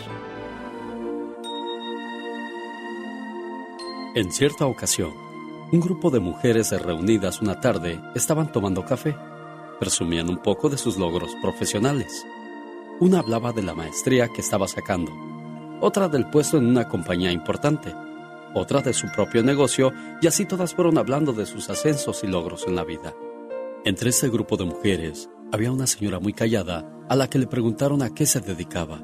En 4.14 4.30
cierta 4.30 4.66
ocasión, 4.66 5.12
un 5.72 5.80
grupo 5.80 6.08
de 6.08 6.20
mujeres 6.20 6.70
reunidas 6.70 7.42
una 7.42 7.60
tarde 7.60 8.00
estaban 8.14 8.52
tomando 8.52 8.84
café. 8.84 9.16
Presumían 9.80 10.30
un 10.30 10.36
poco 10.36 10.68
de 10.68 10.78
sus 10.78 10.96
logros 10.96 11.34
profesionales. 11.42 12.24
Una 13.00 13.18
hablaba 13.18 13.50
de 13.50 13.64
la 13.64 13.74
maestría 13.74 14.28
que 14.28 14.40
estaba 14.40 14.68
sacando, 14.68 15.10
otra 15.80 16.08
del 16.08 16.30
puesto 16.30 16.58
en 16.58 16.66
una 16.66 16.88
compañía 16.88 17.32
importante, 17.32 17.92
otra 18.54 18.82
de 18.82 18.92
su 18.92 19.10
propio 19.10 19.42
negocio 19.42 19.92
y 20.22 20.28
así 20.28 20.46
todas 20.46 20.74
fueron 20.74 20.96
hablando 20.96 21.32
de 21.32 21.44
sus 21.44 21.68
ascensos 21.68 22.22
y 22.22 22.28
logros 22.28 22.68
en 22.68 22.76
la 22.76 22.84
vida. 22.84 23.14
Entre 23.84 24.10
ese 24.10 24.28
grupo 24.28 24.56
de 24.56 24.66
mujeres 24.66 25.28
había 25.50 25.72
una 25.72 25.88
señora 25.88 26.20
muy 26.20 26.34
callada 26.34 26.88
a 27.08 27.16
la 27.16 27.28
que 27.28 27.40
le 27.40 27.48
preguntaron 27.48 28.00
a 28.00 28.14
qué 28.14 28.26
se 28.26 28.40
dedicaba. 28.40 29.02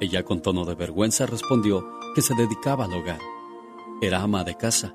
Ella 0.00 0.24
con 0.24 0.42
tono 0.42 0.64
de 0.64 0.74
vergüenza 0.74 1.26
respondió 1.26 1.88
que 2.16 2.22
se 2.22 2.34
dedicaba 2.34 2.86
al 2.86 2.94
hogar. 2.94 3.20
Era 4.02 4.20
ama 4.20 4.42
de 4.42 4.56
casa. 4.56 4.92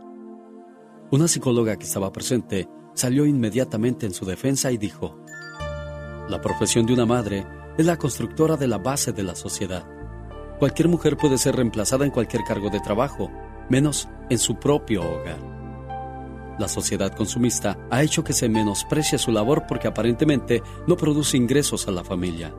Una 1.12 1.30
psicóloga 1.30 1.78
que 1.78 1.86
estaba 1.86 2.12
presente 2.12 2.68
salió 2.94 3.26
inmediatamente 3.26 4.06
en 4.06 4.14
su 4.14 4.26
defensa 4.26 4.70
y 4.70 4.78
dijo, 4.78 5.18
La 6.28 6.42
profesión 6.42 6.86
de 6.86 6.92
una 6.92 7.06
madre 7.06 7.48
es 7.78 7.86
la 7.86 7.96
constructora 7.96 8.58
de 8.58 8.68
la 8.68 8.80
base 8.80 9.14
de 9.14 9.24
la 9.24 9.34
sociedad. 9.34 9.88
Cualquier 10.60 10.90
mujer 10.90 11.16
puede 11.16 11.38
ser 11.38 11.56
reemplazada 11.56 12.04
en 12.04 12.12
cualquier 12.12 12.44
cargo 12.44 12.70
de 12.70 12.82
trabajo, 12.82 13.32
menos 13.70 14.10
en 14.30 14.40
su 14.40 14.60
propio 14.60 15.04
hogar. 15.04 15.40
La 16.60 16.68
sociedad 16.68 17.16
consumista 17.16 17.78
ha 17.90 18.04
hecho 18.04 18.26
que 18.26 18.34
se 18.34 18.50
menosprecie 18.50 19.18
su 19.18 19.32
labor 19.32 19.64
porque 19.70 19.88
aparentemente 19.88 20.62
no 20.86 20.98
produce 20.98 21.38
ingresos 21.38 21.88
a 21.88 21.92
la 21.92 22.04
familia. 22.04 22.54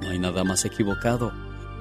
No 0.00 0.08
hay 0.08 0.18
nada 0.18 0.44
más 0.44 0.64
equivocado, 0.64 1.30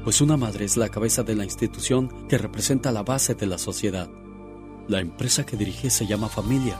pues 0.04 0.22
una 0.22 0.38
madre 0.38 0.66
es 0.66 0.78
la 0.78 0.89
cabeza 0.89 1.24
de 1.24 1.36
la 1.36 1.45
institución 1.45 2.28
que 2.28 2.38
representa 2.38 2.91
la 2.91 3.04
base 3.04 3.36
de 3.36 3.45
la 3.45 3.58
sociedad. 3.58 4.10
La 4.88 4.99
empresa 4.99 5.45
que 5.45 5.56
dirige 5.56 5.89
se 5.89 6.06
llama 6.06 6.28
familia 6.28 6.78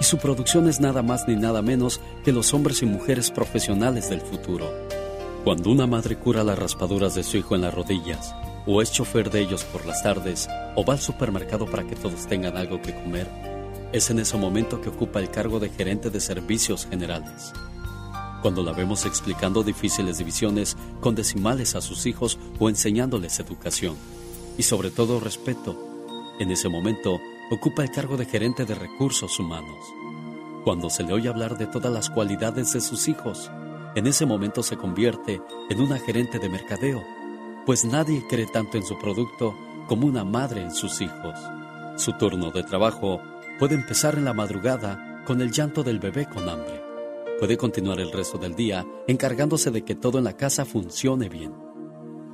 y 0.00 0.04
su 0.04 0.18
producción 0.18 0.68
es 0.68 0.80
nada 0.80 1.02
más 1.02 1.28
ni 1.28 1.36
nada 1.36 1.62
menos 1.62 2.00
que 2.24 2.32
los 2.32 2.54
hombres 2.54 2.82
y 2.82 2.86
mujeres 2.86 3.30
profesionales 3.30 4.08
del 4.08 4.20
futuro. 4.20 4.70
Cuando 5.44 5.70
una 5.70 5.86
madre 5.86 6.16
cura 6.16 6.44
las 6.44 6.58
raspaduras 6.58 7.14
de 7.14 7.22
su 7.22 7.36
hijo 7.36 7.54
en 7.54 7.62
las 7.62 7.74
rodillas, 7.74 8.34
o 8.66 8.82
es 8.82 8.92
chofer 8.92 9.30
de 9.30 9.40
ellos 9.40 9.64
por 9.64 9.86
las 9.86 10.02
tardes, 10.02 10.48
o 10.74 10.84
va 10.84 10.94
al 10.94 11.00
supermercado 11.00 11.66
para 11.66 11.86
que 11.86 11.96
todos 11.96 12.26
tengan 12.26 12.56
algo 12.56 12.80
que 12.80 12.94
comer, 12.94 13.26
es 13.92 14.10
en 14.10 14.20
ese 14.20 14.36
momento 14.36 14.80
que 14.80 14.90
ocupa 14.90 15.18
el 15.20 15.30
cargo 15.30 15.60
de 15.60 15.70
gerente 15.70 16.10
de 16.10 16.20
servicios 16.20 16.86
generales. 16.86 17.52
Cuando 18.42 18.62
la 18.62 18.72
vemos 18.72 19.04
explicando 19.04 19.62
difíciles 19.62 20.18
divisiones 20.18 20.76
con 21.00 21.14
decimales 21.14 21.74
a 21.74 21.80
sus 21.80 22.06
hijos 22.06 22.38
o 22.58 22.68
enseñándoles 22.68 23.38
educación, 23.38 23.96
y 24.56 24.62
sobre 24.62 24.90
todo 24.90 25.20
respeto, 25.20 25.76
en 26.38 26.50
ese 26.50 26.68
momento 26.68 27.20
ocupa 27.50 27.82
el 27.82 27.90
cargo 27.90 28.16
de 28.16 28.24
gerente 28.24 28.64
de 28.64 28.74
recursos 28.74 29.38
humanos. 29.38 29.78
Cuando 30.64 30.88
se 30.88 31.02
le 31.02 31.12
oye 31.12 31.28
hablar 31.28 31.58
de 31.58 31.66
todas 31.66 31.92
las 31.92 32.08
cualidades 32.08 32.72
de 32.72 32.80
sus 32.80 33.08
hijos, 33.08 33.50
en 33.94 34.06
ese 34.06 34.24
momento 34.24 34.62
se 34.62 34.76
convierte 34.76 35.40
en 35.68 35.80
una 35.80 35.98
gerente 35.98 36.38
de 36.38 36.48
mercadeo, 36.48 37.02
pues 37.66 37.84
nadie 37.84 38.24
cree 38.28 38.46
tanto 38.46 38.78
en 38.78 38.84
su 38.84 38.98
producto 38.98 39.54
como 39.88 40.06
una 40.06 40.24
madre 40.24 40.62
en 40.62 40.74
sus 40.74 41.00
hijos. 41.00 41.38
Su 41.96 42.12
turno 42.12 42.50
de 42.50 42.62
trabajo 42.62 43.20
puede 43.58 43.74
empezar 43.74 44.14
en 44.14 44.24
la 44.24 44.32
madrugada 44.32 45.22
con 45.26 45.42
el 45.42 45.50
llanto 45.50 45.82
del 45.82 45.98
bebé 45.98 46.26
con 46.26 46.48
hambre. 46.48 46.79
Puede 47.40 47.56
continuar 47.56 47.98
el 47.98 48.12
resto 48.12 48.38
del 48.38 48.54
día 48.54 48.86
encargándose 49.08 49.72
de 49.72 49.82
que 49.82 49.96
todo 49.96 50.18
en 50.18 50.24
la 50.24 50.36
casa 50.36 50.64
funcione 50.64 51.28
bien. 51.28 51.52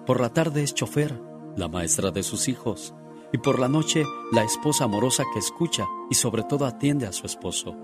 Por 0.04 0.20
la 0.20 0.32
tarde 0.32 0.62
es 0.62 0.74
chofer, 0.74 1.18
la 1.56 1.68
maestra 1.68 2.10
de 2.10 2.22
sus 2.22 2.48
hijos, 2.48 2.94
y 3.32 3.38
por 3.38 3.58
la 3.58 3.68
noche 3.68 4.04
la 4.32 4.44
esposa 4.44 4.84
amorosa 4.84 5.24
que 5.32 5.38
escucha 5.38 5.86
y 6.10 6.14
sobre 6.16 6.42
todo 6.42 6.66
atiende 6.66 7.06
a 7.06 7.12
su 7.12 7.24
esposo 7.26 7.74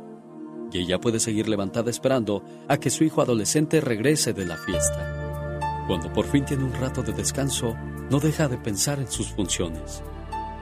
y 0.73 0.79
ella 0.79 1.01
puede 1.01 1.20
seguir 1.20 1.49
levantada 1.49 1.91
esperando 1.91 2.43
a 2.68 2.79
que 2.79 2.91
su 2.91 3.05
hijo 3.05 3.23
adolescente 3.23 3.81
regrese 3.81 4.33
de 4.33 4.47
la 4.47 4.57
fiesta. 4.57 5.61
Cuando 5.87 6.12
por 6.12 6.27
fin 6.27 6.45
tiene 6.45 6.64
un 6.64 6.73
rato 6.73 7.03
de 7.03 7.12
descanso, 7.12 7.77
no 8.11 8.20
deja 8.20 8.49
de 8.49 8.59
pensar 8.59 8.99
en 8.99 9.11
sus 9.11 9.29
funciones. 9.29 10.03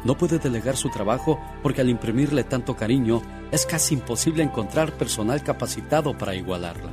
No 0.04 0.16
puede 0.16 0.38
delegar 0.38 0.76
su 0.76 0.88
trabajo 0.90 1.40
porque 1.62 1.80
al 1.80 1.88
imprimirle 1.88 2.44
tanto 2.44 2.76
cariño 2.76 3.22
es 3.50 3.66
casi 3.66 3.94
imposible 3.94 4.42
encontrar 4.42 4.92
personal 4.96 5.42
capacitado 5.42 6.16
para 6.16 6.34
igualarla. 6.34 6.92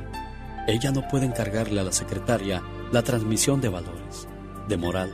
Ella 0.66 0.90
no 0.90 1.06
puede 1.08 1.26
encargarle 1.26 1.80
a 1.80 1.84
la 1.84 1.92
secretaria 1.92 2.62
la 2.92 3.02
transmisión 3.02 3.60
de 3.60 3.70
valores, 3.70 4.28
de 4.68 4.76
moral, 4.76 5.12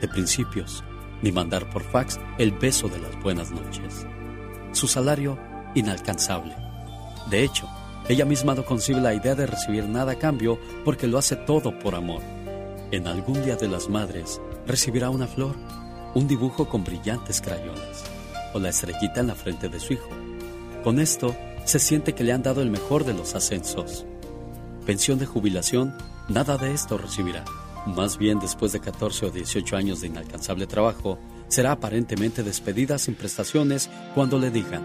de 0.00 0.08
principios, 0.08 0.82
ni 1.22 1.30
mandar 1.30 1.70
por 1.70 1.82
fax 1.82 2.18
el 2.38 2.52
beso 2.52 2.88
de 2.88 2.98
las 2.98 3.22
buenas 3.22 3.52
noches. 3.52 4.06
Su 4.72 4.88
salario, 4.88 5.38
inalcanzable 5.74 6.66
de 7.30 7.42
hecho, 7.42 7.68
ella 8.08 8.24
misma 8.24 8.54
no 8.54 8.64
concibe 8.64 9.00
la 9.00 9.12
idea 9.12 9.34
de 9.34 9.46
recibir 9.46 9.84
nada 9.88 10.12
a 10.12 10.18
cambio 10.18 10.60
porque 10.84 11.08
lo 11.08 11.18
hace 11.18 11.34
todo 11.34 11.76
por 11.78 11.96
amor. 11.96 12.22
En 12.92 13.08
algún 13.08 13.42
día 13.42 13.56
de 13.56 13.68
las 13.68 13.88
madres 13.88 14.40
recibirá 14.64 15.10
una 15.10 15.26
flor, 15.26 15.56
un 16.14 16.28
dibujo 16.28 16.68
con 16.68 16.84
brillantes 16.84 17.40
crayones 17.40 18.04
o 18.54 18.58
la 18.58 18.70
estrellita 18.70 19.20
en 19.20 19.26
la 19.26 19.34
frente 19.34 19.68
de 19.68 19.80
su 19.80 19.94
hijo. 19.94 20.08
Con 20.82 21.00
esto 21.00 21.34
se 21.64 21.78
siente 21.78 22.14
que 22.14 22.24
le 22.24 22.32
han 22.32 22.42
dado 22.42 22.62
el 22.62 22.70
mejor 22.70 23.04
de 23.04 23.12
los 23.12 23.34
ascensos. 23.34 24.06
Pensión 24.86 25.18
de 25.18 25.26
jubilación, 25.26 25.94
nada 26.28 26.56
de 26.56 26.72
esto 26.72 26.96
recibirá. 26.96 27.44
Más 27.86 28.18
bien 28.18 28.38
después 28.38 28.72
de 28.72 28.80
14 28.80 29.26
o 29.26 29.30
18 29.30 29.76
años 29.76 30.00
de 30.00 30.08
inalcanzable 30.08 30.66
trabajo, 30.66 31.18
será 31.48 31.72
aparentemente 31.72 32.42
despedida 32.42 32.98
sin 32.98 33.14
prestaciones 33.14 33.90
cuando 34.14 34.38
le 34.38 34.50
digan, 34.50 34.82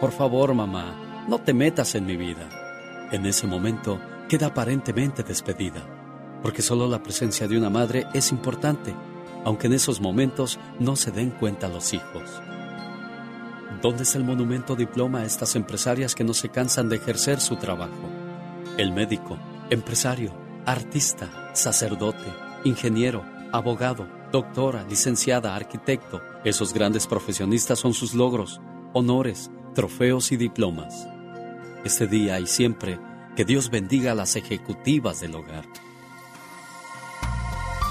por 0.00 0.12
favor 0.12 0.54
mamá, 0.54 1.24
no 1.28 1.38
te 1.38 1.54
metas 1.54 1.94
en 1.94 2.06
mi 2.06 2.16
vida. 2.16 2.48
En 3.12 3.26
ese 3.26 3.46
momento 3.46 4.00
queda 4.28 4.46
aparentemente 4.48 5.22
despedida, 5.22 5.86
porque 6.42 6.62
solo 6.62 6.88
la 6.88 7.02
presencia 7.02 7.46
de 7.46 7.58
una 7.58 7.70
madre 7.70 8.06
es 8.14 8.32
importante, 8.32 8.94
aunque 9.44 9.66
en 9.66 9.74
esos 9.74 10.00
momentos 10.00 10.58
no 10.78 10.96
se 10.96 11.10
den 11.10 11.30
cuenta 11.30 11.68
los 11.68 11.92
hijos. 11.92 12.22
¿Dónde 13.80 14.04
es 14.04 14.14
el 14.14 14.24
monumento 14.24 14.76
diploma 14.76 15.20
a 15.20 15.24
estas 15.24 15.56
empresarias 15.56 16.14
que 16.14 16.24
no 16.24 16.34
se 16.34 16.50
cansan 16.50 16.88
de 16.88 16.96
ejercer 16.96 17.40
su 17.40 17.56
trabajo? 17.56 18.08
El 18.76 18.92
médico, 18.92 19.38
empresario, 19.70 20.32
artista, 20.66 21.50
sacerdote, 21.54 22.32
ingeniero, 22.64 23.24
abogado, 23.52 24.06
doctora, 24.30 24.84
licenciada, 24.88 25.56
arquitecto, 25.56 26.22
esos 26.44 26.72
grandes 26.72 27.06
profesionistas 27.06 27.78
son 27.78 27.92
sus 27.92 28.14
logros, 28.14 28.60
honores, 28.92 29.50
trofeos 29.74 30.32
y 30.32 30.36
diplomas. 30.36 31.06
Este 31.84 32.06
día 32.06 32.38
y 32.38 32.46
siempre, 32.46 33.00
que 33.36 33.44
Dios 33.44 33.70
bendiga 33.70 34.12
a 34.12 34.14
las 34.14 34.36
ejecutivas 34.36 35.20
del 35.20 35.34
hogar. 35.34 35.64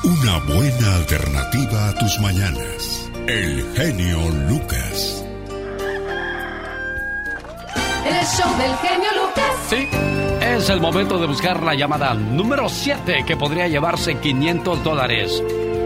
Una 0.03 0.39
buena 0.39 0.95
alternativa 0.95 1.89
a 1.89 1.93
tus 1.93 2.19
mañanas. 2.19 3.07
El 3.27 3.63
genio 3.75 4.17
Lucas. 4.49 5.23
El 8.03 8.25
show 8.25 8.57
del 8.57 8.75
genio 8.77 9.09
Lucas. 9.21 9.55
Sí, 9.69 9.87
es 10.41 10.69
el 10.69 10.81
momento 10.81 11.19
de 11.19 11.27
buscar 11.27 11.61
la 11.61 11.75
llamada 11.75 12.15
número 12.15 12.67
7 12.67 13.25
que 13.27 13.37
podría 13.37 13.67
llevarse 13.67 14.15
500 14.15 14.83
dólares. 14.83 15.43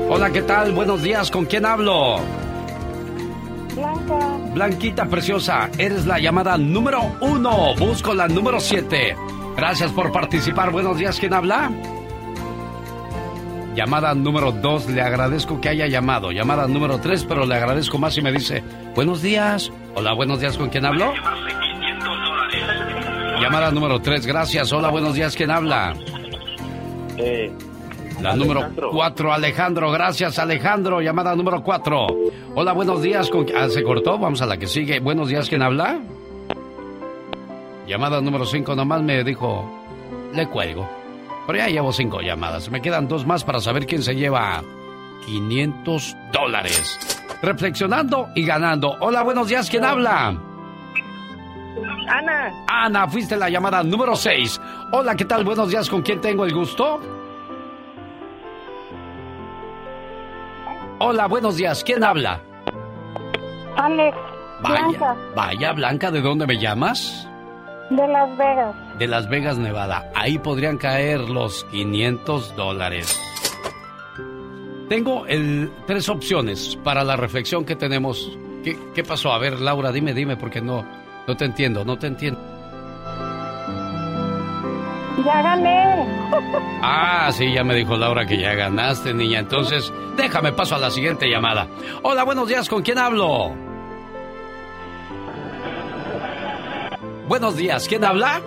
Hola, 0.08 0.30
¿qué 0.30 0.44
tal? 0.44 0.72
Buenos 0.72 1.04
días, 1.04 1.30
¿con 1.30 1.44
quién 1.44 1.66
hablo? 1.66 2.20
Blanca. 3.76 4.38
Blanquita 4.54 5.06
preciosa, 5.08 5.70
eres 5.78 6.06
la 6.06 6.20
llamada 6.20 6.58
número 6.58 7.18
uno. 7.20 7.76
Busco 7.76 8.14
la 8.14 8.30
número 8.30 8.62
7. 8.62 9.18
Gracias 9.58 9.92
por 9.92 10.14
participar. 10.14 10.72
Buenos 10.72 10.98
días, 10.98 11.20
¿quién 11.20 11.34
habla? 11.34 11.70
Llamada 13.76 14.14
número 14.14 14.52
2, 14.54 14.90
le 14.92 15.02
agradezco 15.02 15.60
que 15.60 15.68
haya 15.70 15.88
llamado. 15.88 16.32
Llamada 16.32 16.66
número 16.68 17.00
3, 17.00 17.26
pero 17.26 17.46
le 17.46 17.56
agradezco 17.56 17.98
más 17.98 18.14
si 18.14 18.22
me 18.22 18.32
dice, 18.32 18.64
buenos 18.96 19.22
días. 19.22 19.72
Hola, 19.96 20.14
buenos 20.14 20.40
días, 20.40 20.58
¿con 20.58 20.70
quién 20.70 20.86
hablo? 20.86 21.12
Llamada 23.42 23.72
número 23.72 24.00
3, 24.00 24.26
gracias. 24.26 24.72
Hola, 24.72 24.90
buenos 24.90 25.14
días, 25.14 25.36
¿quién 25.36 25.52
habla? 25.52 25.94
Eh, 27.18 27.52
La 28.22 28.34
número 28.36 28.62
4, 28.92 29.34
Alejandro. 29.34 29.92
Gracias, 29.92 30.40
Alejandro. 30.40 31.02
Llamada 31.02 31.36
número 31.36 31.62
4. 31.62 32.08
Hola, 32.56 32.72
buenos 32.72 33.02
días. 33.02 33.30
¿Con... 33.30 33.46
Ah, 33.56 33.68
se 33.70 33.84
cortó. 33.84 34.18
Vamos 34.18 34.42
a 34.42 34.46
la 34.46 34.56
que 34.58 34.68
sigue. 34.68 35.00
Buenos 35.02 35.28
días, 35.28 35.50
¿quién 35.50 35.62
habla? 35.62 36.00
Llamada 37.88 38.22
número 38.22 38.46
5. 38.46 38.74
Nomás 38.74 39.02
me 39.02 39.22
dijo, 39.26 39.70
le 40.34 40.48
cuelgo. 40.48 40.88
Pero 41.48 41.60
ya 41.60 41.68
llevo 41.68 41.92
cinco 41.94 42.22
llamadas. 42.22 42.70
Me 42.70 42.82
quedan 42.82 43.08
dos 43.08 43.26
más 43.26 43.44
para 43.44 43.60
saber 43.60 43.86
quién 43.86 44.02
se 44.02 44.16
lleva 44.16 44.64
500 45.26 46.16
dólares. 46.32 47.00
Reflexionando 47.42 48.30
y 48.36 48.46
ganando. 48.46 48.96
Hola, 49.00 49.22
buenos 49.24 49.48
días. 49.48 49.70
¿Quién 49.70 49.84
habla? 49.86 50.36
Ana. 52.08 52.52
Ana, 52.68 53.08
fuiste 53.08 53.36
la 53.36 53.50
llamada 53.50 53.84
número 53.84 54.16
6. 54.16 54.60
Hola, 54.92 55.16
¿qué 55.16 55.26
tal? 55.26 55.44
Buenos 55.44 55.70
días. 55.70 55.90
¿Con 55.90 56.02
quién 56.02 56.22
tengo 56.22 56.46
el 56.46 56.54
gusto? 56.54 57.00
Hola, 61.00 61.28
buenos 61.28 61.58
días. 61.58 61.84
¿Quién 61.84 62.04
habla? 62.04 62.40
Alex. 63.78 64.18
Vaya, 64.62 64.88
Blanca. 64.88 65.16
vaya, 65.36 65.72
Blanca, 65.74 66.12
¿de 66.12 66.22
dónde 66.22 66.48
me 66.48 66.58
llamas? 66.58 67.28
De 67.90 68.08
Las 68.08 68.38
Vegas. 68.38 68.76
De 68.98 69.08
Las 69.08 69.30
Vegas, 69.30 69.58
Nevada. 69.58 70.10
Ahí 70.16 70.40
podrían 70.40 70.78
caer 70.78 71.22
los 71.22 71.64
500 71.66 72.56
dólares. 72.56 73.22
Tengo 74.90 75.26
el, 75.28 75.72
tres 75.88 76.10
opciones 76.10 76.78
para 76.84 77.04
la 77.04 77.16
reflexión 77.16 77.66
que 77.66 77.76
tenemos. 77.76 78.38
¿Qué, 78.64 78.78
qué 78.94 79.04
pasó? 79.04 79.34
A 79.34 79.38
ver, 79.40 79.60
Laura, 79.60 79.92
dime, 79.92 80.14
dime, 80.14 80.38
porque 80.38 80.62
no, 80.62 80.86
no 81.28 81.38
te 81.38 81.46
entiendo, 81.46 81.86
no 81.86 81.98
te 81.98 82.08
entiendo. 82.08 82.40
Ya 85.24 85.42
gané. 85.42 86.06
Ah, 86.88 87.32
sí, 87.32 87.52
ya 87.52 87.64
me 87.64 87.74
dijo 87.74 87.96
Laura 87.98 88.26
que 88.28 88.38
ya 88.38 88.54
ganaste, 88.54 89.14
niña. 89.14 89.40
Entonces, 89.40 89.92
déjame 90.18 90.52
paso 90.52 90.76
a 90.76 90.80
la 90.80 90.92
siguiente 90.92 91.28
llamada. 91.28 91.68
Hola, 92.04 92.24
buenos 92.24 92.48
días, 92.48 92.70
¿con 92.70 92.84
quién 92.84 93.00
hablo? 93.00 93.56
Buenos 97.28 97.58
días, 97.58 97.88
¿quién 97.88 98.06
habla? 98.06 98.42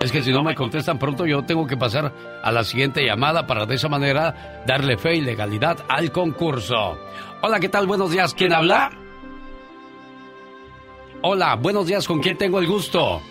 Es 0.00 0.10
que 0.10 0.22
si 0.22 0.32
no 0.32 0.42
me 0.42 0.56
contestan 0.56 0.98
pronto, 0.98 1.24
yo 1.24 1.42
tengo 1.44 1.66
que 1.66 1.76
pasar 1.76 2.12
a 2.42 2.52
la 2.52 2.64
siguiente 2.64 3.04
llamada 3.06 3.46
para 3.46 3.64
de 3.64 3.76
esa 3.76 3.88
manera 3.88 4.62
darle 4.66 4.98
fe 4.98 5.16
y 5.16 5.20
legalidad 5.20 5.78
al 5.88 6.10
concurso. 6.10 6.98
Hola, 7.42 7.60
¿qué 7.60 7.68
tal? 7.68 7.86
Buenos 7.86 8.10
días, 8.10 8.34
¿quién 8.34 8.52
habla? 8.52 8.90
Hola, 11.22 11.54
buenos 11.54 11.86
días, 11.86 12.06
¿con 12.08 12.20
quién 12.20 12.36
tengo 12.36 12.58
el 12.58 12.66
gusto? 12.66 13.22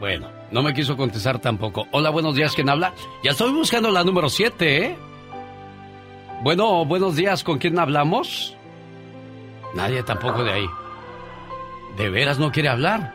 Bueno, 0.00 0.28
no 0.50 0.62
me 0.62 0.74
quiso 0.74 0.96
contestar 0.96 1.38
tampoco. 1.38 1.86
Hola, 1.92 2.10
buenos 2.10 2.34
días, 2.34 2.54
¿quién 2.54 2.68
habla? 2.68 2.92
Ya 3.22 3.30
estoy 3.30 3.52
buscando 3.52 3.90
la 3.92 4.02
número 4.02 4.28
7, 4.28 4.84
¿eh? 4.84 4.98
Bueno, 6.42 6.84
buenos 6.84 7.16
días, 7.16 7.44
¿con 7.44 7.58
quién 7.58 7.78
hablamos? 7.78 8.55
Nadie 9.76 10.02
tampoco 10.02 10.42
de 10.42 10.52
ahí. 10.52 10.66
¿De 11.98 12.08
veras 12.08 12.38
no 12.38 12.50
quiere 12.50 12.70
hablar? 12.70 13.14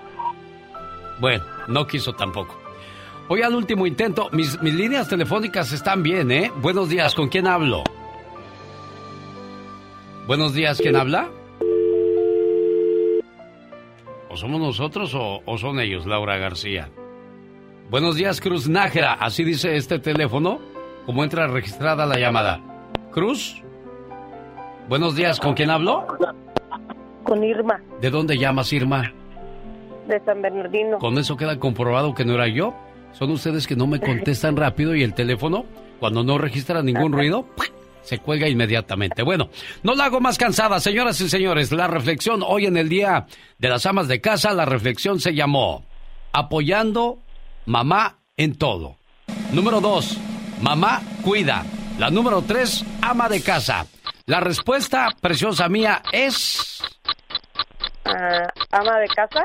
Bueno, 1.20 1.44
no 1.68 1.88
quiso 1.88 2.14
tampoco. 2.14 2.56
Hoy 3.28 3.42
al 3.42 3.56
último 3.56 3.88
intento, 3.88 4.30
mis, 4.32 4.62
mis 4.62 4.74
líneas 4.74 5.10
telefónicas 5.10 5.72
están 5.72 6.04
bien, 6.04 6.32
¿eh? 6.32 6.52
Buenos 6.58 6.90
días, 6.90 7.16
¿con 7.16 7.30
quién 7.30 7.48
hablo? 7.48 7.84
Buenos 10.28 10.54
días, 10.54 10.80
¿quién 10.80 10.96
habla? 10.96 11.30
¿O 14.30 14.38
somos 14.38 14.62
nosotros 14.62 15.14
o, 15.16 15.42
o 15.46 15.58
son 15.58 15.80
ellos, 15.80 16.06
Laura 16.06 16.38
García? 16.38 16.90
Buenos 17.90 18.16
días, 18.16 18.40
Cruz 18.40 18.70
Nájera. 18.70 19.14
Así 19.14 19.44
dice 19.44 19.76
este 19.76 20.00
teléfono, 20.00 20.60
como 21.06 21.24
entra 21.24 21.48
registrada 21.48 22.06
la 22.06 22.20
llamada. 22.20 22.62
Cruz. 23.12 23.64
Buenos 24.92 25.16
días, 25.16 25.40
¿con 25.40 25.54
quién 25.54 25.70
hablo? 25.70 26.06
Con 27.24 27.42
Irma, 27.46 27.80
¿De 28.02 28.10
dónde 28.10 28.38
llamas, 28.38 28.74
Irma? 28.74 29.14
de 30.06 30.20
San 30.26 30.42
Bernardino. 30.42 31.00
Con 31.00 31.18
eso 31.18 31.38
queda 31.38 31.58
comprobado 31.58 32.14
que 32.14 32.26
no 32.26 32.34
era 32.34 32.50
yo. 32.50 32.76
Son 33.14 33.32
ustedes 33.32 33.68
que 33.68 33.78
no 33.78 33.88
me 33.88 34.02
contestan 34.02 34.58
rápido 34.58 34.94
y 34.94 35.04
el 35.04 35.14
teléfono, 35.14 35.64
cuando 36.02 36.26
no 36.26 36.38
registra 36.38 36.84
ningún 36.84 37.14
ruido, 37.14 37.46
se 38.02 38.18
cuelga 38.18 38.50
inmediatamente. 38.50 39.24
Bueno, 39.24 39.48
no 39.82 39.96
la 39.96 40.04
hago 40.04 40.20
más 40.20 40.38
cansada, 40.38 40.82
señoras 40.82 41.22
y 41.22 41.30
señores. 41.30 41.72
La 41.72 41.88
reflexión 41.88 42.44
hoy 42.46 42.66
en 42.66 42.76
el 42.76 42.90
Día 42.90 43.28
de 43.60 43.70
las 43.70 43.86
Amas 43.86 44.10
de 44.10 44.20
Casa, 44.20 44.54
la 44.54 44.66
reflexión 44.66 45.22
se 45.22 45.34
llamó 45.34 45.86
Apoyando 46.34 47.20
mamá 47.66 48.18
en 48.36 48.58
todo. 48.58 48.98
Número 49.54 49.80
dos, 49.80 50.18
mamá 50.62 51.02
cuida. 51.24 51.64
La 51.98 52.10
número 52.10 52.42
tres, 52.42 52.84
ama 53.02 53.30
de 53.30 53.42
casa. 53.42 53.88
La 54.32 54.40
respuesta, 54.40 55.10
preciosa 55.20 55.68
mía, 55.68 56.02
es 56.14 56.82
Ah, 58.06 58.48
ama 58.72 58.98
de 59.00 59.08
casa. 59.10 59.44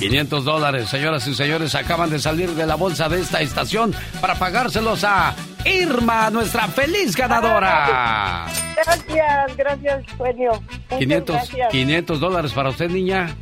500 0.00 0.44
dólares, 0.44 0.88
señoras 0.88 1.24
y 1.28 1.36
señores, 1.36 1.76
acaban 1.76 2.10
de 2.10 2.18
salir 2.18 2.50
de 2.50 2.66
la 2.66 2.74
bolsa 2.74 3.08
de 3.08 3.20
esta 3.20 3.42
estación 3.42 3.94
para 4.20 4.34
pagárselos 4.34 5.04
a 5.04 5.36
Irma, 5.64 6.30
nuestra 6.30 6.66
feliz 6.66 7.14
ganadora. 7.14 8.46
Gracias, 8.74 9.56
gracias, 9.56 10.04
genio. 10.18 10.60
Muchas 10.90 10.98
500, 10.98 11.36
gracias. 11.36 11.70
500 11.70 12.18
dólares 12.20 12.52
para 12.52 12.70
usted, 12.70 12.90
niña. 12.90 13.36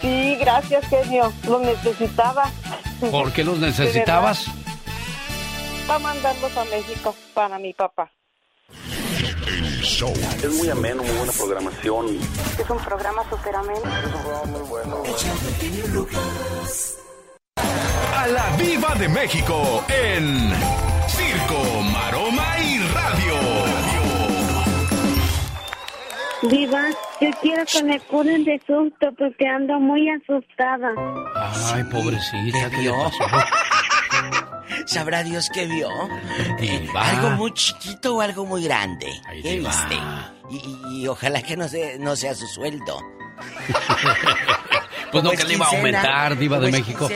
Sí, 0.00 0.36
gracias, 0.40 0.84
genio. 0.88 1.32
Lo 1.46 1.60
necesitaba. 1.60 2.50
¿Por 3.12 3.32
qué 3.32 3.44
los 3.44 3.60
necesitabas? 3.60 4.46
Para 5.86 6.00
mandarlos 6.00 6.56
a 6.56 6.64
México 6.64 7.14
para 7.34 7.56
mi 7.60 7.72
papá. 7.72 8.10
Es 9.88 10.52
muy 10.52 10.68
ameno, 10.68 11.00
muy 11.04 11.12
buena 11.16 11.32
programación. 11.32 12.18
Es 12.58 12.68
un 12.68 12.78
programa 12.78 13.22
súper 13.30 13.54
ameno. 13.54 13.78
Es 13.78 14.04
un 14.04 14.20
programa 14.20 14.46
muy 14.46 14.60
bueno. 14.62 15.02
A 18.12 18.26
la 18.26 18.56
Viva 18.56 18.94
de 18.96 19.08
México 19.08 19.84
en 19.88 20.52
Circo, 21.06 21.82
Maroma 21.92 22.58
y 22.58 22.78
Radio. 22.80 23.34
Viva, 26.50 26.82
yo 27.20 27.30
quiero 27.40 27.64
que 27.64 27.84
me 27.84 28.00
curen 28.00 28.42
de 28.42 28.60
susto 28.66 29.12
porque 29.16 29.46
ando 29.46 29.78
muy 29.78 30.10
asustada. 30.10 30.90
Ay, 31.72 31.84
pobrecita, 31.84 32.70
¿qué 32.70 32.82
le 32.82 32.90
pasó? 32.90 33.24
¿Sabrá 34.86 35.22
Dios 35.22 35.48
qué 35.52 35.66
vio? 35.66 35.88
Diva. 36.60 37.08
¿Algo 37.10 37.30
muy 37.30 37.52
chiquito 37.54 38.16
o 38.16 38.20
algo 38.20 38.44
muy 38.46 38.62
grande? 38.64 39.06
¿Qué 39.42 39.56
diva. 39.58 39.70
viste? 39.70 39.96
Y, 40.50 40.56
y- 40.56 41.02
y 41.02 41.08
ojalá 41.08 41.42
que 41.42 41.56
no, 41.56 41.68
se, 41.68 41.98
no 41.98 42.14
sea 42.16 42.34
su 42.34 42.46
sueldo. 42.46 42.98
Pues 45.12 45.22
no 45.22 45.30
que 45.30 45.44
le 45.44 45.54
iba 45.54 45.64
a 45.66 45.68
aumentar, 45.70 46.36
Diva 46.36 46.58
de 46.58 46.72
México. 46.72 47.08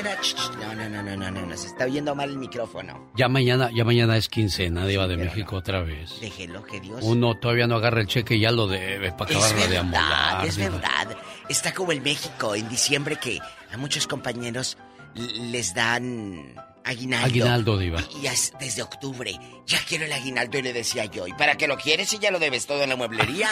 No, 0.61 0.75
no, 0.75 0.89
no, 0.89 1.03
no, 1.03 1.17
no, 1.17 1.31
no, 1.31 1.45
no, 1.47 1.57
se 1.57 1.67
está 1.67 1.85
oyendo 1.87 2.15
mal 2.15 2.31
el 2.31 2.39
micrófono. 2.39 3.11
Ya 3.17 3.29
mañana, 3.29 3.69
ya 3.75 3.85
mañana 3.85 4.17
es 4.17 4.29
quincena, 4.29 4.87
Diva 4.87 5.09
de 5.09 5.17
México 5.17 5.57
otra 5.57 5.81
vez. 5.81 6.19
Déjelo 6.21 6.63
que 6.63 6.81
Dios... 6.81 7.01
Uno 7.03 7.37
todavía 7.39 7.67
no 7.67 7.75
agarra 7.77 8.01
el 8.01 8.07
cheque 8.07 8.37
y 8.37 8.41
ya 8.41 8.53
lo 8.53 8.69
debe 8.69 9.11
para 9.13 9.33
acabarla 9.33 9.57
de 9.67 9.69
verdad, 9.69 9.81
amolar. 9.81 10.47
es 10.47 10.57
Diva. 10.57 10.69
verdad. 10.71 11.17
Está 11.49 11.75
como 11.75 11.91
el 11.91 12.01
México 12.01 12.55
en 12.55 12.69
diciembre 12.69 13.17
que 13.17 13.41
a 13.73 13.77
muchos 13.77 14.07
compañeros 14.07 14.79
les 15.17 15.75
dan 15.75 16.55
aguinaldo. 16.85 17.27
Aguinaldo, 17.27 17.79
Diva. 17.79 18.01
Y 18.23 18.27
desde 18.59 18.83
octubre. 18.83 19.39
Ya 19.67 19.79
quiero 19.87 20.05
el 20.05 20.13
aguinaldo 20.13 20.59
y 20.59 20.63
le 20.63 20.73
decía 20.73 21.05
yo. 21.07 21.27
¿Y 21.27 21.33
para 21.33 21.57
qué 21.57 21.67
lo 21.67 21.77
quieres 21.77 22.09
si 22.09 22.19
ya 22.19 22.31
lo 22.31 22.39
debes 22.39 22.67
todo 22.67 22.83
en 22.83 22.91
la 22.91 22.97
mueblería? 22.97 23.49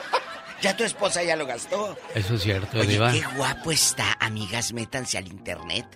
ya 0.62 0.76
tu 0.76 0.84
esposa 0.84 1.22
ya 1.22 1.36
lo 1.36 1.46
gastó. 1.46 1.96
Eso 2.14 2.34
es 2.34 2.42
cierto, 2.42 2.78
Oye, 2.78 2.88
Diva. 2.88 3.12
qué 3.12 3.22
guapo 3.36 3.72
está, 3.72 4.16
amigas, 4.20 4.72
métanse 4.72 5.18
al 5.18 5.28
internet. 5.28 5.86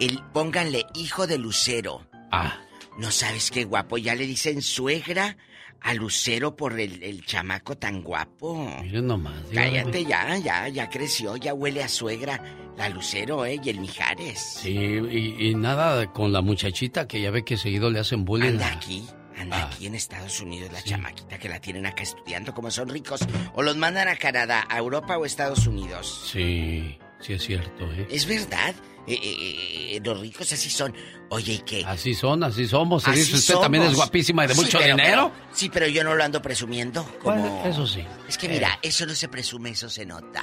El, 0.00 0.22
pónganle 0.32 0.86
hijo 0.94 1.26
de 1.26 1.38
Lucero. 1.38 2.06
Ah. 2.30 2.58
No 2.98 3.10
sabes 3.10 3.50
qué 3.50 3.64
guapo, 3.64 3.96
ya 3.98 4.14
le 4.14 4.26
dicen 4.26 4.60
suegra 4.60 5.36
a 5.80 5.94
Lucero 5.94 6.56
por 6.56 6.78
el, 6.78 7.02
el 7.02 7.24
chamaco 7.24 7.76
tan 7.76 8.02
guapo. 8.02 8.54
Miren 8.82 9.06
nomás. 9.06 9.34
Cállate 9.52 10.04
ya, 10.04 10.36
ya, 10.38 10.68
ya 10.68 10.88
creció, 10.90 11.36
ya 11.36 11.54
huele 11.54 11.82
a 11.82 11.88
suegra. 11.88 12.42
La 12.76 12.88
Lucero, 12.88 13.44
¿eh? 13.44 13.58
Y 13.62 13.70
el 13.70 13.80
Mijares. 13.80 14.38
Sí, 14.60 14.70
y, 14.70 15.48
y 15.48 15.54
nada 15.56 16.12
con 16.12 16.32
la 16.32 16.42
muchachita 16.42 17.08
que 17.08 17.20
ya 17.20 17.30
ve 17.32 17.44
que 17.44 17.56
seguido 17.56 17.90
le 17.90 17.98
hacen 17.98 18.24
bullying. 18.24 18.50
Anda 18.50 18.68
a- 18.68 18.72
aquí, 18.74 19.04
anda 19.36 19.56
Ah. 19.64 19.70
aquí 19.72 19.86
en 19.86 19.96
Estados 19.96 20.40
Unidos, 20.40 20.70
la 20.72 20.80
chamaquita 20.82 21.38
que 21.38 21.48
la 21.48 21.60
tienen 21.60 21.86
acá 21.86 22.04
estudiando, 22.04 22.54
como 22.54 22.70
son 22.70 22.88
ricos. 22.88 23.20
O 23.54 23.62
los 23.62 23.76
mandan 23.76 24.06
a 24.06 24.14
Canadá, 24.16 24.64
a 24.70 24.78
Europa 24.78 25.18
o 25.18 25.24
Estados 25.24 25.66
Unidos. 25.66 26.28
Sí, 26.32 26.98
sí 27.20 27.32
es 27.32 27.42
cierto, 27.42 27.84
¿eh? 27.92 28.06
Es 28.10 28.26
verdad, 28.26 28.74
eh, 29.14 29.20
eh, 29.22 29.96
eh, 29.96 30.00
los 30.04 30.20
ricos 30.20 30.50
así 30.52 30.68
son. 30.70 30.94
Oye, 31.30 31.54
¿y 31.54 31.58
qué? 31.60 31.84
Así 31.86 32.14
son, 32.14 32.42
así 32.44 32.66
somos. 32.66 33.02
Se 33.02 33.10
Así 33.10 33.20
dice, 33.20 33.36
usted 33.36 33.54
también 33.56 33.84
es 33.84 33.94
guapísima 33.94 34.44
y 34.44 34.48
de 34.48 34.54
Sí, 34.54 34.60
mucho 34.60 34.78
pero- 34.78 34.96
dinero. 34.96 35.32
pero- 35.34 35.46
sí, 35.56 35.68
pero 35.68 35.86
yo 35.88 36.04
no 36.04 36.14
lo 36.14 36.24
ando 36.24 36.40
presumiendo. 36.42 37.04
Como... 37.22 37.36
Bueno, 37.40 37.62
eso 37.66 37.86
sí. 37.86 38.04
Es 38.28 38.36
que 38.38 38.48
mira, 38.48 38.78
eso 38.82 39.04
no 39.06 39.14
se 39.14 39.28
presume, 39.28 39.70
eso 39.70 39.88
se 39.88 40.04
nota. 40.06 40.42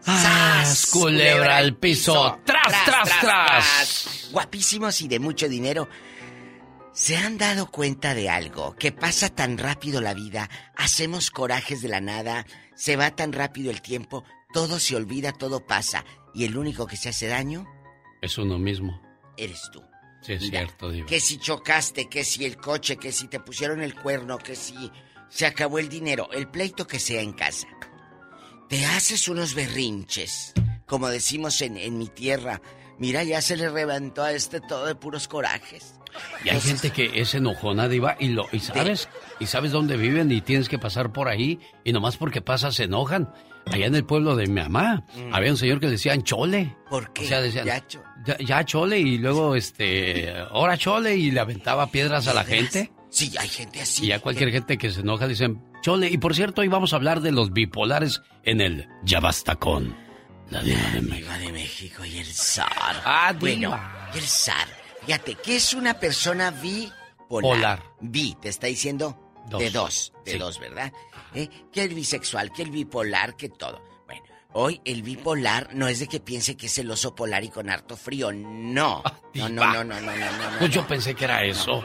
¡Sas! 0.00 0.86
Culebra 0.92 1.56
al 1.56 1.76
piso. 1.76 2.38
¡Tras, 2.44 2.84
tras, 2.84 3.20
tras! 3.20 4.28
Guapísimos 4.30 5.00
y 5.00 5.08
de 5.08 5.18
mucho 5.18 5.48
dinero. 5.48 5.88
¿Se 6.92 7.16
han 7.16 7.36
dado 7.38 7.70
cuenta 7.70 8.14
de 8.14 8.28
algo? 8.30 8.74
Que 8.76 8.92
pasa 8.92 9.28
tan 9.28 9.58
rápido 9.58 10.00
la 10.00 10.14
vida, 10.14 10.48
hacemos 10.76 11.30
corajes 11.30 11.82
de 11.82 11.88
la 11.88 12.00
nada, 12.00 12.46
se 12.74 12.96
va 12.96 13.10
tan 13.10 13.32
rápido 13.32 13.70
el 13.70 13.82
tiempo, 13.82 14.24
todo 14.54 14.78
se 14.78 14.96
olvida, 14.96 15.32
todo 15.32 15.66
pasa. 15.66 16.04
Y 16.36 16.44
el 16.44 16.56
único 16.58 16.86
que 16.86 16.96
se 16.96 17.08
hace 17.08 17.26
daño, 17.28 17.66
Es 18.20 18.36
uno 18.38 18.58
mismo. 18.58 19.00
eres 19.38 19.62
tú. 19.72 19.82
Sí, 20.22 20.34
es 20.34 20.42
Mira, 20.42 20.60
cierto, 20.60 20.90
Diva. 20.90 21.06
Que 21.06 21.18
si 21.20 21.38
chocaste, 21.38 22.08
que 22.08 22.24
si 22.24 22.44
el 22.44 22.56
coche, 22.58 22.96
que 22.98 23.10
si 23.12 23.26
te 23.28 23.40
pusieron 23.40 23.80
el 23.82 23.94
cuerno, 23.94 24.38
que 24.38 24.54
si 24.56 24.90
se 25.28 25.46
acabó 25.46 25.78
el 25.78 25.88
dinero, 25.88 26.28
el 26.32 26.48
pleito 26.48 26.86
que 26.86 26.98
sea 26.98 27.20
en 27.22 27.32
casa. 27.32 27.66
Te 28.68 28.84
haces 28.84 29.28
unos 29.28 29.54
berrinches, 29.54 30.52
como 30.86 31.08
decimos 31.08 31.62
en, 31.62 31.76
en 31.76 31.96
mi 31.98 32.08
tierra. 32.08 32.60
Mira, 32.98 33.22
ya 33.24 33.40
se 33.40 33.56
le 33.56 33.68
reventó 33.70 34.22
a 34.22 34.32
este 34.32 34.60
todo 34.60 34.86
de 34.86 34.94
puros 34.94 35.28
corajes. 35.28 35.94
Y 36.44 36.48
hay 36.48 36.60
gente 36.60 36.90
que 36.90 37.20
es 37.20 37.34
enojona, 37.34 37.88
Diva, 37.88 38.16
y, 38.18 38.28
lo, 38.28 38.46
y 38.50 38.58
sabes, 38.60 39.08
y 39.38 39.46
sabes 39.46 39.70
dónde 39.70 39.96
viven 39.96 40.32
y 40.32 40.40
tienes 40.40 40.68
que 40.68 40.78
pasar 40.78 41.12
por 41.12 41.28
ahí, 41.28 41.60
y 41.84 41.92
nomás 41.92 42.16
porque 42.16 42.40
pasas 42.40 42.74
se 42.74 42.84
enojan. 42.84 43.32
Allá 43.72 43.86
en 43.86 43.94
el 43.96 44.04
pueblo 44.04 44.36
de 44.36 44.46
mi 44.46 44.60
mamá, 44.60 45.04
Mm. 45.16 45.34
había 45.34 45.50
un 45.50 45.56
señor 45.56 45.80
que 45.80 45.88
decían 45.88 46.22
chole. 46.22 46.76
¿Por 46.88 47.12
qué? 47.12 47.24
O 47.24 47.28
sea, 47.28 47.40
decían, 47.40 47.66
Ya, 47.66 47.86
cho- 47.86 48.02
ya, 48.24 48.36
ya 48.38 48.64
chole, 48.64 48.98
y 49.00 49.18
luego, 49.18 49.56
este, 49.56 50.32
ahora 50.50 50.78
chole, 50.78 51.16
y 51.16 51.30
le 51.32 51.40
aventaba 51.40 51.88
piedras 51.90 52.28
a 52.28 52.34
la 52.34 52.44
gente. 52.44 52.92
Sí, 53.10 53.32
hay 53.38 53.48
gente 53.48 53.80
así. 53.80 54.04
Y 54.04 54.08
ya 54.08 54.20
cualquier 54.20 54.50
gente 54.52 54.78
que 54.78 54.90
se 54.90 55.00
enoja 55.00 55.26
dicen, 55.26 55.60
chole. 55.82 56.08
Y 56.10 56.18
por 56.18 56.34
cierto, 56.34 56.60
hoy 56.62 56.68
vamos 56.68 56.92
a 56.92 56.96
hablar 56.96 57.20
de 57.20 57.32
los 57.32 57.52
bipolares 57.52 58.22
en 58.44 58.60
el 58.60 58.88
Ya 59.04 59.20
Basta 59.20 59.56
con 59.56 59.96
la 60.50 60.62
Diva 60.62 60.80
de 60.92 61.00
México. 61.02 61.16
Diva 61.16 61.38
de 61.38 61.52
México 61.52 62.04
y 62.04 62.18
el 62.18 62.26
zar. 62.26 63.02
Ah, 63.04 63.34
bueno, 63.38 63.68
diva. 63.70 64.10
el 64.14 64.22
zar. 64.22 64.68
Fíjate, 65.04 65.36
¿qué 65.42 65.56
es 65.56 65.74
una 65.74 65.94
persona 65.94 66.50
bipolar? 66.50 67.00
Polar. 67.28 67.82
Bi, 68.00 68.36
te 68.40 68.48
está 68.48 68.66
diciendo 68.68 69.25
De 69.46 69.70
dos, 69.70 70.12
de 70.24 70.38
dos, 70.38 70.58
¿verdad? 70.58 70.92
¿Eh? 71.34 71.48
Que 71.72 71.84
el 71.84 71.94
bisexual, 71.94 72.52
que 72.52 72.62
el 72.62 72.70
bipolar, 72.70 73.36
que 73.36 73.48
todo. 73.48 73.82
Bueno, 74.06 74.22
hoy 74.52 74.80
el 74.84 75.02
bipolar 75.02 75.74
no 75.74 75.86
es 75.88 76.00
de 76.00 76.08
que 76.08 76.20
piense 76.20 76.56
que 76.56 76.66
es 76.66 76.78
el 76.78 76.90
oso 76.90 77.14
polar 77.14 77.44
y 77.44 77.48
con 77.48 77.70
harto 77.70 77.96
frío, 77.96 78.32
no. 78.32 79.02
No, 79.34 79.48
no, 79.48 79.72
no, 79.72 79.84
no, 79.84 80.00
no, 80.00 80.00
no, 80.00 80.50
no. 80.50 80.58
Pues 80.58 80.70
yo 80.70 80.86
pensé 80.86 81.14
que 81.14 81.24
era 81.24 81.44
eso. 81.44 81.84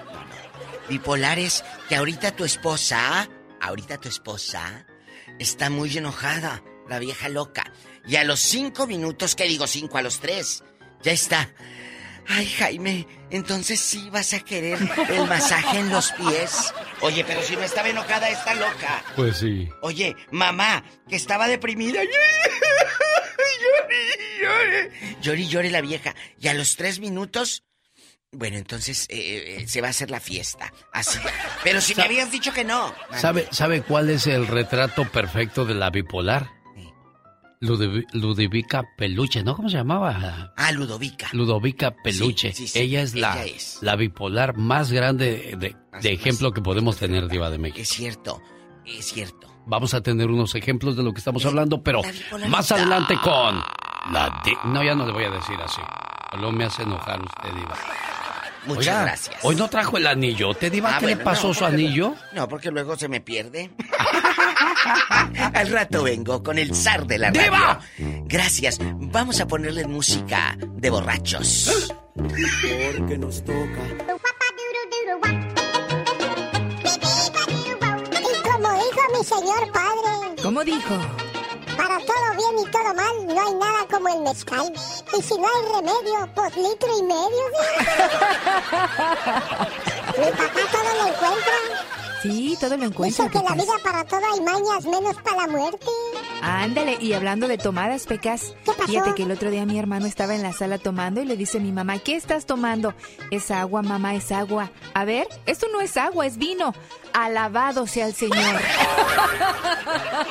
Bipolar 0.89 1.38
es 1.39 1.64
que 1.88 1.95
ahorita 1.95 2.36
tu 2.36 2.43
esposa, 2.43 3.30
ahorita 3.62 3.97
tu 3.99 4.09
esposa, 4.09 4.86
está 5.39 5.70
muy 5.70 5.95
enojada, 5.97 6.64
la 6.89 6.99
vieja 6.99 7.30
loca. 7.30 7.72
Y 8.07 8.16
a 8.16 8.24
los 8.24 8.39
cinco 8.39 8.88
minutos, 8.88 9.36
¿qué 9.36 9.43
digo 9.45 9.68
cinco? 9.68 9.97
A 9.97 10.01
los 10.01 10.20
tres, 10.20 10.64
ya 11.03 11.12
está. 11.12 11.53
Ay, 12.28 12.45
Jaime, 12.47 13.07
entonces 13.30 13.80
sí 13.80 14.09
vas 14.09 14.34
a 14.34 14.39
querer 14.39 14.78
el 15.09 15.28
masaje 15.28 15.80
en 15.80 15.89
los 15.89 16.11
pies. 16.13 16.74
Oye, 17.01 17.24
pero 17.26 17.41
si 17.41 17.55
no 17.55 17.63
estaba 17.63 17.89
enojada, 17.89 18.30
está 18.30 18.55
loca. 18.55 19.03
Pues 19.15 19.38
sí. 19.38 19.67
Oye, 19.82 20.15
mamá, 20.32 20.84
que 21.09 21.15
estaba 21.15 21.47
deprimida. 21.47 22.01
Llori, 22.03 22.09
llori. 24.41 25.15
Llori, 25.22 25.47
llori 25.47 25.69
la 25.69 25.82
vieja. 25.82 26.15
Y 26.39 26.47
a 26.47 26.53
los 26.53 26.76
tres 26.76 26.99
minutos, 26.99 27.63
bueno, 28.32 28.57
entonces 28.57 29.07
eh, 29.09 29.59
eh, 29.59 29.67
se 29.67 29.82
va 29.82 29.88
a 29.88 29.91
hacer 29.91 30.09
la 30.09 30.19
fiesta. 30.19 30.72
Así. 30.93 31.19
Pero 31.63 31.82
si 31.82 31.95
me 31.95 32.03
habías 32.03 32.32
dicho 32.32 32.53
que 32.53 32.63
no. 32.63 32.95
¿Sabe, 33.17 33.47
¿Sabe 33.51 33.82
cuál 33.82 34.09
es 34.09 34.26
el 34.28 34.47
retrato 34.47 35.09
perfecto 35.11 35.65
de 35.65 35.76
la 35.76 35.89
bipolar? 35.89 36.61
Ludovi- 37.62 38.05
Ludovica 38.14 38.84
Peluche, 38.97 39.43
¿no? 39.43 39.55
¿Cómo 39.55 39.70
se 39.70 39.78
llamaba? 39.78 40.51
Ah, 40.57 40.72
Ludovica. 40.72 41.30
Ludovica 41.34 41.91
Peluche. 42.03 42.51
Sí, 42.53 42.68
sí, 42.68 42.74
sí. 42.74 42.80
Ella 42.80 43.01
es 43.01 43.14
la, 43.16 43.43
Ella 43.43 43.55
es. 43.55 43.78
la 43.82 43.95
bipolar 43.95 44.57
más 44.57 44.91
grande 44.91 45.55
de, 45.57 45.76
de 46.01 46.12
ejemplo 46.12 46.51
que 46.51 46.62
podemos 46.62 46.97
tener, 46.97 47.28
Diva 47.28 47.49
de 47.51 47.59
México. 47.59 47.80
Es 47.82 47.89
cierto, 47.89 48.41
es 48.86 49.05
cierto. 49.05 49.47
Vamos 49.68 49.93
a 49.93 50.01
tener 50.01 50.28
unos 50.32 50.55
ejemplos 50.55 50.95
de 50.97 51.03
lo 51.03 51.14
que 51.14 51.20
estamos 51.20 51.45
hablando, 51.45 51.84
pero 51.84 52.01
la 52.39 52.47
más 52.47 52.72
adelante 52.72 53.16
con 53.24 53.62
la 54.12 54.41
No, 54.66 54.84
ya 54.84 54.95
no 54.95 55.05
le 55.05 55.12
voy 55.12 55.26
a 55.26 55.30
decir 55.30 55.55
así. 55.64 55.82
No 56.39 56.51
me 56.51 56.66
hace 56.66 56.82
enojar 56.82 57.22
usted, 57.22 57.49
Diva. 57.53 57.78
Muchas 58.66 58.88
Oiga, 58.88 59.01
gracias. 59.03 59.38
Hoy 59.43 59.55
no 59.55 59.68
trajo 59.68 59.97
el 59.97 60.05
anillo. 60.07 60.53
¿Te 60.53 60.70
Diva 60.70 60.95
Ah, 60.95 60.99
qué 60.99 61.07
le 61.07 61.18
pasó 61.18 61.49
no, 61.49 61.53
su 61.55 61.66
anillo? 61.66 62.16
No, 62.34 62.47
porque 62.47 62.70
luego 62.72 62.95
se 62.95 63.07
me 63.07 63.20
pierde. 63.22 63.72
Al 65.53 65.67
rato 65.69 66.03
vengo 66.03 66.43
con 66.43 66.57
el 66.57 66.75
zar 66.75 67.05
de 67.05 67.17
la 67.17 67.31
radio. 67.31 67.79
Gracias. 68.25 68.79
Vamos 68.81 69.39
a 69.39 69.47
ponerle 69.47 69.85
música 69.87 70.57
de 70.59 70.89
borrachos. 70.89 71.93
Porque 72.15 73.17
nos 73.17 73.43
toca. 73.43 73.83
Y 78.11 78.49
como 78.49 78.73
dijo 78.73 79.01
mi 79.17 79.23
señor 79.23 79.71
padre. 79.71 80.41
¿Cómo 80.41 80.63
dijo? 80.63 80.95
Para 81.77 81.97
todo 81.99 82.35
bien 82.37 82.67
y 82.67 82.71
todo 82.71 82.93
mal, 82.93 83.27
no 83.27 83.47
hay 83.47 83.53
nada 83.55 83.87
como 83.89 84.07
el 84.09 84.21
mezcal. 84.21 84.71
Y 85.17 85.21
si 85.21 85.33
no 85.35 85.47
hay 85.47 85.61
remedio, 85.75 86.29
pues 86.35 86.55
litro 86.57 86.97
y 86.99 87.03
medio. 87.03 87.45
¿sí? 87.57 87.75
mi 90.19 90.31
papá 90.31 90.61
todo 90.71 90.91
lo 90.97 91.07
encuentra. 91.07 92.01
Sí, 92.22 92.55
todo 92.59 92.78
lo 92.78 92.86
encuentra. 92.86 93.26
Dice 93.26 93.39
que 93.39 93.43
la 93.49 93.55
vida 93.55 93.74
para 93.84 94.03
todo 94.05 94.22
hay 94.34 94.41
mañas, 94.41 94.86
menos 94.86 95.15
para 95.24 95.38
la 95.38 95.47
muerte. 95.47 95.88
Ándale, 96.41 96.97
y 96.99 97.13
hablando 97.13 97.47
de 97.47 97.57
tomadas, 97.57 98.05
Pecas. 98.05 98.53
¿Qué 98.63 98.72
pasó? 98.74 98.88
Fíjate 98.88 99.15
que 99.15 99.24
el 99.24 99.32
otro 99.32 99.49
día 99.49 99.65
mi 99.65 99.80
hermano 99.80 100.05
estaba 100.05 100.36
en 100.36 100.43
la 100.43 100.53
sala 100.53 100.78
tomando 100.78 101.22
y 101.22 101.26
le 101.26 101.36
dice 101.36 101.57
a 101.57 101.61
mi 101.61 101.72
mamá, 101.72 101.97
¿qué 101.99 102.15
estás 102.15 102.45
tomando? 102.45 102.93
Es 103.32 103.49
agua, 103.51 103.82
mamá, 103.82 104.15
es 104.15 104.32
agua. 104.32 104.69
A 104.93 105.05
ver, 105.05 105.28
esto 105.45 105.67
no 105.72 105.82
es 105.82 105.97
agua, 105.97 106.26
es 106.26 106.38
vino. 106.38 106.74
Alabado 107.13 107.88
sea 107.88 108.07
el 108.07 108.13
Señor. 108.13 108.38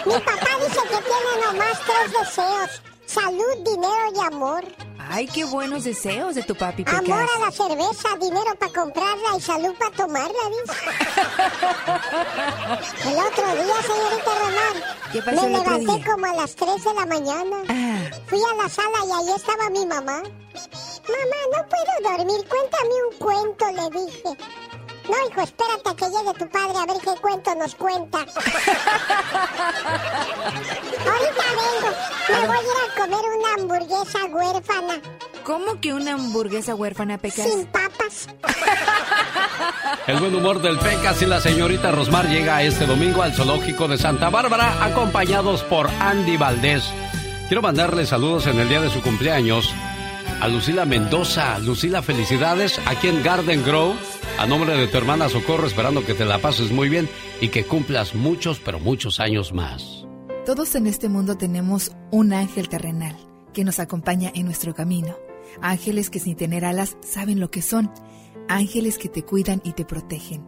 Mi 0.06 0.12
papá 0.12 0.48
dice 0.64 0.80
que 0.82 0.98
tiene 1.02 1.46
nomás 1.46 1.80
tres 1.84 2.12
deseos. 2.20 2.82
Salud, 3.06 3.56
dinero 3.64 4.12
y 4.14 4.20
amor. 4.20 4.64
Ay, 5.12 5.26
qué 5.26 5.44
buenos 5.44 5.82
deseos 5.82 6.36
de 6.36 6.44
tu 6.44 6.54
papi, 6.54 6.84
Pecas. 6.84 7.00
Amor 7.00 7.26
a 7.36 7.38
la 7.40 7.50
cerveza, 7.50 8.10
dinero 8.20 8.54
para 8.56 8.72
comprarla 8.72 9.36
y 9.36 9.40
salud 9.40 9.74
para 9.76 9.90
tomarla, 9.90 10.38
dice. 10.62 10.78
El 13.10 13.18
otro 13.18 13.44
día, 13.60 13.74
señorita 13.82 14.30
Román, 14.38 14.76
¿Qué 15.12 15.20
pasó 15.22 15.42
me 15.42 15.58
levanté 15.58 15.78
día? 15.78 15.94
Ah. 16.00 16.10
como 16.12 16.26
a 16.26 16.34
las 16.34 16.54
3 16.54 16.84
de 16.84 16.94
la 16.94 17.06
mañana. 17.06 17.56
Fui 18.26 18.38
a 18.38 18.54
la 18.62 18.68
sala 18.68 18.98
y 19.04 19.10
ahí 19.10 19.34
estaba 19.34 19.68
mi 19.70 19.84
mamá. 19.84 20.22
Mamá, 20.22 21.40
no 21.56 21.66
puedo 21.68 22.16
dormir, 22.16 22.48
cuéntame 22.48 22.94
un 23.10 23.18
cuento, 23.18 23.66
le 23.72 23.90
dije. 24.00 24.30
No, 25.08 25.16
hijo, 25.28 25.40
espérate 25.40 25.88
a 25.90 25.94
que 25.94 26.04
llegue 26.06 26.34
tu 26.38 26.48
padre 26.48 26.78
a 26.78 26.86
ver 26.86 26.96
qué 27.02 27.20
cuento 27.20 27.54
nos 27.54 27.74
cuenta. 27.74 28.18
Ahorita 31.08 31.44
vengo. 31.58 31.90
Me 32.28 32.46
voy 32.46 32.56
a 32.56 32.60
ir 32.60 32.78
a 32.86 32.94
comer 33.00 33.24
una 33.38 33.54
hamburguesa 33.54 34.24
huérfana. 34.26 35.00
¿Cómo 35.44 35.80
que 35.80 35.92
una 35.94 36.12
hamburguesa 36.12 36.74
huérfana, 36.74 37.18
Pecas? 37.18 37.48
Sin 37.48 37.66
papas. 37.66 38.28
El 40.06 40.18
buen 40.18 40.34
humor 40.34 40.60
del 40.60 40.78
Pecas 40.78 41.20
y 41.22 41.26
la 41.26 41.40
señorita 41.40 41.90
Rosmar 41.90 42.28
llega 42.28 42.62
este 42.62 42.86
domingo 42.86 43.22
al 43.22 43.34
Zoológico 43.34 43.88
de 43.88 43.98
Santa 43.98 44.28
Bárbara, 44.30 44.84
acompañados 44.84 45.62
por 45.62 45.88
Andy 45.88 46.36
Valdés. 46.36 46.84
Quiero 47.48 47.62
mandarle 47.62 48.06
saludos 48.06 48.46
en 48.46 48.60
el 48.60 48.68
día 48.68 48.80
de 48.80 48.90
su 48.90 49.02
cumpleaños 49.02 49.74
a 50.40 50.48
Lucila 50.48 50.84
Mendoza. 50.84 51.58
Lucila, 51.58 52.02
felicidades 52.02 52.80
aquí 52.86 53.08
en 53.08 53.22
Garden 53.22 53.62
Grove. 53.64 53.96
A 54.38 54.46
nombre 54.46 54.76
de 54.76 54.88
tu 54.88 54.96
hermana 54.96 55.28
Socorro, 55.28 55.66
esperando 55.66 56.04
que 56.04 56.14
te 56.14 56.24
la 56.24 56.38
pases 56.38 56.70
muy 56.70 56.88
bien 56.88 57.08
y 57.40 57.48
que 57.48 57.64
cumplas 57.64 58.14
muchos, 58.14 58.58
pero 58.58 58.80
muchos 58.80 59.20
años 59.20 59.52
más. 59.52 60.06
Todos 60.46 60.74
en 60.74 60.86
este 60.86 61.08
mundo 61.08 61.36
tenemos 61.36 61.92
un 62.10 62.32
ángel 62.32 62.68
terrenal 62.68 63.16
que 63.52 63.64
nos 63.64 63.78
acompaña 63.78 64.32
en 64.34 64.46
nuestro 64.46 64.74
camino. 64.74 65.16
Ángeles 65.60 66.08
que 66.08 66.20
sin 66.20 66.36
tener 66.36 66.64
alas 66.64 66.96
saben 67.02 67.38
lo 67.38 67.50
que 67.50 67.60
son. 67.60 67.90
Ángeles 68.48 68.96
que 68.96 69.08
te 69.08 69.22
cuidan 69.22 69.60
y 69.64 69.72
te 69.72 69.84
protegen. 69.84 70.46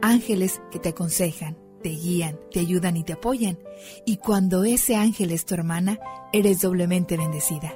Ángeles 0.00 0.60
que 0.70 0.78
te 0.78 0.90
aconsejan, 0.90 1.58
te 1.82 1.90
guían, 1.90 2.38
te 2.52 2.60
ayudan 2.60 2.96
y 2.96 3.02
te 3.04 3.14
apoyan. 3.14 3.58
Y 4.06 4.18
cuando 4.18 4.64
ese 4.64 4.94
ángel 4.94 5.32
es 5.32 5.44
tu 5.44 5.54
hermana, 5.54 5.98
eres 6.32 6.60
doblemente 6.60 7.16
bendecida. 7.16 7.74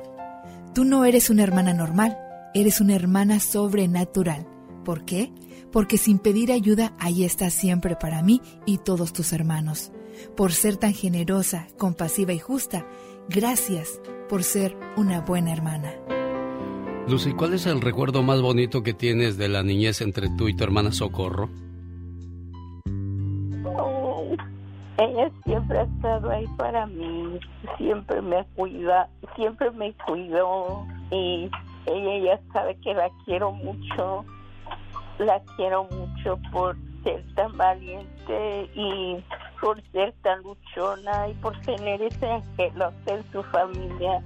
Tú 0.77 0.85
no 0.85 1.07
eres 1.07 1.31
una 1.31 1.43
hermana 1.43 1.73
normal, 1.73 2.19
eres 2.53 2.83
una 2.83 2.95
hermana 2.95 3.41
sobrenatural. 3.41 4.47
¿Por 4.85 5.07
qué? 5.07 5.33
Porque 5.73 5.97
sin 5.97 6.19
pedir 6.19 6.53
ayuda, 6.53 6.95
ahí 6.99 7.25
estás 7.25 7.55
siempre 7.55 7.97
para 7.97 8.23
mí 8.23 8.43
y 8.67 8.77
todos 8.77 9.15
tus 9.15 9.33
hermanos. 9.33 9.91
Por 10.37 10.53
ser 10.53 10.77
tan 10.77 10.93
generosa, 10.93 11.67
compasiva 11.79 12.35
y 12.35 12.39
justa, 12.39 12.87
gracias 13.31 14.03
por 14.29 14.45
ser 14.45 14.77
una 14.99 15.23
buena 15.23 15.51
hermana. 15.51 15.95
Lucy, 17.09 17.33
¿cuál 17.33 17.55
es 17.55 17.65
el 17.65 17.81
recuerdo 17.81 18.23
más 18.23 18.43
bonito 18.43 18.83
que 18.83 18.93
tienes 18.93 19.39
de 19.39 19.49
la 19.49 19.63
niñez 19.63 20.03
entre 20.03 20.29
tú 20.37 20.47
y 20.47 20.55
tu 20.55 20.63
hermana 20.63 20.93
Socorro? 20.93 21.49
Ella 24.99 25.31
siempre 25.45 25.79
ha 25.79 25.83
estado 25.83 26.31
ahí 26.31 26.47
para 26.57 26.87
mí, 26.87 27.39
siempre 27.77 28.23
me 28.23 28.45
cuida, 28.57 29.09
siempre 29.35 29.71
me 29.73 29.93
cuidó 30.07 30.87
y 31.11 31.51
ella 31.87 32.19
ya 32.25 32.53
sabe 32.53 32.77
que 32.81 32.95
la 32.95 33.11
quiero 33.25 33.53
mucho, 33.53 34.25
la 35.19 35.41
quiero 35.57 35.85
mucho 35.85 36.39
por 36.51 36.77
ser 37.05 37.23
tan 37.35 37.57
valiente 37.57 38.71
y 38.75 39.17
por 39.61 39.83
ser 39.93 40.13
tan 40.23 40.43
luchona 40.43 41.29
y 41.29 41.35
por 41.35 41.59
tener 41.61 42.01
ese 42.03 42.31
angelote 42.31 43.13
en 43.13 43.33
su 43.33 43.43
familia, 43.45 44.23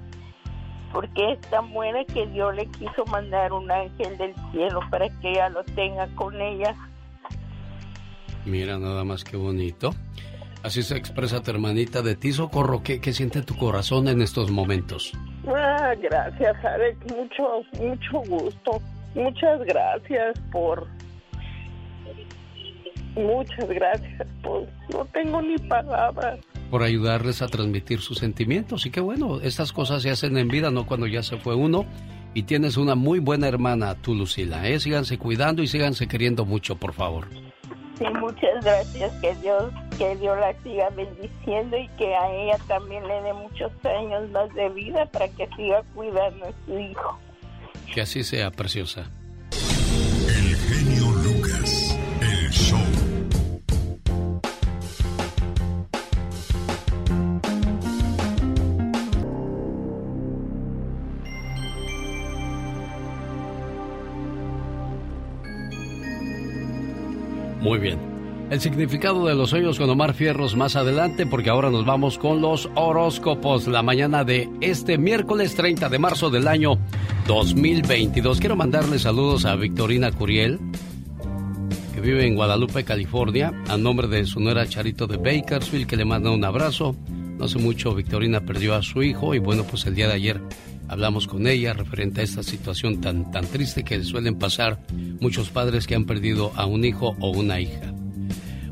porque 0.93 1.33
es 1.33 1.41
tan 1.51 1.73
buena 1.73 2.05
que 2.05 2.27
Dios 2.29 2.55
le 2.55 2.67
quiso 2.67 3.05
mandar 3.07 3.53
un 3.53 3.71
ángel 3.71 4.17
del 4.19 4.35
cielo 4.53 4.81
para 4.91 5.09
que 5.21 5.31
ella 5.31 5.49
lo 5.49 5.65
tenga 5.65 6.07
con 6.15 6.41
ella. 6.41 6.77
Mira, 8.47 8.79
nada 8.79 9.05
más 9.05 9.25
que 9.25 9.37
bonito. 9.37 9.91
Así 10.63 10.83
se 10.83 10.97
expresa 10.97 11.43
tu 11.43 11.51
hermanita 11.51 12.03
de 12.03 12.17
ti, 12.17 12.33
Socorro. 12.33 12.83
¿Qué, 12.83 13.01
qué 13.01 13.13
siente 13.13 13.43
tu 13.43 13.57
corazón 13.57 14.09
en 14.09 14.21
estos 14.21 14.51
momentos? 14.51 15.13
Ah, 15.47 15.95
gracias, 16.01 16.65
Alex. 16.65 16.99
Mucho, 17.17 17.63
mucho 17.79 18.21
gusto. 18.29 18.81
Muchas 19.15 19.61
gracias 19.65 20.39
por. 20.53 20.87
Muchas 23.15 23.69
gracias 23.69 24.29
por. 24.43 24.69
No 24.93 25.05
tengo 25.07 25.41
ni 25.41 25.57
palabras. 25.57 26.41
Por 26.71 26.83
ayudarles 26.83 27.41
a 27.41 27.49
transmitir 27.49 28.01
sus 28.01 28.19
sentimientos. 28.19 28.85
Y 28.85 28.91
qué 28.91 29.01
bueno, 29.01 29.41
estas 29.41 29.73
cosas 29.73 30.03
se 30.03 30.11
hacen 30.11 30.37
en 30.37 30.49
vida, 30.49 30.71
no 30.71 30.87
cuando 30.87 31.07
ya 31.07 31.23
se 31.23 31.39
fue 31.39 31.55
uno. 31.55 31.87
Y 32.35 32.45
tienes 32.45 32.77
una 32.77 32.95
muy 32.95 33.19
buena 33.19 33.49
hermana, 33.49 33.97
tú, 33.97 34.15
Lucila. 34.15 34.69
¿eh? 34.69 34.79
Síganse 34.79 35.19
cuidando 35.19 35.63
y 35.63 35.67
síganse 35.67 36.07
queriendo 36.07 36.45
mucho, 36.45 36.77
por 36.77 36.93
favor. 36.93 37.27
Sí, 38.01 38.07
muchas 38.19 38.65
gracias. 38.65 39.13
Que 39.21 39.35
Dios, 39.37 39.73
que 39.99 40.17
Dios 40.17 40.39
la 40.39 40.55
siga 40.63 40.89
bendiciendo 40.91 41.77
y 41.77 41.87
que 41.99 42.17
a 42.17 42.33
ella 42.33 42.57
también 42.67 43.07
le 43.07 43.21
dé 43.21 43.35
muchos 43.35 43.71
años 43.85 44.31
más 44.31 44.53
de 44.55 44.71
vida 44.71 45.05
para 45.07 45.29
que 45.29 45.47
siga 45.55 45.83
cuidando 45.95 46.47
a 46.47 46.53
su 46.65 46.79
hijo. 46.79 47.19
Que 47.95 48.01
así 48.01 48.25
sea, 48.25 48.51
preciosa. 48.51 49.11
El 49.53 50.57
genio 50.57 51.11
Lucas, 51.11 51.99
el 52.23 52.51
show. 52.51 52.90
Muy 67.61 67.79
bien 67.79 68.11
el 68.51 68.61
significado 68.61 69.27
de 69.27 69.37
los 69.37 69.51
sueños 69.51 69.79
con 69.79 69.89
Omar 69.91 70.13
Fierros 70.13 70.57
más 70.57 70.75
adelante 70.75 71.25
porque 71.25 71.51
ahora 71.51 71.71
nos 71.71 71.87
vamos 71.87 72.19
con 72.19 72.41
los 72.41 72.69
horóscopos 72.75 73.69
la 73.69 73.81
mañana 73.83 74.25
de 74.25 74.51
este 74.61 74.99
miércoles 74.99 75.55
30 75.55 75.89
de 75.89 75.99
marzo 76.01 76.31
del 76.31 76.49
año 76.49 76.77
2022. 77.29 78.41
Quiero 78.41 78.57
mandarle 78.57 78.99
saludos 78.99 79.45
a 79.45 79.55
Victorina 79.55 80.11
Curiel 80.11 80.59
que 81.95 82.01
vive 82.01 82.27
en 82.27 82.35
Guadalupe, 82.35 82.83
California, 82.83 83.53
a 83.69 83.77
nombre 83.77 84.09
de 84.09 84.27
su 84.27 84.41
nuera 84.41 84.69
Charito 84.69 85.07
de 85.07 85.17
Bakersfield 85.17 85.87
que 85.87 85.97
le 85.97 86.05
manda 86.05 86.33
un 86.33 86.45
abrazo. 86.45 86.97
No 87.09 87.45
hace 87.45 87.61
mucho 87.61 87.95
Victorina 87.95 88.41
perdió 88.41 88.75
a 88.75 88.83
su 88.83 89.05
hijo 89.05 89.33
y 89.33 89.39
bueno, 89.39 89.63
pues 89.63 89.87
el 89.87 89.95
día 89.95 90.09
de 90.09 90.15
ayer 90.15 90.41
hablamos 90.91 91.29
con 91.29 91.47
ella 91.47 91.73
referente 91.73 92.21
a 92.21 92.25
esta 92.25 92.43
situación 92.43 93.01
tan, 93.01 93.31
tan 93.31 93.47
triste 93.47 93.85
que 93.85 94.03
suelen 94.03 94.35
pasar 94.35 94.81
muchos 95.21 95.49
padres 95.49 95.87
que 95.87 95.95
han 95.95 96.05
perdido 96.05 96.53
a 96.57 96.67
un 96.67 96.85
hijo 96.85 97.17
o 97.21 97.31
una 97.31 97.61
hija. 97.61 97.95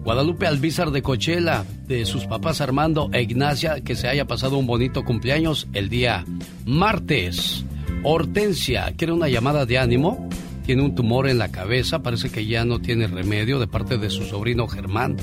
Guadalupe 0.03 0.47
Albizar 0.47 0.91
de 0.91 1.01
Cochela, 1.01 1.65
de 1.87 2.05
sus 2.07 2.25
papás 2.25 2.61
Armando 2.61 3.09
e 3.13 3.23
Ignacia, 3.23 3.83
que 3.83 3.95
se 3.95 4.09
haya 4.09 4.27
pasado 4.27 4.59
un 4.59 4.67
bonito 4.67 5.05
cumpleaños 5.05 5.69
el 5.75 5.89
día 5.89 6.25
martes. 6.67 7.65
Hortensia, 8.03 8.93
¿quiere 8.97 9.13
una 9.13 9.29
llamada 9.29 9.65
de 9.65 9.79
ánimo? 9.79 10.29
Tiene 10.67 10.83
un 10.83 10.97
tumor 10.97 11.29
en 11.29 11.39
la 11.39 11.53
cabeza, 11.53 12.03
parece 12.03 12.31
que 12.31 12.47
ya 12.47 12.65
no 12.65 12.81
tiene 12.81 13.07
remedio 13.07 13.61
de 13.61 13.69
parte 13.69 13.97
de 13.97 14.11
su 14.11 14.25
sobrino 14.25 14.67
Germán. 14.67 15.17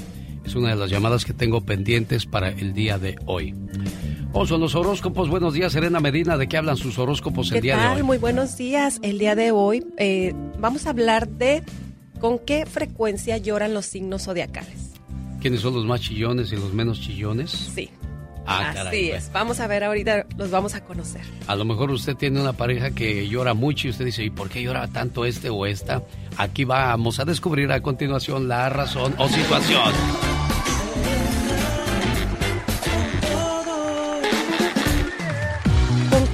Es 0.46 0.56
una 0.56 0.70
de 0.70 0.76
las 0.78 0.90
llamadas 0.90 1.26
que 1.26 1.34
tengo 1.34 1.66
pendientes 1.66 2.26
para 2.26 2.50
el 2.50 2.74
día 2.74 2.98
de 2.98 3.18
hoy. 3.26 3.54
O 4.38 4.46
son 4.46 4.60
los 4.60 4.76
horóscopos. 4.76 5.30
Buenos 5.30 5.54
días, 5.54 5.72
Serena 5.72 6.02
Medina. 6.02 6.38
¿De 6.38 6.48
qué 6.48 6.58
hablan 6.58 6.76
sus 6.76 7.00
horóscopos 7.00 7.52
el 7.54 7.62
día 7.62 7.78
de 7.78 7.88
hoy? 7.88 8.04
Muy 8.04 8.18
buenos 8.18 8.58
días. 8.58 9.00
El 9.02 9.18
día 9.18 9.34
de 9.34 9.52
hoy 9.52 9.86
eh, 9.98 10.34
vamos 10.60 10.88
a 10.88 10.90
hablar 10.90 11.30
de 11.30 11.64
¿Con 12.20 12.40
qué 12.40 12.66
frecuencia 12.66 13.38
lloran 13.38 13.74
los 13.74 13.86
signos 13.86 14.24
zodiacales? 14.24 14.94
¿Quiénes 15.42 15.62
son 15.62 15.74
los 15.76 15.86
más 15.86 16.02
chillones 16.02 16.52
y 16.52 16.56
los 16.56 16.74
menos 16.74 17.00
chillones? 17.00 17.52
Sí. 17.52 17.90
Ah, 18.48 18.74
Así 18.88 19.10
es. 19.10 19.32
Vamos 19.32 19.60
a 19.60 19.68
ver 19.68 19.84
ahorita, 19.84 20.28
los 20.38 20.52
vamos 20.52 20.76
a 20.76 20.84
conocer. 20.84 21.22
A 21.48 21.56
lo 21.56 21.66
mejor 21.66 21.92
usted 21.92 22.16
tiene 22.16 22.40
una 22.40 22.54
pareja 22.54 22.92
que 22.92 23.28
llora 23.28 23.54
mucho 23.54 23.88
y 23.88 23.92
usted 23.92 24.06
dice, 24.06 24.24
¿y 24.24 24.30
por 24.30 24.50
qué 24.50 24.62
llora 24.62 24.88
tanto 24.88 25.26
este 25.26 25.50
o 25.50 25.66
esta? 25.66 26.04
Aquí 26.38 26.64
vamos 26.64 27.20
a 27.20 27.26
descubrir 27.26 27.72
a 27.72 27.82
continuación 27.82 28.48
la 28.48 28.70
razón 28.70 29.16
o 29.18 29.28
situación. 29.28 30.35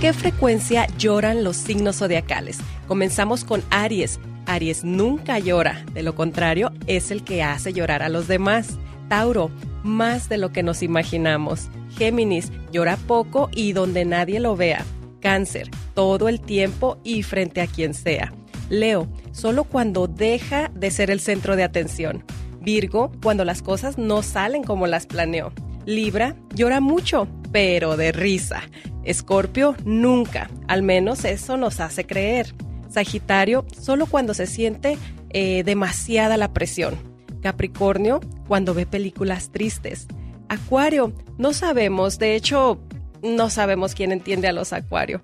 Qué 0.02 0.14
frecuencia 0.14 0.88
lloran 0.98 1.44
los 1.44 1.56
signos 1.56 1.98
zodiacales? 1.98 2.58
Comenzamos 2.88 3.46
con 3.46 3.62
Aries. 3.70 4.20
Aries 4.48 4.84
nunca 4.84 5.38
llora, 5.38 5.86
de 5.94 6.02
lo 6.02 6.16
contrario, 6.16 6.72
es 6.88 7.12
el 7.12 7.24
que 7.24 7.44
hace 7.44 7.72
llorar 7.72 8.02
a 8.02 8.10
los 8.10 8.28
demás. 8.28 8.80
Tauro, 9.10 9.52
más 9.84 10.28
de 10.28 10.40
lo 10.40 10.52
que 10.52 10.64
nos 10.64 10.82
imaginamos. 10.82 11.70
Géminis, 11.96 12.52
llora 12.72 12.98
poco 12.98 13.52
y 13.54 13.74
donde 13.74 14.04
nadie 14.04 14.40
lo 14.40 14.56
vea. 14.56 14.84
Cáncer, 15.20 15.70
todo 15.94 16.30
el 16.30 16.42
tiempo 16.42 16.98
y 17.04 17.22
frente 17.22 17.62
a 17.62 17.68
quien 17.68 17.94
sea. 17.94 18.34
Leo, 18.70 19.08
solo 19.32 19.66
cuando 19.66 20.08
deja 20.08 20.72
de 20.74 20.90
ser 20.90 21.12
el 21.12 21.20
centro 21.20 21.56
de 21.56 21.64
atención. 21.64 22.24
Virgo, 22.60 23.12
cuando 23.22 23.46
las 23.46 23.62
cosas 23.62 24.00
no 24.00 24.24
salen 24.24 24.64
como 24.64 24.88
las 24.88 25.06
planeó. 25.06 25.54
Libra, 25.86 26.36
llora 26.54 26.80
mucho, 26.80 27.28
pero 27.52 27.98
de 27.98 28.12
risa. 28.12 28.64
Escorpio, 29.04 29.76
nunca. 29.84 30.50
Al 30.68 30.84
menos 30.84 31.26
eso 31.26 31.58
nos 31.58 31.80
hace 31.80 32.06
creer. 32.06 32.54
Sagitario, 32.90 33.66
solo 33.80 34.06
cuando 34.06 34.34
se 34.34 34.48
siente 34.48 34.98
eh, 35.30 35.64
demasiada 35.64 36.38
la 36.38 36.54
presión. 36.54 36.96
Capricornio, 37.42 38.20
cuando 38.48 38.74
ve 38.74 38.86
películas 38.86 39.52
tristes. 39.52 40.08
Acuario, 40.50 41.14
no 41.38 41.54
sabemos, 41.54 42.20
de 42.20 42.36
hecho, 42.36 42.80
no 43.24 43.50
sabemos 43.50 43.96
quién 43.96 44.12
entiende 44.12 44.48
a 44.48 44.52
los 44.52 44.74
Acuario. 44.74 45.22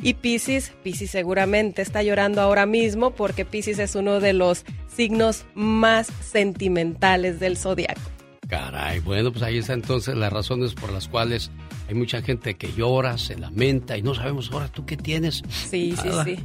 Y 0.00 0.14
Pisces, 0.14 0.72
Pisces 0.82 1.10
seguramente 1.10 1.82
está 1.82 2.02
llorando 2.02 2.40
ahora 2.40 2.66
mismo 2.66 3.10
porque 3.10 3.44
Pisces 3.44 3.78
es 3.80 3.96
uno 3.96 4.20
de 4.20 4.32
los 4.32 4.64
signos 4.94 5.44
más 5.54 6.06
sentimentales 6.22 7.40
del 7.40 7.56
zodiaco. 7.56 8.00
Caray, 8.48 9.00
bueno, 9.00 9.30
pues 9.30 9.42
ahí 9.42 9.58
está 9.58 9.74
entonces 9.74 10.16
las 10.16 10.32
razones 10.32 10.74
por 10.74 10.90
las 10.90 11.06
cuales 11.06 11.50
hay 11.86 11.94
mucha 11.94 12.22
gente 12.22 12.54
que 12.54 12.72
llora, 12.72 13.18
se 13.18 13.36
lamenta 13.36 13.98
y 13.98 14.02
no 14.02 14.14
sabemos 14.14 14.50
ahora 14.50 14.68
tú 14.68 14.86
qué 14.86 14.96
tienes. 14.96 15.42
Sí, 15.50 15.94
sí, 16.02 16.08
sí. 16.24 16.38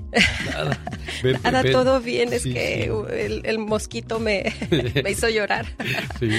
Nada. 0.45 0.80
nada 1.43 1.64
todo 1.72 2.01
bien, 2.01 2.34
es 2.34 2.43
que 2.43 2.91
El, 3.43 3.60
mosquito 3.60 4.20
me, 4.20 4.54
me, 5.04 5.12
hizo 5.12 5.30
llorar. 5.30 5.66
Sí, 6.20 6.30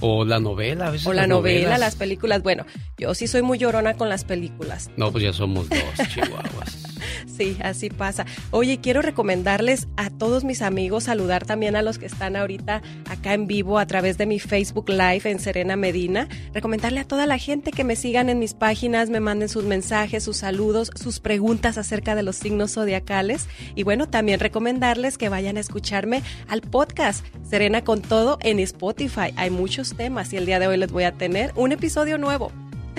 o, 0.00 0.24
la 0.24 0.38
novela, 0.38 0.88
a 0.88 0.90
veces. 0.90 1.06
O 1.06 1.12
la 1.12 1.26
novela, 1.26 1.78
las 1.78 1.96
películas. 1.96 2.42
Bueno, 2.42 2.66
yo 2.98 3.14
sí 3.14 3.26
soy 3.26 3.42
muy 3.42 3.58
llorona 3.58 3.94
con 3.94 4.08
las 4.08 4.24
películas. 4.24 4.90
No, 4.96 5.10
pues 5.10 5.24
ya 5.24 5.32
somos 5.32 5.68
dos, 5.68 6.08
chihuahuas. 6.14 6.89
Sí, 7.26 7.56
así 7.62 7.88
pasa. 7.90 8.26
Oye, 8.50 8.80
quiero 8.80 9.02
recomendarles 9.02 9.88
a 9.96 10.10
todos 10.10 10.44
mis 10.44 10.62
amigos, 10.62 11.04
saludar 11.04 11.46
también 11.46 11.74
a 11.76 11.82
los 11.82 11.98
que 11.98 12.06
están 12.06 12.36
ahorita 12.36 12.82
acá 13.08 13.34
en 13.34 13.46
vivo 13.46 13.78
a 13.78 13.86
través 13.86 14.18
de 14.18 14.26
mi 14.26 14.38
Facebook 14.38 14.88
Live 14.88 15.22
en 15.24 15.38
Serena 15.38 15.76
Medina. 15.76 16.28
Recomendarle 16.52 17.00
a 17.00 17.04
toda 17.04 17.26
la 17.26 17.38
gente 17.38 17.70
que 17.70 17.84
me 17.84 17.96
sigan 17.96 18.28
en 18.28 18.38
mis 18.38 18.54
páginas, 18.54 19.10
me 19.10 19.20
manden 19.20 19.48
sus 19.48 19.64
mensajes, 19.64 20.24
sus 20.24 20.38
saludos, 20.38 20.90
sus 20.94 21.20
preguntas 21.20 21.78
acerca 21.78 22.14
de 22.14 22.22
los 22.22 22.36
signos 22.36 22.72
zodiacales. 22.74 23.48
Y 23.74 23.82
bueno, 23.82 24.08
también 24.08 24.40
recomendarles 24.40 25.16
que 25.16 25.28
vayan 25.28 25.56
a 25.56 25.60
escucharme 25.60 26.22
al 26.48 26.60
podcast 26.60 27.24
Serena 27.48 27.82
con 27.84 28.02
todo 28.02 28.38
en 28.42 28.58
Spotify. 28.60 29.32
Hay 29.36 29.50
muchos 29.50 29.94
temas 29.94 30.32
y 30.32 30.36
el 30.36 30.46
día 30.46 30.58
de 30.58 30.66
hoy 30.66 30.76
les 30.76 30.92
voy 30.92 31.04
a 31.04 31.12
tener 31.12 31.52
un 31.56 31.72
episodio 31.72 32.18
nuevo. 32.18 32.52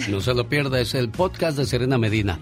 No 0.10 0.22
se 0.22 0.34
lo 0.34 0.48
pierda, 0.48 0.80
es 0.80 0.96
el 0.96 1.10
podcast 1.10 1.58
de 1.58 1.66
Serena 1.66 1.98
Medina. 1.98 2.40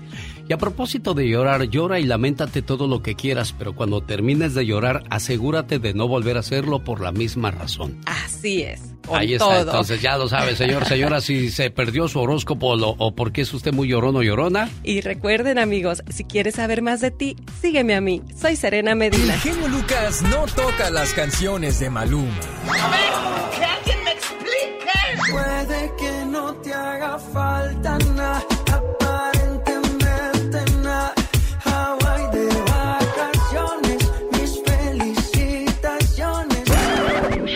Y 0.49 0.53
a 0.53 0.57
propósito 0.57 1.13
de 1.13 1.29
llorar, 1.29 1.61
llora 1.69 1.99
y 1.99 2.05
lamentate 2.05 2.63
todo 2.63 2.87
lo 2.87 3.03
que 3.03 3.13
quieras, 3.13 3.53
pero 3.55 3.75
cuando 3.75 4.01
termines 4.01 4.55
de 4.55 4.65
llorar, 4.65 5.03
asegúrate 5.11 5.77
de 5.77 5.93
no 5.93 6.07
volver 6.07 6.37
a 6.37 6.39
hacerlo 6.39 6.83
por 6.83 7.01
la 7.01 7.11
misma 7.11 7.51
razón. 7.51 7.99
Así 8.07 8.63
es. 8.63 8.81
Ahí 9.11 9.35
está, 9.35 9.61
entonces 9.61 10.01
ya 10.01 10.17
lo 10.17 10.27
sabe, 10.27 10.55
señor, 10.55 10.85
señora, 10.85 11.21
si 11.21 11.51
se 11.51 11.69
perdió 11.69 12.07
su 12.07 12.19
horóscopo 12.19 12.69
o 12.73 13.15
porque 13.15 13.41
es 13.41 13.53
usted 13.53 13.73
muy 13.73 13.89
llorón 13.89 14.15
o 14.15 14.23
llorona. 14.23 14.69
Y 14.83 15.01
recuerden, 15.01 15.59
amigos, 15.59 16.01
si 16.09 16.23
quieres 16.23 16.55
saber 16.55 16.81
más 16.81 16.99
de 17.01 17.11
ti, 17.11 17.35
sígueme 17.61 17.93
a 17.93 18.01
mí. 18.01 18.23
Soy 18.35 18.55
Serena 18.55 18.95
Medina. 18.95 19.35
El 19.35 19.39
genio 19.39 19.67
Lucas 19.67 20.23
no 20.23 20.45
toca 20.47 20.89
las 20.89 21.13
canciones 21.13 21.79
de 21.79 21.91
Maluma. 21.91 22.33
A 22.67 22.89
ver, 22.89 23.59
que 23.59 23.65
alguien 23.65 24.03
me 24.03 24.11
explique. 24.13 25.31
Puede 25.31 25.91
que 25.99 26.25
no 26.25 26.53
te 26.55 26.73
haga 26.73 27.19
falta 27.19 27.99
nada, 28.15 28.43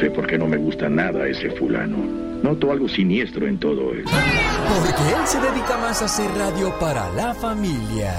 sé 0.04 0.12
por 0.12 0.28
qué 0.28 0.38
no 0.38 0.48
me 0.48 0.58
gusta 0.58 0.90
nada 0.90 1.26
ese 1.28 1.50
fulano. 1.52 1.96
Noto 2.44 2.74
algo 2.74 2.90
siniestro 2.90 3.48
en 3.48 3.58
todo 3.58 3.94
eso. 3.94 4.10
Porque 4.10 5.16
él 5.16 5.26
se 5.26 5.40
dedica 5.40 5.78
más 5.78 6.02
a 6.02 6.06
hacer 6.06 6.30
radio 6.32 6.78
para 6.78 7.10
la 7.14 7.34
familia. 7.34 8.14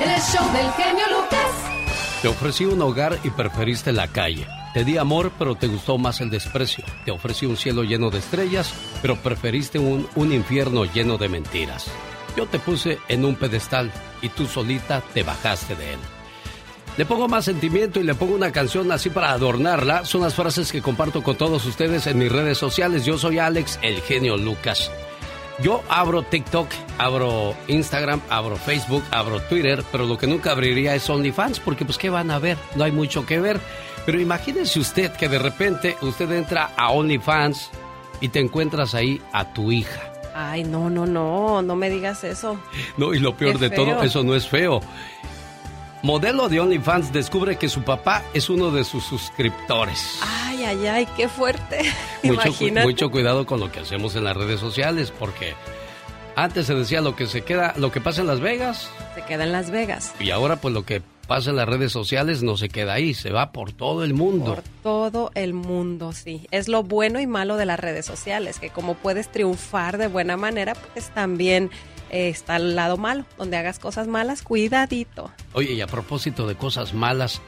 El 0.00 0.20
show 0.20 0.44
del 0.52 0.72
genio 0.72 1.04
Lucas. 1.08 2.20
Te 2.20 2.26
ofrecí 2.26 2.64
un 2.64 2.82
hogar 2.82 3.16
y 3.22 3.30
preferiste 3.30 3.92
la 3.92 4.08
calle. 4.08 4.44
Te 4.74 4.84
di 4.84 4.98
amor, 4.98 5.30
pero 5.38 5.54
te 5.54 5.68
gustó 5.68 5.98
más 5.98 6.20
el 6.20 6.30
desprecio. 6.30 6.84
Te 7.04 7.12
ofrecí 7.12 7.46
un 7.46 7.56
cielo 7.56 7.84
lleno 7.84 8.10
de 8.10 8.18
estrellas, 8.18 8.74
pero 9.02 9.14
preferiste 9.14 9.78
un, 9.78 10.08
un 10.16 10.32
infierno 10.32 10.84
lleno 10.84 11.16
de 11.16 11.28
mentiras. 11.28 11.86
Yo 12.36 12.46
te 12.46 12.58
puse 12.58 12.98
en 13.06 13.24
un 13.24 13.36
pedestal 13.36 13.92
y 14.20 14.30
tú 14.30 14.46
solita 14.46 15.00
te 15.14 15.22
bajaste 15.22 15.76
de 15.76 15.92
él. 15.92 16.00
Le 16.98 17.06
pongo 17.06 17.26
más 17.26 17.46
sentimiento 17.46 18.00
y 18.00 18.02
le 18.02 18.14
pongo 18.14 18.34
una 18.34 18.52
canción 18.52 18.92
así 18.92 19.08
para 19.08 19.30
adornarla. 19.32 20.04
Son 20.04 20.20
las 20.20 20.34
frases 20.34 20.70
que 20.70 20.82
comparto 20.82 21.22
con 21.22 21.36
todos 21.36 21.64
ustedes 21.64 22.06
en 22.06 22.18
mis 22.18 22.30
redes 22.30 22.58
sociales. 22.58 23.06
Yo 23.06 23.16
soy 23.16 23.38
Alex, 23.38 23.78
el 23.80 24.02
genio 24.02 24.36
Lucas. 24.36 24.90
Yo 25.62 25.82
abro 25.88 26.22
TikTok, 26.22 26.68
abro 26.98 27.54
Instagram, 27.68 28.20
abro 28.28 28.56
Facebook, 28.56 29.02
abro 29.10 29.40
Twitter, 29.40 29.82
pero 29.90 30.06
lo 30.06 30.18
que 30.18 30.26
nunca 30.26 30.52
abriría 30.52 30.94
es 30.94 31.08
OnlyFans, 31.08 31.60
porque 31.60 31.84
pues 31.84 31.98
¿qué 31.98 32.10
van 32.10 32.30
a 32.30 32.38
ver? 32.38 32.58
No 32.74 32.84
hay 32.84 32.92
mucho 32.92 33.24
que 33.24 33.40
ver. 33.40 33.58
Pero 34.04 34.20
imagínese 34.20 34.80
usted 34.80 35.12
que 35.12 35.28
de 35.28 35.38
repente 35.38 35.96
usted 36.02 36.30
entra 36.32 36.72
a 36.76 36.90
OnlyFans 36.90 37.70
y 38.20 38.28
te 38.28 38.40
encuentras 38.40 38.94
ahí 38.94 39.20
a 39.32 39.52
tu 39.52 39.72
hija. 39.72 40.12
Ay, 40.34 40.64
no, 40.64 40.90
no, 40.90 41.06
no, 41.06 41.62
no 41.62 41.76
me 41.76 41.90
digas 41.90 42.24
eso. 42.24 42.58
No, 42.96 43.14
y 43.14 43.18
lo 43.18 43.36
peor 43.36 43.58
de 43.58 43.70
todo, 43.70 44.02
eso 44.02 44.22
no 44.24 44.34
es 44.34 44.48
feo. 44.48 44.80
Modelo 46.02 46.48
de 46.48 46.58
OnlyFans 46.58 47.12
descubre 47.12 47.56
que 47.56 47.68
su 47.68 47.82
papá 47.82 48.24
es 48.34 48.50
uno 48.50 48.72
de 48.72 48.82
sus 48.82 49.04
suscriptores. 49.04 50.18
Ay, 50.20 50.64
ay, 50.64 50.86
ay, 50.88 51.08
qué 51.16 51.28
fuerte. 51.28 51.82
Mucho, 52.24 52.52
mucho 52.82 53.10
cuidado 53.12 53.46
con 53.46 53.60
lo 53.60 53.70
que 53.70 53.80
hacemos 53.80 54.16
en 54.16 54.24
las 54.24 54.36
redes 54.36 54.58
sociales, 54.58 55.12
porque 55.16 55.54
antes 56.34 56.66
se 56.66 56.74
decía 56.74 57.00
lo 57.02 57.14
que 57.14 57.26
se 57.26 57.42
queda, 57.42 57.74
lo 57.76 57.92
que 57.92 58.00
pasa 58.00 58.20
en 58.20 58.26
Las 58.26 58.40
Vegas. 58.40 58.90
Se 59.14 59.22
queda 59.22 59.44
en 59.44 59.52
Las 59.52 59.70
Vegas. 59.70 60.12
Y 60.18 60.30
ahora 60.30 60.56
pues 60.56 60.74
lo 60.74 60.84
que 60.84 61.02
pasa 61.28 61.50
en 61.50 61.56
las 61.56 61.68
redes 61.68 61.92
sociales 61.92 62.42
no 62.42 62.56
se 62.56 62.68
queda 62.68 62.94
ahí, 62.94 63.14
se 63.14 63.30
va 63.30 63.52
por 63.52 63.72
todo 63.72 64.02
el 64.02 64.12
mundo. 64.12 64.56
Por 64.56 64.64
todo 64.82 65.30
el 65.36 65.54
mundo, 65.54 66.12
sí. 66.12 66.48
Es 66.50 66.66
lo 66.66 66.82
bueno 66.82 67.20
y 67.20 67.28
malo 67.28 67.56
de 67.56 67.66
las 67.66 67.78
redes 67.78 68.06
sociales, 68.06 68.58
que 68.58 68.70
como 68.70 68.94
puedes 68.94 69.28
triunfar 69.28 69.98
de 69.98 70.08
buena 70.08 70.36
manera, 70.36 70.74
pues 70.74 71.10
también 71.10 71.70
está 72.12 72.56
el 72.56 72.76
lado 72.76 72.96
malo, 72.96 73.24
donde 73.38 73.56
hagas 73.56 73.78
cosas 73.78 74.06
malas, 74.06 74.42
cuidadito. 74.42 75.30
Oye, 75.54 75.72
y 75.72 75.80
a 75.80 75.86
propósito 75.86 76.46
de 76.46 76.54
cosas 76.54 76.94
malas, 76.94 77.40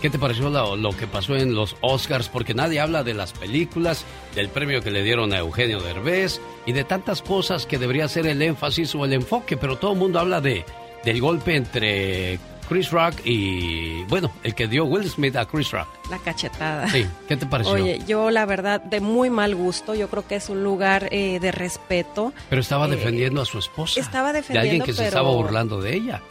¿qué 0.00 0.08
te 0.08 0.18
pareció 0.18 0.48
lo, 0.48 0.76
lo 0.76 0.96
que 0.96 1.06
pasó 1.06 1.36
en 1.36 1.54
los 1.54 1.76
Oscars? 1.82 2.28
Porque 2.28 2.54
nadie 2.54 2.80
habla 2.80 3.02
de 3.04 3.14
las 3.14 3.32
películas, 3.32 4.04
del 4.34 4.48
premio 4.48 4.80
que 4.80 4.90
le 4.90 5.02
dieron 5.02 5.32
a 5.32 5.38
Eugenio 5.38 5.80
Derbez 5.80 6.40
y 6.64 6.72
de 6.72 6.84
tantas 6.84 7.20
cosas 7.20 7.66
que 7.66 7.78
debería 7.78 8.08
ser 8.08 8.26
el 8.26 8.40
énfasis 8.40 8.94
o 8.94 9.04
el 9.04 9.12
enfoque, 9.12 9.56
pero 9.56 9.76
todo 9.76 9.92
el 9.92 9.98
mundo 9.98 10.20
habla 10.20 10.40
de 10.40 10.64
del 11.04 11.20
golpe 11.20 11.56
entre 11.56 12.38
Chris 12.72 12.90
Rock 12.90 13.16
y, 13.24 14.04
bueno, 14.04 14.32
el 14.42 14.54
que 14.54 14.66
dio 14.66 14.84
Will 14.86 15.08
Smith 15.08 15.36
a 15.36 15.44
Chris 15.46 15.70
Rock. 15.70 15.88
La 16.10 16.18
cachetada. 16.18 16.88
Sí, 16.88 17.06
¿qué 17.28 17.36
te 17.36 17.44
pareció? 17.46 17.72
Oye, 17.74 18.00
yo 18.06 18.30
la 18.30 18.46
verdad, 18.46 18.80
de 18.80 19.00
muy 19.00 19.28
mal 19.30 19.54
gusto, 19.54 19.94
yo 19.94 20.08
creo 20.08 20.26
que 20.26 20.36
es 20.36 20.48
un 20.48 20.64
lugar 20.64 21.08
eh, 21.12 21.38
de 21.40 21.52
respeto. 21.52 22.32
Pero 22.48 22.60
estaba 22.62 22.86
Eh, 22.86 22.90
defendiendo 22.92 23.42
a 23.42 23.44
su 23.44 23.58
esposa. 23.58 24.00
Estaba 24.00 24.32
De 24.32 24.38
defendiendo, 24.40 24.70
alguien 24.70 24.84
que 24.86 24.92
se 24.94 25.06
estaba 25.06 25.30
burlando 25.30 25.80
de 25.80 25.94
ella. 25.94 26.22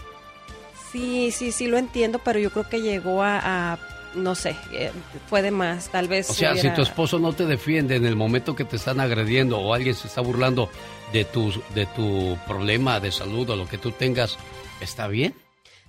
Sí, 0.91 1.31
sí, 1.31 1.51
sí 1.51 1.67
lo 1.67 1.77
entiendo, 1.77 2.19
pero 2.19 2.39
yo 2.39 2.49
creo 2.51 2.67
que 2.67 2.81
llegó 2.81 3.23
a, 3.23 3.73
a, 3.73 3.79
no 4.15 4.35
sé, 4.35 4.55
eh, 4.73 4.91
fue 5.29 5.41
de 5.41 5.51
más, 5.51 5.89
tal 5.89 6.07
vez. 6.07 6.29
O 6.29 6.33
sea, 6.33 6.55
si 6.57 6.69
tu 6.71 6.81
esposo 6.81 7.17
no 7.19 7.33
te 7.33 7.45
defiende 7.45 7.95
en 7.95 8.05
el 8.05 8.15
momento 8.15 8.55
que 8.55 8.65
te 8.65 8.75
están 8.75 8.99
agrediendo 8.99 9.57
o 9.59 9.73
alguien 9.73 9.95
se 9.95 10.07
está 10.07 10.21
burlando 10.21 10.69
de 11.13 11.23
tu, 11.23 11.53
de 11.75 11.85
tu 11.85 12.37
problema 12.47 12.99
de 12.99 13.11
salud 13.11 13.49
o 13.51 13.55
lo 13.55 13.67
que 13.67 13.77
tú 13.77 13.91
tengas, 13.91 14.37
¿está 14.81 15.07
bien? 15.07 15.33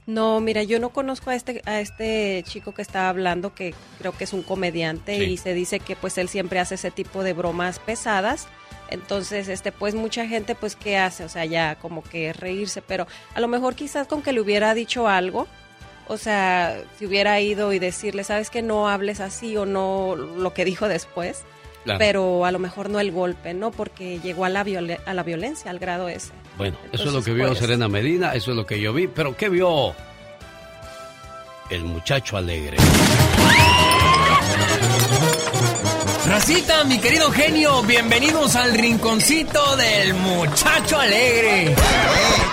No, 0.07 0.41
mira, 0.41 0.63
yo 0.65 0.81
no 0.81 0.91
conozco 0.91 1.31
a 1.31 1.37
este 1.37 1.63
a 1.65 1.81
este 1.81 2.43
chico 2.47 2.73
que 2.75 2.83
estaba 2.83 3.09
hablando, 3.09 3.55
que 3.55 3.73
creo 3.99 4.13
que 4.13 4.25
es 4.25 4.33
un 4.33 4.43
comediante 4.43 5.17
Sí. 5.17 5.25
y 5.25 5.37
se 5.37 5.55
dice 5.55 5.79
que 5.79 5.95
pues 5.95 6.19
él 6.19 6.29
siempre 6.29 6.59
hace 6.59 6.75
ese 6.75 6.91
tipo 6.91 7.23
de 7.23 7.33
bromas 7.35 7.79
pesadas. 7.79 8.49
Entonces, 8.91 9.49
este 9.49 9.71
pues 9.73 9.95
mucha 9.95 10.27
gente 10.27 10.55
pues 10.57 10.75
qué 10.77 10.99
hace, 10.99 11.25
o 11.25 11.29
sea, 11.29 11.45
ya 11.45 11.77
como 11.77 12.03
que 12.03 12.33
reírse, 12.33 12.83
pero 12.83 13.07
a 13.35 13.41
lo 13.41 13.47
mejor 13.49 13.75
quizás 13.77 14.07
con 14.09 14.23
que 14.23 14.33
le 14.33 14.41
hubiera 14.41 14.75
dicho 14.75 15.07
algo, 15.09 15.47
o 16.09 16.19
sea, 16.19 16.83
si 16.99 17.07
hubiera 17.07 17.41
ido 17.41 17.73
y 17.73 17.79
decirle, 17.79 18.25
"¿Sabes 18.25 18.51
que 18.51 18.61
no 18.61 18.89
hables 18.89 19.21
así 19.21 19.57
o 19.57 19.65
no 19.67 20.17
lo 20.17 20.53
que 20.53 20.65
dijo 20.65 20.89
después?" 20.89 21.45
Claro. 21.85 21.99
Pero 21.99 22.45
a 22.45 22.51
lo 22.53 22.59
mejor 22.59 22.91
no 22.91 23.01
el 23.01 23.13
golpe, 23.13 23.55
¿no? 23.55 23.71
Porque 23.71 24.19
llegó 24.21 24.45
a 24.45 24.49
la 24.49 24.61
a 25.07 25.15
la 25.15 25.23
violencia 25.23 25.71
al 25.71 25.79
grado 25.79 26.09
ese. 26.09 26.33
Bueno, 26.57 26.77
eso 26.93 27.05
es 27.05 27.13
lo 27.13 27.23
que 27.23 27.33
vio 27.33 27.47
pues- 27.49 27.59
Serena 27.59 27.89
Medina, 27.89 28.35
eso 28.35 28.51
es 28.51 28.57
lo 28.57 28.67
que 28.67 28.81
yo 28.81 28.93
vi. 28.93 29.07
Pero 29.09 29.37
¿qué 29.37 29.49
vio 29.49 29.95
el 31.71 31.85
muchacho 31.85 32.37
alegre? 32.37 32.77
Racita, 36.27 36.85
mi 36.85 36.99
querido 36.99 37.31
genio, 37.33 37.83
bienvenidos 37.83 38.57
al 38.57 38.73
rinconcito 38.75 39.77
del 39.77 40.15
muchacho 40.15 40.99
alegre. 40.99 41.75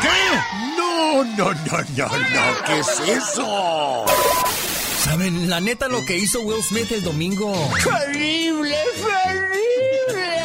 ¿Qué? 0.02 0.38
No, 0.78 1.24
no, 1.24 1.54
no, 1.54 1.54
no, 1.96 2.08
no, 2.08 2.64
¿qué 2.66 2.80
es 2.80 3.00
eso? 3.00 4.06
¿Saben 5.04 5.50
la 5.50 5.62
neta 5.62 5.88
lo 5.88 6.04
que 6.04 6.18
hizo 6.18 6.42
Will 6.42 6.62
Smith 6.64 6.92
el 6.92 7.04
domingo? 7.04 7.54
¡Terrible, 7.84 8.76
terrible! 8.96 10.39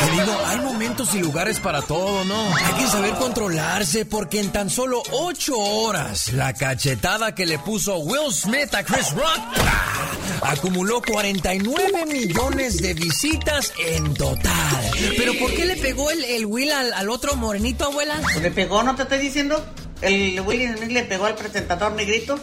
Porque 0.00 0.20
digo, 0.20 0.38
hay 0.46 0.60
momentos 0.60 1.14
y 1.14 1.18
lugares 1.20 1.60
para 1.60 1.82
todo, 1.82 2.24
¿no? 2.24 2.54
Hay 2.54 2.74
que 2.74 2.86
saber 2.86 3.14
controlarse 3.14 4.06
porque 4.06 4.40
en 4.40 4.50
tan 4.50 4.70
solo 4.70 5.02
ocho 5.12 5.56
horas, 5.56 6.32
la 6.32 6.54
cachetada 6.54 7.34
que 7.34 7.46
le 7.46 7.58
puso 7.58 7.98
Will 7.98 8.32
Smith 8.32 8.74
a 8.74 8.82
Chris 8.84 9.12
Rock 9.12 9.40
¡ah! 9.58 10.10
acumuló 10.42 11.02
49 11.02 12.06
millones 12.06 12.80
de 12.80 12.94
visitas 12.94 13.72
en 13.86 14.14
total. 14.14 14.90
¿Pero 15.16 15.34
por 15.38 15.52
qué 15.54 15.64
le 15.64 15.76
pegó 15.76 16.10
el, 16.10 16.46
Will 16.46 16.70
al, 16.72 17.08
otro 17.08 17.36
morenito, 17.36 17.84
abuela? 17.84 18.18
Pues 18.22 18.42
le 18.42 18.50
pegó, 18.50 18.82
¿no 18.82 18.94
te 18.96 19.02
estoy 19.02 19.18
diciendo? 19.18 19.64
El 20.00 20.40
William 20.40 20.76
Smith 20.76 20.92
le 20.92 21.04
pegó 21.04 21.26
al 21.26 21.34
presentador 21.34 21.92
negrito 21.92 22.38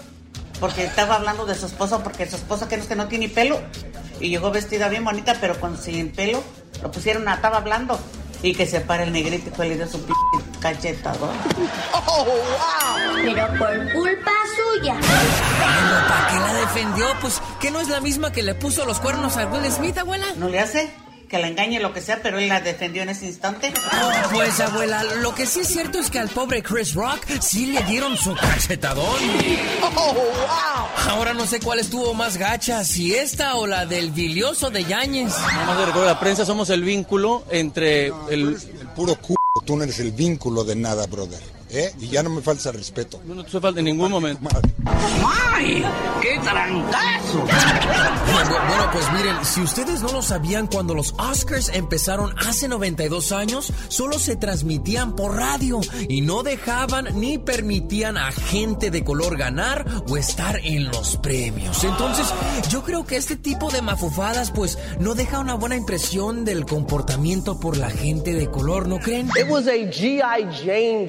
porque 0.60 0.84
estaba 0.84 1.16
hablando 1.16 1.45
de 1.45 1.55
su 1.55 1.66
esposo, 1.66 2.03
porque 2.03 2.30
su 2.30 2.36
esposa 2.36 2.68
que 2.68 2.78
no 2.78 2.88
que 2.88 2.95
no 2.95 3.08
tiene 3.08 3.30
pelo 3.30 3.60
y 4.20 4.30
llegó 4.30 4.51
vestida 4.51 4.89
bien 4.89 5.03
bonita, 5.03 5.38
pero 5.39 5.60
con 5.60 5.78
sin 5.78 6.12
pelo 6.12 6.43
lo 6.82 6.91
pusieron, 6.91 7.28
a- 7.28 7.36
estaba 7.36 7.57
hablando 7.57 7.99
y 8.43 8.53
que 8.53 8.65
se 8.67 8.82
para 8.82 9.03
el 9.03 9.11
negrito 9.11 9.49
y 9.49 9.53
fue 9.55 9.67
le 9.67 9.75
dio 9.75 9.88
su 9.88 10.01
p 10.05 10.13
cachetador. 10.59 11.30
¡Oh, 11.93 12.25
wow! 12.25 13.15
Pero 13.23 13.47
por 13.57 13.93
culpa 13.93 14.32
suya. 14.55 14.93
Bueno, 14.93 16.07
¿para 16.07 16.28
qué 16.30 16.39
la 16.39 16.53
defendió? 16.53 17.05
Pues 17.21 17.41
que 17.59 17.71
no 17.71 17.80
es 17.80 17.89
la 17.89 17.99
misma 17.99 18.32
que 18.32 18.43
le 18.43 18.53
puso 18.55 18.86
los 18.86 18.99
cuernos 18.99 19.38
a 19.38 19.45
Will 19.47 19.71
Smith, 19.71 19.97
abuela. 19.97 20.28
¿No 20.36 20.49
le 20.49 20.59
hace? 20.59 20.91
Que 21.30 21.39
la 21.39 21.47
engañe 21.49 21.82
lo 21.82 21.91
que 21.91 22.01
sea, 22.01 22.21
pero 22.23 22.39
él 22.39 22.47
la 22.47 22.61
defendió 22.61 23.01
en 23.01 23.09
ese 23.09 23.25
instante. 23.25 23.73
Pues 24.32 24.59
abuela, 24.61 25.03
lo 25.03 25.36
que 25.36 25.45
sí 25.45 25.59
es 25.59 25.67
cierto 25.67 25.99
es 25.99 26.09
que 26.09 26.19
al 26.19 26.30
pobre 26.30 26.63
Chris 26.63 26.93
Rock 26.93 27.19
sí 27.41 27.65
le 27.65 27.84
dieron 27.84 28.15
su 28.15 28.34
cachetadón. 28.34 29.21
¡Oh, 29.95 30.13
wow! 30.13 31.11
Ahora 31.11 31.34
no 31.34 31.45
sé 31.45 31.59
cuál 31.59 31.80
estuvo 31.80 32.13
más 32.13 32.38
gacha, 32.38 32.84
si 32.86 33.13
esta 33.13 33.55
o 33.55 33.67
la 33.67 33.86
del 33.86 34.11
bilioso 34.11 34.69
de 34.69 34.86
Yañez. 34.86 35.34
Nada 35.38 35.65
más 35.65 35.78
de 35.80 35.86
recuerdo, 35.88 36.07
la 36.07 36.19
prensa 36.19 36.45
somos 36.45 36.69
el 36.69 36.84
vínculo 36.84 37.43
entre 37.49 38.07
el... 38.07 38.13
El 38.30 38.88
puro 38.95 39.15
c... 39.15 39.36
Tú 39.65 39.75
no 39.75 39.84
eres 39.84 39.99
el 39.99 40.11
vínculo 40.11 40.63
de 40.63 40.75
nada, 40.75 41.07
brother. 41.07 41.57
¿Eh? 41.70 41.91
Y 41.99 42.07
ya 42.09 42.24
no 42.24 42.30
me 42.30 42.41
falta 42.41 42.72
respeto. 42.72 43.22
No 43.26 43.43
te 43.43 43.59
falta 43.59 43.80
en 43.80 43.86
ningún 43.86 44.11
momento. 44.11 44.47
¡Ay! 44.86 45.84
¡Qué 46.22 46.39
trancazo! 46.41 47.45
Bueno, 48.32 48.55
bueno, 48.68 48.89
pues 48.93 49.11
miren, 49.13 49.36
si 49.43 49.61
ustedes 49.61 50.01
no 50.01 50.11
lo 50.11 50.22
sabían, 50.22 50.68
cuando 50.68 50.93
los 50.93 51.13
Oscars 51.18 51.70
empezaron 51.74 52.34
hace 52.39 52.68
92 52.68 53.32
años, 53.32 53.74
solo 53.89 54.20
se 54.20 54.36
transmitían 54.36 55.15
por 55.15 55.36
radio 55.36 55.82
y 56.07 56.22
no 56.22 56.43
dejaban 56.43 57.20
ni 57.20 57.38
permitían 57.38 58.18
a 58.18 58.32
gente 58.32 58.91
de 58.91 59.03
color 59.03 59.38
ganar 59.38 59.86
o 60.07 60.18
estar 60.18 60.59
en 60.63 60.86
los 60.86 61.18
premios. 61.18 61.84
Entonces, 61.84 62.28
yo 62.70 62.84
creo 62.84 63.05
que 63.05 63.18
este 63.18 63.36
tipo 63.36 63.70
de 63.72 63.82
mafufadas, 63.82 64.51
pues, 64.51 64.78
no 64.99 65.15
deja 65.15 65.39
una 65.39 65.55
buena 65.55 65.76
impresión 65.76 66.45
del 66.45 66.65
comportamiento 66.65 67.59
por 67.59 67.78
la 67.78 67.89
gente 67.89 68.34
de 68.34 68.49
color, 68.49 68.88
¿no 68.88 68.99
creen? 68.99 69.28
It 69.38 69.49
was 69.49 69.68
a 69.68 69.74
G.I. 69.74 70.45
Jane 70.63 71.07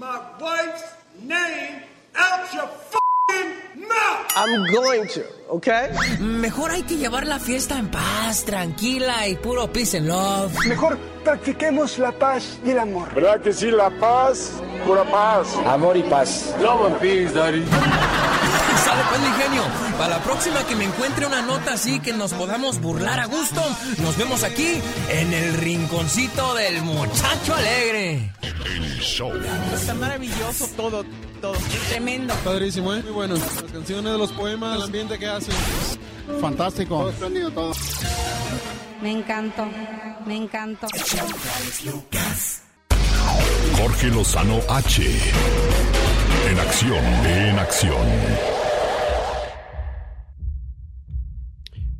my 0.00 0.18
wife's 0.40 0.82
name 1.20 1.82
out 2.16 2.54
your 2.54 2.64
f***ing 2.64 3.82
mouth! 3.86 4.32
I'm 4.34 4.64
going 4.72 5.06
to, 5.08 5.22
okay? 5.50 5.90
Mejor 6.18 6.70
hay 6.70 6.84
que 6.84 6.96
llevar 6.96 7.26
la 7.26 7.38
fiesta 7.38 7.78
en 7.78 7.90
paz, 7.90 8.46
tranquila 8.46 9.28
y 9.28 9.36
puro 9.36 9.70
peace 9.70 9.98
and 9.98 10.08
love. 10.08 10.54
Mejor 10.66 10.96
practiquemos 11.22 11.98
la 11.98 12.12
paz 12.12 12.58
y 12.64 12.70
el 12.70 12.78
amor. 12.78 13.14
¿Verdad 13.14 13.42
que 13.42 13.52
sí? 13.52 13.70
La 13.70 13.90
paz, 13.90 14.52
pura 14.86 15.04
paz. 15.04 15.54
Amor 15.66 15.98
y 15.98 16.02
paz. 16.04 16.54
Love 16.62 16.86
and 16.86 16.98
peace, 16.98 17.34
daddy. 17.34 17.62
Sale 19.00 19.18
pues, 19.18 19.30
mi 19.30 19.42
genio. 19.42 19.62
Para 19.96 20.18
la 20.18 20.22
próxima 20.22 20.66
que 20.66 20.76
me 20.76 20.84
encuentre 20.84 21.26
una 21.26 21.40
nota 21.42 21.74
así 21.74 22.00
que 22.00 22.12
nos 22.12 22.34
podamos 22.34 22.80
burlar 22.80 23.18
a 23.20 23.26
gusto, 23.26 23.62
nos 23.98 24.16
vemos 24.16 24.42
aquí 24.42 24.78
en 25.08 25.32
el 25.32 25.54
rinconcito 25.54 26.54
del 26.54 26.82
muchacho 26.82 27.54
alegre. 27.54 28.32
El 28.42 29.00
show. 29.00 29.32
Está 29.74 29.94
maravilloso 29.94 30.68
todo, 30.76 31.04
todo. 31.40 31.54
Tremendo. 31.88 32.34
Padrísimo, 32.44 32.92
¿eh? 32.92 33.02
Muy 33.02 33.12
bueno. 33.12 33.34
Las 33.36 33.72
canciones, 33.72 34.18
los 34.18 34.32
poemas, 34.32 34.76
el 34.76 34.82
ambiente 34.82 35.18
que 35.18 35.28
hacen. 35.28 35.54
Fantástico. 36.40 37.10
todo. 37.54 37.72
Me 39.00 39.12
encantó, 39.12 39.66
me 40.26 40.36
encantó. 40.36 40.86
Jorge 43.78 44.06
Lozano 44.08 44.60
H. 44.68 45.02
En 46.50 46.58
acción, 46.60 47.04
en 47.26 47.58
acción. 47.58 48.69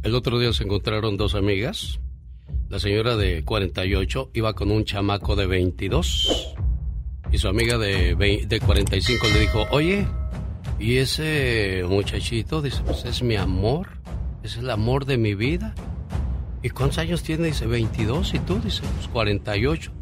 El 0.03 0.15
otro 0.15 0.39
día 0.39 0.53
se 0.53 0.65
encontraron 0.65 1.17
dos 1.17 1.35
amigas. 1.35 2.01
La 2.69 2.79
señora 2.79 3.17
de 3.17 3.45
48 3.45 4.31
iba 4.35 4.55
con 4.55 4.71
un 4.71 4.85
chamaco 4.85 5.37
de 5.37 5.47
22. 5.47 6.55
Y 7.33 7.39
su 7.39 7.49
amiga 7.49 7.79
de, 7.79 8.17
vei- 8.17 8.47
de 8.47 8.61
45 8.61 9.27
le 9.33 9.41
dijo, 9.41 9.67
oye, 9.71 10.07
¿y 10.79 10.97
ese 10.97 11.85
muchachito? 11.89 12.63
Dice, 12.63 12.83
pues 12.85 13.05
es 13.05 13.23
mi 13.23 13.37
amor. 13.37 13.89
Es 14.43 14.57
el 14.57 14.71
amor 14.71 15.05
de 15.05 15.19
mi 15.19 15.35
vida. 15.35 15.75
¿Y 16.63 16.71
cuántos 16.71 16.99
años 16.99 17.23
tiene? 17.23 17.49
Dice, 17.49 17.67
22. 17.67 18.35
¿Y 18.35 18.39
tú? 18.41 18.59
Dice, 18.61 18.83
pues 18.97 19.09
48. 19.09 19.93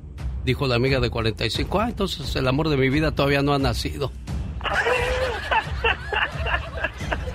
Dijo 0.44 0.66
la 0.66 0.76
amiga 0.76 1.01
de 1.01 1.11
45. 1.11 1.80
Ah, 1.80 1.88
entonces 1.88 2.34
el 2.36 2.46
amor 2.46 2.68
de 2.68 2.76
mi 2.76 2.88
vida 2.88 3.11
todavía 3.12 3.42
no 3.42 3.53
ha 3.53 3.59
nacido. 3.59 4.12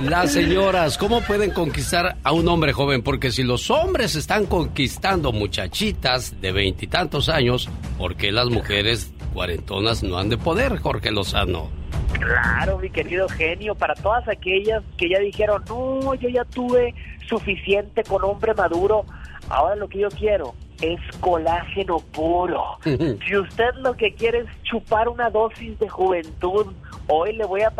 Las 0.03 0.33
señoras, 0.33 0.97
¿cómo 0.97 1.21
pueden 1.21 1.51
conquistar 1.51 2.17
a 2.23 2.31
un 2.33 2.47
hombre 2.49 2.73
joven? 2.73 3.03
Porque 3.03 3.31
si 3.31 3.41
los 3.41 3.71
hombres 3.71 4.15
están 4.15 4.45
conquistando 4.45 5.31
muchachitas 5.31 6.41
de 6.41 6.51
veintitantos 6.51 7.29
años, 7.29 7.69
¿por 7.97 8.15
qué 8.15 8.33
las 8.33 8.47
mujeres 8.47 9.13
cuarentonas 9.33 10.03
no 10.03 10.17
han 10.17 10.27
de 10.27 10.37
poder, 10.37 10.77
Jorge 10.77 11.09
Lozano? 11.09 11.69
Claro, 12.19 12.79
mi 12.79 12.89
querido 12.89 13.29
genio, 13.29 13.75
para 13.75 13.95
todas 13.95 14.27
aquellas 14.27 14.83
que 14.97 15.07
ya 15.09 15.19
dijeron, 15.19 15.63
no, 15.69 16.13
yo 16.15 16.27
ya 16.27 16.43
tuve 16.43 16.93
suficiente 17.29 18.03
con 18.03 18.25
hombre 18.25 18.53
maduro, 18.53 19.05
ahora 19.47 19.77
lo 19.77 19.87
que 19.87 19.99
yo 19.99 20.09
quiero 20.09 20.53
es 20.81 20.99
colágeno 21.19 21.99
puro. 21.99 22.77
si 22.83 23.37
usted 23.37 23.73
lo 23.81 23.95
que 23.95 24.13
quiere 24.13 24.39
es 24.39 24.63
chupar 24.63 25.07
una 25.09 25.29
dosis 25.29 25.77
de 25.79 25.89
juventud, 25.89 26.67
hoy 27.07 27.33
le 27.33 27.45
voy 27.45 27.61
a 27.61 27.71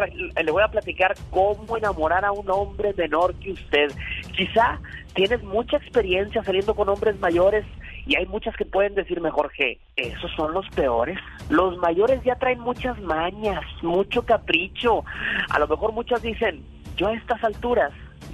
le 0.44 0.52
voy 0.52 0.64
a 0.64 0.68
platicar 0.68 1.16
cómo 1.30 1.78
enamorar 1.78 2.26
a 2.26 2.32
un 2.32 2.50
hombre 2.50 2.94
menor 2.98 3.34
que 3.36 3.52
usted. 3.52 3.92
Quizá 4.36 4.80
tienes 5.14 5.44
mucha 5.44 5.78
experiencia 5.78 6.44
saliendo 6.44 6.76
con 6.76 6.90
hombres 6.90 7.20
mayores 7.20 7.66
y 8.06 8.16
hay 8.18 8.26
muchas 8.26 8.56
que 8.58 8.66
pueden 8.66 8.96
decirme, 8.96 9.32
Jorge, 9.32 9.80
esos 9.96 10.32
son 10.36 10.54
los 10.54 10.68
peores. 10.70 11.18
Los 11.50 11.78
mayores 11.78 12.22
ya 12.24 12.36
traen 12.36 12.60
muchas 12.60 13.00
mañas, 13.02 13.62
mucho 13.82 14.24
capricho. 14.24 15.06
A 15.50 15.60
lo 15.60 15.68
mejor 15.68 15.94
muchas 15.94 16.22
dicen, 16.22 16.64
yo 16.98 17.08
a 17.08 17.14
estas 17.14 17.42
alturas 17.44 17.92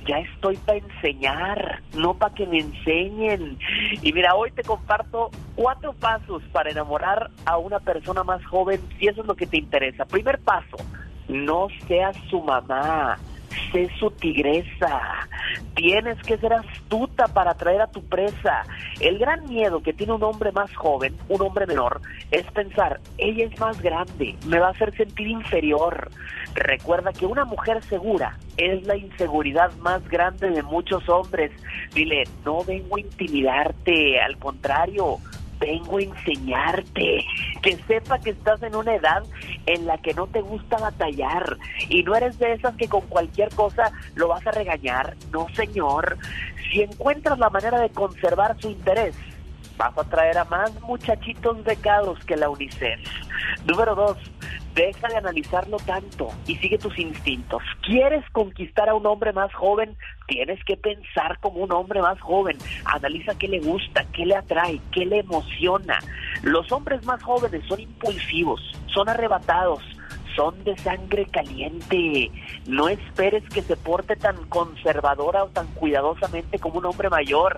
ya 0.10 0.20
estoy 0.20 0.58
para 0.58 0.80
enseñar, 0.80 1.84
no 1.96 2.16
para 2.16 2.34
que 2.34 2.48
me 2.48 2.58
enseñen. 2.58 3.60
Y 4.02 4.12
mira, 4.12 4.34
hoy 4.34 4.50
te 4.52 4.64
comparto 4.64 5.30
cuatro 5.56 5.94
pasos 5.94 6.42
para 6.52 6.72
enamorar 6.72 7.30
a 7.46 7.58
una 7.58 7.80
persona 7.80 8.24
más 8.24 8.44
joven, 8.46 8.82
si 8.98 9.08
eso 9.08 9.22
es 9.22 9.28
lo 9.28 9.36
que 9.36 9.46
te 9.46 9.58
interesa. 9.58 10.06
Primer 10.06 10.40
paso, 10.40 10.78
no 11.28 11.68
seas 11.88 12.18
su 12.30 12.42
mamá 12.42 13.20
sé 13.72 13.90
su 14.00 14.12
tigresa. 14.12 15.28
Tienes 15.76 16.22
que 16.24 16.38
ser 16.38 16.54
astuta 16.54 17.28
para 17.28 17.52
atraer 17.52 17.82
a 17.82 17.88
tu 17.88 18.04
presa. 18.04 18.64
El 19.00 19.20
gran 19.20 19.46
miedo 19.46 19.82
que 19.82 19.94
tiene 19.94 20.14
un 20.14 20.24
hombre 20.24 20.52
más 20.52 20.74
joven, 20.76 21.16
un 21.28 21.42
hombre 21.42 21.66
menor, 21.66 22.02
es 22.32 22.46
pensar, 22.52 23.00
ella 23.18 23.46
es 23.46 23.60
más 23.60 23.82
grande, 23.82 24.36
me 24.46 24.60
va 24.60 24.68
a 24.68 24.72
hacer 24.72 24.96
sentir 24.96 25.28
inferior. 25.28 26.10
Recuerda 26.56 27.14
que 27.14 27.26
una 27.26 27.46
mujer 27.46 27.82
segura 27.84 28.38
es 28.58 28.86
la 28.86 28.98
inseguridad 28.98 29.72
más 29.78 30.08
grande 30.10 30.50
de 30.50 30.64
muchos 30.64 31.08
hombres. 31.08 31.52
Dile, 31.94 32.24
no 32.44 32.64
vengo 32.64 32.98
a 32.98 33.00
intimidarte, 33.00 34.20
al 34.20 34.38
contrario, 34.38 35.18
vengo 35.60 35.98
a 35.98 36.02
enseñarte, 36.02 37.26
que 37.62 37.78
sepa 37.88 38.20
que 38.20 38.32
estás 38.32 38.62
en 38.64 38.76
una 38.76 38.96
edad 38.96 39.24
en 39.66 39.86
la 39.86 39.98
que 39.98 40.14
no 40.14 40.28
te 40.28 40.42
gusta 40.42 40.78
batallar 40.78 41.58
y 41.90 42.04
no 42.04 42.16
eres 42.16 42.40
de 42.40 42.54
esas 42.54 42.76
que 42.76 42.88
con 42.88 43.02
cualquier 43.02 43.50
cosa 43.50 43.92
lo 44.16 44.30
vas 44.30 44.46
a 44.48 44.52
regañar. 44.52 45.16
No, 45.32 45.48
señor. 45.54 46.18
Si 46.72 46.82
encuentras 46.82 47.40
la 47.40 47.50
manera 47.50 47.80
de 47.80 47.90
conservar 47.90 48.56
su 48.60 48.70
interés, 48.70 49.16
vas 49.80 49.98
a 49.98 50.04
traer 50.04 50.38
a 50.38 50.44
más 50.44 50.80
muchachitos 50.82 51.64
becados 51.64 52.24
que 52.26 52.36
la 52.36 52.50
UNICEF. 52.50 53.00
Número 53.66 53.96
dos, 53.96 54.18
deja 54.76 55.08
de 55.08 55.16
analizarlo 55.16 55.78
tanto 55.78 56.28
y 56.46 56.56
sigue 56.58 56.78
tus 56.78 57.00
instintos. 57.00 57.64
¿Quieres 57.82 58.30
conquistar 58.32 58.90
a 58.90 58.94
un 58.94 59.06
hombre 59.06 59.32
más 59.32 59.54
joven? 59.54 59.96
Tienes 60.28 60.62
que 60.66 60.76
pensar 60.76 61.40
como 61.40 61.62
un 61.62 61.72
hombre 61.72 62.02
más 62.02 62.20
joven. 62.20 62.58
Analiza 62.84 63.38
qué 63.40 63.48
le 63.48 63.62
gusta, 63.62 64.04
qué 64.12 64.26
le 64.26 64.36
atrae, 64.36 64.82
qué 64.92 65.06
le 65.06 65.20
emociona. 65.20 66.00
Los 66.44 66.70
hombres 66.74 67.04
más 67.06 67.24
jóvenes 67.24 67.64
son 67.68 67.80
impulsivos, 67.80 68.62
son 68.88 69.08
arrebatados, 69.08 69.82
son 70.36 70.62
de 70.66 70.78
sangre 70.78 71.26
caliente. 71.26 72.32
No 72.68 72.90
esperes 72.90 73.48
que 73.48 73.62
se 73.62 73.78
porte 73.78 74.18
tan 74.18 74.36
conservadora 74.50 75.46
o 75.46 75.48
tan 75.48 75.68
cuidadosamente 75.68 76.60
como 76.60 76.80
un 76.80 76.86
hombre 76.86 77.10
mayor. 77.10 77.58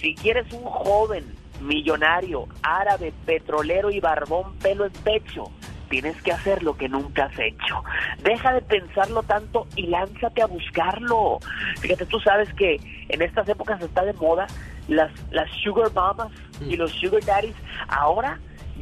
Si 0.00 0.14
quieres 0.14 0.50
un 0.52 0.64
joven, 0.64 1.24
millonario, 1.60 2.46
árabe, 2.62 3.12
petrolero 3.26 3.90
y 3.90 4.00
barbón 4.00 4.54
pelo 4.58 4.84
en 4.84 4.92
pecho, 4.92 5.44
tienes 5.88 6.20
que 6.22 6.32
hacer 6.32 6.62
lo 6.62 6.76
que 6.76 6.88
nunca 6.88 7.24
has 7.24 7.38
hecho. 7.38 7.82
Deja 8.22 8.52
de 8.52 8.62
pensarlo 8.62 9.22
tanto 9.22 9.66
y 9.76 9.86
lánzate 9.86 10.42
a 10.42 10.46
buscarlo. 10.46 11.38
Fíjate, 11.80 12.06
tú 12.06 12.20
sabes 12.20 12.52
que 12.54 12.80
en 13.08 13.22
estas 13.22 13.48
épocas 13.48 13.80
está 13.80 14.04
de 14.04 14.12
moda 14.14 14.46
las, 14.88 15.10
las 15.30 15.50
sugar 15.62 15.92
mamas 15.94 16.32
y 16.60 16.76
los 16.76 16.92
sugar 16.92 17.24
daddies. 17.24 17.56
Ahora 17.88 18.38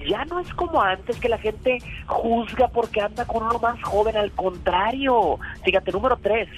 ya 0.07 0.25
no 0.27 0.41
es 0.41 0.53
como 0.55 0.83
antes 0.83 1.19
que 1.19 1.29
la 1.29 1.39
gente 1.39 1.79
juzga 2.07 2.69
porque 2.69 3.01
anda 3.01 3.25
con 3.25 3.45
uno 3.45 3.59
más 3.59 3.83
joven, 3.83 4.17
al 4.17 4.31
contrario. 4.33 5.39
Fíjate, 5.65 5.93
número 5.93 6.17
tres, 6.19 6.49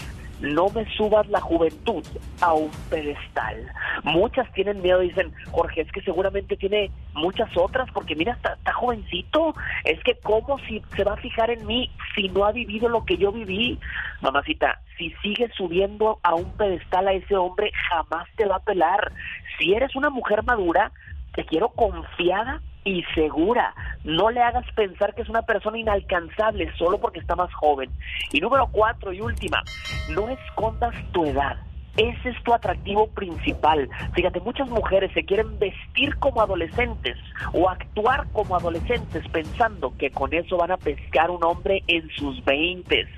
no 0.41 0.69
me 0.71 0.85
subas 0.97 1.29
la 1.29 1.41
juventud 1.41 2.05
a 2.41 2.55
un 2.55 2.71
pedestal. 2.91 3.73
Muchas 4.05 4.51
tienen 4.53 4.81
miedo, 4.81 5.01
dicen, 5.01 5.33
Jorge, 5.51 5.83
es 5.83 5.93
que 5.93 6.03
seguramente 6.03 6.57
tiene 6.57 6.91
muchas 7.15 7.51
otras, 7.57 7.91
porque 7.93 8.15
mira, 8.15 8.33
está, 8.33 8.55
está, 8.55 8.73
jovencito, 8.73 9.55
es 9.85 10.03
que 10.05 10.17
cómo 10.23 10.59
si 10.61 10.83
se 10.97 11.05
va 11.05 11.15
a 11.15 11.17
fijar 11.17 11.51
en 11.51 11.67
mí 11.67 11.91
si 12.15 12.29
no 12.29 12.45
ha 12.45 12.53
vivido 12.53 12.89
lo 12.89 13.05
que 13.05 13.17
yo 13.17 13.33
viví. 13.33 13.79
Mamacita, 14.21 14.81
si 14.97 15.11
sigues 15.23 15.53
subiendo 15.55 16.19
a 16.23 16.35
un 16.35 16.51
pedestal 16.57 17.09
a 17.09 17.13
ese 17.13 17.37
hombre, 17.37 17.73
jamás 17.89 18.29
te 18.37 18.47
va 18.47 18.57
a 18.57 18.65
pelar. 18.65 19.13
Si 19.59 19.75
eres 19.75 19.97
una 19.97 20.11
mujer 20.11 20.45
madura, 20.45 20.93
te 21.35 21.45
quiero 21.45 21.69
confiada 21.71 22.61
y 22.89 23.05
segura. 23.15 23.75
No 24.05 24.31
le 24.31 24.41
hagas 24.41 24.65
pensar 24.75 25.15
que 25.15 25.23
es 25.23 25.29
una 25.29 25.43
persona 25.43 25.79
inalcanzable 25.79 26.73
solo 26.77 26.99
porque 26.99 27.21
está 27.21 27.37
más 27.37 27.53
joven. 27.53 27.91
Y 28.33 28.41
número 28.41 28.69
cuatro 28.73 29.13
y 29.13 29.21
última, 29.21 29.63
no 30.11 30.29
escondas 30.29 30.95
tu 31.13 31.25
edad. 31.25 31.59
Ese 31.99 32.29
es 32.29 32.43
tu 32.45 32.55
atractivo 32.55 33.09
principal. 33.09 33.91
Fíjate, 34.15 34.39
muchas 34.41 34.71
mujeres 34.71 35.11
se 35.13 35.25
quieren 35.25 35.59
vestir 35.59 36.17
como 36.19 36.41
adolescentes 36.41 37.19
o 37.53 37.69
actuar 37.69 38.25
como 38.33 38.55
adolescentes 38.55 39.27
pensando 39.29 39.93
que 39.99 40.11
con 40.11 40.33
eso 40.33 40.57
van 40.57 40.71
a 40.71 40.77
pescar 40.77 41.29
un 41.29 41.43
hombre 41.43 41.83
en 41.89 42.09
sus 42.11 42.43
veintes. 42.45 43.09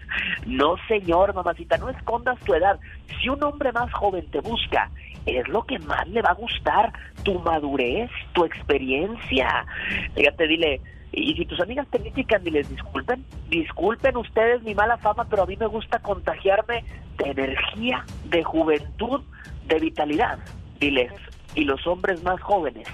No, 0.46 0.76
señor, 0.88 1.34
mamacita, 1.34 1.76
no 1.76 1.90
escondas 1.90 2.40
tu 2.40 2.54
edad. 2.54 2.80
Si 3.20 3.28
un 3.28 3.42
hombre 3.44 3.70
más 3.70 3.92
joven 3.92 4.26
te 4.30 4.40
busca, 4.40 4.90
es 5.26 5.48
lo 5.48 5.62
que 5.62 5.78
más 5.80 6.08
le 6.08 6.22
va 6.22 6.30
a 6.30 6.34
gustar, 6.34 6.92
tu 7.22 7.38
madurez, 7.40 8.10
tu 8.32 8.44
experiencia. 8.44 9.66
Fíjate, 10.14 10.46
dile, 10.46 10.80
y 11.12 11.34
si 11.34 11.44
tus 11.44 11.60
amigas 11.60 11.86
te 11.90 11.98
critican, 11.98 12.44
diles, 12.44 12.68
disculpen, 12.68 13.24
disculpen 13.48 14.16
ustedes 14.16 14.62
mi 14.62 14.74
mala 14.74 14.96
fama, 14.98 15.26
pero 15.28 15.42
a 15.42 15.46
mí 15.46 15.56
me 15.56 15.66
gusta 15.66 15.98
contagiarme 15.98 16.84
de 17.18 17.30
energía, 17.30 18.04
de 18.24 18.42
juventud, 18.44 19.22
de 19.66 19.78
vitalidad. 19.78 20.38
Diles, 20.78 21.12
y 21.54 21.64
los 21.64 21.86
hombres 21.86 22.22
más 22.22 22.40
jóvenes 22.40 22.86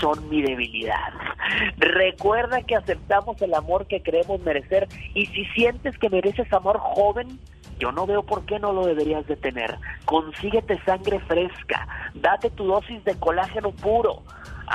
son 0.00 0.28
mi 0.28 0.42
debilidad. 0.42 1.12
Recuerda 1.76 2.62
que 2.62 2.74
aceptamos 2.74 3.40
el 3.42 3.54
amor 3.54 3.86
que 3.86 4.02
creemos 4.02 4.40
merecer 4.40 4.88
y 5.14 5.26
si 5.26 5.44
sientes 5.46 5.96
que 5.98 6.10
mereces 6.10 6.52
amor 6.52 6.78
joven, 6.78 7.38
yo 7.80 7.90
no 7.90 8.06
veo 8.06 8.22
por 8.22 8.44
qué 8.44 8.60
no 8.60 8.72
lo 8.72 8.84
deberías 8.84 9.26
de 9.26 9.36
tener. 9.36 9.76
Consíguete 10.04 10.80
sangre 10.84 11.18
fresca, 11.20 11.88
date 12.14 12.50
tu 12.50 12.66
dosis 12.66 13.02
de 13.04 13.18
colágeno 13.18 13.72
puro. 13.72 14.22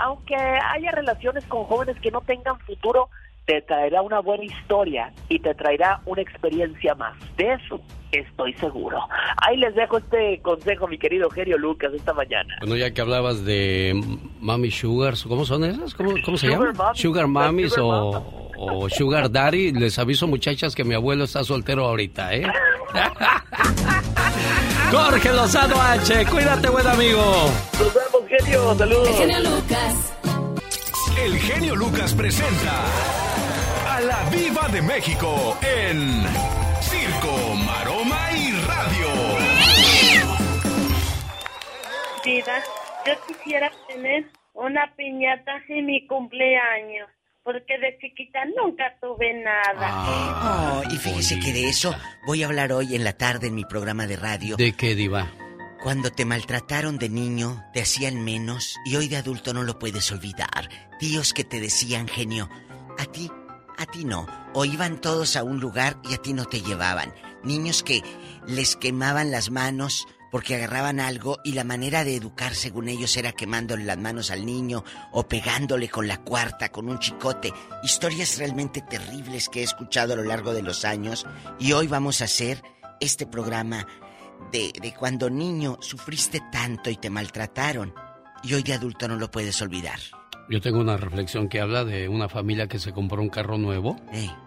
Aunque 0.04 0.36
haya 0.36 0.92
relaciones 0.92 1.46
con 1.46 1.64
jóvenes 1.64 1.98
que 2.02 2.12
no 2.12 2.20
tengan 2.22 2.60
futuro, 2.60 3.10
te 3.46 3.62
traerá 3.62 4.02
una 4.02 4.20
buena 4.22 4.44
historia 4.44 5.14
y 5.30 5.40
te 5.40 5.54
traerá 5.54 6.02
una 6.06 6.22
experiencia 6.22 6.96
más. 6.96 7.14
De 7.38 7.54
eso 7.54 7.80
estoy 8.12 8.54
seguro. 8.54 8.98
Ahí 9.38 9.58
les 9.58 9.76
dejo 9.76 9.98
este 9.98 10.40
consejo, 10.42 10.88
mi 10.88 10.98
querido 10.98 11.30
Gerio 11.30 11.58
Lucas, 11.58 11.92
esta 11.94 12.14
mañana. 12.14 12.56
Bueno, 12.62 12.76
ya 12.76 12.92
que 12.92 13.02
hablabas 13.02 13.44
de 13.46 13.94
Mami 14.40 14.72
Sugars, 14.72 15.24
¿cómo 15.24 15.46
son 15.46 15.64
esas? 15.66 15.94
¿Cómo, 15.94 16.14
cómo 16.24 16.38
se 16.38 16.48
llaman? 16.48 16.74
Sugar 16.94 17.28
Mamis 17.28 17.78
o, 17.78 18.52
o 18.58 18.90
Sugar 18.90 19.32
Daddy. 19.32 19.74
Les 19.74 20.00
aviso, 20.00 20.28
muchachas, 20.28 20.74
que 20.76 20.84
mi 20.84 20.96
abuelo 20.96 21.26
está 21.26 21.44
soltero 21.44 21.86
ahorita, 21.86 22.34
¿eh? 22.34 22.44
Jorge 24.92 25.34
Lozano 25.34 25.76
H, 25.82 26.26
cuídate, 26.28 26.70
buen 26.70 26.88
amigo. 26.88 27.22
Nos 27.80 27.94
vemos, 27.94 28.22
genio. 28.30 28.76
Saludos. 28.76 29.10
El 29.10 29.16
genio 29.16 29.40
Lucas. 29.40 30.14
El 31.18 31.38
genio 31.38 31.76
Lucas 31.76 32.14
presenta 32.14 33.25
a 33.96 34.02
la 34.02 34.30
Viva 34.30 34.68
de 34.68 34.82
México 34.82 35.58
en 35.62 36.24
Circo, 36.82 37.56
Maroma 37.66 38.30
y 38.34 38.52
Radio. 38.68 39.08
Vida, 42.26 42.64
yo 43.06 43.14
quisiera 43.26 43.72
tener 43.88 44.26
una 44.54 44.94
piñata 44.98 45.64
en 45.70 45.86
mi 45.86 46.06
cumpleaños. 46.08 47.08
Porque 47.44 47.78
de 47.78 47.98
chiquita 48.00 48.40
nunca 48.58 48.98
tuve 49.00 49.34
nada. 49.36 50.82
Oh, 50.82 50.84
y 50.92 50.98
fíjese 50.98 51.40
que 51.40 51.54
de 51.54 51.70
eso 51.70 51.96
voy 52.26 52.44
a 52.44 52.48
hablar 52.48 52.74
hoy 52.74 52.96
en 52.96 53.04
la 53.04 53.14
tarde 53.14 53.48
en 53.48 53.56
mi 53.56 53.64
programa 53.64 54.08
de 54.08 54.18
radio. 54.18 54.58
¿De 54.58 54.74
qué, 54.74 54.96
Diva? 54.96 55.32
Cuando 55.84 56.12
te 56.12 56.26
maltrataron 56.26 56.98
de 56.98 57.10
niño, 57.10 57.64
te 57.72 57.84
hacían 57.84 58.26
menos 58.26 58.76
y 58.84 58.96
hoy 58.96 59.08
de 59.08 59.18
adulto 59.18 59.54
no 59.54 59.64
lo 59.64 59.78
puedes 59.78 60.12
olvidar. 60.12 60.70
Tíos 61.00 61.34
que 61.34 61.44
te 61.44 61.60
decían, 61.62 62.08
genio, 62.08 62.50
a 62.98 63.06
ti, 63.06 63.30
a 63.78 63.86
ti 63.86 64.06
no. 64.06 64.28
O 64.54 64.66
iban 64.66 65.00
todos 65.02 65.36
a 65.36 65.44
un 65.44 65.60
lugar 65.60 65.98
y 66.04 66.14
a 66.14 66.18
ti 66.18 66.34
no 66.34 66.46
te 66.46 66.62
llevaban. 66.62 67.14
Niños 67.44 67.84
que 67.84 68.04
les 68.48 68.76
quemaban 68.76 69.32
las 69.32 69.52
manos 69.52 70.08
porque 70.32 70.56
agarraban 70.56 71.00
algo 71.00 71.40
y 71.46 71.54
la 71.54 71.64
manera 71.64 72.04
de 72.04 72.16
educar 72.16 72.56
según 72.56 72.90
ellos 72.90 73.16
era 73.16 73.32
quemándole 73.32 73.86
las 73.86 73.98
manos 73.98 74.32
al 74.32 74.46
niño 74.46 74.84
o 75.14 75.28
pegándole 75.28 75.88
con 75.88 76.10
la 76.10 76.24
cuarta, 76.24 76.70
con 76.70 76.90
un 76.90 77.00
chicote. 77.00 77.54
Historias 77.84 78.38
realmente 78.38 78.82
terribles 78.82 79.48
que 79.48 79.62
he 79.62 79.64
escuchado 79.64 80.12
a 80.12 80.18
lo 80.18 80.24
largo 80.24 80.54
de 80.54 80.62
los 80.62 80.84
años 80.84 81.26
y 81.58 81.72
hoy 81.72 81.88
vamos 81.88 82.20
a 82.22 82.26
hacer 82.26 82.62
este 83.00 83.26
programa 83.26 83.88
de, 84.52 84.74
de 84.82 84.94
cuando 84.94 85.30
niño 85.30 85.78
sufriste 85.80 86.42
tanto 86.52 86.90
y 86.90 86.98
te 86.98 87.10
maltrataron 87.10 87.94
y 88.44 88.54
hoy 88.56 88.64
de 88.64 88.74
adulto 88.74 89.08
no 89.08 89.16
lo 89.16 89.32
puedes 89.32 89.62
olvidar. 89.62 90.00
Yo 90.48 90.62
tengo 90.62 90.80
una 90.80 90.98
reflexión 90.98 91.50
que 91.50 91.60
habla 91.60 91.84
de 91.84 92.08
una 92.08 92.30
familia 92.30 92.68
que 92.68 92.78
se 92.78 92.94
compró 92.94 93.22
un 93.22 93.30
carro 93.30 93.58
nuevo 93.58 93.96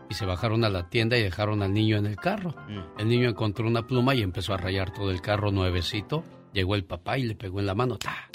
y 0.09 0.15
se 0.15 0.25
bajaron 0.27 0.65
a 0.65 0.70
la 0.70 0.89
tienda 0.89 1.19
y 1.19 1.23
dejaron 1.23 1.62
al 1.62 1.73
niño 1.73 1.97
en 1.97 2.07
el 2.07 2.16
carro. 2.16 2.55
Mm. 2.69 3.01
El 3.01 3.09
niño 3.09 3.29
encontró 3.29 3.66
una 3.66 3.87
pluma 3.87 4.15
y 4.15 4.23
empezó 4.23 4.55
a 4.55 4.59
rayar 4.59 4.93
todo 4.93 5.11
el 5.11 5.20
carro 5.20 5.51
nuevecito. 5.51 6.25
Llegó 6.53 6.77
el 6.77 6.85
papá 6.85 7.19
y 7.19 7.25
le 7.25 7.35
pegó 7.35 7.59
en 7.59 7.66
la 7.66 7.75
mano. 7.75 7.99
¡ta! 7.99 8.29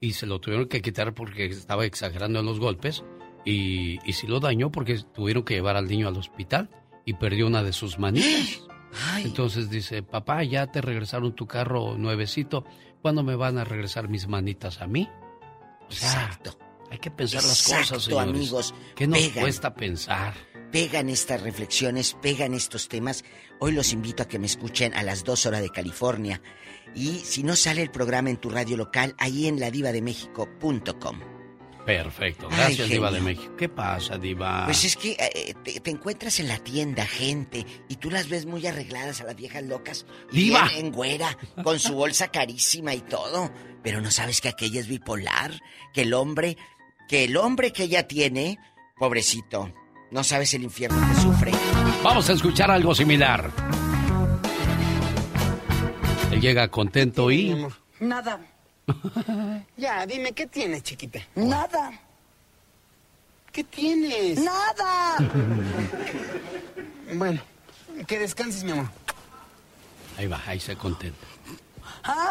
Y 0.00 0.14
se 0.14 0.26
lo 0.26 0.40
tuvieron 0.40 0.66
que 0.66 0.80
quitar 0.80 1.12
porque 1.12 1.44
estaba 1.46 1.84
exagerando 1.84 2.40
en 2.40 2.46
los 2.46 2.58
golpes. 2.58 3.04
Y, 3.44 3.98
y 4.08 4.12
sí 4.14 4.26
lo 4.26 4.40
dañó 4.40 4.70
porque 4.70 4.98
tuvieron 5.14 5.42
que 5.42 5.54
llevar 5.54 5.76
al 5.76 5.88
niño 5.88 6.08
al 6.08 6.16
hospital 6.16 6.70
y 7.04 7.14
perdió 7.14 7.46
una 7.46 7.62
de 7.62 7.72
sus 7.72 7.98
manitas. 7.98 8.62
Entonces 9.24 9.68
dice, 9.68 10.02
papá, 10.02 10.42
ya 10.42 10.68
te 10.68 10.80
regresaron 10.80 11.34
tu 11.34 11.46
carro 11.46 11.98
nuevecito. 11.98 12.64
¿Cuándo 13.02 13.22
me 13.22 13.36
van 13.36 13.58
a 13.58 13.64
regresar 13.64 14.08
mis 14.08 14.26
manitas 14.26 14.80
a 14.80 14.86
mí? 14.86 15.08
O 15.88 15.92
sea, 15.92 16.12
Exacto. 16.12 16.61
Hay 16.92 16.98
que 16.98 17.10
pensar 17.10 17.42
las 17.42 17.62
cosas, 17.62 18.04
señores. 18.04 18.28
amigos. 18.28 18.74
¿Qué 18.94 19.06
nos 19.06 19.18
Pegan. 19.18 19.42
cuesta 19.44 19.74
pensar? 19.74 20.34
Pegan 20.70 21.08
estas 21.08 21.40
reflexiones, 21.42 22.14
pegan 22.20 22.52
estos 22.54 22.88
temas. 22.88 23.24
Hoy 23.60 23.72
los 23.72 23.92
invito 23.92 24.22
a 24.22 24.28
que 24.28 24.38
me 24.38 24.46
escuchen 24.46 24.92
a 24.94 25.02
las 25.02 25.24
2 25.24 25.46
horas 25.46 25.62
de 25.62 25.70
California. 25.70 26.42
Y 26.94 27.20
si 27.20 27.42
no 27.42 27.56
sale 27.56 27.80
el 27.82 27.90
programa 27.90 28.28
en 28.30 28.36
tu 28.36 28.50
radio 28.50 28.76
local, 28.76 29.14
ahí 29.18 29.46
en 29.48 29.58
ladivademexico.com. 29.58 31.20
Perfecto. 31.86 32.46
Ay, 32.50 32.56
Gracias, 32.58 32.88
Diva 32.90 33.08
genio. 33.08 33.24
de 33.24 33.34
México. 33.34 33.56
¿Qué 33.56 33.68
pasa, 33.68 34.16
Diva? 34.16 34.66
Pues 34.66 34.84
es 34.84 34.96
que 34.96 35.12
eh, 35.18 35.54
te, 35.64 35.80
te 35.80 35.90
encuentras 35.90 36.38
en 36.40 36.46
la 36.48 36.58
tienda 36.58 37.04
gente 37.06 37.66
y 37.88 37.96
tú 37.96 38.08
las 38.10 38.28
ves 38.28 38.46
muy 38.46 38.64
arregladas 38.66 39.20
a 39.20 39.24
las 39.24 39.34
viejas 39.34 39.64
locas. 39.64 40.06
y 40.30 40.44
¡Diva! 40.44 40.68
bien 40.68 40.86
En 40.86 40.92
güera, 40.92 41.36
con 41.64 41.80
su 41.80 41.94
bolsa 41.94 42.28
carísima 42.28 42.94
y 42.94 43.00
todo. 43.00 43.50
Pero 43.82 44.00
no 44.00 44.10
sabes 44.12 44.40
que 44.40 44.48
aquella 44.48 44.78
es 44.78 44.86
bipolar, 44.86 45.60
que 45.92 46.02
el 46.02 46.14
hombre, 46.14 46.56
que 47.08 47.24
el 47.24 47.36
hombre 47.36 47.72
que 47.72 47.84
ella 47.84 48.06
tiene, 48.06 48.58
pobrecito, 48.98 49.72
no 50.10 50.24
sabes 50.24 50.52
el 50.54 50.62
infierno 50.62 51.00
que 51.08 51.20
sufre. 51.20 51.52
Vamos 52.02 52.28
a 52.28 52.32
escuchar 52.32 52.70
algo 52.70 52.94
similar. 52.94 53.50
Él 56.30 56.40
llega 56.40 56.68
contento 56.68 57.30
y... 57.30 57.56
Nada. 58.00 58.40
Ya, 59.76 60.04
dime, 60.06 60.32
¿qué 60.32 60.46
tienes, 60.46 60.82
chiquita? 60.82 61.20
Nada. 61.34 61.92
¿Qué 63.52 63.64
tienes? 63.64 64.38
Nada. 64.38 65.16
Bueno, 67.14 67.42
que 68.06 68.18
descanses, 68.18 68.64
mi 68.64 68.72
amor. 68.72 68.86
Ahí 70.16 70.26
va, 70.26 70.40
ahí 70.46 70.58
se 70.58 70.74
contenta. 70.76 71.26
¿Ah? 72.04 72.30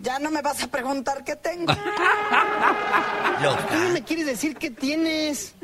Ya 0.00 0.18
no 0.20 0.30
me 0.30 0.42
vas 0.42 0.62
a 0.62 0.68
preguntar 0.68 1.24
qué 1.24 1.34
tengo. 1.36 1.72
¿Tú 3.72 3.78
no 3.78 3.88
me 3.90 4.02
quieres 4.04 4.26
decir 4.26 4.56
qué 4.56 4.70
tienes? 4.70 5.54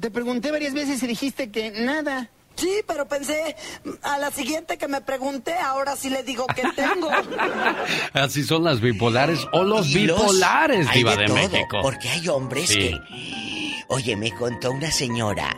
Te 0.00 0.10
pregunté 0.10 0.50
varias 0.50 0.74
veces 0.74 1.02
y 1.02 1.06
dijiste 1.06 1.50
que 1.50 1.70
nada. 1.70 2.28
Sí, 2.56 2.80
pero 2.88 3.06
pensé, 3.06 3.54
a 4.02 4.18
la 4.18 4.30
siguiente 4.32 4.78
que 4.78 4.88
me 4.88 5.00
pregunté, 5.00 5.54
ahora 5.54 5.94
sí 5.94 6.10
le 6.10 6.22
digo 6.24 6.44
que 6.48 6.62
tengo. 6.74 7.08
Así 8.12 8.42
son 8.42 8.64
las 8.64 8.80
bipolares 8.80 9.46
o 9.52 9.62
los 9.62 9.86
Y 9.88 10.06
los- 10.06 10.18
bipolares, 10.20 10.88
hay 10.88 10.98
Diva 10.98 11.12
de 11.12 11.18
de, 11.22 11.26
todo, 11.28 11.36
México. 11.36 11.78
Porque 11.82 12.08
hay 12.08 12.28
hombres 12.28 12.68
Sí. 12.68 12.78
que. 12.78 12.98
Oye, 13.88 14.16
me 14.16 14.32
contó 14.32 14.72
una 14.72 14.90
señora 14.90 15.56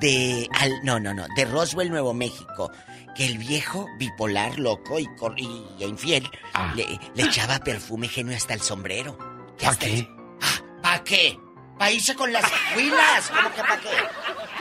de. 0.00 0.48
Al, 0.58 0.72
no, 0.82 0.98
no, 0.98 1.14
no, 1.14 1.24
de 1.36 1.44
Roswell, 1.44 1.88
Nuevo 1.90 2.12
México. 2.12 2.70
Que 3.14 3.26
el 3.26 3.38
viejo 3.38 3.86
bipolar, 3.98 4.58
loco 4.58 4.98
y, 4.98 5.06
cor- 5.16 5.38
y- 5.38 5.66
infiel 5.80 6.28
le, 6.74 6.98
le 7.14 7.22
echaba 7.22 7.58
perfume 7.58 8.08
genio 8.08 8.36
hasta 8.36 8.54
el 8.54 8.60
sombrero. 8.62 9.18
¿Para 9.60 9.76
qué? 9.76 10.08
¿Para 10.82 11.04
qué? 11.04 11.38
¿Para 11.78 11.90
irse 11.90 12.14
con 12.14 12.32
las 12.32 12.44
huilas? 12.76 13.30
¿Cómo 13.34 13.50
que 13.54 13.60
para 13.60 13.80
qué? 13.80 13.88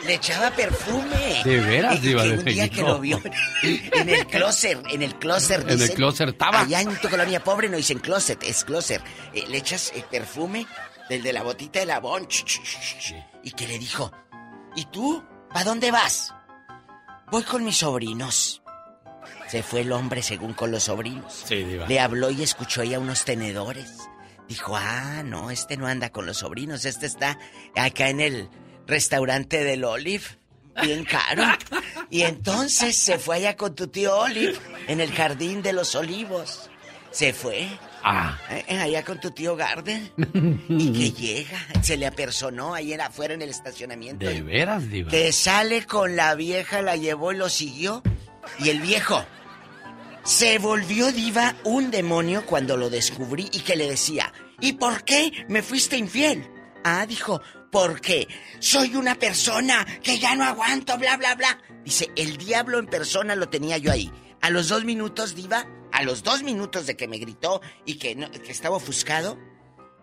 Le 0.05 0.13
echaba 0.15 0.49
perfume. 0.51 1.41
¿De 1.45 1.59
veras, 1.61 2.01
Diva 2.01 2.23
que 2.23 2.29
de 2.29 2.37
un 2.39 2.45
día 2.45 2.69
que 2.69 2.81
lo 2.81 2.99
vio 2.99 3.21
en 3.63 4.09
el 4.09 4.25
closet, 4.27 4.79
en 4.89 5.01
el 5.03 5.15
closet. 5.19 5.61
En 5.61 5.69
el 5.69 5.79
dicen. 5.79 5.95
closet 5.95 6.29
estaba. 6.29 6.61
Allá 6.61 6.81
en 6.81 6.95
tu 6.99 7.09
colonia 7.09 7.43
pobre 7.43 7.69
no 7.69 7.77
dicen 7.77 7.99
closet, 7.99 8.41
es 8.43 8.63
closet. 8.65 9.01
Eh, 9.33 9.45
le 9.47 9.57
echas 9.57 9.91
eh, 9.95 10.03
perfume 10.09 10.65
del 11.09 11.21
de 11.21 11.31
la 11.33 11.43
botita 11.43 11.79
de 11.79 11.85
ch, 12.27 12.43
ch, 12.43 13.15
Y 13.43 13.51
que 13.51 13.67
le 13.67 13.77
dijo, 13.77 14.11
¿y 14.75 14.85
tú? 14.85 15.23
¿Para 15.53 15.65
dónde 15.65 15.91
vas? 15.91 16.33
Voy 17.31 17.43
con 17.43 17.63
mis 17.63 17.77
sobrinos. 17.77 18.61
Se 19.47 19.63
fue 19.63 19.81
el 19.81 19.91
hombre 19.93 20.21
según 20.21 20.53
con 20.53 20.69
los 20.69 20.83
sobrinos. 20.83 21.43
Sí, 21.45 21.63
Diva. 21.63 21.87
Le 21.87 21.99
habló 21.99 22.29
y 22.29 22.43
escuchó 22.43 22.81
ella 22.81 22.99
unos 22.99 23.23
tenedores. 23.23 24.09
Dijo, 24.49 24.75
ah, 24.75 25.23
no, 25.23 25.49
este 25.49 25.77
no 25.77 25.87
anda 25.87 26.09
con 26.09 26.25
los 26.25 26.39
sobrinos, 26.39 26.83
este 26.83 27.05
está 27.05 27.39
acá 27.73 28.09
en 28.09 28.19
el 28.19 28.49
restaurante 28.85 29.63
del 29.63 29.85
Olive, 29.85 30.25
bien 30.81 31.05
caro. 31.05 31.43
Y 32.09 32.23
entonces 32.23 32.97
se 32.97 33.17
fue 33.17 33.37
allá 33.37 33.55
con 33.55 33.75
tu 33.75 33.87
tío 33.87 34.17
Olive, 34.17 34.57
en 34.87 34.99
el 34.99 35.13
jardín 35.13 35.61
de 35.61 35.71
los 35.71 35.95
olivos. 35.95 36.69
Se 37.11 37.31
fue. 37.31 37.69
Ah. 38.03 38.37
eh, 38.49 38.77
allá 38.79 39.03
con 39.03 39.19
tu 39.19 39.31
tío 39.31 39.55
Garden. 39.55 40.11
Y 40.69 40.91
que 40.93 41.11
llega, 41.11 41.57
se 41.81 41.97
le 41.97 42.05
apersonó 42.07 42.73
ahí 42.73 42.93
en- 42.93 43.01
afuera 43.01 43.33
en 43.33 43.41
el 43.41 43.49
estacionamiento. 43.49 44.25
De 44.25 44.41
veras, 44.41 44.89
Diva. 44.89 45.11
Que 45.11 45.31
sale 45.31 45.85
con 45.85 46.15
la 46.15 46.33
vieja, 46.35 46.81
la 46.81 46.95
llevó 46.95 47.31
y 47.31 47.37
lo 47.37 47.49
siguió. 47.49 48.01
Y 48.59 48.69
el 48.69 48.81
viejo 48.81 49.23
se 50.23 50.57
volvió 50.59 51.11
diva 51.11 51.55
un 51.63 51.91
demonio 51.91 52.45
cuando 52.45 52.77
lo 52.77 52.89
descubrí 52.89 53.49
y 53.51 53.59
que 53.59 53.75
le 53.75 53.89
decía, 53.89 54.31
¿y 54.59 54.73
por 54.73 55.03
qué 55.03 55.45
me 55.47 55.61
fuiste 55.61 55.97
infiel? 55.97 56.47
Ah, 56.83 57.05
dijo, 57.07 57.41
porque 57.71 58.27
soy 58.59 58.95
una 58.95 59.15
persona 59.15 59.85
que 60.03 60.19
ya 60.19 60.35
no 60.35 60.43
aguanto, 60.43 60.97
bla, 60.97 61.17
bla, 61.17 61.35
bla. 61.35 61.57
Dice, 61.83 62.09
el 62.15 62.37
diablo 62.37 62.77
en 62.79 62.87
persona 62.87 63.35
lo 63.35 63.49
tenía 63.49 63.77
yo 63.77 63.91
ahí. 63.91 64.11
A 64.41 64.49
los 64.49 64.69
dos 64.69 64.83
minutos, 64.85 65.35
diva, 65.35 65.65
a 65.91 66.03
los 66.03 66.23
dos 66.23 66.43
minutos 66.43 66.87
de 66.87 66.95
que 66.97 67.07
me 67.07 67.17
gritó 67.17 67.61
y 67.85 67.95
que, 67.95 68.15
no- 68.15 68.29
que 68.31 68.51
estaba 68.51 68.75
ofuscado, 68.77 69.37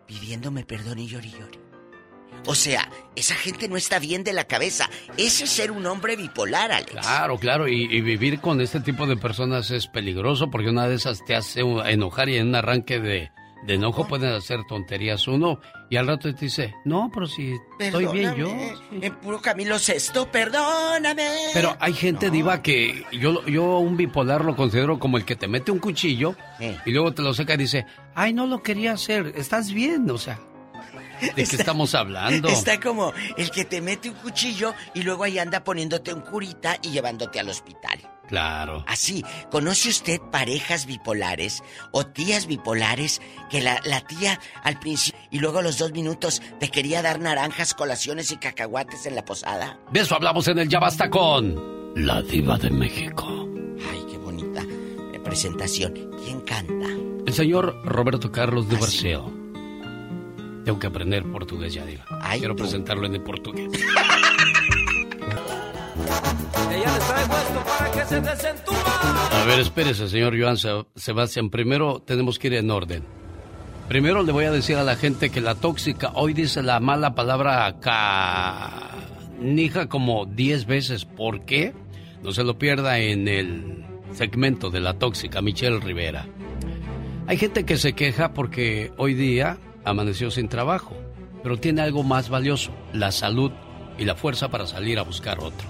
pidiéndome 0.07 0.65
perdón 0.65 0.99
y 0.99 1.09
llori 1.09 1.31
llori. 1.31 1.59
O 2.47 2.55
sea, 2.55 2.89
esa 3.17 3.35
gente 3.35 3.69
no 3.69 3.77
está 3.77 3.99
bien 3.99 4.23
de 4.23 4.33
la 4.33 4.45
cabeza. 4.45 4.89
Ese 5.17 5.45
es 5.45 5.51
ser 5.51 5.71
un 5.73 5.85
hombre 5.87 6.15
bipolar, 6.17 6.71
Alex. 6.71 6.93
Claro, 6.93 7.37
claro, 7.39 7.69
y, 7.69 7.85
y 7.91 8.01
vivir 8.01 8.41
con 8.41 8.61
este 8.61 8.81
tipo 8.81 9.07
de 9.07 9.17
personas 9.17 9.71
es 9.71 9.87
peligroso 9.89 10.49
porque 10.51 10.71
una 10.71 10.87
de 10.89 10.95
esas 10.95 11.25
te 11.25 11.35
hace 11.35 11.61
enojar 11.87 12.29
y 12.29 12.37
en 12.37 12.49
un 12.49 12.55
arranque 12.55 13.01
de, 13.01 13.31
de 13.63 13.75
enojo 13.75 14.07
pueden 14.07 14.33
hacer 14.33 14.65
tonterías 14.67 15.27
uno 15.27 15.61
y 15.91 15.97
al 15.97 16.07
rato 16.07 16.33
te 16.35 16.45
dice, 16.45 16.75
no, 16.85 17.11
pero 17.13 17.27
si 17.27 17.55
estoy 17.79 18.07
bien 18.07 18.35
yo. 18.35 18.51
En 19.01 19.15
puro 19.17 19.41
Camilo 19.41 19.79
Sexto, 19.79 20.31
perdóname. 20.31 21.29
Pero 21.55 21.77
hay 21.81 21.93
gente 21.93 22.31
diva 22.31 22.63
que 22.63 23.05
yo, 23.13 23.45
yo 23.47 23.79
un 23.79 23.97
bipolar 23.97 24.45
lo 24.45 24.55
considero 24.55 24.99
como 24.99 25.17
el 25.17 25.25
que 25.25 25.37
te 25.37 25.49
mete 25.49 25.71
un 25.71 25.79
cuchillo 25.79 26.37
y 26.85 26.91
luego 26.91 27.13
te 27.13 27.23
lo 27.23 27.35
saca 27.35 27.55
y 27.55 27.59
dice, 27.59 27.87
ay, 28.15 28.33
no 28.33 28.47
lo 28.47 28.63
quería 28.63 28.93
hacer, 28.93 29.33
estás 29.37 29.73
bien, 29.73 30.09
o 30.11 30.19
sea, 30.19 30.39
¿de 31.21 31.45
qué 31.45 31.57
estamos 31.57 31.95
hablando? 31.95 32.49
Está 32.49 32.79
como 32.81 33.13
el 33.37 33.51
que 33.51 33.65
te 33.65 33.81
mete 33.81 34.11
un 34.11 34.17
cuchillo 34.17 34.75
y 34.95 35.03
luego 35.03 35.25
ahí 35.25 35.39
anda 35.39 35.65
poniéndote 35.65 36.13
un 36.15 36.21
curita 36.21 36.77
y 36.83 36.91
llevándote 36.91 37.41
al 37.41 37.49
hospital. 37.49 37.99
Claro. 38.29 38.85
Así, 38.87 39.25
¿conoce 39.51 39.89
usted 39.89 40.21
parejas 40.31 40.87
bipolares 40.87 41.63
o 41.93 42.07
tías 42.07 42.47
bipolares 42.47 43.21
que 43.51 43.61
la, 43.61 43.81
la 43.85 44.03
tía 44.03 44.39
al 44.63 44.79
principio 44.79 45.21
y 45.31 45.39
luego 45.39 45.59
a 45.59 45.63
los 45.63 45.79
dos 45.79 45.93
minutos 45.93 46.43
te 46.61 46.69
quería 46.69 47.03
dar 47.03 47.21
naranjas, 47.21 47.75
colaciones 47.75 48.31
y 48.31 48.37
cacahuates 48.37 49.07
en 49.07 49.15
la 49.15 49.25
posada? 49.25 49.79
De 49.91 50.01
eso 50.01 50.15
hablamos 50.15 50.47
en 50.49 50.59
el 50.59 50.69
Ya 50.69 50.79
Basta 50.79 51.11
con 51.11 51.95
la 51.97 52.23
diva 52.23 52.57
de 52.59 52.71
México. 52.71 53.49
Ay, 53.91 54.05
qué 54.11 54.19
bonita 54.19 54.63
presentación. 55.29 55.93
¿Quién 56.25 56.41
canta? 56.41 56.89
El 57.27 57.33
señor 57.35 57.81
Roberto 57.85 58.33
Carlos 58.33 58.69
de 58.69 58.77
Barceo. 58.77 59.31
Tengo 60.65 60.79
que 60.79 60.87
aprender 60.87 61.23
portugués 61.25 61.75
ya, 61.75 61.85
diva. 61.85 62.05
Quiero 62.39 62.57
presentarlo 62.57 63.07
en 63.07 63.15
el 63.15 63.23
portugués. 63.23 63.71
A 69.33 69.45
ver, 69.47 69.61
espérese, 69.61 70.09
señor 70.09 70.39
Joan 70.41 70.57
Se- 70.57 70.85
Sebastián. 70.97 71.51
Primero 71.51 72.01
tenemos 72.01 72.39
que 72.39 72.49
ir 72.49 72.55
en 72.55 72.71
orden. 72.71 73.03
Primero 73.89 74.23
le 74.23 74.33
voy 74.33 74.45
a 74.45 74.51
decir 74.53 74.77
a 74.77 74.85
la 74.85 74.97
gente 74.97 75.31
que 75.31 75.41
la 75.41 75.55
tóxica 75.55 76.11
hoy 76.15 76.35
dice 76.35 76.63
la 76.63 76.79
mala 76.81 77.15
palabra 77.15 77.75
canija 77.81 79.89
como 79.89 80.27
10 80.27 80.67
veces. 80.67 81.05
¿Por 81.05 81.45
qué? 81.45 81.73
No 82.23 82.33
se 82.33 82.45
lo 82.45 82.59
pierda 82.59 82.99
en 82.99 83.29
el 83.29 83.85
segmento 84.13 84.71
de 84.71 84.81
la 84.81 84.95
tóxica 84.95 85.41
Michelle 85.41 85.81
Rivera. 85.81 86.27
Hay 87.27 87.37
gente 87.39 87.65
que 87.65 87.77
se 87.77 87.93
queja 87.95 88.35
porque 88.35 88.93
hoy 88.97 89.15
día 89.15 89.59
amaneció 89.85 90.31
sin 90.31 90.49
trabajo, 90.49 90.97
pero 91.43 91.57
tiene 91.59 91.83
algo 91.83 92.03
más 92.03 92.29
valioso, 92.29 92.73
la 92.93 93.13
salud 93.13 93.53
y 93.99 94.05
la 94.05 94.15
fuerza 94.15 94.49
para 94.49 94.67
salir 94.67 94.99
a 94.99 95.03
buscar 95.03 95.39
otro. 95.39 95.69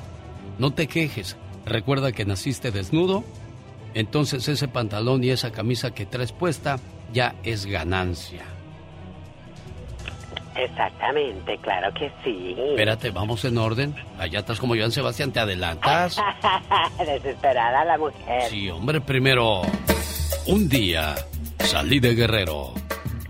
No 0.58 0.72
te 0.72 0.86
quejes, 0.88 1.36
recuerda 1.68 2.12
que 2.12 2.24
naciste 2.24 2.70
desnudo, 2.70 3.24
entonces 3.94 4.48
ese 4.48 4.68
pantalón 4.68 5.24
y 5.24 5.30
esa 5.30 5.52
camisa 5.52 5.92
que 5.92 6.06
traes 6.06 6.32
puesta 6.32 6.78
ya 7.12 7.34
es 7.42 7.66
ganancia. 7.66 8.44
Exactamente, 10.58 11.56
claro 11.58 11.92
que 11.94 12.10
sí. 12.24 12.56
Espérate, 12.70 13.10
vamos 13.10 13.44
en 13.44 13.58
orden. 13.58 13.94
Allá 14.18 14.40
estás 14.40 14.58
como 14.58 14.74
Joan 14.74 14.90
Sebastián, 14.90 15.32
te 15.32 15.38
adelantas. 15.38 16.20
Desesperada 16.98 17.84
la 17.84 17.96
mujer. 17.96 18.50
Sí, 18.50 18.68
hombre, 18.68 19.00
primero. 19.00 19.62
Un 20.46 20.68
día 20.68 21.14
salí 21.60 22.00
de 22.00 22.14
Guerrero, 22.14 22.72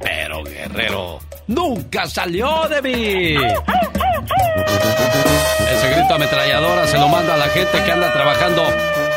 pero 0.01 0.43
Guerrero 0.43 1.19
nunca 1.48 2.06
salió 2.06 2.66
de 2.69 2.82
mí. 2.82 3.36
Ese 5.60 5.90
grito 5.90 6.14
ametralladora 6.14 6.86
se 6.86 6.98
lo 6.98 7.09
manda 7.09 7.35
a 7.35 7.36
la 7.36 7.48
gente 7.48 7.82
que 7.85 7.93
anda 7.93 8.12
trabajando 8.12 8.66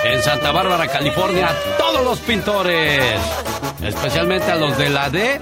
en 0.03 0.21
Santa 0.23 0.51
Bárbara, 0.51 0.87
California, 0.87 1.49
todos 1.77 2.03
los 2.03 2.19
pintores. 2.19 3.19
Especialmente 3.81 4.51
a 4.51 4.55
los 4.55 4.77
de 4.77 4.89
la 4.89 5.09
D 5.09 5.41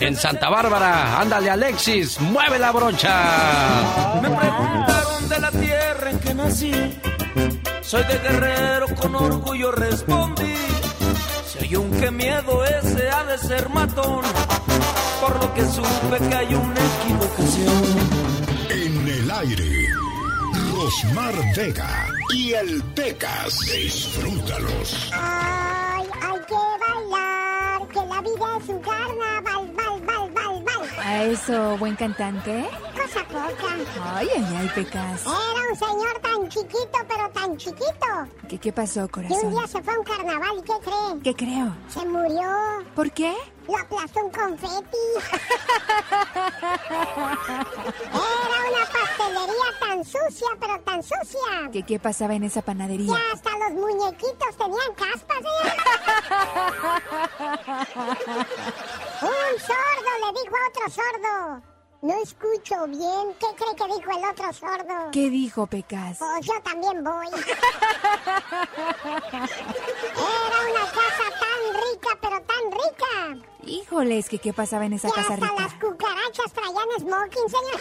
en 0.00 0.16
Santa 0.16 0.48
Bárbara. 0.48 1.20
Ándale, 1.20 1.50
Alexis, 1.50 2.20
mueve 2.20 2.58
la 2.58 2.72
brocha. 2.72 4.20
Me 4.22 4.28
preguntaron 4.28 5.28
de 5.28 5.38
la 5.38 5.50
tierra 5.50 6.10
en 6.10 6.18
que 6.18 6.34
nací. 6.34 6.72
Soy 7.82 8.02
de 8.04 8.18
guerrero, 8.18 8.86
con 8.96 9.14
orgullo 9.14 9.70
respondí. 9.70 10.56
Si 11.46 11.64
hay 11.64 11.76
un 11.76 11.90
que 12.00 12.10
miedo 12.10 12.64
ese 12.64 13.08
ha 13.08 13.24
de 13.24 13.38
ser 13.38 13.68
matón. 13.68 14.22
Por 15.20 15.40
lo 15.40 15.54
que 15.54 15.64
supe 15.64 16.28
que 16.28 16.34
hay 16.34 16.54
una 16.54 16.80
equivocación. 16.80 17.82
En 18.70 19.08
el 19.08 19.30
aire, 19.30 19.86
Rosmar 20.76 21.32
Vega 21.56 22.06
y 22.34 22.52
el 22.52 22.82
Pecas. 22.94 23.60
Disfrútalos. 23.60 25.10
Ay, 25.14 26.04
hay 26.20 26.38
que 26.40 26.54
bailar, 26.84 27.88
que 27.88 28.00
la 28.04 28.20
vida 28.20 28.58
es 28.62 28.68
un 28.68 28.80
carnaval, 28.82 29.72
bal, 29.74 30.00
bal, 30.04 30.30
bal, 30.34 30.62
bal. 30.64 30.88
¿A 30.98 31.24
eso, 31.24 31.78
buen 31.78 31.96
cantante? 31.96 32.68
Cosa 32.94 33.24
poca. 33.26 33.74
Ay, 34.16 34.28
ay, 34.36 34.56
ay, 34.60 34.70
Pecas. 34.74 35.22
Era 35.22 35.70
un 35.70 35.76
señor 35.78 36.18
tan 36.20 36.48
chiquito, 36.50 36.98
pero 37.08 37.30
tan 37.30 37.56
chiquito. 37.56 38.46
¿Qué, 38.46 38.58
qué 38.58 38.70
pasó, 38.72 39.00
Y 39.00 39.02
un 39.04 39.08
corazón? 39.08 39.50
día 39.52 39.66
se 39.66 39.82
fue 39.82 39.94
a 39.94 39.98
un 39.98 40.04
carnaval, 40.04 40.56
¿y 40.58 40.62
qué 40.62 40.74
cree? 40.84 41.22
¿Qué 41.24 41.34
creo? 41.34 41.74
Se 41.88 42.04
murió. 42.04 42.50
¿Por 42.94 43.10
qué? 43.12 43.32
Lo 43.68 43.78
aplastó 43.78 44.20
un 44.24 44.30
confeti. 44.30 44.96
Era 48.12 48.58
una 48.70 48.86
pastelería 48.92 49.68
tan 49.80 50.04
sucia, 50.04 50.48
pero 50.60 50.80
tan 50.80 51.02
sucia. 51.02 51.70
¿Qué, 51.72 51.82
qué 51.82 51.98
pasaba 51.98 52.34
en 52.34 52.44
esa 52.44 52.62
panadería? 52.62 53.12
Que 53.14 53.20
hasta 53.32 53.50
los 53.58 53.72
muñequitos 53.72 54.56
tenían 54.56 54.94
caspas. 54.94 55.38
¿eh? 55.40 55.76
Un 59.22 59.60
sordo 59.60 60.12
le 60.22 60.28
dijo 60.40 60.56
a 60.56 60.68
otro 60.68 60.90
sordo. 60.90 61.75
No 62.02 62.14
escucho 62.22 62.86
bien. 62.88 63.34
¿Qué 63.40 63.46
cree 63.56 63.74
que 63.76 63.84
dijo 63.96 64.10
el 64.18 64.24
otro 64.30 64.52
sordo? 64.52 65.10
¿Qué 65.12 65.30
dijo 65.30 65.66
Pecas? 65.66 66.18
Pues 66.18 66.46
yo 66.46 66.52
también 66.62 67.02
voy. 67.02 67.26
Era 69.26 70.58
una 70.70 70.84
casa 70.92 71.26
tan 71.40 71.60
rica, 71.74 72.10
pero 72.20 72.40
tan 72.42 72.70
rica. 72.70 73.46
Híjoles, 73.64 74.28
¿qué, 74.28 74.38
qué 74.38 74.52
pasaba 74.52 74.84
en 74.86 74.92
esa 74.92 75.08
Que 75.08 75.14
casa 75.14 75.34
hasta 75.34 75.46
rica? 75.46 75.62
las 75.62 75.72
cucarachas 75.74 76.52
traían 76.52 76.88
smoking, 77.00 77.48
señor. 77.48 77.80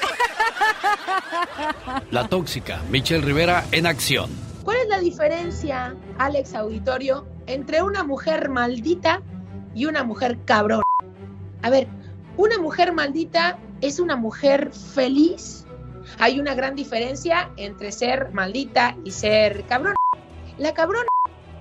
La 2.12 2.28
tóxica 2.28 2.82
Michelle 2.90 3.24
Rivera 3.24 3.66
en 3.72 3.86
acción. 3.86 4.30
¿Cuál 4.64 4.78
es 4.78 4.88
la 4.88 5.00
diferencia, 5.00 5.96
Alex 6.18 6.56
Auditorio, 6.56 7.28
entre 7.46 7.84
una 7.84 8.04
mujer 8.04 8.50
maldita 8.50 9.22
y 9.76 9.86
una 9.86 10.04
mujer 10.04 10.40
cabrón? 10.46 10.82
A 11.62 11.70
ver, 11.70 11.88
una 12.38 12.58
mujer 12.58 12.92
maldita 12.94 13.60
es 13.82 14.00
una 14.00 14.16
mujer 14.16 14.72
feliz. 14.72 15.66
Hay 16.20 16.40
una 16.40 16.54
gran 16.56 16.76
diferencia 16.76 17.50
entre 17.58 17.92
ser 17.92 18.32
maldita 18.32 18.96
y 19.04 19.12
ser 19.12 19.66
cabrón. 19.66 19.96
La 20.58 20.74
cabrona 20.74 21.08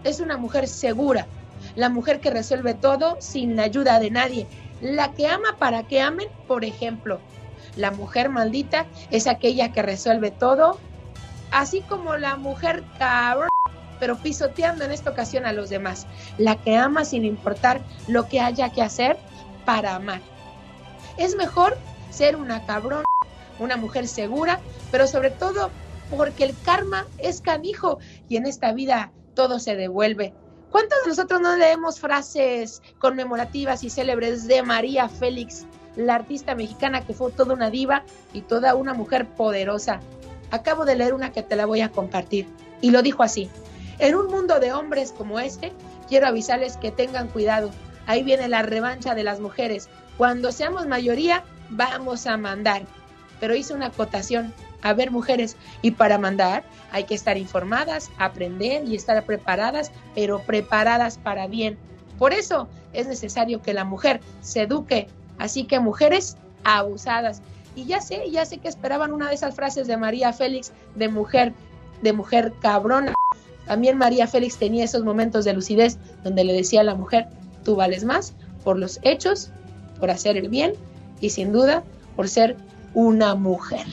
es 0.05 0.21
una 0.21 0.37
mujer 0.37 0.69
segura, 0.69 1.27
la 1.77 1.89
mujer 1.89 2.21
que 2.21 2.31
resuelve 2.31 2.75
todo 2.75 3.17
sin 3.21 3.57
la 3.57 3.65
ayuda 3.65 3.99
de 3.99 4.11
nadie, 4.11 4.47
la 4.81 5.13
que 5.13 5.27
ama 5.27 5.57
para 5.59 5.85
que 5.85 6.01
amen, 6.01 6.29
por 6.47 6.65
ejemplo. 6.65 7.21
La 7.77 7.91
mujer 7.91 8.29
maldita 8.29 8.87
es 9.11 9.27
aquella 9.27 9.73
que 9.73 9.83
resuelve 9.83 10.31
todo 10.31 10.79
así 11.55 11.83
como 11.83 12.17
la 12.17 12.37
mujer 12.37 12.83
cabrón, 12.99 13.49
pero 14.01 14.19
pisoteando 14.19 14.85
en 14.85 14.91
esta 14.91 15.11
ocasión 15.11 15.47
a 15.47 15.53
los 15.53 15.71
demás, 15.71 16.07
la 16.37 16.57
que 16.57 16.77
ama 16.77 17.05
sin 17.05 17.25
importar 17.25 17.81
lo 18.09 18.29
que 18.29 18.41
haya 18.41 18.71
que 18.71 18.83
hacer 18.83 19.17
para 19.65 19.95
amar. 19.95 20.21
Es 21.17 21.37
mejor 21.37 21.79
ser 22.15 22.37
una 22.37 22.65
cabrón, 22.65 23.05
una 23.59 23.77
mujer 23.77 24.07
segura, 24.07 24.61
pero 24.91 25.07
sobre 25.07 25.31
todo 25.31 25.71
porque 26.17 26.45
el 26.45 26.55
karma 26.65 27.07
es 27.19 27.41
canijo 27.41 27.99
y 28.29 28.37
en 28.37 28.47
esta 28.47 28.73
vida 28.73 29.13
todo 29.35 29.59
se 29.59 29.75
devuelve. 29.75 30.33
¿Cuántos 30.71 31.03
de 31.03 31.09
nosotros 31.11 31.41
no 31.41 31.57
leemos 31.57 32.01
frases 32.01 32.83
conmemorativas 32.99 33.85
y 33.85 33.91
célebres 33.91 34.47
de 34.47 34.63
María 34.63 35.09
Félix, 35.09 35.67
la 35.97 36.17
artista 36.17 36.55
mexicana 36.55 37.05
que 37.05 37.15
fue 37.15 37.31
toda 37.33 37.55
una 37.55 37.71
diva 37.71 38.05
y 38.33 38.43
toda 38.43 38.75
una 38.75 38.95
mujer 38.95 39.29
poderosa? 39.29 40.01
Acabo 40.51 40.85
de 40.85 40.97
leer 40.97 41.15
una 41.15 41.33
que 41.33 41.43
te 41.43 41.57
la 41.57 41.67
voy 41.67 41.81
a 41.81 41.91
compartir 41.91 42.47
y 42.81 42.91
lo 42.91 43.03
dijo 43.03 43.23
así. 43.23 43.51
En 43.99 44.15
un 44.15 44.27
mundo 44.27 44.59
de 44.59 44.73
hombres 44.73 45.13
como 45.13 45.39
este, 45.39 45.73
quiero 46.09 46.27
avisarles 46.27 46.77
que 46.77 46.91
tengan 46.91 47.29
cuidado. 47.29 47.71
Ahí 48.07 48.23
viene 48.23 48.49
la 48.49 48.63
revancha 48.63 49.15
de 49.15 49.25
las 49.25 49.41
mujeres. 49.41 49.89
Cuando 50.19 50.53
seamos 50.53 50.87
mayoría, 50.87 51.45
vamos 51.77 52.27
a 52.27 52.37
mandar. 52.37 52.83
Pero 53.41 53.55
hice 53.55 53.75
una 53.75 53.87
acotación. 53.87 54.53
A 54.83 54.93
ver, 54.93 55.11
mujeres, 55.11 55.57
y 55.81 55.93
para 55.93 56.19
mandar 56.19 56.63
hay 56.93 57.05
que 57.05 57.15
estar 57.15 57.39
informadas, 57.39 58.11
aprender 58.19 58.85
y 58.87 58.95
estar 58.95 59.25
preparadas, 59.25 59.91
pero 60.15 60.41
preparadas 60.41 61.19
para 61.19 61.47
bien. 61.47 61.79
Por 62.19 62.33
eso 62.33 62.69
es 62.93 63.07
necesario 63.07 63.63
que 63.63 63.75
la 63.75 63.85
mujer 63.85 64.21
se 64.41 64.63
eduque. 64.63 65.09
Así 65.39 65.65
que 65.65 65.81
mujeres 65.81 66.37
abusadas. 66.65 67.43
Y 67.75 67.87
ya 67.87 68.01
sé, 68.01 68.31
ya 68.31 68.45
sé 68.45 68.59
que 68.59 68.69
esperaban 68.69 69.13
una 69.13 69.29
de 69.29 69.35
esas 69.35 69.55
frases 69.55 69.87
de 69.87 69.97
María 69.97 70.33
Félix 70.33 70.73
de 70.95 71.09
mujer, 71.09 71.55
de 72.03 72.13
mujer 72.13 72.53
cabrona. 72.61 73.15
También 73.67 73.97
María 73.97 74.27
Félix 74.27 74.59
tenía 74.59 74.85
esos 74.85 75.03
momentos 75.03 75.45
de 75.45 75.55
lucidez 75.55 75.99
donde 76.23 76.45
le 76.45 76.53
decía 76.53 76.83
a 76.83 76.85
la 76.85 76.95
mujer, 76.95 77.27
tú 77.65 77.75
vales 77.75 78.05
más 78.05 78.35
por 78.63 78.79
los 78.79 79.01
hechos, 79.03 79.51
por 79.99 80.11
hacer 80.11 80.37
el 80.37 80.51
bien 80.51 80.75
y 81.25 81.31
sin 81.31 81.53
duda 81.53 81.83
por 82.17 82.29
ser 82.29 82.57
una 82.93 83.35
mujer. 83.35 83.87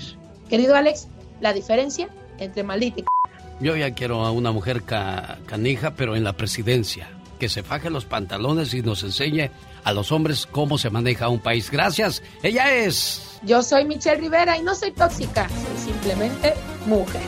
Querido 0.50 0.76
Alex, 0.76 1.08
la 1.40 1.54
diferencia 1.54 2.10
entre 2.40 2.64
maldita 2.64 3.00
y 3.02 3.66
Yo 3.66 3.76
ya 3.78 3.94
quiero 3.94 4.26
a 4.26 4.32
una 4.32 4.52
mujer 4.52 4.84
ca- 4.84 5.38
canija, 5.46 5.96
pero 5.96 6.16
en 6.18 6.24
la 6.26 6.34
presidencia. 6.34 7.08
Que 7.40 7.48
se 7.50 7.64
faje 7.64 7.90
los 7.90 8.06
pantalones 8.06 8.74
y 8.74 8.82
nos 8.82 9.02
enseñe 9.04 9.50
a 9.84 9.94
los 9.94 10.12
hombres 10.12 10.46
cómo 10.46 10.78
se 10.78 10.90
maneja 10.90 11.30
un 11.30 11.40
país. 11.40 11.72
Gracias. 11.72 12.22
Ella 12.44 12.72
es. 12.76 13.40
Yo 13.44 13.64
soy 13.64 13.86
Michelle 13.86 14.18
Rivera 14.18 14.58
y 14.58 14.62
no 14.62 14.76
soy 14.76 14.92
tóxica, 14.92 15.48
soy 15.50 15.86
simplemente 15.94 16.54
mujer. 16.86 17.22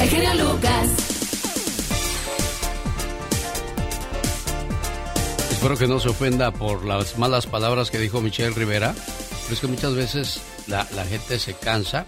El 0.00 0.08
genio 0.08 0.34
Lucas. 0.34 1.01
Espero 5.62 5.78
que 5.78 5.86
no 5.86 6.00
se 6.00 6.08
ofenda 6.08 6.50
por 6.50 6.84
las 6.84 7.18
malas 7.18 7.46
palabras 7.46 7.88
que 7.92 8.00
dijo 8.00 8.20
Michelle 8.20 8.50
Rivera. 8.50 8.96
Pero 8.96 9.54
es 9.54 9.60
que 9.60 9.68
muchas 9.68 9.94
veces 9.94 10.40
la, 10.66 10.88
la 10.96 11.04
gente 11.04 11.38
se 11.38 11.54
cansa. 11.54 12.04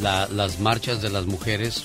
La- 0.00 0.26
las 0.28 0.60
marchas 0.60 1.02
de 1.02 1.10
las 1.10 1.26
mujeres 1.26 1.84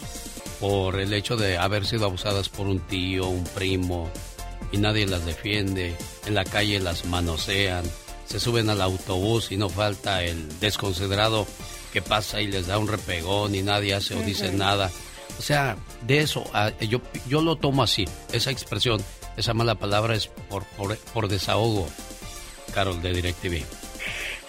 por 0.61 0.97
el 1.01 1.11
hecho 1.11 1.35
de 1.35 1.57
haber 1.57 1.85
sido 1.85 2.05
abusadas 2.05 2.47
por 2.47 2.65
un 2.67 2.79
tío, 2.79 3.27
un 3.27 3.43
primo, 3.43 4.09
y 4.71 4.77
nadie 4.77 5.05
las 5.05 5.25
defiende. 5.25 5.97
En 6.25 6.33
la 6.33 6.45
calle 6.45 6.79
las 6.79 7.03
manosean. 7.03 7.83
Se 8.25 8.39
suben 8.39 8.69
al 8.69 8.79
autobús 8.81 9.51
y 9.51 9.57
no 9.57 9.67
falta 9.67 10.23
el 10.23 10.59
desconsiderado 10.61 11.45
que 11.91 12.01
pasa 12.01 12.39
y 12.39 12.47
les 12.47 12.67
da 12.67 12.77
un 12.77 12.87
repegón 12.87 13.53
y 13.53 13.63
nadie 13.63 13.95
hace 13.95 14.15
o 14.15 14.21
dice 14.21 14.53
nada. 14.53 14.89
O 15.37 15.41
sea, 15.41 15.75
de 16.07 16.19
eso, 16.19 16.45
ah, 16.53 16.71
yo, 16.79 17.01
yo 17.27 17.41
lo 17.41 17.57
tomo 17.57 17.83
así, 17.83 18.05
esa 18.31 18.51
expresión, 18.51 19.01
esa 19.39 19.53
mala 19.53 19.75
palabra 19.75 20.15
es 20.15 20.27
por, 20.27 20.63
por, 20.65 20.97
por 20.97 21.27
desahogo, 21.27 21.87
Carol 22.73 23.01
de 23.01 23.13
DirecTV. 23.13 23.63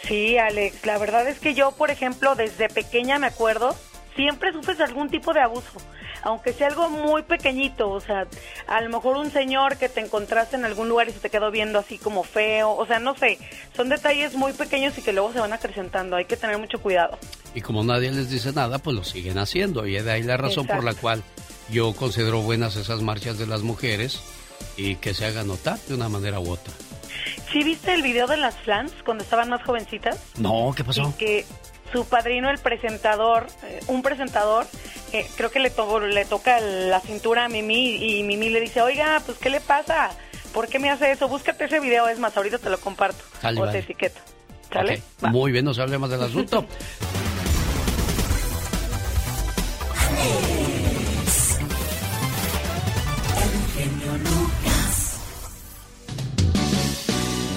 Sí, 0.06 0.36
Alex, 0.36 0.84
la 0.84 0.98
verdad 0.98 1.28
es 1.28 1.38
que 1.38 1.54
yo, 1.54 1.72
por 1.72 1.90
ejemplo, 1.90 2.34
desde 2.34 2.68
pequeña 2.68 3.18
me 3.18 3.28
acuerdo, 3.28 3.76
siempre 4.16 4.52
sufres 4.52 4.80
algún 4.80 5.08
tipo 5.08 5.32
de 5.32 5.40
abuso. 5.40 5.78
aunque 6.22 6.52
sea 6.52 6.68
algo 6.68 6.88
muy 6.90 7.22
pequeñito, 7.22 7.90
o 7.90 8.00
sea, 8.00 8.26
a 8.66 8.80
lo 8.80 8.90
mejor 8.90 9.16
un 9.16 9.30
señor 9.30 9.76
que 9.76 9.88
te 9.88 10.00
encontraste 10.00 10.56
en 10.56 10.64
algún 10.64 10.88
lugar 10.88 11.08
y 11.08 11.12
se 11.12 11.20
te 11.20 11.30
quedó 11.30 11.50
viendo 11.50 11.78
así 11.78 11.98
como 11.98 12.24
feo, 12.24 12.72
o 12.72 12.86
sea, 12.86 12.98
no 12.98 13.16
sé, 13.16 13.38
son 13.76 13.88
detalles 13.88 14.34
muy 14.34 14.52
pequeños 14.52 14.96
y 14.98 15.02
que 15.02 15.12
luego 15.12 15.32
se 15.32 15.40
van 15.40 15.52
acrecentando, 15.52 16.16
hay 16.16 16.26
que 16.26 16.36
tener 16.36 16.58
mucho 16.58 16.80
cuidado. 16.80 17.18
Y 17.54 17.60
como 17.60 17.82
nadie 17.84 18.10
les 18.10 18.30
dice 18.30 18.52
nada, 18.52 18.78
pues 18.78 18.96
lo 18.96 19.04
siguen 19.04 19.38
haciendo. 19.38 19.86
Y 19.86 19.98
de 20.00 20.10
ahí 20.10 20.22
la 20.22 20.36
razón 20.36 20.66
por 20.66 20.84
la 20.84 20.94
cual 20.94 21.22
yo 21.70 21.94
considero 21.94 22.42
buenas 22.42 22.76
esas 22.76 23.00
marchas 23.02 23.38
de 23.38 23.46
las 23.46 23.62
mujeres 23.62 24.20
y 24.76 24.96
que 24.96 25.14
se 25.14 25.26
hagan 25.26 25.46
notar 25.48 25.78
de 25.88 25.94
una 25.94 26.08
manera 26.08 26.40
u 26.40 26.50
otra. 26.50 26.72
¿Sí 27.52 27.62
viste 27.64 27.92
el 27.94 28.02
video 28.02 28.26
de 28.26 28.36
las 28.36 28.54
flans 28.56 28.92
cuando 29.04 29.24
estaban 29.24 29.48
más 29.50 29.62
jovencitas? 29.64 30.18
No, 30.38 30.72
¿qué 30.76 30.84
pasó? 30.84 31.02
Y 31.02 31.12
que 31.18 31.46
su 31.92 32.04
padrino, 32.06 32.50
el 32.50 32.58
presentador, 32.58 33.46
eh, 33.64 33.80
un 33.88 34.02
presentador, 34.02 34.66
eh, 35.12 35.26
creo 35.36 35.50
que 35.50 35.58
le, 35.58 35.70
to- 35.70 36.00
le 36.00 36.24
toca 36.24 36.60
la 36.60 37.00
cintura 37.00 37.46
a 37.46 37.48
Mimi 37.48 37.96
y 38.18 38.22
Mimi 38.22 38.48
le 38.48 38.60
dice, 38.60 38.80
oiga, 38.80 39.20
pues 39.26 39.38
¿qué 39.38 39.50
le 39.50 39.60
pasa? 39.60 40.10
¿Por 40.54 40.68
qué 40.68 40.78
me 40.78 40.90
hace 40.90 41.10
eso? 41.10 41.28
Búscate 41.28 41.64
ese 41.64 41.80
video, 41.80 42.06
es 42.08 42.18
más, 42.18 42.36
ahorita 42.36 42.58
te 42.58 42.70
lo 42.70 42.78
comparto. 42.80 43.22
Sale, 43.40 43.58
o 43.60 43.64
vale. 43.64 43.72
te 43.72 43.78
etiqueto. 43.84 44.20
¿Sale? 44.72 45.02
Muy 45.22 45.50
bien, 45.50 45.64
no 45.64 45.74
se 45.74 45.82
hable 45.82 45.98
más 45.98 46.10
del 46.10 46.22
asunto. 46.22 46.64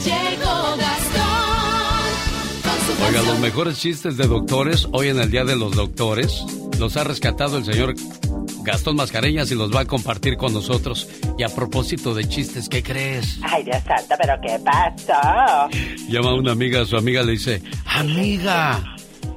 Llegó 0.04 0.76
Gastón 0.78 2.04
con 2.64 2.98
su 2.98 3.04
Oiga, 3.04 3.22
los 3.22 3.40
mejores 3.40 3.80
chistes 3.80 4.18
de 4.18 4.28
doctores, 4.28 4.88
hoy 4.92 5.08
en 5.10 5.20
el 5.20 5.32
Día 5.32 5.46
de 5.46 5.56
los 5.56 5.76
Doctores, 5.76 6.44
los 6.80 6.98
ha 6.98 7.04
rescatado 7.04 7.58
el 7.58 7.66
señor 7.66 7.94
Gastón 8.64 8.96
Mascareñas 8.96 9.52
y 9.52 9.56
los 9.56 9.74
va 9.74 9.82
a 9.82 9.86
compartir 9.86 10.38
con 10.38 10.54
nosotros. 10.54 11.08
Y 11.38 11.44
a 11.44 11.50
propósito 11.50 12.14
de 12.14 12.28
chistes, 12.28 12.70
¿qué 12.70 12.82
crees? 12.84 13.40
Ay, 13.44 13.64
Dios 13.64 13.82
santo, 13.86 14.16
pero 14.20 14.34
¿qué 14.42 14.60
pasó? 14.60 15.70
Llama 16.10 16.30
a 16.32 16.36
una 16.36 16.52
amiga, 16.52 16.82
a 16.82 16.86
su 16.86 16.98
amiga 16.98 17.24
le 17.24 17.34
dice, 17.34 17.62
amiga, 17.86 18.93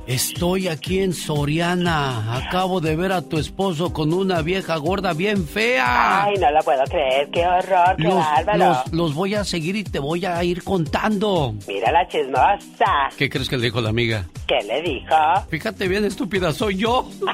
estoy 0.06 0.68
aquí 0.68 1.00
en 1.00 1.12
Soriana, 1.12 2.36
acabo 2.36 2.80
de 2.80 2.94
ver 2.96 3.12
a 3.12 3.22
tu 3.22 3.38
esposo 3.38 3.92
con 3.92 4.12
una 4.12 4.42
vieja 4.42 4.76
gorda 4.76 5.12
bien 5.12 5.46
fea. 5.46 6.24
Ay, 6.24 6.34
no 6.38 6.50
lo 6.50 6.60
puedo 6.60 6.84
creer, 6.84 7.28
qué 7.30 7.46
horror, 7.46 7.96
qué 7.96 8.04
Los, 8.04 8.24
los- 8.56 8.92
los 8.92 9.14
voy 9.14 9.34
a 9.34 9.44
seguir 9.44 9.76
y 9.76 9.84
te 9.84 9.98
voy 9.98 10.24
a 10.24 10.42
ir 10.44 10.62
contando. 10.64 11.54
Mira 11.66 11.90
la 11.92 12.06
chismosa. 12.08 13.10
¿Qué 13.16 13.28
crees 13.28 13.48
que 13.48 13.56
le 13.56 13.64
dijo 13.64 13.80
la 13.80 13.88
amiga? 13.90 14.26
¿Qué 14.46 14.62
le 14.64 14.82
dijo? 14.82 15.14
Fíjate 15.50 15.88
bien, 15.88 16.04
estúpida, 16.04 16.52
soy 16.52 16.76
yo. 16.76 17.08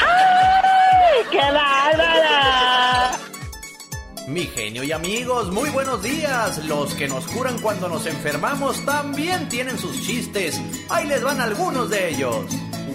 ¡Ay, 0.00 1.20
qué 1.30 1.38
bárbara! 1.38 3.10
Mi 4.28 4.42
genio 4.46 4.84
y 4.84 4.92
amigos, 4.92 5.50
muy 5.50 5.68
buenos 5.70 6.02
días. 6.02 6.64
Los 6.66 6.94
que 6.94 7.08
nos 7.08 7.26
curan 7.26 7.58
cuando 7.60 7.88
nos 7.88 8.06
enfermamos 8.06 8.84
también 8.84 9.48
tienen 9.48 9.78
sus 9.78 10.00
chistes. 10.02 10.60
Ahí 10.88 11.06
les 11.06 11.22
van 11.22 11.40
algunos 11.40 11.90
de 11.90 12.10
ellos. 12.10 12.46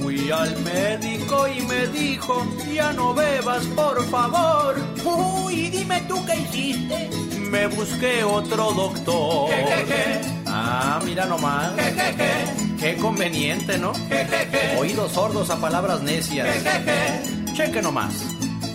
Fui 0.02 0.32
al 0.32 0.58
médico 0.62 1.48
y 1.48 1.62
me 1.62 1.88
dijo, 1.88 2.46
ya 2.74 2.94
no 2.94 3.14
bebas, 3.14 3.66
por 3.68 4.06
favor. 4.10 4.76
Uy, 5.04 5.70
dime 5.70 6.02
tú 6.08 6.26
qué 6.26 6.36
hiciste. 6.38 7.10
Me 7.40 7.68
busqué 7.68 8.24
otro 8.24 8.72
doctor. 8.72 9.50
Ah, 10.46 11.00
mira 11.04 11.26
nomás. 11.26 11.72
Qué 12.80 12.96
conveniente, 12.96 13.78
¿no? 13.78 13.92
Oídos 14.80 15.12
sordos 15.12 15.50
a 15.50 15.58
palabras 15.60 16.02
necias. 16.02 16.48
Cheque 17.54 17.82
nomás. 17.82 18.14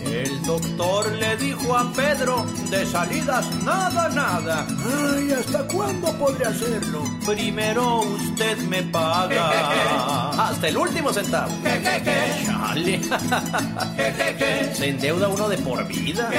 El 0.04 0.42
doctor 0.42 1.12
le 1.12 1.36
dijo 1.36 1.76
a 1.76 1.92
Pedro, 1.92 2.44
de 2.70 2.84
salidas 2.86 3.44
nada, 3.62 4.08
nada. 4.08 4.66
Ay, 5.14 5.32
¿hasta 5.32 5.66
cuándo 5.68 6.12
podré 6.18 6.46
hacerlo? 6.46 7.04
Primero 7.26 8.00
usted 8.00 8.58
me 8.68 8.82
paga. 8.82 10.30
Hasta 10.48 10.68
el 10.68 10.76
último 10.76 11.12
centavo. 11.12 11.52
Chale. 12.44 13.00
Se 14.74 14.88
endeuda 14.88 15.28
uno 15.28 15.48
de 15.48 15.58
por 15.58 15.86
vida. 15.86 16.30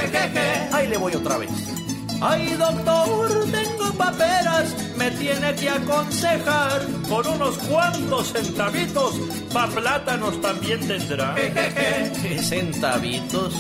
Ahí 0.72 0.88
le 0.88 0.98
voy 0.98 1.16
otra 1.16 1.38
vez. 1.38 1.50
Ay, 2.22 2.56
doctor, 2.56 3.43
tengo 3.54 3.94
paperas, 3.94 4.76
me 4.98 5.12
tiene 5.12 5.54
que 5.56 5.70
aconsejar. 5.70 6.82
Con 7.08 7.28
unos 7.28 7.58
cuantos 7.60 8.34
centavitos, 8.34 9.16
pa' 9.54 9.68
plátanos 9.68 10.42
también 10.42 10.80
tendrá. 10.88 11.36
¿Qué 11.36 12.40
centavitos? 12.42 13.54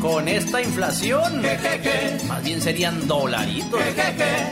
Con 0.00 0.28
esta 0.28 0.60
inflación, 0.60 1.42
más 2.28 2.42
bien 2.42 2.60
serían 2.60 3.06
dolaritos. 3.08 3.80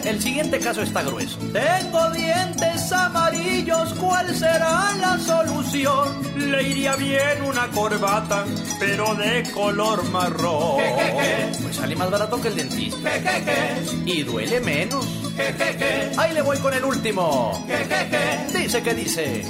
El 0.04 0.20
siguiente 0.20 0.58
caso 0.58 0.82
está 0.82 1.02
grueso. 1.02 1.38
Tengo 1.52 2.10
dientes 2.10 2.92
amarillos, 2.92 3.92
¿cuál 3.94 4.34
será 4.34 4.92
la 5.00 5.18
solución? 5.18 6.08
Le 6.50 6.62
iría 6.62 6.96
bien 6.96 7.42
una 7.42 7.68
corbata, 7.68 8.44
pero 8.78 9.14
de 9.14 9.42
color 9.52 10.02
marrón. 10.10 10.80
Pues 11.62 11.76
sale 11.76 11.94
más 11.96 12.10
barato 12.10 12.40
que 12.40 12.48
el 12.48 12.56
dentista. 12.56 13.10
Y 14.06 14.22
duele 14.30 14.60
menos. 14.60 15.06
Ahí 16.16 16.32
le 16.32 16.42
voy 16.42 16.58
con 16.58 16.72
el 16.74 16.84
último. 16.84 17.66
Dice 18.54 18.82
que 18.82 18.94
dice. 18.94 19.44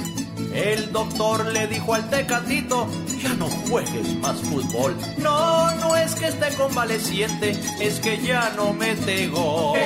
El 0.53 0.91
doctor 0.91 1.45
le 1.45 1.65
dijo 1.67 1.93
al 1.93 2.09
tecatito, 2.09 2.85
ya 3.21 3.33
no 3.35 3.45
juegues 3.45 4.15
más 4.17 4.35
fútbol. 4.41 4.97
No, 5.17 5.73
no 5.75 5.95
es 5.95 6.13
que 6.15 6.27
esté 6.27 6.53
convaleciente, 6.55 7.57
es 7.79 8.01
que 8.01 8.17
ya 8.21 8.51
no 8.57 8.73
mete 8.73 9.27
gol. 9.29 9.79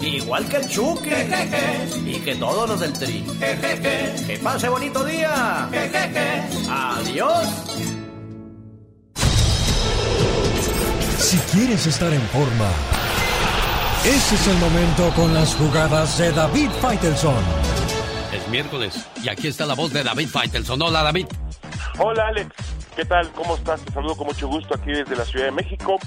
Igual 0.00 0.48
que 0.48 0.58
el 0.58 0.68
Chucky 0.68 1.10
y 2.06 2.20
que 2.20 2.36
todos 2.36 2.68
los 2.68 2.78
del 2.78 2.92
Tri. 2.92 3.24
Que 4.28 4.38
pase 4.40 4.68
bonito 4.68 5.04
día. 5.04 5.68
Adiós. 6.70 7.48
Si 11.18 11.36
quieres 11.52 11.84
estar 11.86 12.12
en 12.12 12.22
forma, 12.28 12.70
ese 14.08 14.34
es 14.36 14.48
el 14.48 14.56
momento 14.56 15.10
con 15.14 15.34
las 15.34 15.54
jugadas 15.54 16.16
de 16.16 16.32
David 16.32 16.70
Faitelson. 16.80 17.44
Es 18.32 18.48
miércoles 18.48 19.06
y 19.22 19.28
aquí 19.28 19.48
está 19.48 19.66
la 19.66 19.74
voz 19.74 19.92
de 19.92 20.02
David 20.02 20.28
Faitelson. 20.28 20.80
Hola, 20.80 21.02
David. 21.02 21.26
Hola 21.98 22.28
Alex, 22.28 22.48
¿qué 22.96 23.04
tal? 23.04 23.30
¿Cómo 23.32 23.56
estás? 23.56 23.82
Te 23.82 23.92
saludo 23.92 24.16
con 24.16 24.28
mucho 24.28 24.48
gusto 24.48 24.74
aquí 24.74 24.92
desde 24.92 25.14
la 25.14 25.26
Ciudad 25.26 25.46
de 25.46 25.52
México, 25.52 25.98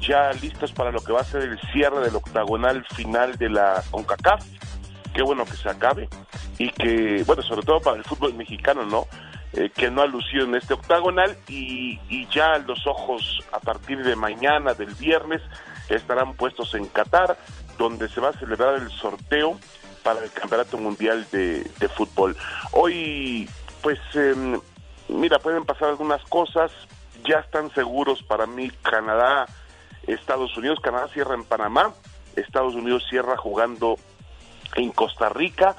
ya 0.00 0.32
listos 0.32 0.72
para 0.72 0.90
lo 0.90 0.98
que 1.00 1.12
va 1.12 1.20
a 1.20 1.24
ser 1.24 1.42
el 1.42 1.60
cierre 1.72 2.00
del 2.00 2.16
octagonal 2.16 2.84
final 2.96 3.36
de 3.36 3.48
la 3.50 3.84
CONCACAF. 3.88 4.44
Qué 5.14 5.22
bueno 5.22 5.44
que 5.44 5.56
se 5.56 5.68
acabe 5.68 6.08
y 6.58 6.70
que, 6.70 7.22
bueno, 7.24 7.42
sobre 7.42 7.62
todo 7.62 7.80
para 7.80 7.98
el 7.98 8.04
fútbol 8.04 8.34
mexicano, 8.34 8.84
¿no? 8.84 9.06
Eh, 9.52 9.70
que 9.70 9.92
no 9.92 10.02
ha 10.02 10.06
lucido 10.06 10.44
en 10.44 10.56
este 10.56 10.74
octagonal 10.74 11.36
y, 11.46 12.00
y 12.08 12.26
ya 12.34 12.58
los 12.58 12.84
ojos 12.88 13.40
a 13.52 13.60
partir 13.60 14.02
de 14.02 14.16
mañana, 14.16 14.74
del 14.74 14.92
viernes, 14.96 15.40
estarán 15.88 16.34
puestos 16.34 16.74
en 16.74 16.86
Qatar, 16.86 17.38
donde 17.78 18.08
se 18.08 18.20
va 18.20 18.30
a 18.30 18.38
celebrar 18.38 18.74
el 18.74 18.90
sorteo 18.90 19.58
para 20.02 20.22
el 20.22 20.30
Campeonato 20.30 20.78
Mundial 20.78 21.26
de, 21.32 21.64
de 21.78 21.88
Fútbol. 21.88 22.36
Hoy, 22.72 23.48
pues, 23.82 23.98
em, 24.14 24.60
mira, 25.08 25.38
pueden 25.38 25.64
pasar 25.64 25.88
algunas 25.88 26.22
cosas, 26.24 26.70
ya 27.24 27.38
están 27.38 27.72
seguros 27.74 28.22
para 28.22 28.46
mí 28.46 28.70
Canadá, 28.82 29.46
Estados 30.06 30.56
Unidos, 30.56 30.78
Canadá 30.82 31.08
cierra 31.08 31.34
en 31.34 31.44
Panamá, 31.44 31.94
Estados 32.36 32.74
Unidos 32.74 33.04
cierra 33.08 33.36
jugando 33.36 33.96
en 34.76 34.90
Costa 34.90 35.28
Rica 35.28 35.76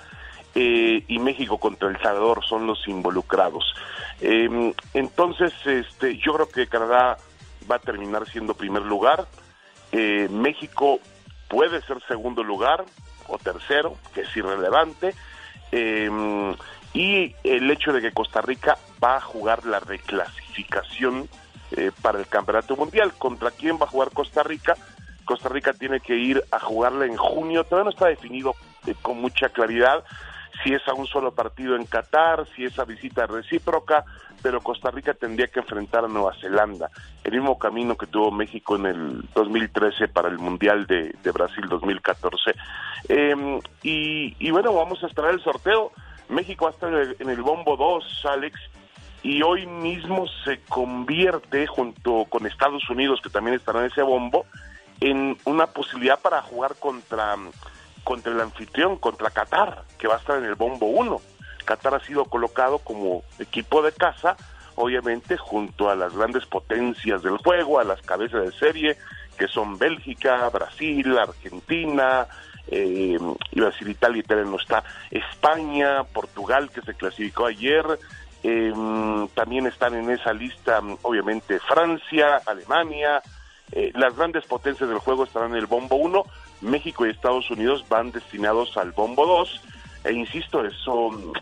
eh, 0.56 1.04
y 1.08 1.20
México 1.20 1.58
contra 1.60 1.90
El 1.90 2.02
Salvador 2.02 2.44
son 2.46 2.66
los 2.66 2.88
involucrados. 2.88 3.76
Eh, 4.22 4.74
entonces, 4.94 5.54
este, 5.66 6.18
yo 6.18 6.34
creo 6.34 6.50
que 6.50 6.68
Canadá 6.68 7.18
va 7.70 7.76
a 7.76 7.80
terminar 7.80 8.28
siendo 8.28 8.54
primer 8.56 8.84
lugar, 8.84 9.28
eh, 9.98 10.28
México 10.30 11.00
puede 11.48 11.82
ser 11.84 11.98
segundo 12.06 12.44
lugar 12.44 12.84
o 13.28 13.38
tercero, 13.38 13.96
que 14.14 14.22
es 14.22 14.36
irrelevante, 14.36 15.16
eh, 15.72 16.10
y 16.94 17.34
el 17.44 17.72
hecho 17.72 17.94
de 17.94 18.02
que 18.02 18.12
Costa 18.12 18.42
Rica 18.42 18.78
va 19.02 19.18
a 19.18 19.22
jugar 19.22 19.66
la 19.66 19.80
reclasificación 19.80 21.30
eh, 21.72 21.92
para 22.02 22.20
el 22.20 22.28
Campeonato 22.28 22.76
Mundial. 22.76 23.14
¿Contra 23.18 23.52
quién 23.52 23.78
va 23.78 23.86
a 23.86 23.90
jugar 23.90 24.12
Costa 24.12 24.44
Rica? 24.44 24.76
Costa 25.24 25.48
Rica 25.48 25.72
tiene 25.72 26.02
que 26.02 26.16
ir 26.16 26.44
a 26.52 26.60
jugarla 26.60 27.06
en 27.06 27.16
junio, 27.16 27.64
todavía 27.64 27.86
no 27.86 27.90
está 27.92 28.08
definido 28.08 28.54
eh, 28.86 28.96
con 29.02 29.20
mucha 29.22 29.50
claridad 29.50 30.04
si 30.64 30.74
es 30.74 30.88
a 30.88 30.94
un 30.94 31.08
solo 31.08 31.34
partido 31.34 31.76
en 31.76 31.86
Qatar, 31.86 32.46
si 32.56 32.66
es 32.66 32.78
a 32.80 32.86
visita 32.86 33.26
recíproca, 33.28 34.06
pero 34.46 34.62
Costa 34.62 34.92
Rica 34.92 35.16
tendría 35.16 35.48
que 35.48 35.60
enfrentar 35.60 36.06
a 36.06 36.08
Nueva 36.08 36.36
Zelanda, 36.40 36.92
el 37.24 37.32
mismo 37.32 37.58
camino 37.58 37.98
que 37.98 38.06
tuvo 38.06 38.30
México 38.30 38.76
en 38.76 38.86
el 38.86 39.28
2013 39.34 40.08
para 40.08 40.28
el 40.28 40.38
Mundial 40.38 40.86
de, 40.86 41.16
Brasil 41.32 41.66
2014. 41.68 42.54
Eh, 43.10 43.60
y, 43.82 44.36
y 44.38 44.52
bueno, 44.52 44.72
vamos 44.72 45.04
a 45.04 45.08
esperar 45.08 45.34
el 45.34 45.42
sorteo. 45.42 45.92
México 46.30 46.66
va 46.66 46.70
a 46.70 46.74
estar 46.76 46.94
en 46.94 47.00
el, 47.00 47.16
en 47.18 47.30
el 47.32 47.42
bombo 47.42 47.76
2, 47.76 48.26
Alex, 48.26 48.60
y 49.24 49.42
hoy 49.42 49.66
mismo 49.66 50.28
se 50.44 50.60
convierte, 50.70 51.66
junto 51.66 52.26
con 52.26 52.46
Estados 52.46 52.88
Unidos, 52.92 53.22
que 53.24 53.32
también 53.32 53.56
estará 53.56 53.80
en 53.80 53.88
ese 53.88 54.04
bombo, 54.04 54.46
en 55.02 55.40
una 55.46 55.66
posibilidad 55.66 56.20
para 56.20 56.44
jugar 56.44 56.76
contra, 56.76 57.36
contra 58.04 58.32
el 58.32 58.42
anfitrión, 58.42 58.98
contra 58.98 59.32
Qatar, 59.32 59.86
que 59.98 60.08
va 60.08 60.18
a 60.18 60.20
estar 60.20 60.38
en 60.38 60.46
el 60.46 60.54
bombo 60.54 60.86
1. 60.86 61.35
Qatar 61.66 61.96
ha 61.96 62.00
sido 62.00 62.26
colocado 62.26 62.80
como 62.80 63.24
equipo 63.40 63.82
de 63.82 63.92
casa, 63.92 64.38
obviamente 64.76 65.38
junto 65.38 65.90
a 65.90 65.96
las 65.96 66.16
grandes 66.16 66.46
potencias 66.46 67.24
del 67.24 67.38
juego, 67.38 67.80
a 67.80 67.84
las 67.84 68.02
cabezas 68.02 68.46
de 68.46 68.52
serie, 68.54 68.98
que 69.38 69.48
son 69.48 69.78
Bélgica, 69.78 70.48
Brasil, 70.50 71.18
Argentina, 71.18 72.28
eh, 72.68 73.18
decir 73.52 73.90
Italia, 73.90 74.20
Italia 74.20 74.46
no 74.46 74.58
está, 74.58 74.84
España, 75.12 76.04
Portugal, 76.04 76.70
que 76.72 76.82
se 76.82 76.94
clasificó 76.94 77.46
ayer, 77.46 77.86
eh, 78.44 78.74
también 79.34 79.68
están 79.68 79.96
en 79.96 80.10
esa 80.12 80.34
lista, 80.34 80.80
obviamente, 81.02 81.60
Francia, 81.60 82.42
Alemania, 82.46 83.22
eh, 83.72 83.92
las 83.96 84.16
grandes 84.16 84.46
potencias 84.46 84.88
del 84.88 85.00
juego 85.00 85.24
estarán 85.24 85.52
en 85.52 85.58
el 85.58 85.66
bombo 85.66 85.96
1, 85.96 86.24
México 86.62 87.06
y 87.06 87.10
Estados 87.10 87.50
Unidos 87.50 87.86
van 87.90 88.12
destinados 88.12 88.78
al 88.78 88.92
bombo 88.92 89.26
2, 89.26 89.62
e 90.06 90.14
insisto, 90.14 90.64
eso 90.64 91.34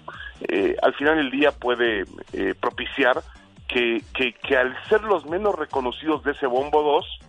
eh, 0.47 0.75
al 0.81 0.93
final 0.93 1.17
del 1.17 1.31
día 1.31 1.51
puede 1.51 2.05
eh, 2.33 2.55
propiciar 2.59 3.21
que, 3.67 4.01
que, 4.13 4.33
que 4.33 4.57
al 4.57 4.75
ser 4.87 5.03
los 5.03 5.25
menos 5.25 5.55
reconocidos 5.55 6.23
de 6.23 6.31
ese 6.31 6.47
bombo 6.47 6.81
2, 6.81 7.19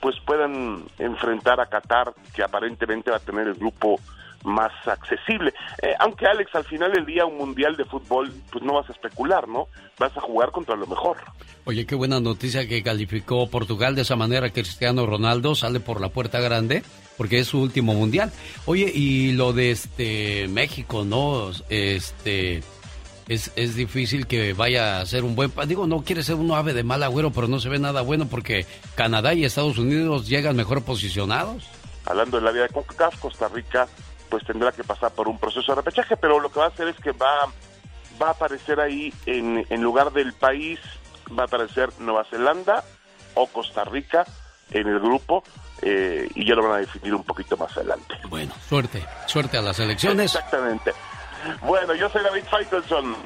pues 0.00 0.16
puedan 0.20 0.84
enfrentar 0.98 1.60
a 1.60 1.66
Qatar, 1.66 2.14
que 2.34 2.42
aparentemente 2.42 3.10
va 3.10 3.18
a 3.18 3.20
tener 3.20 3.46
el 3.46 3.54
grupo 3.54 4.00
más 4.44 4.72
accesible. 4.86 5.52
Eh, 5.82 5.94
aunque 5.98 6.26
Alex, 6.26 6.54
al 6.54 6.64
final 6.64 6.92
del 6.92 7.06
día 7.06 7.26
un 7.26 7.36
mundial 7.36 7.76
de 7.76 7.84
fútbol, 7.84 8.32
pues 8.50 8.64
no 8.64 8.74
vas 8.74 8.88
a 8.88 8.92
especular, 8.92 9.46
¿no? 9.48 9.68
Vas 9.98 10.16
a 10.16 10.20
jugar 10.20 10.50
contra 10.50 10.76
lo 10.76 10.86
mejor. 10.86 11.18
Oye, 11.64 11.86
qué 11.86 11.94
buena 11.94 12.20
noticia 12.20 12.66
que 12.66 12.82
calificó 12.82 13.48
Portugal 13.48 13.94
de 13.94 14.02
esa 14.02 14.16
manera 14.16 14.50
Cristiano 14.50 15.06
Ronaldo 15.06 15.54
sale 15.54 15.80
por 15.80 16.00
la 16.00 16.08
puerta 16.08 16.40
grande 16.40 16.82
porque 17.16 17.38
es 17.38 17.48
su 17.48 17.60
último 17.60 17.92
mundial. 17.94 18.32
Oye, 18.64 18.90
y 18.94 19.32
lo 19.32 19.52
de 19.52 19.72
este 19.72 20.48
México, 20.48 21.04
¿no? 21.04 21.50
Este 21.68 22.62
es, 23.28 23.52
es 23.56 23.74
difícil 23.74 24.26
que 24.26 24.54
vaya 24.54 25.00
a 25.00 25.06
ser 25.06 25.24
un 25.24 25.36
buen... 25.36 25.52
Digo, 25.66 25.86
no 25.86 26.02
quiere 26.02 26.22
ser 26.22 26.36
un 26.36 26.50
ave 26.50 26.72
de 26.72 26.82
mal 26.82 27.02
agüero, 27.02 27.30
pero 27.30 27.46
no 27.46 27.60
se 27.60 27.68
ve 27.68 27.78
nada 27.78 28.00
bueno 28.00 28.26
porque 28.26 28.64
Canadá 28.94 29.34
y 29.34 29.44
Estados 29.44 29.76
Unidos 29.76 30.28
llegan 30.28 30.56
mejor 30.56 30.82
posicionados. 30.82 31.64
Hablando 32.06 32.38
de 32.38 32.42
la 32.42 32.52
vida 32.52 32.62
de 32.62 32.70
CONCACAF, 32.70 33.20
Costa 33.20 33.48
Rica 33.48 33.86
pues 34.30 34.44
tendrá 34.44 34.72
que 34.72 34.84
pasar 34.84 35.10
por 35.12 35.28
un 35.28 35.38
proceso 35.38 35.72
de 35.72 35.76
repechaje, 35.76 36.16
pero 36.16 36.40
lo 36.40 36.50
que 36.50 36.60
va 36.60 36.66
a 36.66 36.68
hacer 36.68 36.88
es 36.88 36.96
que 36.96 37.12
va, 37.12 37.46
va 38.20 38.28
a 38.28 38.30
aparecer 38.30 38.80
ahí 38.80 39.12
en, 39.26 39.66
en 39.68 39.82
lugar 39.82 40.12
del 40.12 40.32
país, 40.32 40.78
va 41.38 41.42
a 41.42 41.46
aparecer 41.46 41.90
Nueva 41.98 42.24
Zelanda 42.24 42.84
o 43.34 43.46
Costa 43.48 43.84
Rica 43.84 44.24
en 44.70 44.86
el 44.86 45.00
grupo 45.00 45.42
eh, 45.82 46.28
y 46.34 46.46
ya 46.46 46.54
lo 46.54 46.62
van 46.62 46.72
a 46.72 46.78
definir 46.78 47.14
un 47.14 47.24
poquito 47.24 47.56
más 47.56 47.76
adelante. 47.76 48.14
Bueno, 48.28 48.54
suerte, 48.68 49.04
suerte 49.26 49.58
a 49.58 49.62
las 49.62 49.78
elecciones. 49.80 50.34
Exactamente. 50.34 50.92
Bueno, 51.62 51.94
yo 51.94 52.08
soy 52.08 52.22
David 52.22 52.44
Faitelson 52.50 53.16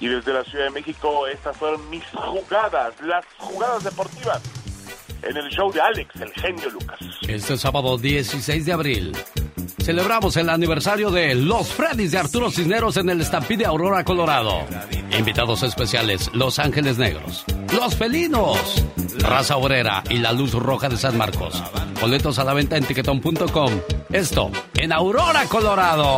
y 0.00 0.08
desde 0.08 0.32
la 0.32 0.44
Ciudad 0.44 0.64
de 0.66 0.70
México 0.70 1.26
estas 1.26 1.56
fueron 1.56 1.88
mis 1.90 2.04
jugadas, 2.06 2.94
las 3.02 3.24
jugadas 3.38 3.84
deportivas 3.84 4.40
en 5.22 5.36
el 5.36 5.48
show 5.50 5.72
de 5.72 5.80
Alex, 5.80 6.14
el 6.20 6.32
genio 6.32 6.70
Lucas. 6.70 6.98
Este 7.26 7.56
sábado 7.56 7.98
16 7.98 8.66
de 8.66 8.72
abril 8.72 9.16
celebramos 9.84 10.34
el 10.38 10.48
aniversario 10.48 11.10
de 11.10 11.34
Los 11.34 11.68
Freddys 11.68 12.12
de 12.12 12.18
Arturo 12.18 12.50
Cisneros 12.50 12.96
en 12.96 13.10
el 13.10 13.22
Stampede 13.22 13.66
Aurora, 13.66 14.02
Colorado. 14.02 14.60
Invitados 15.18 15.62
especiales, 15.62 16.30
Los 16.32 16.58
Ángeles 16.58 16.96
Negros, 16.96 17.44
Los 17.70 17.94
Felinos, 17.94 18.82
Raza 19.18 19.58
Obrera 19.58 20.02
y 20.08 20.18
la 20.18 20.32
Luz 20.32 20.54
Roja 20.54 20.88
de 20.88 20.96
San 20.96 21.18
Marcos. 21.18 21.62
Boletos 22.00 22.38
a 22.38 22.44
la 22.44 22.54
venta 22.54 22.78
en 22.78 22.84
tiquetón.com. 22.84 23.72
Esto 24.10 24.50
en 24.74 24.90
Aurora, 24.92 25.44
Colorado. 25.46 26.16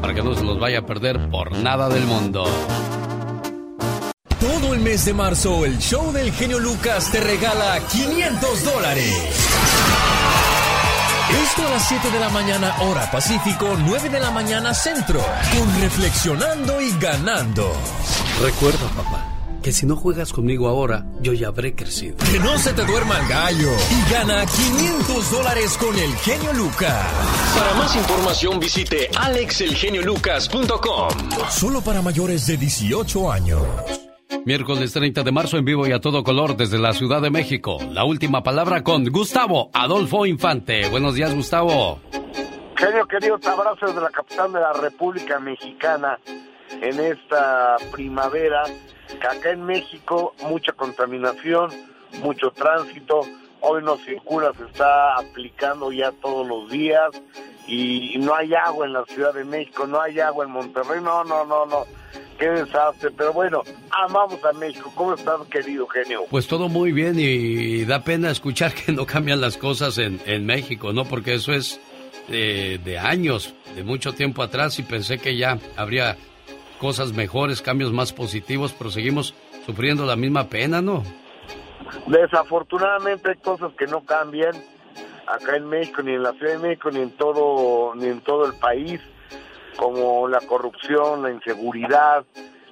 Para 0.00 0.12
que 0.12 0.22
no 0.22 0.34
se 0.34 0.42
los 0.42 0.58
vaya 0.58 0.80
a 0.80 0.86
perder 0.86 1.30
por 1.30 1.52
nada 1.52 1.88
del 1.88 2.04
mundo. 2.06 2.44
Todo 4.40 4.74
el 4.74 4.80
mes 4.80 5.04
de 5.04 5.14
marzo, 5.14 5.64
el 5.64 5.78
show 5.78 6.12
del 6.12 6.32
genio 6.32 6.58
Lucas 6.58 7.12
te 7.12 7.20
regala 7.20 7.78
500 7.88 8.64
dólares. 8.64 10.59
Esto 11.30 11.66
a 11.66 11.70
las 11.70 11.88
7 11.88 12.10
de 12.10 12.18
la 12.18 12.28
mañana, 12.28 12.74
hora 12.80 13.10
Pacífico, 13.10 13.76
9 13.78 14.08
de 14.08 14.20
la 14.20 14.30
mañana, 14.30 14.74
centro. 14.74 15.20
Con 15.56 15.80
Reflexionando 15.80 16.80
y 16.80 16.90
Ganando. 16.98 17.72
Recuerda, 18.42 18.88
papá, 18.96 19.26
que 19.62 19.72
si 19.72 19.86
no 19.86 19.94
juegas 19.96 20.32
conmigo 20.32 20.68
ahora, 20.68 21.06
yo 21.20 21.32
ya 21.32 21.48
habré 21.48 21.74
crecido. 21.74 22.16
Que 22.16 22.38
no 22.40 22.58
se 22.58 22.72
te 22.72 22.84
duerma 22.84 23.18
el 23.18 23.28
gallo. 23.28 23.70
Y 23.90 24.12
gana 24.12 24.44
500 24.44 25.30
dólares 25.30 25.76
con 25.78 25.96
el 25.96 26.12
genio 26.16 26.52
Lucas. 26.52 27.06
Para 27.56 27.74
más 27.74 27.94
información 27.94 28.58
visite 28.58 29.08
alexelgeniolucas.com. 29.16 31.10
Solo 31.50 31.80
para 31.80 32.02
mayores 32.02 32.46
de 32.46 32.56
18 32.56 33.30
años. 33.32 33.62
Miércoles 34.44 34.92
30 34.92 35.22
de 35.22 35.32
marzo 35.32 35.58
en 35.58 35.64
vivo 35.64 35.86
y 35.86 35.92
a 35.92 36.00
todo 36.00 36.22
color 36.22 36.56
desde 36.56 36.78
la 36.78 36.92
Ciudad 36.92 37.20
de 37.20 37.30
México. 37.30 37.78
La 37.90 38.04
última 38.04 38.42
palabra 38.42 38.82
con 38.82 39.04
Gustavo 39.04 39.70
Adolfo 39.74 40.24
Infante. 40.24 40.88
Buenos 40.88 41.14
días, 41.14 41.34
Gustavo. 41.34 42.00
Genio, 42.76 43.06
queridos 43.06 43.44
abrazos 43.46 43.94
de 43.94 44.00
la 44.00 44.08
capital 44.08 44.52
de 44.52 44.60
la 44.60 44.72
República 44.72 45.38
Mexicana 45.38 46.18
en 46.80 47.00
esta 47.00 47.76
primavera. 47.92 48.62
Acá 49.20 49.50
en 49.50 49.64
México 49.64 50.34
mucha 50.48 50.72
contaminación, 50.72 51.70
mucho 52.22 52.50
tránsito. 52.52 53.22
Hoy 53.60 53.82
no 53.82 53.96
circula, 53.98 54.52
se 54.56 54.64
está 54.64 55.16
aplicando 55.16 55.92
ya 55.92 56.12
todos 56.12 56.46
los 56.46 56.70
días 56.70 57.10
y 57.66 58.16
no 58.18 58.34
hay 58.34 58.54
agua 58.54 58.86
en 58.86 58.94
la 58.94 59.04
Ciudad 59.04 59.34
de 59.34 59.44
México, 59.44 59.86
no 59.86 60.00
hay 60.00 60.18
agua 60.18 60.44
en 60.44 60.50
Monterrey, 60.50 61.00
no, 61.02 61.24
no, 61.24 61.44
no, 61.44 61.66
no. 61.66 61.84
Qué 62.40 62.48
desastre, 62.48 63.10
pero 63.14 63.34
bueno, 63.34 63.62
amamos 63.90 64.42
a 64.46 64.52
México. 64.54 64.90
¿Cómo 64.94 65.12
estás, 65.12 65.46
querido 65.50 65.86
genio? 65.86 66.24
Pues 66.30 66.48
todo 66.48 66.70
muy 66.70 66.90
bien 66.90 67.16
y 67.18 67.84
da 67.84 68.02
pena 68.02 68.30
escuchar 68.30 68.72
que 68.86 68.92
no 68.92 69.04
cambian 69.04 69.42
las 69.42 69.58
cosas 69.58 69.98
en, 69.98 70.18
en 70.24 70.46
México, 70.46 70.94
¿no? 70.94 71.04
Porque 71.04 71.34
eso 71.34 71.52
es 71.52 71.78
de, 72.28 72.80
de 72.82 72.98
años, 72.98 73.54
de 73.74 73.84
mucho 73.84 74.14
tiempo 74.14 74.42
atrás 74.42 74.78
y 74.78 74.84
pensé 74.84 75.18
que 75.18 75.36
ya 75.36 75.58
habría 75.76 76.16
cosas 76.78 77.12
mejores, 77.12 77.60
cambios 77.60 77.92
más 77.92 78.14
positivos, 78.14 78.74
pero 78.76 78.90
seguimos 78.90 79.34
sufriendo 79.66 80.06
la 80.06 80.16
misma 80.16 80.48
pena, 80.48 80.80
¿no? 80.80 81.02
Desafortunadamente 82.06 83.32
hay 83.32 83.36
cosas 83.36 83.72
que 83.78 83.86
no 83.86 84.00
cambian 84.00 84.54
acá 85.26 85.56
en 85.56 85.68
México, 85.68 86.00
ni 86.02 86.14
en 86.14 86.22
la 86.22 86.32
Ciudad 86.32 86.52
de 86.52 86.58
México, 86.58 86.90
ni 86.90 87.00
en 87.00 87.10
todo, 87.10 87.94
ni 87.96 88.06
en 88.06 88.22
todo 88.22 88.46
el 88.46 88.54
país, 88.54 88.98
como 89.76 90.28
la 90.28 90.40
corrupción, 90.40 91.22
la 91.22 91.30
inseguridad, 91.30 92.24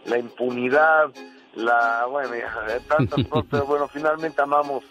la 0.07 0.19
impunidad, 0.19 1.11
la, 1.55 2.07
bueno, 2.07 2.35
ya, 2.37 2.81
tantas 2.89 3.25
cosas, 3.29 3.66
bueno, 3.66 3.89
finalmente 3.89 4.41
amamos 4.41 4.85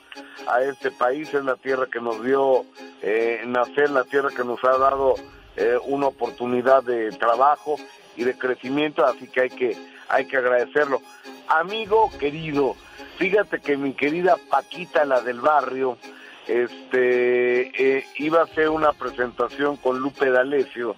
a 0.48 0.62
este 0.62 0.92
país, 0.92 1.34
es 1.34 1.44
la 1.44 1.56
tierra 1.56 1.88
que 1.92 2.02
nos 2.02 2.24
dio 2.24 2.66
eh, 3.02 3.42
nacer, 3.46 3.90
la 3.90 4.04
tierra 4.04 4.30
que 4.36 4.44
nos 4.44 4.64
ha 4.64 4.78
dado 4.78 5.16
eh, 5.56 5.78
una 5.86 6.08
oportunidad 6.08 6.84
de 6.84 7.12
trabajo 7.12 7.78
y 8.16 8.24
de 8.24 8.38
crecimiento, 8.38 9.06
así 9.06 9.28
que 9.28 9.42
hay 9.42 9.50
que, 9.50 9.78
hay 10.10 10.26
que 10.26 10.38
agradecerlo. 10.38 11.02
Amigo 11.48 12.12
querido, 12.20 12.76
fíjate 13.18 13.60
que 13.60 13.78
mi 13.78 13.94
querida 13.94 14.38
Paquita, 14.50 15.06
la 15.06 15.22
del 15.22 15.40
barrio, 15.40 15.98
este, 16.48 17.98
eh, 17.98 18.06
iba 18.18 18.42
a 18.42 18.44
hacer 18.46 18.70
una 18.70 18.94
presentación 18.94 19.78
con 19.78 20.00
Lupe 20.00 20.30
D'Alessio 20.30 20.96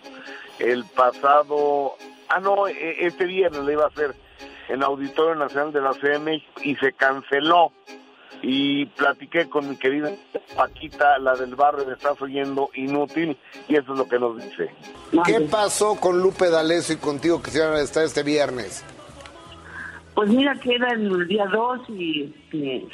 el 0.59 0.85
pasado, 0.85 1.95
ah 2.27 2.39
no, 2.39 2.67
eh, 2.67 3.05
este 3.05 3.25
viernes 3.25 3.63
le 3.63 3.73
iba 3.73 3.85
a 3.85 3.87
hacer 3.87 4.15
en 4.67 4.83
Auditorio 4.83 5.35
Nacional 5.35 5.73
de 5.73 5.81
la 5.81 5.93
CM 5.93 6.43
y 6.63 6.75
se 6.75 6.93
canceló. 6.93 7.71
Y 8.41 8.85
platiqué 8.85 9.49
con 9.49 9.69
mi 9.69 9.75
querida 9.75 10.13
Paquita, 10.55 11.19
la 11.19 11.35
del 11.35 11.55
barrio, 11.55 11.85
me 11.85 11.93
estás 11.93 12.21
oyendo 12.21 12.69
inútil, 12.73 13.37
y 13.67 13.75
eso 13.75 13.91
es 13.91 13.97
lo 13.99 14.07
que 14.07 14.17
nos 14.17 14.37
dice. 14.41 14.71
¿Qué 15.25 15.41
pasó 15.41 15.95
con 15.95 16.21
Lupe 16.21 16.49
D'Alessio 16.49 16.95
y 16.95 16.99
contigo 16.99 17.41
que 17.41 17.51
se 17.51 17.57
iban 17.57 17.73
a 17.73 17.81
estar 17.81 18.05
este 18.05 18.23
viernes? 18.23 18.85
Pues 20.15 20.29
mira 20.29 20.55
que 20.55 20.75
era 20.75 20.93
el 20.93 21.27
día 21.27 21.47
2 21.51 21.81
y 21.89 22.33
este, 22.45 22.87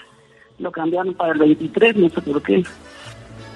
lo 0.58 0.72
cambiaron 0.72 1.14
para 1.14 1.34
el 1.34 1.40
23, 1.40 1.96
no 1.96 2.10
sé 2.10 2.22
por 2.22 2.42
qué. 2.42 2.64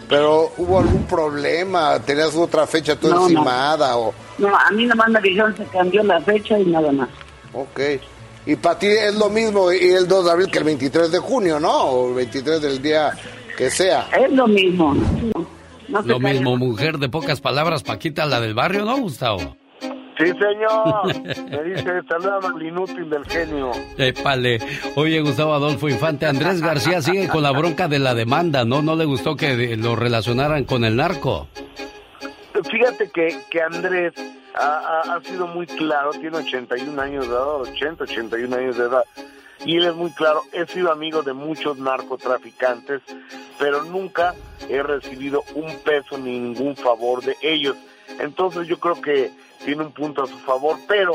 Pero 0.09 0.51
hubo 0.57 0.79
algún 0.79 1.03
problema, 1.05 1.99
tenías 1.99 2.35
otra 2.35 2.65
fecha 2.65 2.95
tú 2.95 3.07
No, 3.09 3.15
no. 3.15 3.23
encimada 3.25 3.95
o... 3.97 4.13
No, 4.39 4.49
a 4.55 4.71
mí 4.71 4.83
nada 4.83 4.95
más 4.95 5.09
me 5.09 5.21
dijeron 5.21 5.55
se 5.55 5.63
cambió 5.65 6.03
la 6.03 6.19
fecha 6.21 6.57
y 6.59 6.65
nada 6.65 6.91
más. 6.91 7.07
Ok. 7.53 7.79
Y 8.47 8.55
para 8.55 8.79
ti 8.79 8.87
es 8.87 9.13
lo 9.15 9.29
mismo 9.29 9.71
ir 9.71 9.97
el 9.97 10.07
2 10.07 10.25
de 10.25 10.31
abril 10.31 10.49
que 10.49 10.57
el 10.57 10.63
23 10.63 11.11
de 11.11 11.19
junio, 11.19 11.59
¿no? 11.59 11.83
O 11.83 12.09
el 12.09 12.15
23 12.15 12.61
del 12.61 12.81
día 12.81 13.11
que 13.55 13.69
sea. 13.69 14.07
Es 14.19 14.31
lo 14.31 14.47
mismo. 14.47 14.95
Lo 16.05 16.19
mismo, 16.19 16.55
mujer 16.57 16.97
de 16.97 17.09
pocas 17.09 17.41
palabras, 17.41 17.83
Paquita, 17.83 18.25
la 18.25 18.39
del 18.39 18.53
barrio, 18.53 18.85
¿no, 18.85 18.97
Gustavo? 18.97 19.55
Sí, 20.19 20.25
señor. 20.25 21.15
Me 21.49 21.63
dice, 21.63 22.01
saluda 22.07 22.39
al 22.43 22.61
inútil 22.61 23.09
del 23.09 23.25
genio. 23.25 23.71
Épale. 23.97 24.59
Oye, 24.95 25.21
Gustavo 25.21 25.53
Adolfo 25.53 25.87
Infante, 25.89 26.25
Andrés 26.25 26.61
García 26.61 27.01
sigue 27.01 27.27
con 27.29 27.41
la 27.41 27.51
bronca 27.51 27.87
de 27.87 27.99
la 27.99 28.13
demanda, 28.13 28.65
¿no? 28.65 28.81
No 28.81 28.95
le 28.97 29.05
gustó 29.05 29.35
que 29.37 29.77
lo 29.77 29.95
relacionaran 29.95 30.65
con 30.65 30.83
el 30.83 30.97
narco. 30.97 31.47
Fíjate 32.69 33.09
que, 33.11 33.39
que 33.49 33.61
Andrés 33.61 34.13
ha, 34.55 35.01
ha- 35.05 35.15
ha 35.15 35.21
sido 35.23 35.47
muy 35.47 35.65
claro, 35.65 36.11
tiene 36.11 36.37
81 36.37 37.01
años 37.01 37.27
de 37.27 37.33
edad, 37.33 37.55
80, 37.61 38.03
81 38.03 38.55
años 38.55 38.77
de 38.77 38.83
edad, 38.85 39.03
y 39.65 39.77
él 39.77 39.85
es 39.85 39.95
muy 39.95 40.11
claro, 40.11 40.41
he 40.51 40.65
sido 40.65 40.91
amigo 40.91 41.21
de 41.21 41.31
muchos 41.33 41.77
narcotraficantes, 41.77 43.01
pero 43.57 43.83
nunca 43.83 44.35
he 44.67 44.83
recibido 44.83 45.43
un 45.55 45.73
peso 45.79 46.17
ni 46.17 46.37
ningún 46.39 46.75
favor 46.75 47.23
de 47.23 47.37
ellos. 47.41 47.77
Entonces 48.19 48.67
yo 48.67 48.79
creo 48.79 49.01
que 49.01 49.31
tiene 49.65 49.83
un 49.83 49.91
punto 49.91 50.23
a 50.23 50.27
su 50.27 50.37
favor, 50.39 50.77
pero 50.87 51.13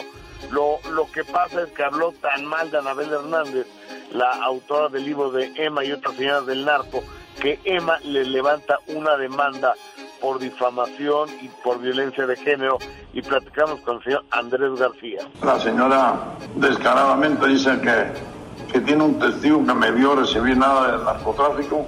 lo, 0.50 0.78
lo 0.92 1.10
que 1.10 1.24
pasa 1.24 1.62
es 1.62 1.68
que 1.70 1.82
habló 1.82 2.12
tan 2.20 2.44
mal 2.46 2.70
de 2.70 2.78
Anabel 2.78 3.12
Hernández, 3.12 3.66
la 4.12 4.30
autora 4.44 4.88
del 4.88 5.04
libro 5.04 5.30
de 5.30 5.52
Emma 5.56 5.84
y 5.84 5.92
otras 5.92 6.16
señoras 6.16 6.46
del 6.46 6.64
narco, 6.64 7.02
que 7.40 7.58
Emma 7.64 7.98
le 8.04 8.24
levanta 8.24 8.78
una 8.88 9.16
demanda 9.16 9.74
por 10.20 10.38
difamación 10.38 11.28
y 11.42 11.48
por 11.62 11.80
violencia 11.80 12.26
de 12.26 12.36
género 12.36 12.78
y 13.12 13.20
platicamos 13.20 13.80
con 13.80 13.98
el 13.98 14.04
señor 14.04 14.24
Andrés 14.30 14.72
García. 14.78 15.28
La 15.42 15.60
señora 15.60 16.36
descaradamente 16.54 17.46
dice 17.46 17.78
que, 17.82 18.72
que 18.72 18.80
tiene 18.80 19.04
un 19.04 19.18
testigo 19.18 19.64
que 19.66 19.74
me 19.74 19.90
vio 19.90 20.14
recibir 20.14 20.56
nada 20.56 20.92
del 20.92 21.04
narcotráfico. 21.04 21.86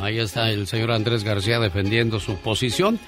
Ahí 0.00 0.20
está 0.20 0.50
el 0.50 0.66
señor 0.66 0.92
Andrés 0.92 1.24
García 1.24 1.58
defendiendo 1.58 2.20
su 2.20 2.36
posición. 2.36 2.98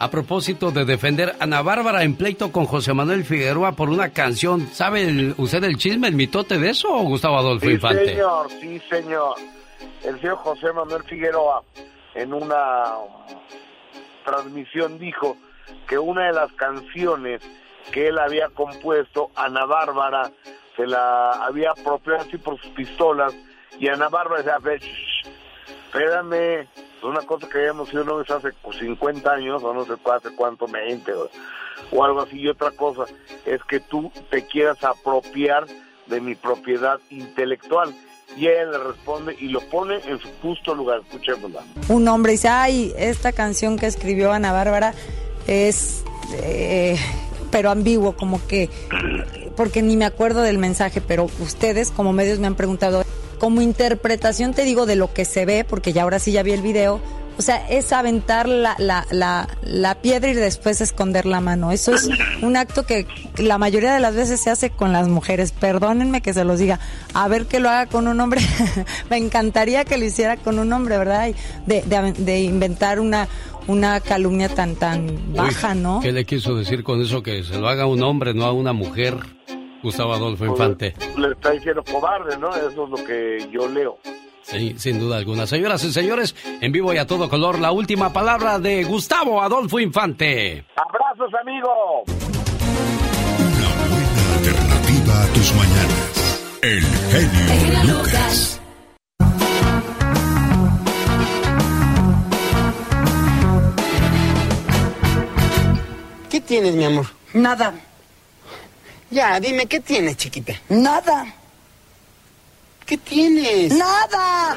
A 0.00 0.10
propósito 0.10 0.70
de 0.70 0.84
defender 0.84 1.30
a 1.40 1.44
Ana 1.44 1.60
Bárbara 1.62 2.04
en 2.04 2.14
pleito 2.14 2.52
con 2.52 2.66
José 2.66 2.94
Manuel 2.94 3.24
Figueroa 3.24 3.72
por 3.72 3.88
una 3.90 4.10
canción, 4.10 4.68
¿sabe 4.72 5.02
el- 5.02 5.34
usted 5.38 5.64
el 5.64 5.76
chisme, 5.76 6.06
el 6.06 6.14
mitote 6.14 6.56
de 6.58 6.70
eso 6.70 6.88
o 6.92 7.02
Gustavo 7.02 7.36
Adolfo 7.38 7.66
Sí, 7.66 7.72
Infante? 7.72 8.04
señor, 8.06 8.48
sí, 8.60 8.80
señor. 8.88 9.34
El 10.04 10.20
señor 10.20 10.36
José 10.36 10.72
Manuel 10.72 11.02
Figueroa 11.02 11.62
en 12.14 12.32
una 12.32 12.84
transmisión 14.24 14.98
dijo 15.00 15.36
que 15.88 15.98
una 15.98 16.26
de 16.26 16.32
las 16.32 16.52
canciones 16.52 17.40
que 17.92 18.08
él 18.08 18.18
había 18.18 18.48
compuesto, 18.50 19.30
Ana 19.34 19.64
Bárbara, 19.64 20.30
se 20.76 20.86
la 20.86 21.30
había 21.44 21.72
apropiado 21.72 22.20
así 22.20 22.36
por 22.38 22.56
sus 22.60 22.70
pistolas 22.70 23.34
y 23.80 23.88
Ana 23.88 24.08
Bárbara 24.08 24.38
decía, 24.38 24.54
"A 24.54 24.58
ver, 24.60 24.80
shh, 24.80 25.17
espérame, 25.88 26.60
es 26.62 27.04
una 27.04 27.22
cosa 27.22 27.48
que 27.48 27.58
habíamos 27.58 27.88
sido 27.88 28.04
novios 28.04 28.30
hace 28.30 28.50
50 28.78 29.30
años 29.30 29.62
o 29.62 29.72
no 29.72 29.84
sé 29.84 29.92
hace 30.12 30.30
cuánto, 30.34 30.66
20 30.66 31.12
o, 31.14 31.30
o 31.92 32.04
algo 32.04 32.22
así. 32.22 32.40
Y 32.40 32.48
otra 32.48 32.70
cosa 32.72 33.04
es 33.46 33.62
que 33.64 33.80
tú 33.80 34.12
te 34.30 34.46
quieras 34.46 34.82
apropiar 34.84 35.66
de 36.06 36.20
mi 36.20 36.34
propiedad 36.34 36.98
intelectual. 37.10 37.94
Y 38.36 38.46
él 38.46 38.70
le 38.70 38.78
responde 38.78 39.36
y 39.40 39.48
lo 39.48 39.60
pone 39.60 39.96
en 40.06 40.18
su 40.18 40.28
justo 40.42 40.74
lugar. 40.74 41.00
Escuchémosla. 41.00 41.62
un 41.88 42.06
hombre 42.08 42.32
dice, 42.32 42.48
ay, 42.48 42.92
esta 42.96 43.32
canción 43.32 43.78
que 43.78 43.86
escribió 43.86 44.32
Ana 44.32 44.52
Bárbara 44.52 44.92
es, 45.46 46.04
eh, 46.42 46.98
pero 47.50 47.70
ambiguo, 47.70 48.16
como 48.16 48.46
que, 48.46 48.68
porque 49.56 49.82
ni 49.82 49.96
me 49.96 50.04
acuerdo 50.04 50.42
del 50.42 50.58
mensaje, 50.58 51.00
pero 51.00 51.24
ustedes 51.40 51.90
como 51.90 52.12
medios 52.12 52.38
me 52.38 52.46
han 52.46 52.54
preguntado, 52.54 53.02
como 53.38 53.62
interpretación 53.62 54.54
te 54.54 54.64
digo 54.64 54.86
de 54.86 54.96
lo 54.96 55.12
que 55.12 55.24
se 55.24 55.44
ve, 55.46 55.64
porque 55.64 55.92
ya 55.92 56.02
ahora 56.02 56.18
sí 56.18 56.32
ya 56.32 56.42
vi 56.42 56.52
el 56.52 56.62
video, 56.62 57.00
o 57.38 57.42
sea, 57.42 57.64
es 57.68 57.92
aventar 57.92 58.48
la, 58.48 58.74
la, 58.78 59.06
la, 59.12 59.48
la 59.62 59.94
piedra 60.02 60.28
y 60.28 60.34
después 60.34 60.80
esconder 60.80 61.24
la 61.24 61.40
mano. 61.40 61.70
Eso 61.70 61.94
es 61.94 62.08
un 62.42 62.56
acto 62.56 62.84
que 62.84 63.06
la 63.36 63.58
mayoría 63.58 63.94
de 63.94 64.00
las 64.00 64.16
veces 64.16 64.40
se 64.40 64.50
hace 64.50 64.70
con 64.70 64.92
las 64.92 65.06
mujeres. 65.06 65.52
Perdónenme 65.52 66.20
que 66.20 66.34
se 66.34 66.42
los 66.42 66.58
diga. 66.58 66.80
A 67.14 67.28
ver 67.28 67.46
que 67.46 67.60
lo 67.60 67.68
haga 67.68 67.86
con 67.86 68.08
un 68.08 68.20
hombre. 68.20 68.40
Me 69.10 69.18
encantaría 69.18 69.84
que 69.84 69.98
lo 69.98 70.04
hiciera 70.04 70.36
con 70.36 70.58
un 70.58 70.72
hombre, 70.72 70.98
¿verdad? 70.98 71.30
De, 71.64 71.82
de, 71.82 72.12
de 72.18 72.40
inventar 72.40 72.98
una, 72.98 73.28
una 73.68 74.00
calumnia 74.00 74.48
tan, 74.48 74.74
tan 74.74 75.32
baja, 75.32 75.74
Uy, 75.74 75.80
¿no? 75.80 76.00
¿Qué 76.00 76.10
le 76.10 76.24
quiso 76.24 76.56
decir 76.56 76.82
con 76.82 77.00
eso? 77.00 77.22
Que 77.22 77.44
se 77.44 77.56
lo 77.58 77.68
haga 77.68 77.86
un 77.86 78.02
hombre, 78.02 78.34
no 78.34 78.46
a 78.46 78.52
una 78.52 78.72
mujer. 78.72 79.16
Gustavo 79.88 80.12
Adolfo 80.12 80.44
Infante. 80.44 80.92
Le 81.16 81.32
está 81.32 81.52
diciendo 81.52 81.82
cobarde, 81.90 82.36
¿no? 82.36 82.50
Eso 82.50 82.84
es 82.84 82.90
lo 82.90 83.06
que 83.06 83.48
yo 83.50 83.66
leo. 83.66 83.96
Sí, 84.42 84.74
sin 84.76 84.98
duda 84.98 85.16
alguna. 85.16 85.46
Señoras 85.46 85.82
y 85.82 85.92
señores, 85.92 86.36
en 86.60 86.72
vivo 86.72 86.92
y 86.92 86.98
a 86.98 87.06
todo 87.06 87.30
color, 87.30 87.58
la 87.58 87.72
última 87.72 88.12
palabra 88.12 88.58
de 88.58 88.84
Gustavo 88.84 89.40
Adolfo 89.40 89.80
Infante. 89.80 90.66
¡Abrazos, 90.76 91.32
amigo! 91.40 92.04
Alternativa 94.36 95.22
a 95.22 95.26
tus 95.32 95.54
mañanas. 95.54 96.58
El 96.60 96.82
genio 96.82 97.96
Lucas. 97.96 98.60
¿Qué 106.28 106.42
tienes, 106.42 106.74
mi 106.74 106.84
amor? 106.84 107.06
Nada. 107.32 107.72
Ya, 109.10 109.40
dime, 109.40 109.66
¿qué 109.66 109.80
tienes, 109.80 110.16
chiquita? 110.16 110.54
Nada. 110.68 111.34
¿Qué 112.84 112.96
tienes? 112.98 113.72
Nada. 113.74 114.56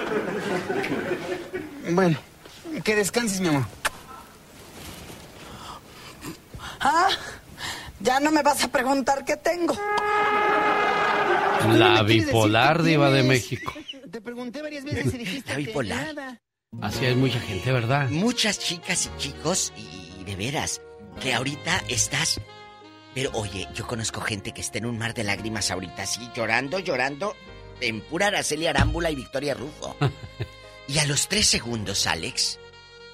Bueno, 1.92 2.18
que 2.84 2.96
descanses, 2.96 3.40
mi 3.42 3.48
amor. 3.50 3.66
Ah, 6.80 7.10
ya 8.00 8.20
no 8.20 8.32
me 8.32 8.42
vas 8.42 8.64
a 8.64 8.68
preguntar 8.68 9.24
qué 9.26 9.38
tengo. 9.38 9.76
La 11.74 12.02
bipolar 12.04 12.82
diva 12.84 13.10
de 13.12 13.24
México. 13.24 13.74
Te 14.12 14.20
pregunté 14.22 14.62
varias 14.62 14.84
veces 14.84 15.14
y 15.14 15.18
dijiste 15.20 15.50
La 15.50 15.56
que 15.56 15.62
bipolar. 15.64 16.06
nada. 16.16 16.42
Así 16.82 17.06
hay 17.06 17.16
mucha 17.16 17.40
gente, 17.40 17.72
¿verdad? 17.72 18.10
Muchas 18.10 18.58
chicas 18.60 19.06
y 19.14 19.18
chicos, 19.22 19.74
y 19.76 20.24
de 20.24 20.36
veras, 20.36 20.82
que 21.22 21.34
ahorita 21.34 21.84
estás. 21.90 22.40
Pero 23.14 23.32
oye, 23.34 23.68
yo 23.74 23.86
conozco 23.88 24.22
gente 24.22 24.54
que 24.54 24.62
está 24.62 24.78
en 24.78 24.86
un 24.86 24.98
mar 24.98 25.14
de 25.14 25.24
lágrimas 25.24 25.70
ahorita, 25.72 26.04
así, 26.04 26.30
llorando, 26.34 26.80
llorando, 26.80 27.36
en 27.82 28.02
pura 28.02 28.28
Araceli 28.28 28.68
Arámbula 28.68 29.12
y 29.12 29.16
Victoria 29.16 29.54
Rufo. 29.54 29.96
y 30.88 30.98
a 31.00 31.06
los 31.06 31.28
tres 31.28 31.48
segundos, 31.48 32.08
Alex, 32.08 32.60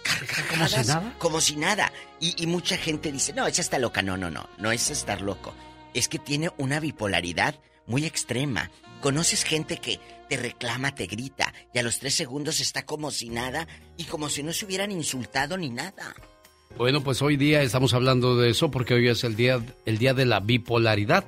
carcajadas, 0.03 0.71
¿Como 0.71 0.83
si 0.83 0.87
nada? 0.87 1.15
como 1.17 1.41
si 1.41 1.55
nada. 1.55 1.93
Y, 2.19 2.43
y 2.43 2.47
mucha 2.47 2.77
gente 2.77 3.11
dice, 3.11 3.33
no, 3.33 3.47
esa 3.47 3.61
está 3.61 3.79
loca. 3.79 4.01
No, 4.01 4.17
no, 4.17 4.29
no, 4.29 4.47
no 4.57 4.71
es 4.71 4.89
estar 4.89 5.21
loco. 5.21 5.53
Es 5.93 6.07
que 6.07 6.19
tiene 6.19 6.51
una 6.57 6.79
bipolaridad 6.79 7.55
muy 7.87 8.05
extrema. 8.05 8.69
Conoces 9.01 9.43
gente 9.43 9.77
que 9.77 9.99
te 10.27 10.37
reclama, 10.37 10.93
te 10.93 11.05
grita, 11.05 11.53
y 11.73 11.79
a 11.79 11.83
los 11.83 11.99
tres 11.99 12.15
segundos 12.15 12.59
está 12.59 12.85
como 12.85 13.11
si 13.11 13.29
nada, 13.29 13.67
y 13.95 14.03
como 14.05 14.27
si 14.27 14.43
no 14.43 14.51
se 14.53 14.65
hubieran 14.65 14.91
insultado 14.91 15.57
ni 15.57 15.69
nada. 15.69 16.15
Bueno, 16.77 17.01
pues 17.01 17.23
hoy 17.23 17.37
día 17.37 17.63
estamos 17.63 17.95
hablando 17.95 18.37
de 18.37 18.51
eso 18.51 18.69
porque 18.69 18.93
hoy 18.93 19.07
es 19.07 19.23
el 19.23 19.35
día, 19.35 19.59
el 19.85 19.97
día 19.97 20.13
de 20.13 20.25
la 20.25 20.39
bipolaridad. 20.39 21.25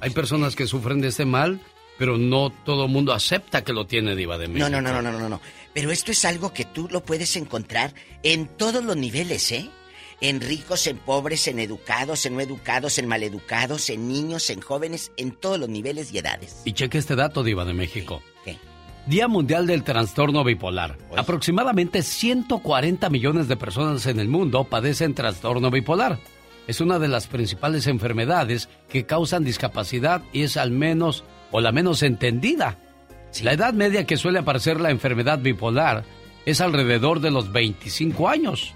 Hay 0.00 0.10
personas 0.10 0.56
que 0.56 0.66
sufren 0.66 1.00
de 1.00 1.08
este 1.08 1.24
mal, 1.24 1.60
pero 1.98 2.18
no 2.18 2.50
todo 2.50 2.84
el 2.84 2.90
mundo 2.90 3.14
acepta 3.14 3.64
que 3.64 3.72
lo 3.72 3.86
tiene 3.86 4.14
Diva 4.14 4.36
de 4.36 4.48
México. 4.48 4.68
No, 4.68 4.82
no, 4.82 4.92
no, 4.92 5.00
no, 5.00 5.10
no, 5.10 5.18
no, 5.18 5.28
no. 5.30 5.40
Pero 5.72 5.90
esto 5.90 6.12
es 6.12 6.24
algo 6.26 6.52
que 6.52 6.66
tú 6.66 6.86
lo 6.90 7.02
puedes 7.02 7.34
encontrar 7.36 7.94
en 8.22 8.46
todos 8.46 8.84
los 8.84 8.96
niveles, 8.96 9.50
¿eh? 9.52 9.70
En 10.20 10.42
ricos, 10.42 10.86
en 10.86 10.98
pobres, 10.98 11.48
en 11.48 11.60
educados, 11.60 12.26
en 12.26 12.34
no 12.34 12.40
educados, 12.42 12.98
en 12.98 13.08
maleducados, 13.08 13.88
en 13.88 14.06
niños, 14.06 14.50
en 14.50 14.60
jóvenes, 14.60 15.12
en 15.16 15.30
todos 15.30 15.58
los 15.58 15.70
niveles 15.70 16.12
y 16.12 16.18
edades. 16.18 16.60
Y 16.66 16.74
cheque 16.74 16.98
este 16.98 17.16
dato, 17.16 17.42
Diva 17.42 17.64
de 17.64 17.72
México. 17.72 18.22
Día 19.10 19.26
Mundial 19.26 19.66
del 19.66 19.82
Trastorno 19.82 20.44
Bipolar. 20.44 20.96
Aproximadamente 21.16 22.04
140 22.04 23.10
millones 23.10 23.48
de 23.48 23.56
personas 23.56 24.06
en 24.06 24.20
el 24.20 24.28
mundo 24.28 24.62
padecen 24.62 25.14
trastorno 25.14 25.68
bipolar. 25.68 26.20
Es 26.68 26.80
una 26.80 27.00
de 27.00 27.08
las 27.08 27.26
principales 27.26 27.88
enfermedades 27.88 28.68
que 28.88 29.06
causan 29.06 29.42
discapacidad 29.42 30.22
y 30.32 30.42
es 30.42 30.56
al 30.56 30.70
menos 30.70 31.24
o 31.50 31.60
la 31.60 31.72
menos 31.72 32.04
entendida. 32.04 32.78
La 33.42 33.52
edad 33.52 33.74
media 33.74 34.06
que 34.06 34.16
suele 34.16 34.38
aparecer 34.38 34.80
la 34.80 34.92
enfermedad 34.92 35.40
bipolar 35.40 36.04
es 36.46 36.60
alrededor 36.60 37.18
de 37.18 37.32
los 37.32 37.50
25 37.50 38.28
años. 38.28 38.74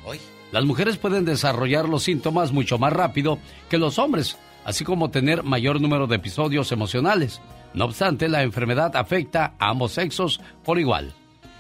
Las 0.51 0.65
mujeres 0.65 0.97
pueden 0.97 1.24
desarrollar 1.24 1.89
los 1.89 2.02
síntomas 2.02 2.51
mucho 2.51 2.77
más 2.77 2.93
rápido 2.93 3.39
que 3.70 3.78
los 3.78 4.01
hombres, 4.01 4.36
así 4.65 4.82
como 4.82 5.12
tener 5.12 5.44
mayor 5.44 5.81
número 5.81 6.09
de 6.09 6.16
episodios 6.16 6.73
emocionales. 6.73 7.40
No 7.74 7.86
obstante, 7.86 8.28
la 8.28 8.42
enfermedad 8.42 8.96
afecta 8.96 9.55
a 9.59 9.70
ambos 9.70 9.92
sexos 9.92 10.40
por 10.64 10.78
igual. 10.78 11.12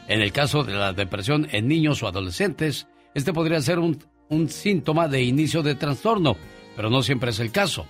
En 0.06 0.20
el 0.20 0.32
caso 0.32 0.62
de 0.62 0.74
la 0.74 0.92
depresión 0.92 1.48
en 1.50 1.66
niños 1.66 2.02
o 2.02 2.06
adolescentes, 2.06 2.86
este 3.14 3.32
podría 3.32 3.60
ser 3.60 3.78
un, 3.78 3.98
síntoma 4.48 5.06
de 5.08 5.22
inicio 5.22 5.62
de 5.62 5.74
trastorno, 5.74 6.36
pero 6.76 6.90
no 6.90 7.02
siempre 7.02 7.30
es 7.30 7.40
el 7.40 7.52
caso. 7.52 7.86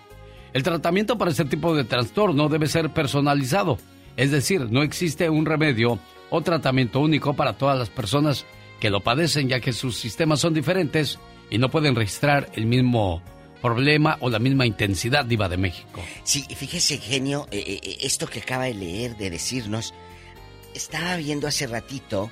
El 0.52 0.62
tratamiento 0.62 1.16
para 1.18 1.30
este 1.30 1.44
tipo 1.44 1.74
de 1.74 1.84
trastorno 1.84 2.48
debe 2.48 2.66
ser 2.66 2.90
personalizado, 2.90 3.78
es 4.16 4.30
decir, 4.30 4.70
no 4.70 4.82
existe 4.82 5.28
un 5.30 5.46
remedio 5.46 5.98
o 6.30 6.40
tratamiento 6.42 7.00
único 7.00 7.34
para 7.34 7.54
todas 7.54 7.78
las 7.78 7.90
personas 7.90 8.46
que 8.78 8.90
lo 8.90 9.00
padecen, 9.00 9.48
ya 9.48 9.60
que 9.60 9.72
sus 9.72 9.96
sistemas 9.96 10.40
son 10.40 10.54
diferentes 10.54 11.18
y 11.50 11.58
no 11.58 11.70
pueden 11.70 11.94
registrar 11.94 12.50
el 12.54 12.66
mismo 12.66 13.22
problema 13.64 14.18
o 14.20 14.28
la 14.28 14.38
misma 14.38 14.66
intensidad, 14.66 15.24
Diva 15.24 15.48
de 15.48 15.56
México. 15.56 16.04
Sí, 16.22 16.44
fíjese, 16.54 16.98
genio, 16.98 17.48
eh, 17.50 17.64
eh, 17.66 17.80
eh, 17.82 17.96
esto 18.02 18.26
que 18.26 18.40
acaba 18.40 18.64
de 18.66 18.74
leer, 18.74 19.16
de 19.16 19.30
decirnos, 19.30 19.94
estaba 20.74 21.16
viendo 21.16 21.48
hace 21.48 21.66
ratito 21.66 22.30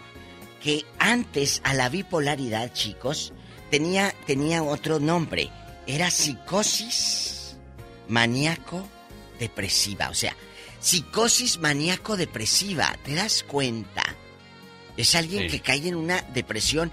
que 0.63 0.85
antes 0.99 1.63
a 1.65 1.73
la 1.73 1.89
bipolaridad, 1.89 2.71
chicos, 2.75 3.33
tenía, 3.71 4.15
tenía 4.27 4.63
otro 4.63 5.01
nombre. 5.01 5.49
Era 5.87 6.11
psicosis 6.11 7.57
maníaco 8.09 8.87
depresiva. 9.39 10.11
O 10.11 10.15
sea, 10.15 10.37
psicosis 10.81 11.59
maníaco 11.59 12.19
depresiva. 12.19 12.95
¿Te 13.07 13.15
das 13.15 13.43
cuenta? 13.43 14.05
Es 14.99 15.15
alguien 15.15 15.45
Sí. 15.45 15.49
que 15.49 15.61
cae 15.61 15.89
en 15.89 15.95
una 15.95 16.21
depresión, 16.35 16.93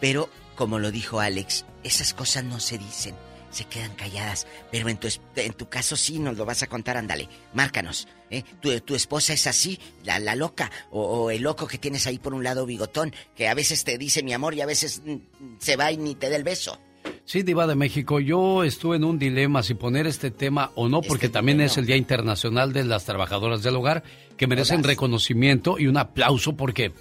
pero 0.00 0.30
como 0.54 0.78
lo 0.78 0.92
dijo 0.92 1.18
Alex, 1.18 1.64
esas 1.82 2.14
cosas 2.14 2.44
no 2.44 2.60
se 2.60 2.78
dicen, 2.78 3.16
se 3.50 3.64
quedan 3.64 3.94
calladas. 3.94 4.46
Pero 4.70 4.88
en 4.88 4.96
tu, 4.96 5.08
en 5.36 5.52
tu 5.52 5.68
caso 5.68 5.96
sí 5.96 6.18
nos 6.18 6.36
lo 6.36 6.44
vas 6.44 6.62
a 6.62 6.66
contar, 6.66 6.96
ándale, 6.96 7.28
márcanos. 7.54 8.08
¿eh? 8.30 8.42
Tu, 8.60 8.80
tu 8.80 8.94
esposa 8.94 9.32
es 9.32 9.46
así, 9.46 9.78
la, 10.04 10.18
la 10.18 10.34
loca, 10.34 10.70
o, 10.90 11.02
o 11.02 11.30
el 11.30 11.42
loco 11.42 11.66
que 11.66 11.78
tienes 11.78 12.06
ahí 12.06 12.18
por 12.18 12.34
un 12.34 12.44
lado 12.44 12.66
bigotón, 12.66 13.14
que 13.34 13.48
a 13.48 13.54
veces 13.54 13.84
te 13.84 13.98
dice 13.98 14.22
mi 14.22 14.32
amor 14.32 14.54
y 14.54 14.60
a 14.60 14.66
veces 14.66 15.02
mm, 15.04 15.16
se 15.58 15.76
va 15.76 15.92
y 15.92 15.96
ni 15.96 16.14
te 16.14 16.30
da 16.30 16.36
el 16.36 16.44
beso. 16.44 16.80
Sí, 17.24 17.42
Diva 17.42 17.66
de 17.66 17.76
México, 17.76 18.18
yo 18.18 18.64
estuve 18.64 18.96
en 18.96 19.04
un 19.04 19.18
dilema 19.18 19.62
si 19.62 19.74
poner 19.74 20.06
este 20.06 20.30
tema 20.30 20.72
o 20.74 20.88
no, 20.88 21.00
porque 21.00 21.28
también 21.28 21.60
es 21.60 21.76
el 21.78 21.86
Día 21.86 21.96
Internacional 21.96 22.72
de 22.72 22.84
las 22.84 23.04
Trabajadoras 23.04 23.62
del 23.62 23.76
Hogar, 23.76 24.02
que 24.36 24.48
merecen 24.48 24.82
reconocimiento 24.82 25.78
y 25.78 25.86
un 25.86 25.96
aplauso, 25.96 26.56
porque 26.56 26.92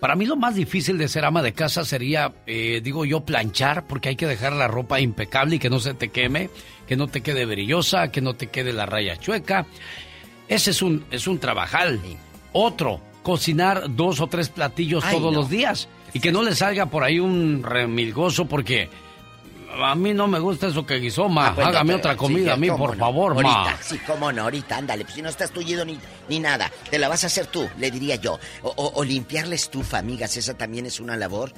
para 0.00 0.16
mí 0.16 0.26
lo 0.26 0.36
más 0.36 0.54
difícil 0.54 0.98
de 0.98 1.08
ser 1.08 1.24
ama 1.24 1.42
de 1.42 1.52
casa 1.52 1.84
sería, 1.84 2.32
eh, 2.46 2.80
digo 2.82 3.04
yo, 3.04 3.20
planchar, 3.20 3.86
porque 3.86 4.08
hay 4.08 4.16
que 4.16 4.26
dejar 4.26 4.54
la 4.54 4.66
ropa 4.66 4.98
impecable 5.00 5.56
y 5.56 5.58
que 5.58 5.70
no 5.70 5.78
se 5.78 5.94
te 5.94 6.08
queme, 6.08 6.50
que 6.88 6.96
no 6.96 7.06
te 7.06 7.20
quede 7.20 7.44
brillosa, 7.44 8.10
que 8.10 8.20
no 8.20 8.34
te 8.34 8.48
quede 8.48 8.72
la 8.72 8.86
raya 8.86 9.16
chueca. 9.18 9.66
Ese 10.48 10.70
es 10.70 10.82
un, 10.82 11.04
es 11.10 11.26
un 11.26 11.38
trabajal. 11.38 12.00
Otro, 12.52 13.00
cocinar 13.22 13.94
dos 13.94 14.20
o 14.20 14.26
tres 14.26 14.48
platillos 14.48 15.04
Ay, 15.04 15.16
todos 15.16 15.32
no. 15.32 15.40
los 15.40 15.50
días 15.50 15.88
y 16.12 16.20
que 16.20 16.32
no 16.32 16.42
le 16.42 16.54
salga 16.54 16.86
por 16.86 17.04
ahí 17.04 17.20
un 17.20 17.62
remilgoso 17.62 18.46
porque 18.46 18.88
a 19.72 19.94
mí 19.94 20.12
no 20.14 20.26
me 20.26 20.38
gusta 20.38 20.66
eso 20.68 20.84
que 20.84 20.96
guisó, 20.96 21.28
ma. 21.28 21.48
Ah, 21.48 21.50
bueno, 21.52 21.70
Hágame 21.70 21.94
otra 21.94 22.12
sí, 22.12 22.18
comida 22.18 22.54
a 22.54 22.56
mí, 22.56 22.68
¿cómo 22.68 22.86
por 22.86 22.96
no? 22.96 23.04
favor, 23.04 23.32
ahorita, 23.32 23.52
ma. 23.64 23.78
sí, 23.82 23.98
cómo 24.06 24.32
no, 24.32 24.42
ahorita, 24.42 24.76
ándale. 24.76 25.04
Pues 25.04 25.14
si 25.14 25.22
no 25.22 25.28
estás 25.28 25.50
tullido 25.50 25.84
ni, 25.84 25.98
ni 26.28 26.38
nada, 26.40 26.70
te 26.90 26.98
la 26.98 27.08
vas 27.08 27.24
a 27.24 27.28
hacer 27.28 27.46
tú, 27.46 27.68
le 27.78 27.90
diría 27.90 28.16
yo. 28.16 28.38
O, 28.62 28.68
o- 28.76 28.92
o 28.96 29.04
limpiar 29.04 29.46
la 29.46 29.54
estufa, 29.54 29.98
amigas, 29.98 30.36
esa 30.36 30.54
también 30.54 30.86
es 30.86 31.00
una 31.00 31.16
labor. 31.16 31.52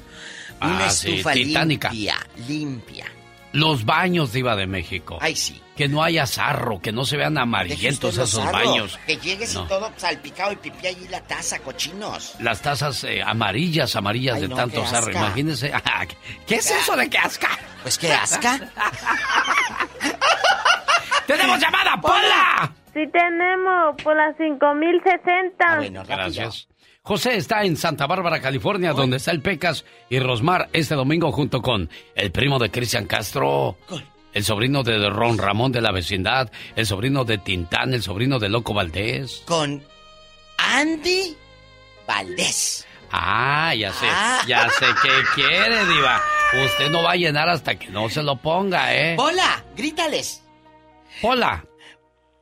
Una 0.60 0.86
Ah, 0.86 0.90
sí, 0.90 1.10
estufa 1.12 1.32
titánica. 1.32 1.90
limpia, 1.90 2.16
limpia. 2.48 3.06
Los 3.52 3.84
baños, 3.84 4.32
Diva 4.32 4.56
de 4.56 4.66
México. 4.66 5.18
Ay, 5.20 5.36
sí. 5.36 5.60
Que 5.76 5.88
no 5.88 6.02
haya 6.02 6.26
sarro, 6.26 6.80
que 6.80 6.92
no 6.92 7.04
se 7.04 7.16
vean 7.16 7.36
amarillentos 7.38 8.14
esos 8.14 8.30
sarro, 8.30 8.52
baños. 8.52 8.98
Que 9.06 9.16
llegues 9.18 9.54
No. 9.54 9.64
y 9.64 9.68
todo 9.68 9.92
salpicado 9.96 10.52
y 10.52 10.56
pipí 10.56 10.86
allí 10.86 11.06
la 11.08 11.20
taza, 11.22 11.58
cochinos. 11.60 12.34
Las 12.40 12.62
tazas 12.62 13.04
eh, 13.04 13.22
amarillas, 13.22 13.94
amarillas 13.96 14.36
Ay, 14.36 14.42
de 14.42 14.48
no, 14.48 14.56
tanto 14.56 14.82
asca. 14.82 15.10
Imagínense. 15.10 15.72
Ah, 15.84 16.06
¿Qué 16.46 16.56
es 16.56 16.70
eso 16.70 16.96
de 16.96 17.08
que 17.10 17.18
asca? 17.18 17.48
Pues 17.82 17.98
qué 17.98 18.12
asca. 18.12 18.58
¡Tenemos 21.26 21.58
llamada, 21.60 22.00
Pola! 22.00 22.72
Sí 22.92 23.00
tenemos 23.12 23.96
por 24.02 24.16
las 24.16 24.36
5060. 24.36 26.04
Gracias. 26.06 26.68
José 27.04 27.36
está 27.36 27.64
en 27.64 27.76
Santa 27.76 28.06
Bárbara, 28.06 28.40
California, 28.40 28.92
donde 28.92 29.16
está 29.16 29.32
el 29.32 29.42
Pecas 29.42 29.84
y 30.08 30.20
Rosmar 30.20 30.68
este 30.72 30.94
domingo 30.94 31.32
junto 31.32 31.60
con 31.60 31.90
el 32.14 32.30
primo 32.30 32.60
de 32.60 32.70
Cristian 32.70 33.06
Castro, 33.06 33.76
el 34.32 34.44
sobrino 34.44 34.84
de 34.84 35.10
Ron 35.10 35.36
Ramón 35.36 35.72
de 35.72 35.80
la 35.80 35.90
vecindad, 35.90 36.52
el 36.76 36.86
sobrino 36.86 37.24
de 37.24 37.38
Tintán, 37.38 37.92
el 37.92 38.04
sobrino 38.04 38.38
de 38.38 38.48
Loco 38.48 38.72
Valdés. 38.72 39.42
Con 39.46 39.82
Andy 40.58 41.36
Valdés. 42.06 42.86
Ah, 43.10 43.74
ya 43.74 43.92
sé, 43.92 44.06
Ah. 44.08 44.42
ya 44.46 44.70
sé 44.70 44.86
qué 45.02 45.10
quiere, 45.34 45.84
Diva. 45.86 46.22
Usted 46.66 46.88
no 46.92 47.02
va 47.02 47.12
a 47.12 47.16
llenar 47.16 47.48
hasta 47.48 47.74
que 47.74 47.88
no 47.90 48.08
se 48.10 48.22
lo 48.22 48.36
ponga, 48.36 48.94
¿eh? 48.94 49.16
¡Hola! 49.18 49.64
¡Grítales! 49.76 50.44
¡Hola! 51.22 51.64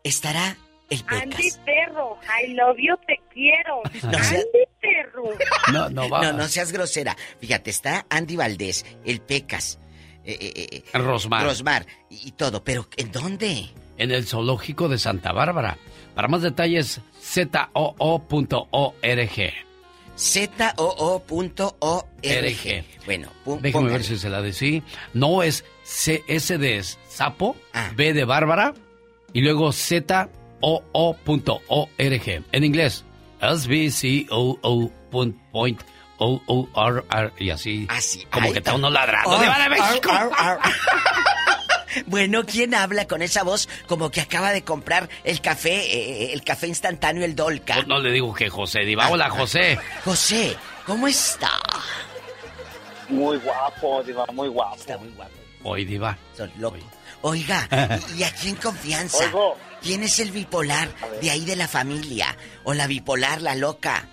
Estará 0.04 0.56
el 0.90 1.04
Pecas. 1.04 1.22
Andy 1.22 1.48
Perro, 1.64 2.18
I 2.44 2.54
love 2.54 2.76
you, 2.78 2.96
te 3.06 3.20
quiero. 3.32 3.82
No 4.12 4.18
sea- 4.24 4.38
Andy 4.38 4.66
Perro. 4.80 5.24
No, 5.72 5.88
no 5.90 6.08
va. 6.08 6.22
No, 6.22 6.32
no 6.34 6.48
seas 6.48 6.72
grosera. 6.72 7.16
Fíjate, 7.40 7.70
está 7.70 8.06
Andy 8.10 8.36
Valdés, 8.36 8.84
el 9.04 9.20
Pecas, 9.20 9.78
eh, 10.24 10.36
eh, 10.40 10.82
eh, 10.92 10.98
Rosmar. 10.98 11.44
Rosmar 11.44 11.86
y, 12.10 12.28
y 12.28 12.32
todo. 12.32 12.62
Pero 12.64 12.86
¿en 12.96 13.12
dónde? 13.12 13.68
En 13.96 14.10
el 14.10 14.26
zoológico 14.26 14.88
de 14.88 14.98
Santa 14.98 15.32
Bárbara. 15.32 15.76
Para 16.14 16.28
más 16.28 16.42
detalles, 16.42 17.00
zoo.org. 17.22 19.00
Z-O-O.org. 20.16 21.24
Bueno, 23.06 23.28
pu- 23.44 23.56
Déjeme 23.56 23.72
póngale. 23.72 23.92
ver 23.94 24.04
si 24.04 24.18
se 24.18 24.28
la 24.28 24.42
decí. 24.42 24.82
No 25.14 25.42
es 25.42 25.64
C 25.82 26.22
S 26.28 26.58
de 26.58 26.82
sapo, 27.08 27.56
B 27.96 28.12
de 28.12 28.24
Bárbara 28.24 28.74
y 29.32 29.40
luego 29.40 29.72
Z 29.72 30.28
O 30.60 30.82
O 30.92 31.14
punto 31.14 31.60
O 31.68 31.88
R 31.98 32.20
G. 32.20 32.42
En 32.52 32.64
inglés, 32.64 33.04
S 33.40 33.68
B 33.68 33.90
C 33.90 34.26
O 34.30 34.58
O 34.62 34.88
punto 35.10 35.38
point 35.52 35.80
O 36.18 36.40
O 36.46 36.68
R 36.88 37.02
R 37.10 37.32
y 37.38 37.50
así. 37.50 37.86
como 38.30 38.46
ahí 38.46 38.52
que 38.52 38.58
está. 38.58 38.74
uno 38.74 38.90
ladrando. 38.90 39.32
Ar, 39.36 39.40
¡Diva 39.40 39.58
de 39.58 39.68
México! 39.70 40.10
Bueno, 42.06 42.44
¿quién 42.46 42.72
habla 42.74 43.08
con 43.08 43.20
esa 43.20 43.42
voz 43.42 43.68
como 43.88 44.10
que 44.12 44.20
acaba 44.20 44.52
de 44.52 44.62
comprar 44.62 45.08
el 45.24 45.40
café, 45.40 45.74
eh, 45.74 46.32
el 46.32 46.44
café 46.44 46.68
instantáneo, 46.68 47.24
el 47.24 47.34
Dolca? 47.34 47.82
No 47.82 47.98
le 47.98 48.12
digo 48.12 48.32
que 48.32 48.48
José, 48.48 48.80
Diva. 48.80 49.08
Hola, 49.08 49.28
José. 49.28 49.76
José, 50.04 50.56
¿cómo 50.86 51.08
está? 51.08 51.50
Muy 53.08 53.38
guapo, 53.38 54.04
Diva, 54.04 54.24
muy 54.32 54.46
guapo. 54.48 54.76
Está 54.76 54.98
muy 54.98 55.08
guapo. 55.08 55.32
Hoy, 55.64 55.84
Diva. 55.84 56.16
Son 56.36 56.50
loco. 56.58 56.76
Oiga, 57.22 57.68
¿y 58.16 58.22
aquí 58.22 58.48
en 58.50 58.56
confianza? 58.56 59.24
Oigo. 59.26 59.56
¿Quién 59.82 60.02
es 60.02 60.18
el 60.20 60.30
bipolar 60.30 60.88
de 61.22 61.30
ahí 61.30 61.44
de 61.44 61.56
la 61.56 61.66
familia? 61.68 62.36
¿O 62.64 62.74
la 62.74 62.86
bipolar, 62.86 63.40
la 63.40 63.54
loca? 63.54 64.06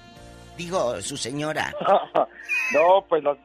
Digo, 0.58 1.02
su 1.02 1.18
señora. 1.18 1.74
no, 2.74 3.06
pues 3.08 3.22
los, 3.24 3.38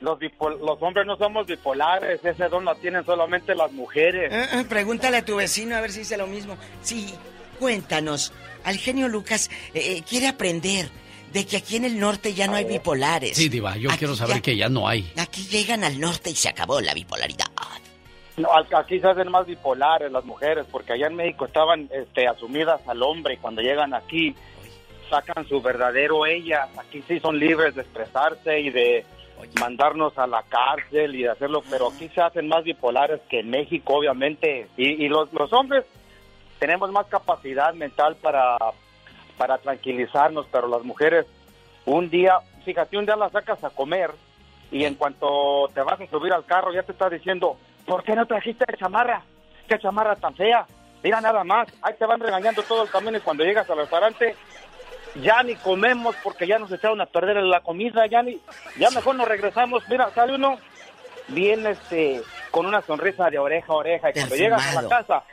los, 0.00 0.18
bipol- 0.18 0.58
los 0.60 0.80
hombres 0.82 1.06
no 1.06 1.16
somos 1.16 1.46
bipolares, 1.46 2.20
ese 2.24 2.48
don 2.48 2.64
lo 2.64 2.74
tienen 2.76 3.04
solamente 3.04 3.54
las 3.54 3.72
mujeres. 3.72 4.30
Eh, 4.32 4.60
eh, 4.60 4.64
pregúntale 4.68 5.16
a 5.18 5.24
tu 5.24 5.36
vecino 5.36 5.74
a 5.76 5.80
ver 5.80 5.90
si 5.92 6.00
dice 6.00 6.16
lo 6.16 6.26
mismo. 6.26 6.56
Sí, 6.82 7.12
cuéntanos. 7.58 8.32
Al 8.64 8.76
genio 8.76 9.08
Lucas 9.08 9.50
eh, 9.74 9.96
eh, 9.96 10.02
quiere 10.08 10.28
aprender 10.28 10.88
de 11.32 11.46
que 11.46 11.56
aquí 11.56 11.76
en 11.76 11.86
el 11.86 11.98
norte 11.98 12.34
ya 12.34 12.46
no 12.46 12.54
hay 12.56 12.64
bipolares. 12.64 13.36
Sí, 13.36 13.48
Diva, 13.48 13.76
yo 13.78 13.88
Aquí 13.90 14.00
quiero 14.00 14.14
saber 14.14 14.36
ya- 14.36 14.42
que 14.42 14.56
ya 14.56 14.68
no 14.68 14.86
hay. 14.86 15.10
Aquí 15.16 15.44
llegan 15.46 15.82
al 15.84 15.98
norte 15.98 16.30
y 16.30 16.34
se 16.36 16.50
acabó 16.50 16.80
la 16.80 16.92
bipolaridad. 16.94 17.46
No, 18.36 18.48
aquí 18.76 18.98
se 18.98 19.08
hacen 19.08 19.30
más 19.30 19.46
bipolares 19.46 20.10
las 20.10 20.24
mujeres, 20.24 20.66
porque 20.70 20.94
allá 20.94 21.06
en 21.06 21.16
México 21.16 21.44
estaban 21.44 21.88
este, 21.92 22.26
asumidas 22.26 22.80
al 22.88 23.02
hombre 23.02 23.34
y 23.34 23.36
cuando 23.36 23.60
llegan 23.60 23.92
aquí 23.92 24.34
sacan 25.10 25.46
su 25.46 25.60
verdadero 25.60 26.24
ellas. 26.24 26.68
Aquí 26.78 27.02
sí 27.06 27.20
son 27.20 27.38
libres 27.38 27.74
de 27.74 27.82
expresarse 27.82 28.60
y 28.60 28.70
de 28.70 29.04
mandarnos 29.60 30.16
a 30.18 30.26
la 30.26 30.42
cárcel 30.44 31.14
y 31.14 31.24
de 31.24 31.30
hacerlo, 31.30 31.62
pero 31.68 31.88
aquí 31.88 32.08
se 32.08 32.22
hacen 32.22 32.48
más 32.48 32.64
bipolares 32.64 33.20
que 33.28 33.40
en 33.40 33.50
México, 33.50 33.96
obviamente. 33.96 34.68
Y, 34.76 35.04
y 35.04 35.08
los, 35.08 35.30
los 35.32 35.52
hombres 35.52 35.84
tenemos 36.58 36.90
más 36.90 37.06
capacidad 37.06 37.74
mental 37.74 38.16
para, 38.16 38.56
para 39.36 39.58
tranquilizarnos, 39.58 40.46
pero 40.50 40.68
las 40.68 40.84
mujeres, 40.84 41.26
un 41.84 42.08
día, 42.08 42.38
fíjate, 42.64 42.96
un 42.96 43.04
día 43.04 43.16
las 43.16 43.32
sacas 43.32 43.62
a 43.64 43.70
comer 43.70 44.10
y 44.70 44.84
en 44.84 44.94
cuanto 44.94 45.68
te 45.74 45.82
vas 45.82 46.00
a 46.00 46.06
subir 46.06 46.32
al 46.32 46.46
carro 46.46 46.72
ya 46.72 46.82
te 46.82 46.92
está 46.92 47.10
diciendo, 47.10 47.58
¿por 47.92 48.04
qué 48.04 48.14
no 48.14 48.24
trajiste 48.24 48.64
chamarra? 48.78 49.22
¿Qué 49.68 49.78
chamarra 49.78 50.16
tan 50.16 50.34
fea? 50.34 50.66
Mira 51.02 51.20
nada 51.20 51.44
más, 51.44 51.68
ahí 51.82 51.92
te 51.98 52.06
van 52.06 52.20
regañando 52.20 52.62
todo 52.62 52.84
el 52.84 52.88
camino 52.88 53.18
y 53.18 53.20
cuando 53.20 53.44
llegas 53.44 53.68
al 53.68 53.76
restaurante 53.76 54.34
ya 55.16 55.42
ni 55.42 55.56
comemos 55.56 56.16
porque 56.22 56.46
ya 56.46 56.58
nos 56.58 56.72
echaron 56.72 57.02
a 57.02 57.06
perder 57.06 57.36
la 57.42 57.60
comida, 57.60 58.06
ya 58.06 58.22
ni, 58.22 58.40
ya 58.78 58.88
mejor 58.92 59.16
nos 59.16 59.28
regresamos, 59.28 59.86
mira, 59.90 60.08
sale 60.14 60.34
uno 60.34 60.56
bien 61.28 61.66
este, 61.66 62.22
con 62.50 62.64
una 62.64 62.80
sonrisa 62.80 63.28
de 63.28 63.38
oreja 63.38 63.74
a 63.74 63.76
oreja 63.76 64.08
y 64.08 64.12
cuando 64.14 64.36
llegas 64.36 64.74
a 64.74 64.80
la 64.80 64.88
casa, 64.88 65.24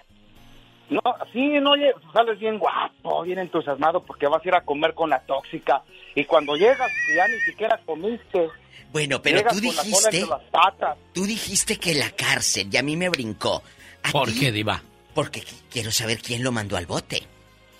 no, 0.89 1.01
sí, 1.31 1.59
no, 1.61 1.71
oye, 1.71 1.91
sales 2.13 2.39
bien 2.39 2.57
guapo, 2.59 3.23
bien 3.23 3.39
entusiasmado 3.39 4.01
porque 4.03 4.27
vas 4.27 4.43
a 4.43 4.47
ir 4.47 4.55
a 4.55 4.61
comer 4.61 4.93
con 4.93 5.09
la 5.09 5.19
tóxica 5.21 5.81
y 6.15 6.25
cuando 6.25 6.55
llegas 6.55 6.91
ya 7.15 7.27
ni 7.27 7.39
siquiera 7.41 7.79
comiste. 7.85 8.49
Bueno, 8.91 9.21
pero 9.21 9.43
tú 9.49 9.59
dijiste, 9.59 10.17
entre 10.17 10.29
las 10.29 10.41
patas. 10.49 10.97
tú 11.13 11.25
dijiste 11.25 11.77
que 11.77 11.93
la 11.93 12.09
cárcel, 12.11 12.67
y 12.71 12.77
a 12.77 12.81
mí 12.83 12.97
me 12.97 13.09
brincó. 13.09 13.61
¿A 14.03 14.11
¿Por 14.11 14.29
ti? 14.29 14.39
qué, 14.39 14.51
Diva? 14.51 14.81
Porque 15.13 15.41
qu- 15.41 15.61
quiero 15.69 15.91
saber 15.91 16.19
quién 16.19 16.43
lo 16.43 16.51
mandó 16.51 16.75
al 16.77 16.87
bote. 16.87 17.21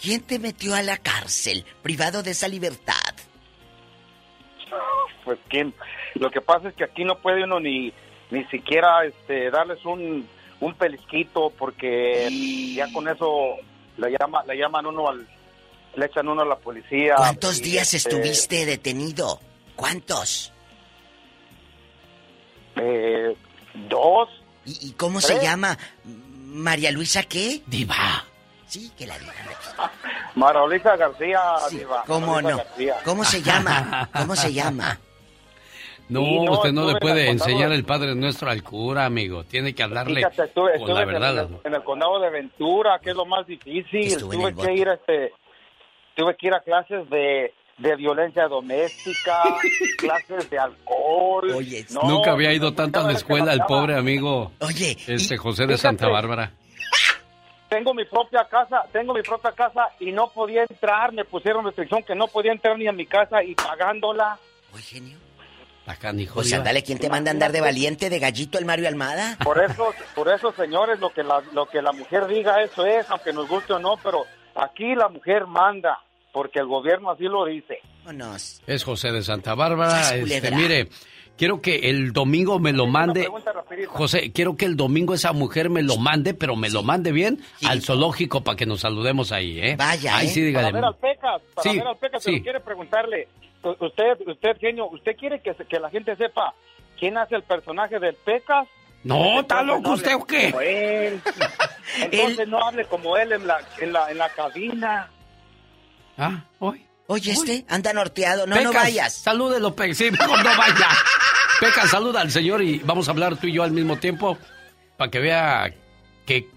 ¿Quién 0.02 0.22
te 0.22 0.38
metió 0.40 0.76
a 0.76 0.84
la 0.84 0.98
cárcel, 0.98 1.66
privado 1.82 2.22
de 2.24 2.32
esa 2.32 2.48
libertad? 2.48 2.94
Pues 5.26 5.40
quién, 5.50 5.74
lo 6.16 6.30
que 6.32 6.42
pasa 6.42 6.70
es 6.70 6.76
que 6.76 6.84
aquí 6.84 7.04
no 7.04 7.16
puede 7.20 7.44
uno 7.44 7.60
ni, 7.60 7.92
ni 8.32 8.44
siquiera 8.46 9.04
este, 9.06 9.50
darles 9.52 9.84
un, 9.86 10.28
un 10.60 10.74
pelisquito 10.76 11.52
porque 11.58 12.30
ya 12.76 12.92
con 12.92 13.08
eso 13.08 13.56
le 13.98 14.12
llama 14.12 14.44
le 14.46 14.58
llaman 14.58 14.86
uno 14.86 15.10
al 15.10 15.28
le 15.96 16.06
echan 16.06 16.28
uno 16.28 16.42
a 16.42 16.46
la 16.46 16.56
policía. 16.56 17.16
¿Cuántos 17.16 17.60
y, 17.60 17.64
días 17.64 17.94
este, 17.94 18.10
estuviste 18.10 18.66
detenido? 18.66 19.40
¿Cuántos? 19.76 20.54
Eh, 22.76 23.36
dos. 23.90 24.30
¿Y, 24.66 24.90
y 24.90 24.92
cómo 24.92 25.20
¿Tres? 25.20 25.38
se 25.38 25.44
llama? 25.44 25.78
¿María 26.06 26.92
Luisa 26.92 27.24
qué? 27.24 27.62
Diva. 27.66 28.26
Sí, 28.68 28.92
que 28.98 29.08
la 29.08 29.18
diga. 29.18 29.34
Marolita 30.36 30.96
García, 30.96 31.42
diva. 31.72 32.04
¿Cómo 32.06 32.28
Marolita 32.28 32.52
no? 32.52 32.58
García. 32.58 32.96
¿Cómo 33.04 33.24
se 33.26 33.42
llama? 33.42 34.10
¿Cómo 34.14 34.36
se 34.36 34.54
llama? 34.54 35.00
No, 36.10 36.22
Sí, 36.22 36.40
no, 36.40 36.52
usted 36.54 36.72
no 36.72 36.86
le 36.86 36.92
en 36.94 36.98
puede 37.00 37.30
enseñar 37.30 37.70
de- 37.70 37.76
el 37.76 37.86
Padre 37.86 38.16
Nuestro 38.16 38.50
al 38.50 38.64
cura, 38.64 39.06
amigo. 39.06 39.44
Tiene 39.44 39.74
que 39.76 39.84
hablarle 39.84 40.16
Fíjate, 40.16 40.44
estuve, 40.46 40.80
con 40.80 40.94
la 40.96 41.02
en, 41.04 41.08
verdad. 41.08 41.38
el, 41.38 41.58
en 41.64 41.74
el 41.76 41.84
condado 41.84 42.20
de 42.20 42.30
Ventura, 42.32 43.00
que 43.00 43.12
es 43.12 43.16
lo 43.16 43.26
más 43.26 43.46
difícil. 43.46 44.08
Estuve 44.08 44.36
tuve 44.36 44.56
que 44.56 44.74
ir 44.74 44.90
a 44.90 44.96
este, 44.96 45.34
tuve 46.16 46.36
que 46.36 46.48
ir 46.48 46.54
a 46.56 46.62
clases 46.62 47.08
de, 47.12 47.54
de 47.78 47.96
violencia 47.96 48.48
doméstica, 48.48 49.44
clases 50.00 50.50
de 50.50 50.58
alcohol. 50.58 51.52
Oye, 51.56 51.86
No, 51.92 52.02
Nunca 52.10 52.32
había 52.32 52.52
ido 52.54 52.74
tanto 52.74 53.00
a 53.02 53.04
la 53.04 53.12
escuela 53.14 53.54
el 53.54 53.62
pobre 53.68 53.96
amigo. 53.96 54.52
Oye, 54.62 54.98
Este 55.08 55.38
José 55.38 55.64
de 55.68 55.76
fíjate. 55.78 55.82
Santa 55.82 56.08
Bárbara. 56.08 56.52
Tengo 57.70 57.94
mi 57.94 58.04
propia 58.06 58.48
casa, 58.50 58.82
tengo 58.92 59.14
mi 59.14 59.22
propia 59.22 59.52
casa 59.52 59.90
y 60.00 60.12
no 60.12 60.28
podía 60.32 60.64
entrar, 60.68 61.14
me 61.14 61.24
pusieron 61.24 61.64
restricción 61.64 62.02
que 62.02 62.16
no 62.16 62.26
podía 62.28 62.52
entrar 62.52 62.76
ni 62.80 62.88
a 62.88 62.92
mi 62.92 63.06
casa 63.06 63.44
y 63.44 63.54
pagándola. 63.54 64.40
Oye, 64.74 64.82
genio. 64.82 65.18
Acá, 65.90 66.14
hijo. 66.14 66.36
Pues 66.36 66.54
ándale, 66.54 66.84
¿quién 66.84 67.00
te 67.00 67.10
manda 67.10 67.32
a 67.32 67.34
andar 67.34 67.52
de 67.52 67.62
valiente, 67.62 68.10
de 68.12 68.20
gallito 68.20 68.60
el 68.60 68.66
Mario 68.66 68.88
Almada? 68.88 69.38
Por 69.44 69.60
eso, 69.64 69.92
por 70.14 70.32
eso, 70.32 70.52
señores, 70.54 71.00
lo 71.00 71.10
que 71.12 71.24
la, 71.24 71.42
lo 71.54 71.66
que 71.66 71.82
la 71.82 71.92
mujer 71.92 72.28
diga 72.28 72.62
eso 72.62 72.86
es, 72.86 73.10
aunque 73.10 73.34
nos 73.34 73.48
guste 73.48 73.74
o 73.74 73.80
no, 73.80 73.96
pero 74.04 74.24
aquí 74.56 74.94
la 74.96 75.10
mujer 75.10 75.48
manda, 75.48 75.98
porque 76.32 76.60
el 76.60 76.68
gobierno 76.68 77.10
así 77.10 77.24
lo 77.24 77.46
dice. 77.46 77.80
Vámonos. 78.06 78.62
Es 78.68 78.84
José 78.84 79.12
de 79.12 79.24
Santa 79.24 79.56
Bárbara. 79.56 80.16
Este, 80.16 80.52
mire, 80.52 80.90
quiero 81.38 81.60
que 81.60 81.90
el 81.90 82.14
domingo 82.14 82.60
me 82.60 82.72
lo 82.72 82.86
mande. 82.86 83.28
José, 83.88 84.32
quiero 84.32 84.56
que 84.56 84.66
el 84.66 84.76
domingo 84.76 85.16
esa 85.16 85.34
mujer 85.34 85.72
me 85.72 85.82
lo 85.82 85.98
mande, 85.98 86.36
pero 86.36 86.56
me 86.56 86.70
lo 86.70 86.84
mande 86.84 87.12
bien 87.12 87.40
al 87.68 87.82
zoológico 87.82 88.44
para 88.44 88.56
que 88.56 88.68
nos 88.68 88.82
saludemos 88.82 89.32
ahí, 89.32 89.60
¿eh? 89.60 89.76
Vaya, 89.76 90.18
Ahí 90.18 90.28
¿eh? 90.28 90.30
sí, 90.30 90.42
dígale. 90.44 90.68
Para 90.72 90.76
ver 90.82 90.86
al 90.86 90.96
Pecas, 90.98 91.42
para 91.56 91.72
Sí, 91.72 91.78
ver 91.80 91.88
al 91.88 91.98
Pecas, 91.98 92.24
sí. 92.24 92.42
quiere 92.42 92.60
preguntarle, 92.60 93.28
usted, 93.64 94.28
usted, 94.28 94.58
genio, 94.60 94.88
¿usted 94.88 95.16
quiere 95.18 95.42
que, 95.42 95.54
se- 95.54 95.66
que 95.66 95.80
la 95.80 95.90
gente 95.90 96.16
sepa 96.16 96.54
quién 97.00 97.18
hace 97.18 97.36
el 97.36 97.44
personaje 97.44 98.00
del 98.00 98.16
Pecas? 98.16 98.68
No, 99.04 99.40
¿está 99.40 99.62
loco 99.64 99.82
no 99.82 99.94
usted 99.94 100.16
o 100.16 100.26
qué? 100.26 100.48
él. 101.08 101.22
Entonces 102.12 102.48
no 102.48 102.62
hable 102.62 102.86
como 102.86 103.16
él 103.18 103.32
en 103.32 103.48
la, 103.48 103.60
en 103.80 103.94
la, 103.94 104.12
en 104.12 104.18
la 104.18 104.30
cabina. 104.30 105.10
Ah, 106.18 106.44
hoy. 106.60 106.86
Oye, 107.08 107.32
este 107.32 107.66
anda 107.70 107.92
norteado. 107.94 108.46
No, 108.46 108.60
no 108.62 108.72
vayas. 108.74 109.14
Salúdelo, 109.14 109.74
Pecas. 109.76 109.98
Sí, 109.98 110.12
mejor 110.12 110.44
no 110.44 110.58
vaya. 110.58 110.90
Pecas, 111.60 111.90
saluda 111.90 112.22
al 112.22 112.30
señor 112.32 112.62
y 112.62 112.80
vamos 112.80 113.08
a 113.08 113.12
hablar 113.12 113.36
tú 113.38 113.48
y 113.48 113.54
yo 113.54 113.64
al 113.64 113.72
mismo 113.72 113.98
tiempo 113.98 114.38
para 114.98 115.10
que 115.10 115.20
vea 115.20 115.74
que... 116.26 116.48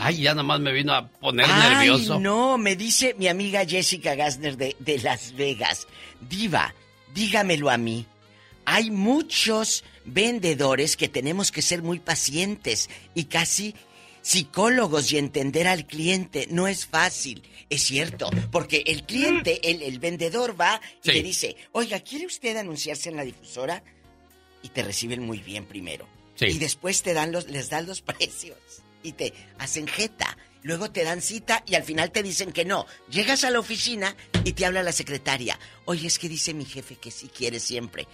Ay, 0.00 0.22
ya 0.22 0.30
nada 0.32 0.42
más 0.42 0.60
me 0.60 0.72
vino 0.72 0.92
a 0.94 1.06
poner 1.08 1.46
Ay, 1.48 1.70
nervioso. 1.88 2.18
no, 2.20 2.58
me 2.58 2.76
dice 2.76 3.14
mi 3.18 3.28
amiga 3.28 3.64
Jessica 3.64 4.14
Gassner 4.14 4.56
de, 4.56 4.76
de 4.78 4.98
Las 4.98 5.32
Vegas. 5.34 5.86
Diva, 6.28 6.74
dígamelo 7.14 7.70
a 7.70 7.76
mí. 7.78 8.06
Hay 8.66 8.90
muchos 8.90 9.84
vendedores 10.04 10.96
que 10.96 11.08
tenemos 11.08 11.52
que 11.52 11.62
ser 11.62 11.82
muy 11.82 11.98
pacientes 12.00 12.88
y 13.14 13.24
casi 13.24 13.74
psicólogos 14.22 15.12
y 15.12 15.18
entender 15.18 15.68
al 15.68 15.86
cliente. 15.86 16.48
No 16.50 16.66
es 16.66 16.86
fácil, 16.86 17.42
es 17.70 17.82
cierto, 17.82 18.30
porque 18.50 18.82
el 18.86 19.04
cliente, 19.04 19.70
el, 19.70 19.82
el 19.82 19.98
vendedor 19.98 20.58
va 20.58 20.80
y 21.02 21.08
Sí. 21.10 21.12
le 21.16 21.22
dice, 21.22 21.56
oiga, 21.72 22.00
¿quiere 22.00 22.26
usted 22.26 22.56
anunciarse 22.56 23.10
en 23.10 23.16
la 23.16 23.24
difusora? 23.24 23.82
Y 24.62 24.70
te 24.70 24.82
reciben 24.82 25.22
muy 25.22 25.38
bien 25.40 25.66
primero. 25.66 26.08
Sí. 26.36 26.46
Y 26.46 26.58
después 26.58 27.02
te 27.02 27.12
dan 27.14 27.30
los, 27.32 27.48
les 27.48 27.68
dan 27.70 27.86
los 27.86 28.00
precios 28.02 28.56
y 29.04 29.12
te 29.12 29.32
hacen 29.60 29.86
jeta. 29.86 30.36
Luego 30.62 30.90
te 30.90 31.04
dan 31.04 31.20
cita 31.20 31.62
y 31.66 31.74
al 31.74 31.82
final 31.84 32.10
te 32.10 32.22
dicen 32.22 32.50
que 32.50 32.64
no. 32.64 32.86
Llegas 33.10 33.44
a 33.44 33.50
la 33.50 33.60
oficina 33.60 34.16
y 34.44 34.52
te 34.54 34.64
habla 34.66 34.82
la 34.82 34.92
secretaria. 34.92 35.58
Oye, 35.84 36.06
es 36.08 36.18
que 36.18 36.28
dice 36.28 36.54
mi 36.54 36.64
jefe 36.64 36.96
que 36.96 37.10
sí 37.10 37.28
quiere 37.28 37.60
siempre. 37.60 38.08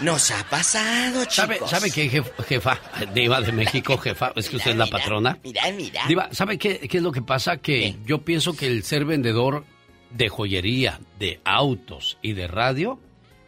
Nos 0.00 0.30
ha 0.30 0.42
pasado, 0.48 1.24
¿Sabe, 1.30 1.54
chicos. 1.56 1.70
¿Sabe 1.70 1.90
qué, 1.90 2.10
jef- 2.10 2.44
jefa? 2.48 2.80
Diva 3.14 3.40
de 3.40 3.52
México, 3.52 3.98
jefa. 3.98 4.32
Es 4.34 4.48
que 4.48 4.56
usted 4.56 4.70
es 4.72 4.76
la 4.76 4.86
patrona. 4.86 5.38
Mira, 5.44 5.70
mira. 5.72 6.06
Diva, 6.08 6.28
¿sabe 6.32 6.58
qué, 6.58 6.78
qué 6.88 6.96
es 6.96 7.02
lo 7.02 7.12
que 7.12 7.22
pasa? 7.22 7.58
Que 7.58 7.96
yo 8.06 8.22
pienso 8.24 8.56
que 8.56 8.66
el 8.66 8.82
ser 8.82 9.04
vendedor 9.04 9.64
de 10.10 10.28
joyería, 10.30 11.00
de 11.18 11.40
autos 11.44 12.18
y 12.22 12.32
de 12.32 12.48
radio, 12.48 12.98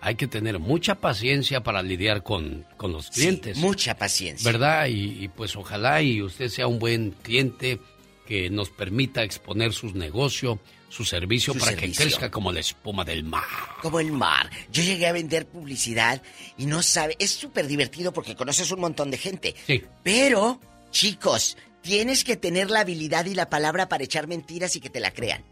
hay 0.05 0.17
que 0.17 0.27
tener 0.29 0.59
mucha 0.59 0.97
paciencia 0.97 1.63
para 1.63 1.83
lidiar 1.83 2.23
con, 2.23 2.67
con 2.77 2.93
los 2.93 3.09
clientes. 3.11 3.57
mucha 3.57 3.97
paciencia. 3.97 4.51
¿Verdad? 4.53 4.87
Y, 4.87 5.25
y 5.25 5.29
pues 5.29 5.57
ojalá 5.57 6.03
y 6.03 6.21
usted 6.21 6.49
sea 6.49 6.67
un 6.67 6.79
buen 6.79 7.13
cliente 7.23 7.81
que 8.27 8.51
nos 8.51 8.69
permita 8.71 9.23
exponer 9.23 9.73
su 9.73 9.93
negocio, 9.95 10.59
su 10.91 11.05
servicio, 11.05 11.55
Su 11.55 11.59
para 11.59 11.73
servicio. 11.73 11.99
que 11.99 12.05
crezca 12.11 12.31
como 12.31 12.53
la 12.53 12.61
espuma 12.61 13.05
del 13.05 13.25
mar. 13.25 13.43
Como 13.83 13.99
el 13.99 14.13
mar. 14.13 14.51
Yo 14.71 14.83
llegué 14.83 15.07
a 15.07 15.13
vender 15.13 15.47
publicidad 15.47 16.23
y 16.59 16.67
no 16.67 16.83
sabe, 16.83 17.17
es 17.19 17.31
súper 17.31 17.67
divertido 17.67 18.13
porque 18.13 18.37
conoces 18.37 18.71
un 18.71 18.81
montón 18.81 19.11
de 19.11 19.17
gente. 19.19 19.55
Sí. 19.67 19.83
Pero, 20.03 20.61
chicos, 20.91 21.57
tienes 21.81 22.25
que 22.25 22.37
tener 22.37 22.71
la 22.71 22.81
habilidad 22.81 23.25
y 23.27 23.35
la 23.35 23.49
palabra 23.51 23.89
para 23.89 24.05
echar 24.05 24.27
mentiras 24.27 24.77
y 24.77 24.81
que 24.81 24.91
te 24.91 25.01
la 25.01 25.11
crean. 25.13 25.43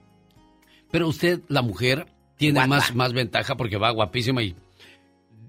Pero 0.90 1.08
usted, 1.08 1.40
la 1.48 1.62
mujer, 1.62 2.06
tiene 2.36 2.54
Guapa. 2.60 2.66
más, 2.68 2.94
más 2.94 3.12
ventaja 3.12 3.56
porque 3.56 3.76
va 3.76 3.90
guapísima 3.90 4.42
y 4.42 4.54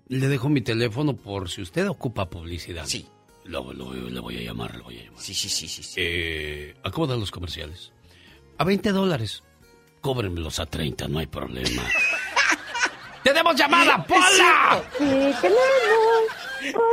le 0.09 0.27
dejo 0.27 0.49
mi 0.49 0.61
teléfono 0.61 1.15
por 1.15 1.49
si 1.49 1.61
usted 1.61 1.87
ocupa 1.87 2.29
publicidad. 2.29 2.85
Sí. 2.85 3.07
Lo, 3.45 3.73
lo- 3.73 3.93
le 3.93 4.19
voy 4.21 4.37
a 4.37 4.41
llamar, 4.41 4.75
le 4.77 4.83
voy 4.83 4.99
a 4.99 5.03
llamar. 5.05 5.21
Sí, 5.21 5.33
sí, 5.33 5.49
sí, 5.49 5.67
sí. 5.67 5.83
sí. 5.83 5.93
Eh, 5.97 6.75
¿A 6.83 6.91
cómo 6.91 7.07
dan 7.07 7.19
los 7.19 7.31
comerciales? 7.31 7.91
A 8.57 8.63
20 8.63 8.91
dólares. 8.91 9.43
Cóbrenmelos 10.01 10.59
a 10.59 10.65
30, 10.65 11.07
no 11.07 11.19
hay 11.19 11.27
problema. 11.27 11.83
¡Tenemos 13.23 13.55
llamada, 13.55 14.05
Pola! 14.05 14.83
Sí, 14.97 15.05
tenemos 15.41 16.27
por 16.73 16.83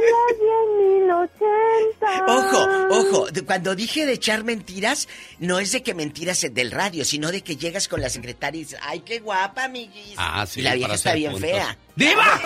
las 1.11 1.31
10.080. 1.31 2.24
Ojo, 2.27 2.69
ojo, 2.91 3.31
de- 3.31 3.43
cuando 3.45 3.74
dije 3.74 4.07
de 4.07 4.12
echar 4.15 4.45
mentiras, 4.45 5.09
no 5.39 5.59
es 5.59 5.73
de 5.73 5.82
que 5.82 5.95
mentiras 5.95 6.47
del 6.51 6.70
radio, 6.70 7.05
sino 7.05 7.31
de 7.31 7.43
que 7.43 7.57
llegas 7.57 7.89
con 7.89 8.01
la 8.01 8.09
secretaria 8.09 8.61
y 8.61 8.65
dices, 8.65 8.81
ay, 8.82 9.01
qué 9.01 9.19
guapa, 9.20 9.65
amiguis. 9.65 10.15
Ah, 10.16 10.45
sí, 10.47 10.61
y 10.61 10.62
la 10.62 10.74
vieja 10.74 10.95
está 10.95 11.15
bien 11.15 11.32
puntos. 11.32 11.51
fea. 11.51 11.77
¡Diva! 11.97 12.41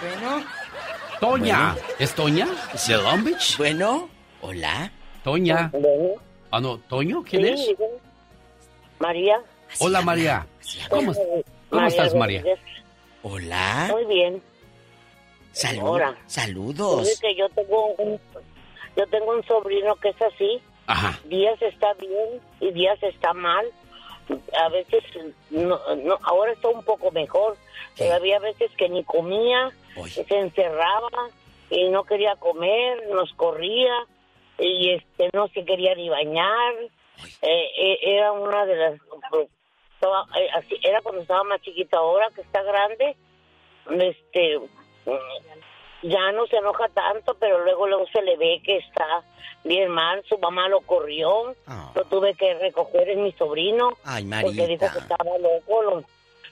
Bueno. 0.00 0.44
Toña. 1.20 1.72
Bueno. 1.74 1.88
¿Es 1.98 2.14
Toña? 2.14 2.48
¿De 2.86 2.96
Long 2.96 3.24
Beach? 3.24 3.56
Bueno, 3.56 4.08
hola. 4.40 4.92
Toña. 5.22 5.70
Ah, 6.50 6.60
no, 6.60 6.78
¿Toño? 6.78 7.22
¿Quién 7.22 7.46
es? 7.46 7.60
María. 8.98 9.40
Hola, 9.78 10.02
María. 10.02 10.46
¿Cómo, 10.88 11.12
cómo 11.14 11.44
María 11.70 11.88
estás, 11.88 12.14
María? 12.14 12.44
Hola. 13.22 13.88
Muy 13.90 14.04
bien. 14.04 14.42
Salud- 15.54 15.80
Ahora. 15.86 16.16
Saludos. 16.26 17.18
Que 17.20 17.34
yo 17.34 17.48
tengo 17.50 17.86
un, 17.98 18.20
yo 18.96 19.06
tengo 19.06 19.30
un 19.32 19.42
sobrino 19.44 19.94
que 19.96 20.10
es 20.10 20.22
así. 20.22 20.60
Ajá. 20.86 21.18
Días 21.24 21.60
está 21.62 21.94
bien 21.94 22.40
y 22.60 22.70
días 22.72 23.02
está 23.02 23.32
mal. 23.32 23.66
A 24.58 24.68
veces, 24.70 25.04
no, 25.50 25.78
no, 25.96 26.18
ahora 26.22 26.52
está 26.52 26.68
un 26.68 26.82
poco 26.84 27.10
mejor, 27.10 27.56
pero 27.98 28.14
había 28.14 28.38
veces 28.38 28.70
que 28.76 28.88
ni 28.88 29.04
comía, 29.04 29.70
se 30.08 30.38
encerraba 30.38 31.28
y 31.70 31.88
no 31.90 32.04
quería 32.04 32.34
comer, 32.36 33.06
nos 33.10 33.32
corría 33.34 33.92
y 34.58 34.90
este 34.92 35.28
no 35.34 35.48
se 35.48 35.64
quería 35.64 35.94
ni 35.94 36.08
bañar. 36.08 36.74
Eh, 37.42 37.70
eh, 37.76 37.98
era 38.02 38.32
una 38.32 38.64
de 38.64 38.76
las 38.76 38.94
estaba, 39.94 40.26
eh, 40.40 40.48
así, 40.54 40.78
era 40.82 41.00
cuando 41.02 41.20
estaba 41.22 41.44
más 41.44 41.60
chiquita 41.62 41.98
ahora 41.98 42.26
que 42.34 42.40
está 42.40 42.62
grande 42.62 43.16
este 44.00 44.58
ya 46.02 46.32
no 46.32 46.46
se 46.46 46.56
enoja 46.56 46.88
tanto 46.90 47.34
pero 47.40 47.64
luego 47.64 47.86
luego 47.86 48.04
se 48.12 48.20
le 48.22 48.36
ve 48.36 48.60
que 48.64 48.76
está 48.76 49.22
bien 49.64 49.90
mal 49.90 50.22
su 50.28 50.36
mamá 50.38 50.68
lo 50.68 50.80
corrió 50.82 51.54
lo 51.94 52.04
tuve 52.04 52.34
que 52.34 52.54
recoger 52.58 53.08
en 53.10 53.24
mi 53.24 53.32
sobrino 53.32 53.90
Ay, 54.04 54.24
porque 54.42 54.66
dijo 54.66 54.86
que 54.92 54.98
estaba 54.98 55.38
loco 55.38 55.82
lo, 55.82 56.04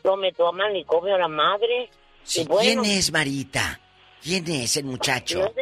lo 0.04 0.16
metió 0.16 0.48
a 0.48 0.52
manicomio 0.52 1.14
a 1.14 1.18
la 1.18 1.28
madre 1.28 1.90
Sí, 2.24 2.42
y 2.42 2.46
bueno 2.46 2.82
¿Quién 2.82 2.98
es, 2.98 3.12
Marita? 3.12 3.80
¿Quién 4.22 4.46
es 4.48 4.76
el 4.76 4.84
muchacho? 4.84 5.52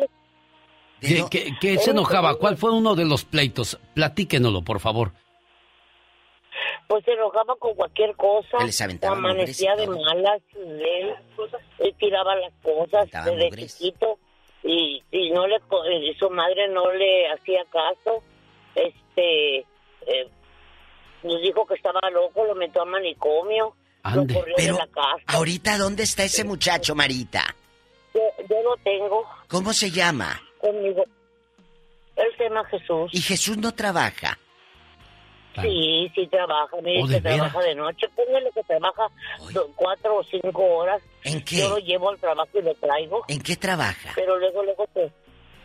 ¿Qué, 1.00 1.24
qué- 1.30 1.50
qué 1.58 1.78
se 1.78 1.92
enojaba? 1.92 2.34
¿Cuál 2.36 2.58
fue 2.58 2.70
uno 2.72 2.94
de 2.94 3.06
los 3.06 3.24
pleitos? 3.24 3.78
Platíquenoslo, 3.94 4.60
por 4.62 4.80
favor. 4.80 5.12
Pues 6.90 7.04
se 7.04 7.12
enojaba 7.12 7.54
con 7.54 7.72
cualquier 7.76 8.16
cosa 8.16 8.64
les 8.64 8.80
amanecía 9.04 9.76
de 9.76 9.86
malas 9.86 10.42
él, 10.56 11.14
él 11.78 11.94
tiraba 12.00 12.34
las 12.34 12.52
cosas 12.64 13.08
desde 13.12 13.44
mugres. 13.44 13.78
chiquito 13.78 14.18
y, 14.64 15.00
y 15.12 15.30
no 15.30 15.46
le 15.46 15.60
y 16.02 16.12
su 16.14 16.28
madre 16.30 16.66
no 16.68 16.90
le 16.92 17.28
hacía 17.30 17.64
caso 17.70 18.24
este 18.74 19.58
eh, 19.58 20.28
nos 21.22 21.40
dijo 21.42 21.64
que 21.64 21.74
estaba 21.74 22.00
loco 22.10 22.44
lo 22.44 22.56
metió 22.56 22.82
a 22.82 22.86
manicomio 22.86 23.72
lo 24.12 24.22
corrió 24.26 24.56
de 24.56 24.64
Pero, 24.64 24.76
la 24.78 24.86
casa 24.88 25.22
¿ahorita 25.28 25.78
dónde 25.78 26.02
está 26.02 26.24
ese 26.24 26.42
muchacho, 26.42 26.96
Marita? 26.96 27.54
yo, 28.12 28.20
yo 28.48 28.62
lo 28.64 28.76
tengo 28.82 29.24
¿Cómo 29.46 29.72
se 29.72 29.92
llama? 29.92 30.42
conmigo 30.58 31.04
él 32.16 32.26
se 32.36 32.42
llama 32.48 32.64
Jesús 32.64 33.10
Y 33.14 33.20
Jesús 33.22 33.56
no 33.58 33.72
trabaja. 33.72 34.36
Sí, 35.60 36.10
sí 36.14 36.26
trabaja, 36.28 36.76
mire 36.82 37.02
¿Oh, 37.02 37.06
que 37.08 37.20
veras? 37.20 37.38
trabaja 37.38 37.60
de 37.60 37.74
noche, 37.74 38.06
póngale 38.14 38.50
que 38.54 38.62
trabaja 38.62 39.08
cuatro 39.74 40.16
o 40.18 40.24
cinco 40.24 40.64
horas. 40.64 41.02
¿En 41.24 41.42
qué? 41.42 41.58
Yo 41.58 41.70
lo 41.70 41.78
llevo 41.78 42.10
al 42.10 42.18
trabajo 42.18 42.48
y 42.54 42.62
lo 42.62 42.74
traigo. 42.74 43.24
¿En 43.28 43.40
qué 43.40 43.56
trabaja? 43.56 44.12
Pero 44.14 44.38
luego, 44.38 44.62
luego, 44.62 44.86
pues, 44.92 45.12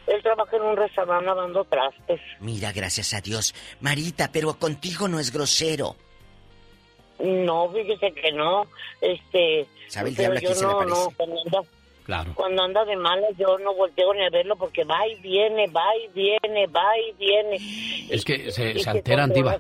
él 0.07 0.21
trabaja 0.23 0.55
en 0.57 0.63
un 0.63 0.75
restaurante 0.77 1.25
lavando 1.25 1.63
trastes. 1.65 2.19
Mira, 2.39 2.71
gracias 2.71 3.13
a 3.13 3.21
Dios. 3.21 3.53
Marita, 3.79 4.29
pero 4.31 4.55
contigo 4.55 5.07
no 5.07 5.19
es 5.19 5.31
grosero. 5.31 5.95
No, 7.19 7.69
fíjese 7.71 8.11
que 8.11 8.31
no, 8.33 8.65
este... 9.01 9.65
¿Sabe 9.87 10.09
el 10.09 10.15
diablo 10.15 10.39
yo 10.39 10.53
se 10.53 10.61
le 10.65 10.67
no, 10.67 10.77
parece? 10.77 11.27
no, 11.51 11.61
Claro. 12.05 12.33
cuando 12.35 12.61
anda 12.63 12.85
de 12.85 12.95
malas 12.95 13.31
yo 13.35 13.57
no 13.57 13.73
volteo 13.73 14.13
ni 14.13 14.23
a 14.23 14.29
verlo 14.29 14.55
porque 14.55 14.83
va 14.83 15.07
y 15.07 15.15
viene, 15.21 15.65
va 15.67 15.83
y 15.97 16.07
viene, 16.13 16.67
va 16.67 16.85
y 16.99 17.17
viene. 17.17 18.07
Es 18.11 18.23
que 18.23 18.51
se, 18.51 18.73
Y 18.73 18.79
se 18.79 18.89
alteran, 18.91 19.33
Diva. 19.33 19.57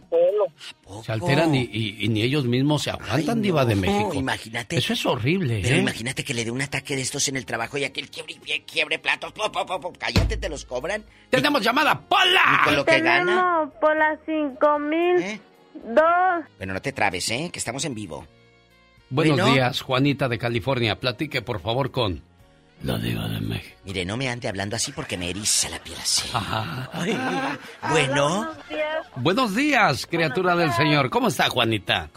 Se 1.03 1.11
alteran 1.11 1.55
y, 1.55 1.61
y- 1.71 2.05
y 2.05 2.07
ni 2.09 2.21
ellos 2.21 2.45
mismos 2.45 2.83
se 2.83 2.91
aguantan, 2.91 3.41
Diva 3.41 3.65
de 3.65 3.75
México. 3.75 4.13
imagínate. 4.13 4.77
Eso 4.77 4.93
es 4.93 5.03
horrible, 5.07 5.59
Pero 5.63 5.75
¿eh? 5.75 5.79
imagínate 5.79 6.23
que 6.23 6.35
le 6.35 6.45
dé 6.45 6.51
un 6.51 6.61
ataque 6.61 6.95
de 6.95 7.01
estos 7.01 7.27
en 7.27 7.35
el 7.37 7.45
trabajo 7.47 7.79
y 7.79 7.83
aquel 7.83 8.09
quiebre, 8.11 8.35
pie- 8.35 8.63
quiebre 8.65 8.99
platos. 8.99 9.31
po, 9.31 9.51
po, 9.51 9.65
po, 9.65 9.79
po, 9.79 9.93
cállate, 9.97 10.37
te 10.37 10.47
los 10.47 10.65
cobran. 10.65 11.03
¡Tenemos 11.31 11.61
llamada, 11.63 11.99
Pola! 11.99 12.59
Y 12.61 12.65
con 12.65 12.75
lo 12.75 12.85
que 12.85 12.99
gana. 13.01 13.25
Tenemos 13.25 13.73
por 13.81 13.97
las 13.97 14.19
cinco 14.25 14.77
mil 14.77 15.41
dos. 15.73 16.45
Bueno, 16.57 16.73
no 16.73 16.81
te 16.81 16.93
trabes, 16.93 17.29
¿eh? 17.31 17.49
Que 17.51 17.57
estamos 17.57 17.83
en 17.85 17.95
vivo. 17.95 18.25
Buenos 19.09 19.37
Bueno. 19.39 19.53
días, 19.53 19.81
Juanita 19.81 20.27
de 20.27 20.37
California. 20.37 20.99
Platique, 20.99 21.41
por 21.41 21.59
favor, 21.59 21.91
con 21.91 22.21
la 22.83 22.97
Diva 22.97 23.27
de 23.27 23.41
México. 23.41 23.75
Mire, 23.83 24.05
no 24.05 24.17
me 24.17 24.29
ande 24.29 24.47
hablando 24.47 24.75
así 24.75 24.91
porque 24.91 25.17
me 25.17 25.29
eriza 25.29 25.69
la 25.69 25.79
piel 25.79 25.97
así. 25.99 26.29
Ajá. 26.33 26.89
Ay, 26.93 27.17
bueno, 27.89 28.49
Buenos 29.17 29.55
días, 29.55 30.05
criatura 30.05 30.55
del 30.55 30.71
Señor. 30.73 31.09
¿Cómo 31.09 31.29
está, 31.29 31.49
Juanita? 31.49 32.09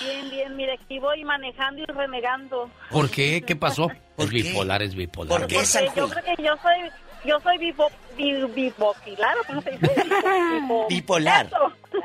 Bien, 0.00 0.30
bien, 0.30 0.56
mire, 0.56 0.74
aquí 0.74 0.98
voy 0.98 1.24
manejando 1.24 1.82
y 1.82 1.86
renegando. 1.86 2.70
¿Por 2.90 3.10
qué? 3.10 3.42
¿Qué 3.42 3.56
pasó? 3.56 3.90
Es 4.16 4.30
bipolar, 4.30 4.82
es 4.82 4.94
bipolar. 4.94 5.40
Porque 5.40 5.56
yo 5.96 6.08
creo 6.08 6.22
que 6.22 6.42
yo 6.42 6.54
soy, 6.62 6.90
yo 7.24 7.40
soy 7.40 7.58
bipo, 7.58 7.88
bi- 8.16 8.44
bipolar, 8.54 9.36
¿o 9.38 9.44
¿cómo 9.46 9.60
se 9.62 9.70
dice? 9.72 9.86
Bipo- 9.86 10.86
Bipolar. 10.88 11.50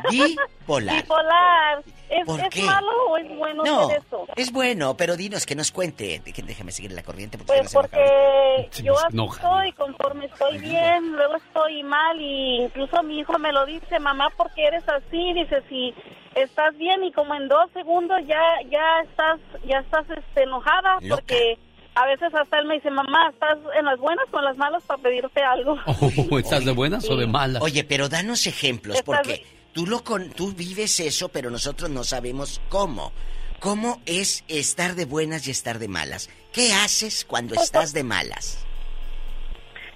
Bipolar. 0.10 0.96
Bipolar. 1.04 1.84
¿Es, 2.10 2.26
¿Por 2.28 2.40
¿es 2.42 2.50
qué? 2.50 2.62
malo 2.64 2.92
o 3.10 3.18
es 3.18 3.38
bueno 3.38 3.64
No, 3.64 3.90
eso? 3.90 4.28
es 4.36 4.52
bueno, 4.52 4.96
pero 4.96 5.16
dinos 5.18 5.46
que 5.48 5.56
nos 5.56 5.72
cuente. 5.72 6.22
Déjame 6.24 6.72
seguir 6.72 6.92
la 6.92 7.02
corriente 7.02 7.38
porque 7.40 7.54
Pues 7.62 7.74
porque 7.74 8.70
yo 8.84 8.94
así 9.00 9.18
estoy, 9.18 9.72
conforme 9.74 10.26
estoy 10.26 10.60
bien, 10.60 11.14
luego 11.14 11.36
estoy 11.38 11.82
mal 11.84 12.20
y 12.22 12.64
incluso 12.66 13.02
mi 13.02 13.20
hijo 13.20 13.38
me 13.40 13.52
lo 13.52 13.66
dice, 13.66 14.00
mamá, 14.00 14.30
¿por 14.38 14.54
qué 14.54 14.66
eres 14.68 14.84
así? 14.88 15.34
Dice, 15.34 15.64
si 15.70 15.94
estás 16.36 16.78
bien 16.78 17.04
y 17.04 17.12
como 17.12 17.34
en 17.34 17.48
dos 17.48 17.70
segundos 17.74 18.20
ya 18.28 18.42
ya 18.70 19.02
estás 19.04 19.40
ya 19.66 19.80
estás 19.80 20.06
este, 20.12 20.44
enojada 20.44 20.98
Loca. 21.02 21.16
porque 21.22 21.58
a 21.96 22.06
veces 22.06 22.34
hasta 22.34 22.60
él 22.60 22.66
me 22.66 22.76
dice, 22.76 22.90
mamá, 22.90 23.30
¿estás 23.30 23.58
en 23.78 23.86
las 23.86 24.00
buenas 24.00 24.26
o 24.32 24.40
en 24.40 24.46
las 24.46 24.58
malas 24.58 24.84
para 24.84 25.02
pedirte 25.02 25.42
algo? 25.42 25.78
Oh, 26.32 26.40
¿Estás 26.40 26.66
de 26.66 26.72
buenas 26.72 27.10
o 27.10 27.16
de 27.16 27.28
malas? 27.28 27.62
Oye, 27.62 27.84
pero 27.84 28.10
danos 28.10 28.48
ejemplos, 28.48 29.02
porque 29.04 29.46
tú 29.74 29.86
lo 29.86 30.04
con, 30.04 30.30
tú 30.32 30.54
vives 30.54 31.00
eso, 31.00 31.30
pero 31.30 31.50
nosotros 31.50 31.90
no 31.90 32.04
sabemos 32.04 32.62
cómo. 32.70 33.12
¿Cómo 33.60 34.02
es 34.06 34.44
estar 34.50 34.96
de 34.96 35.06
buenas 35.06 35.48
y 35.48 35.52
estar 35.52 35.80
de 35.80 35.88
malas? 35.88 36.30
¿Qué 36.52 36.74
haces 36.74 37.24
cuando 37.24 37.56
estás 37.56 37.94
de 37.94 38.04
malas? 38.04 38.66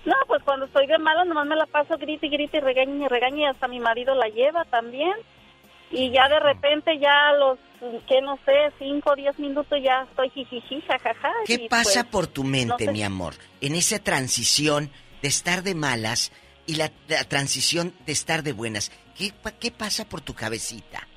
No, 0.05 0.15
pues 0.27 0.41
cuando 0.43 0.67
estoy 0.67 0.87
de 0.87 0.97
malas 0.99 1.27
nomás 1.27 1.47
me 1.47 1.55
la 1.57 1.65
paso 1.65 1.97
grite 1.97 2.27
y 2.27 2.29
grite 2.29 2.57
y 2.57 2.59
regañe 2.61 3.03
y 3.03 3.07
regañe 3.09 3.41
y 3.41 3.45
hasta 3.45 3.67
mi 3.67 3.81
marido 3.81 4.15
la 4.15 4.29
lleva 4.29 4.63
también. 4.65 5.11
Y 5.91 6.11
ya 6.11 6.27
de 6.27 6.39
repente 6.39 6.99
ya 6.99 7.29
a 7.29 7.33
los, 7.33 7.59
que 8.07 8.21
no 8.21 8.37
sé, 8.45 8.71
cinco 8.77 9.11
o 9.11 9.15
diez 9.15 9.37
minutos 9.39 9.79
ya 9.81 10.05
estoy 10.09 10.29
jijiji, 10.31 10.81
jajaja. 10.81 11.31
¿Qué 11.45 11.53
y 11.53 11.69
pasa 11.69 12.01
pues, 12.03 12.11
por 12.11 12.27
tu 12.27 12.43
mente, 12.43 12.67
no 12.67 12.77
sé. 12.77 12.91
mi 12.91 13.03
amor, 13.03 13.35
en 13.61 13.75
esa 13.75 13.99
transición 13.99 14.89
de 15.21 15.27
estar 15.27 15.63
de 15.63 15.75
malas 15.75 16.31
y 16.65 16.75
la, 16.75 16.91
la 17.07 17.23
transición 17.23 17.93
de 18.05 18.11
estar 18.11 18.43
de 18.43 18.51
buenas? 18.51 18.91
¿Qué, 19.17 19.31
¿Qué 19.59 19.71
pasa 19.71 20.05
por 20.05 20.21
tu 20.21 20.33
cabecita? 20.33 21.07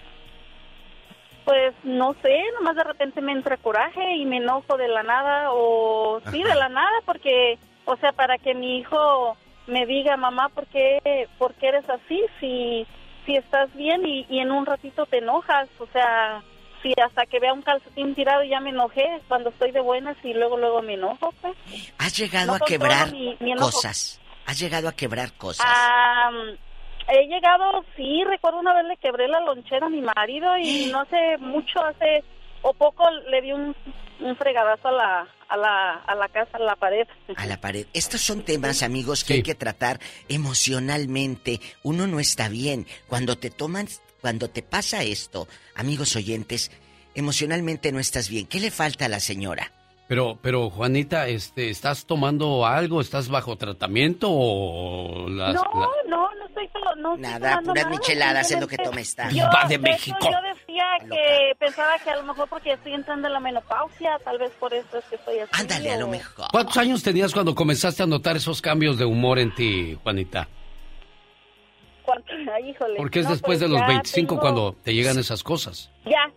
Pues 1.44 1.74
no 1.82 2.14
sé, 2.22 2.38
nomás 2.54 2.76
de 2.76 2.84
repente 2.84 3.20
me 3.20 3.32
entra 3.32 3.56
coraje 3.56 4.16
y 4.16 4.24
me 4.24 4.36
enojo 4.36 4.76
de 4.76 4.88
la 4.88 5.02
nada 5.02 5.50
o 5.50 6.20
sí, 6.30 6.42
de 6.42 6.54
la 6.54 6.68
nada 6.68 6.96
porque, 7.04 7.58
o 7.86 7.96
sea, 7.96 8.12
para 8.12 8.38
que 8.38 8.54
mi 8.54 8.78
hijo 8.78 9.36
me 9.66 9.86
diga, 9.86 10.16
mamá, 10.16 10.48
¿por 10.50 10.66
qué, 10.66 11.28
por 11.38 11.54
qué 11.54 11.68
eres 11.68 11.88
así? 11.88 12.22
Si, 12.38 12.86
si 13.26 13.36
estás 13.36 13.72
bien 13.74 14.06
y, 14.06 14.26
y 14.28 14.40
en 14.40 14.50
un 14.50 14.66
ratito 14.66 15.06
te 15.06 15.18
enojas, 15.18 15.68
o 15.78 15.86
sea, 15.92 16.42
si 16.82 16.92
hasta 17.02 17.26
que 17.26 17.38
vea 17.40 17.52
un 17.52 17.62
calcetín 17.62 18.14
tirado 18.14 18.42
ya 18.44 18.60
me 18.60 18.70
enojé 18.70 19.20
cuando 19.28 19.50
estoy 19.50 19.70
de 19.72 19.80
buenas 19.80 20.16
y 20.24 20.32
luego, 20.34 20.56
luego 20.56 20.80
me 20.82 20.94
enojo, 20.94 21.32
pues. 21.40 21.54
¿Has 21.98 22.16
llegado 22.16 22.46
No 22.48 22.54
a 22.54 22.60
quebrar 22.60 23.12
mi- 23.12 23.36
mi 23.40 23.52
enojo. 23.52 23.70
cosas? 23.72 24.20
¿Has 24.46 24.58
llegado 24.58 24.88
a 24.88 24.92
quebrar 24.92 25.32
cosas? 25.34 25.66
He 27.08 27.26
llegado, 27.26 27.84
sí, 27.96 28.22
recuerdo 28.24 28.60
una 28.60 28.72
vez 28.74 28.84
le 28.84 28.96
quebré 28.96 29.26
la 29.26 29.40
lonchera 29.40 29.86
a 29.86 29.90
mi 29.90 30.00
marido 30.00 30.56
y 30.58 30.86
no 30.92 31.00
hace 31.00 31.38
mucho, 31.38 31.82
hace 31.84 32.22
o 32.62 32.72
poco 32.74 33.04
le 33.30 33.40
di 33.42 33.52
un, 33.52 33.74
un 34.20 34.36
fregadazo 34.36 34.88
a 34.88 34.92
la, 34.92 35.28
a 35.48 35.56
la, 35.56 35.94
a 36.06 36.14
la 36.14 36.28
casa, 36.28 36.56
a 36.56 36.60
la 36.60 36.76
pared. 36.76 37.06
A 37.36 37.46
la 37.46 37.60
pared. 37.60 37.86
Estos 37.92 38.20
son 38.20 38.42
temas, 38.42 38.82
amigos, 38.82 39.24
que 39.24 39.34
hay 39.34 39.42
que 39.42 39.54
tratar 39.54 39.98
emocionalmente. 40.28 41.60
Uno 41.82 42.06
no 42.06 42.20
está 42.20 42.48
bien. 42.48 42.86
Cuando 43.08 43.36
te 43.36 43.50
toman, 43.50 43.88
cuando 44.20 44.48
te 44.48 44.62
pasa 44.62 45.02
esto, 45.02 45.48
amigos 45.74 46.16
oyentes, 46.16 46.70
emocionalmente 47.14 47.92
no 47.92 47.98
estás 47.98 48.28
bien. 48.28 48.46
¿Qué 48.46 48.60
le 48.60 48.70
falta 48.70 49.06
a 49.06 49.08
la 49.08 49.20
señora? 49.20 49.72
Pero, 50.08 50.38
pero 50.42 50.70
Juanita, 50.70 51.28
este, 51.28 51.70
¿estás 51.70 52.04
tomando 52.04 52.66
algo? 52.66 53.00
¿Estás 53.00 53.28
bajo 53.28 53.56
tratamiento 53.56 54.28
o 54.30 55.28
las, 55.28 55.54
no, 55.54 55.62
la- 55.62 55.88
no 56.08 56.28
estoy 56.64 56.82
to- 56.82 56.96
no 56.96 57.14
estoy 57.14 57.22
Nada, 57.30 57.38
tomando 57.50 57.70
puras 57.72 57.84
nada, 57.84 57.96
micheladas 57.96 58.50
es 58.50 58.60
lo 58.60 58.66
que 58.68 58.78
toma 58.78 59.00
esta. 59.00 59.28
Diva 59.28 59.64
de 59.68 59.78
México. 59.78 60.18
yo 60.22 60.38
decía 60.42 60.84
que 61.08 61.54
pensaba 61.58 61.98
que 61.98 62.10
a 62.10 62.16
lo 62.16 62.22
mejor 62.24 62.48
porque 62.48 62.72
estoy 62.72 62.94
entrando 62.94 63.26
en 63.28 63.32
la 63.34 63.40
menopausia, 63.40 64.18
tal 64.24 64.38
vez 64.38 64.50
por 64.60 64.72
eso 64.74 64.98
es 64.98 65.04
que 65.06 65.16
estoy 65.16 65.38
así. 65.40 65.50
Ándale, 65.60 65.92
a 65.92 65.98
lo 65.98 66.08
mejor. 66.08 66.46
¿Cuántos 66.50 66.76
años 66.76 67.02
tenías 67.02 67.32
cuando 67.32 67.54
comenzaste 67.54 68.02
a 68.02 68.06
notar 68.06 68.36
esos 68.36 68.60
cambios 68.62 68.98
de 68.98 69.04
humor 69.04 69.38
en 69.38 69.54
ti, 69.54 69.98
Juanita? 70.02 70.48
Ay, 72.54 72.70
híjole. 72.70 72.96
Porque 72.96 73.20
es 73.20 73.26
No, 73.26 73.32
después 73.32 73.58
pues 73.58 73.60
de 73.60 73.68
los 73.68 73.78
ya 73.80 73.86
25 73.86 74.28
tengo- 74.34 74.40
cuando 74.40 74.72
te 74.82 74.92
llegan 74.94 75.18
esas 75.18 75.42
cosas. 75.44 75.90
Ya, 76.04 76.30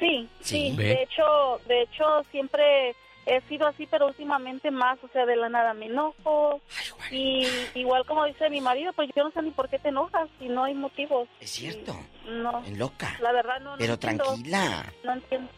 sí, 0.00 0.28
Sí. 0.40 0.70
sí. 0.70 0.76
De 0.76 1.02
hecho, 1.02 1.60
de 1.68 1.82
hecho 1.82 2.04
siempre 2.32 2.94
he 3.26 3.40
sido 3.48 3.66
así, 3.66 3.86
pero 3.90 4.06
últimamente 4.06 4.70
más, 4.70 4.98
o 5.02 5.08
sea, 5.08 5.24
de 5.26 5.36
la 5.36 5.48
nada 5.48 5.74
me 5.74 5.86
enojo. 5.86 6.60
Y 7.10 7.46
igual 7.74 8.04
como 8.06 8.24
dice 8.26 8.48
mi 8.50 8.60
marido, 8.60 8.92
pues 8.94 9.10
yo 9.16 9.24
no 9.24 9.30
sé 9.30 9.42
ni 9.42 9.50
por 9.50 9.68
qué 9.68 9.78
te 9.78 9.88
enojas 9.88 10.28
si 10.38 10.48
no 10.48 10.64
hay 10.64 10.74
motivos. 10.74 11.28
Es 11.40 11.50
cierto. 11.50 11.94
No. 12.28 12.64
En 12.66 12.78
loca. 12.78 13.16
La 13.20 13.32
verdad 13.32 13.60
no. 13.60 13.72
no 13.72 13.76
Pero 13.78 13.94
entiendo. 13.94 14.24
tranquila. 14.24 14.92
No 15.04 15.12
entiendo. 15.12 15.50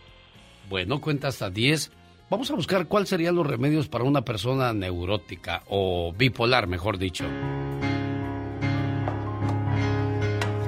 Bueno, 0.69 1.01
cuenta 1.01 1.29
hasta 1.29 1.51
10. 1.51 1.93
Vamos 2.29 2.51
a 2.51 2.55
buscar 2.55 2.89
cuáles 2.89 3.09
serían 3.09 3.37
los 3.37 3.47
remedios 3.47 3.89
para 3.89 4.03
una 4.05 4.23
persona 4.23 4.73
neurótica 4.73 5.63
o 5.69 6.13
bipolar, 6.17 6.67
mejor 6.67 6.99
dicho. 6.99 7.25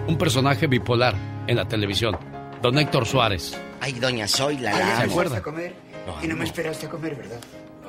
Un 0.06 0.16
personaje 0.16 0.66
bipolar 0.68 1.14
en 1.46 1.56
la 1.56 1.66
televisión, 1.66 2.16
don 2.62 2.78
Héctor 2.78 3.06
Suárez. 3.06 3.60
Ay, 3.80 3.92
doña 3.94 4.26
Zoila, 4.26 4.72
¿Se 4.96 5.02
acuerda? 5.04 5.38
a 5.38 5.42
comer 5.42 5.74
y 6.22 6.26
no 6.26 6.36
me 6.36 6.44
esperaste 6.44 6.86
a 6.86 6.90
comer, 6.90 7.14
¿verdad? 7.16 7.40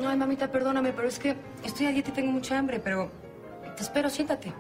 Ay, 0.05 0.17
mamita, 0.17 0.51
perdóname, 0.51 0.93
pero 0.93 1.07
es 1.07 1.19
que 1.19 1.35
estoy 1.63 1.87
a 1.87 1.91
dieta 1.91 2.09
y 2.09 2.13
tengo 2.13 2.31
mucha 2.31 2.57
hambre, 2.57 2.79
pero 2.79 3.11
te 3.75 3.83
espero, 3.83 4.09
siéntate. 4.09 4.53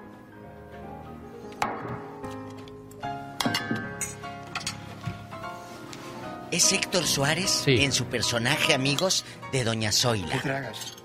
Es 6.51 6.73
Héctor 6.73 7.05
Suárez 7.05 7.63
en 7.67 7.91
su 7.91 8.05
personaje, 8.05 8.73
amigos, 8.73 9.23
de 9.51 9.63
doña 9.63 9.91
Zoila. 9.91 10.29
¿Qué 10.29 10.39
tragas? 10.39 10.95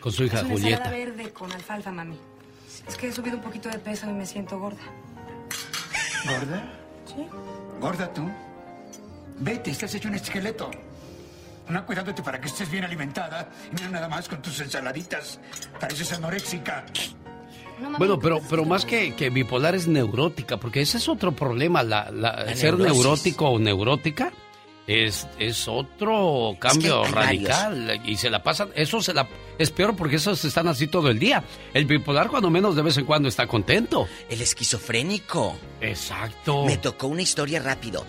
Con 0.00 0.12
su 0.12 0.24
hija 0.24 0.38
es 0.38 0.44
una 0.44 0.52
Julieta. 0.52 0.90
verde 0.90 1.32
con 1.32 1.50
alfalfa, 1.50 1.90
mami. 1.90 2.18
Es 2.86 2.96
que 2.96 3.08
he 3.08 3.12
subido 3.12 3.36
un 3.36 3.42
poquito 3.42 3.68
de 3.68 3.78
peso 3.78 4.08
y 4.08 4.12
me 4.12 4.26
siento 4.26 4.58
gorda. 4.58 4.82
¿Gorda? 6.26 6.62
¿Sí? 7.06 7.26
¿Gorda 7.80 8.12
tú? 8.12 8.30
Vete, 9.38 9.70
estás 9.70 9.94
hecho 9.94 10.08
un 10.08 10.14
esqueleto. 10.14 10.70
No 11.68 11.84
cuidándote 11.86 12.22
para 12.22 12.40
que 12.40 12.48
estés 12.48 12.70
bien 12.70 12.84
alimentada 12.84 13.48
y 13.76 13.82
no 13.82 13.88
nada 13.90 14.08
más 14.08 14.28
con 14.28 14.42
tus 14.42 14.60
ensaladitas. 14.60 15.40
Pareces 15.80 16.12
anoréxica. 16.12 16.84
Bueno, 17.98 18.18
pero, 18.20 18.40
pero 18.48 18.64
más 18.64 18.84
que, 18.84 19.14
que 19.14 19.30
bipolar 19.30 19.74
es 19.74 19.88
neurótica, 19.88 20.58
porque 20.58 20.80
ese 20.82 20.98
es 20.98 21.08
otro 21.08 21.32
problema. 21.32 21.82
La, 21.82 22.10
la- 22.10 22.54
ser 22.54 22.78
neurótico 22.78 23.48
o 23.48 23.58
neurótica 23.58 24.32
es, 24.86 25.26
es 25.38 25.66
otro 25.66 26.54
cambio 26.60 27.02
hay 27.04 27.10
radical. 27.12 28.00
Y 28.04 28.16
se 28.16 28.30
la 28.30 28.42
pasan, 28.42 28.68
eso 28.76 29.00
se 29.02 29.12
la, 29.14 29.26
es 29.58 29.70
peor 29.70 29.96
porque 29.96 30.16
esos 30.16 30.44
están 30.44 30.68
así 30.68 30.86
todo 30.86 31.08
el 31.10 31.18
día. 31.18 31.42
El 31.72 31.86
bipolar 31.86 32.28
cuando 32.28 32.48
menos 32.50 32.76
de 32.76 32.82
vez 32.82 32.96
en 32.98 33.06
cuando 33.06 33.28
está 33.28 33.46
contento. 33.46 34.06
El 34.28 34.40
esquizofrénico. 34.40 35.56
Exacto. 35.80 36.64
Me 36.66 36.76
tocó 36.76 37.06
una 37.08 37.22
historia 37.22 37.60
rápido. 37.60 38.04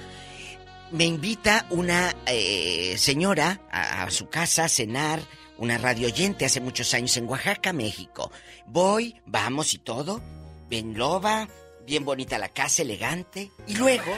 Me 0.91 1.05
invita 1.05 1.65
una 1.71 2.15
eh, 2.27 2.95
señora 2.97 3.61
a, 3.71 4.03
a 4.03 4.11
su 4.11 4.29
casa 4.29 4.65
a 4.65 4.69
cenar, 4.69 5.19
una 5.57 5.77
radio 5.77 6.07
oyente 6.07 6.45
hace 6.45 6.61
muchos 6.61 6.93
años 6.93 7.15
en 7.17 7.27
Oaxaca, 7.27 7.73
México. 7.73 8.31
Voy, 8.67 9.19
vamos 9.25 9.73
y 9.73 9.79
todo. 9.79 10.21
Bien 10.69 10.97
loba, 10.97 11.47
bien 11.85 12.05
bonita 12.05 12.37
la 12.37 12.49
casa, 12.49 12.81
elegante. 12.81 13.51
Y 13.67 13.75
luego 13.75 14.13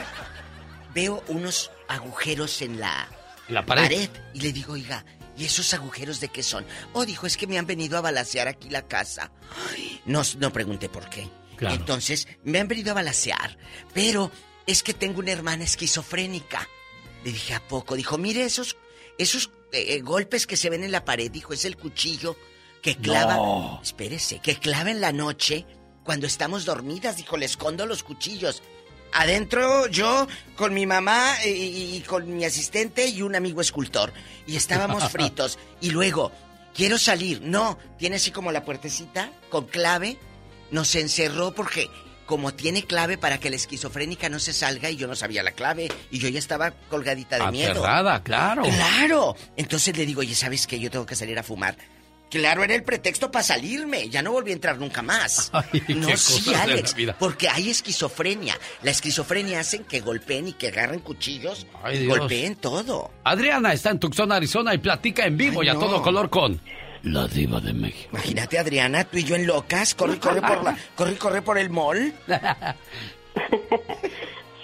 veo 0.94 1.22
unos 1.28 1.70
agujeros 1.88 2.62
en 2.62 2.80
la, 2.80 3.08
La 3.48 3.64
pared. 3.64 4.10
Y 4.34 4.40
le 4.40 4.52
digo, 4.52 4.74
oiga, 4.74 5.04
¿y 5.36 5.44
esos 5.44 5.72
agujeros 5.74 6.20
de 6.20 6.28
qué 6.28 6.42
son? 6.42 6.66
Oh, 6.92 7.06
dijo, 7.06 7.26
es 7.26 7.36
que 7.36 7.46
me 7.46 7.58
han 7.58 7.66
venido 7.66 7.98
a 7.98 8.02
balasear 8.02 8.48
aquí 8.48 8.68
la 8.70 8.86
casa. 8.86 9.30
Ay, 9.70 10.00
no, 10.06 10.22
no 10.38 10.52
pregunté 10.52 10.88
por 10.88 11.08
qué. 11.08 11.28
Claro. 11.56 11.76
Entonces, 11.76 12.28
me 12.44 12.60
han 12.60 12.68
venido 12.68 12.92
a 12.92 12.94
balasear. 12.94 13.58
Pero 13.92 14.30
es 14.68 14.82
que 14.82 14.92
tengo 14.92 15.20
una 15.20 15.32
hermana 15.32 15.64
esquizofrénica. 15.64 16.68
Le 17.24 17.32
dije, 17.32 17.54
¿a 17.54 17.60
poco? 17.66 17.96
Dijo, 17.96 18.18
mire 18.18 18.44
esos, 18.44 18.76
esos 19.16 19.50
eh, 19.72 19.94
eh, 19.94 20.00
golpes 20.02 20.46
que 20.46 20.58
se 20.58 20.68
ven 20.68 20.84
en 20.84 20.92
la 20.92 21.06
pared. 21.06 21.30
Dijo, 21.30 21.54
es 21.54 21.64
el 21.64 21.78
cuchillo 21.78 22.36
que 22.82 22.94
clava. 22.94 23.36
No. 23.36 23.80
Espérese, 23.82 24.40
que 24.40 24.56
clava 24.56 24.90
en 24.90 25.00
la 25.00 25.10
noche 25.10 25.64
cuando 26.04 26.26
estamos 26.26 26.66
dormidas. 26.66 27.16
Dijo, 27.16 27.38
le 27.38 27.46
escondo 27.46 27.86
los 27.86 28.02
cuchillos. 28.02 28.62
Adentro 29.14 29.86
yo 29.86 30.28
con 30.54 30.74
mi 30.74 30.84
mamá 30.84 31.34
y, 31.46 31.96
y 31.96 32.04
con 32.06 32.36
mi 32.36 32.44
asistente 32.44 33.08
y 33.08 33.22
un 33.22 33.34
amigo 33.34 33.62
escultor. 33.62 34.12
Y 34.46 34.56
estábamos 34.56 35.02
fritos. 35.10 35.58
Y 35.80 35.92
luego, 35.92 36.30
quiero 36.74 36.98
salir. 36.98 37.40
No, 37.40 37.78
tiene 37.96 38.16
así 38.16 38.32
como 38.32 38.52
la 38.52 38.66
puertecita 38.66 39.32
con 39.48 39.64
clave. 39.64 40.18
Nos 40.70 40.94
encerró 40.94 41.54
porque 41.54 41.88
como 42.28 42.52
tiene 42.52 42.84
clave 42.84 43.16
para 43.16 43.40
que 43.40 43.48
la 43.48 43.56
esquizofrénica 43.56 44.28
no 44.28 44.38
se 44.38 44.52
salga 44.52 44.90
y 44.90 44.96
yo 44.96 45.08
no 45.08 45.16
sabía 45.16 45.42
la 45.42 45.52
clave 45.52 45.88
y 46.10 46.18
yo 46.18 46.28
ya 46.28 46.38
estaba 46.38 46.72
colgadita 46.90 47.42
de 47.42 47.50
miedo. 47.50 47.70
Aterrada, 47.70 48.22
claro. 48.22 48.62
Claro. 48.64 49.34
Entonces 49.56 49.96
le 49.96 50.04
digo, 50.04 50.20
oye, 50.20 50.34
¿sabes 50.34 50.66
qué? 50.66 50.78
Yo 50.78 50.90
tengo 50.90 51.06
que 51.06 51.16
salir 51.16 51.38
a 51.38 51.42
fumar. 51.42 51.76
Claro, 52.30 52.62
era 52.62 52.74
el 52.74 52.82
pretexto 52.82 53.30
para 53.30 53.42
salirme. 53.42 54.10
Ya 54.10 54.20
no 54.20 54.32
volví 54.32 54.50
a 54.50 54.54
entrar 54.54 54.78
nunca 54.78 55.00
más. 55.00 55.50
no, 55.88 56.16
sí, 56.18 56.52
Alex. 56.52 56.94
Porque 57.18 57.48
hay 57.48 57.70
esquizofrenia. 57.70 58.58
La 58.82 58.90
esquizofrenia 58.90 59.60
hacen 59.60 59.84
que 59.84 60.00
golpeen 60.00 60.48
y 60.48 60.52
que 60.52 60.68
agarren 60.68 61.00
cuchillos. 61.00 61.66
Ay, 61.82 61.96
y 61.96 62.00
Dios. 62.00 62.18
golpeen 62.18 62.56
todo. 62.56 63.10
Adriana 63.24 63.72
está 63.72 63.88
en 63.88 64.00
Tucson, 64.00 64.30
Arizona 64.32 64.74
y 64.74 64.78
platica 64.78 65.24
en 65.24 65.38
vivo 65.38 65.62
y 65.64 65.70
a 65.70 65.74
no. 65.74 65.80
todo 65.80 66.02
color 66.02 66.28
con 66.28 66.60
la 67.02 67.26
diva 67.28 67.60
de 67.60 67.72
México. 67.72 68.08
Imagínate, 68.12 68.58
Adriana, 68.58 69.04
tú 69.04 69.18
y 69.18 69.24
yo 69.24 69.34
en 69.36 69.46
locas. 69.46 69.94
Corre 69.94 70.14
y 70.14 70.18
corre 70.18 70.40
por 70.42 70.62
la, 70.64 70.76
corre 70.96 71.16
corre 71.16 71.42
por 71.42 71.58
el 71.58 71.70
mall. 71.70 72.12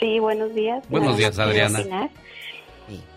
Sí, 0.00 0.18
buenos 0.18 0.54
días. 0.54 0.84
Buenos 0.90 1.16
días, 1.16 1.38
Adriana. 1.38 2.10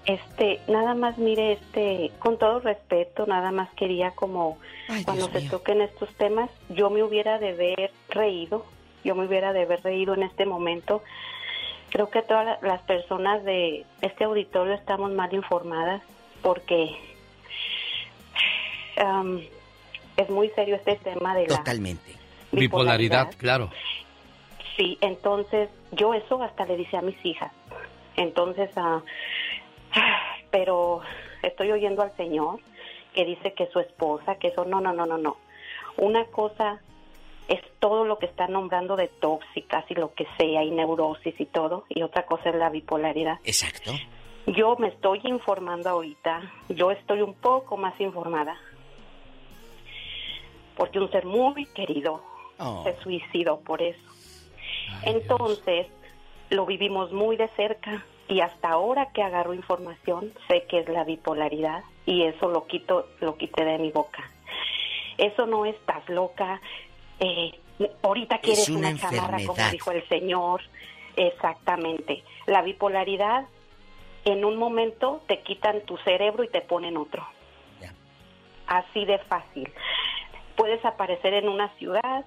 Este, 0.05 0.61
nada 0.69 0.93
más 0.95 1.17
mire, 1.17 1.53
este, 1.53 2.11
con 2.19 2.37
todo 2.37 2.59
respeto, 2.61 3.25
nada 3.25 3.51
más 3.51 3.69
quería 3.73 4.11
como 4.11 4.57
cuando 5.03 5.27
se 5.29 5.41
toquen 5.49 5.81
estos 5.81 6.07
temas, 6.15 6.49
yo 6.69 6.89
me 6.89 7.03
hubiera 7.03 7.39
de 7.39 7.49
haber 7.49 7.91
reído, 8.09 8.65
yo 9.03 9.15
me 9.15 9.25
hubiera 9.25 9.51
de 9.51 9.63
haber 9.63 9.81
reído 9.83 10.13
en 10.13 10.23
este 10.23 10.45
momento. 10.45 11.03
Creo 11.89 12.09
que 12.09 12.21
todas 12.21 12.45
la- 12.45 12.59
las 12.61 12.81
personas 12.83 13.43
de 13.43 13.85
este 14.01 14.23
auditorio 14.23 14.73
estamos 14.73 15.11
mal 15.11 15.33
informadas 15.33 16.01
porque 16.41 16.91
es 20.17 20.29
muy 20.29 20.49
serio 20.49 20.75
este 20.75 20.95
tema 20.97 21.35
de 21.35 21.47
la 21.47 21.57
Totalmente. 21.57 22.15
Bipolaridad, 22.51 23.33
claro. 23.37 23.69
Sí, 24.75 24.97
entonces 25.01 25.69
yo 25.91 26.13
eso 26.13 26.41
hasta 26.41 26.65
le 26.65 26.77
dice 26.77 26.97
a 26.97 27.01
mis 27.01 27.17
hijas. 27.25 27.51
Entonces, 28.15 28.69
ah, 28.75 29.01
pero 30.51 31.01
estoy 31.43 31.71
oyendo 31.71 32.01
al 32.01 32.15
Señor 32.15 32.59
que 33.13 33.25
dice 33.25 33.53
que 33.53 33.67
su 33.67 33.79
esposa, 33.79 34.35
que 34.35 34.49
eso, 34.49 34.65
no, 34.65 34.81
no, 34.81 34.93
no, 34.93 35.05
no, 35.05 35.17
no. 35.17 35.37
Una 35.97 36.25
cosa 36.25 36.81
es 37.47 37.59
todo 37.79 38.05
lo 38.05 38.19
que 38.19 38.25
está 38.27 38.47
nombrando 38.47 38.95
de 38.95 39.07
tóxicas 39.07 39.85
y 39.89 39.95
lo 39.95 40.13
que 40.13 40.27
sea, 40.37 40.63
y 40.63 40.71
neurosis 40.71 41.39
y 41.39 41.45
todo, 41.45 41.85
y 41.89 42.03
otra 42.03 42.25
cosa 42.25 42.49
es 42.49 42.55
la 42.55 42.69
bipolaridad. 42.69 43.39
Exacto. 43.43 43.93
Yo 44.47 44.75
me 44.77 44.87
estoy 44.89 45.19
informando 45.23 45.89
ahorita, 45.89 46.41
yo 46.69 46.91
estoy 46.91 47.21
un 47.21 47.33
poco 47.33 47.75
más 47.75 47.99
informada, 47.99 48.55
porque 50.77 50.99
un 50.99 51.11
ser 51.11 51.25
muy 51.25 51.65
querido 51.65 52.21
Oh. 52.59 52.83
se 52.83 52.95
suicidó 53.03 53.59
por 53.59 53.81
eso. 53.81 53.99
Entonces, 55.03 55.87
lo 56.49 56.65
vivimos 56.65 57.11
muy 57.11 57.37
de 57.37 57.49
cerca 57.49 58.03
y 58.27 58.39
hasta 58.41 58.69
ahora 58.69 59.11
que 59.13 59.21
agarro 59.21 59.53
información 59.53 60.33
sé 60.47 60.63
que 60.67 60.79
es 60.79 60.89
la 60.89 61.03
bipolaridad 61.03 61.83
y 62.05 62.23
eso 62.23 62.49
lo 62.49 62.65
quito, 62.65 63.07
lo 63.21 63.37
quité 63.37 63.63
de 63.63 63.77
mi 63.77 63.91
boca. 63.91 64.29
Eso 65.17 65.45
no 65.45 65.65
estás 65.65 66.07
loca, 66.09 66.61
eh, 67.19 67.51
ahorita 68.01 68.39
quieres 68.39 68.69
una 68.69 68.89
una, 68.89 68.97
chamarra 68.97 69.37
como 69.45 69.69
dijo 69.71 69.91
el 69.91 70.07
señor, 70.07 70.61
exactamente. 71.15 72.23
La 72.47 72.61
bipolaridad 72.61 73.45
en 74.25 74.45
un 74.45 74.57
momento 74.57 75.21
te 75.27 75.41
quitan 75.41 75.81
tu 75.81 75.97
cerebro 75.97 76.43
y 76.43 76.49
te 76.49 76.61
ponen 76.61 76.97
otro. 76.97 77.25
Así 78.67 79.05
de 79.05 79.17
fácil. 79.19 79.71
Puedes 80.57 80.83
aparecer 80.83 81.33
en 81.33 81.47
una 81.47 81.73
ciudad, 81.77 82.25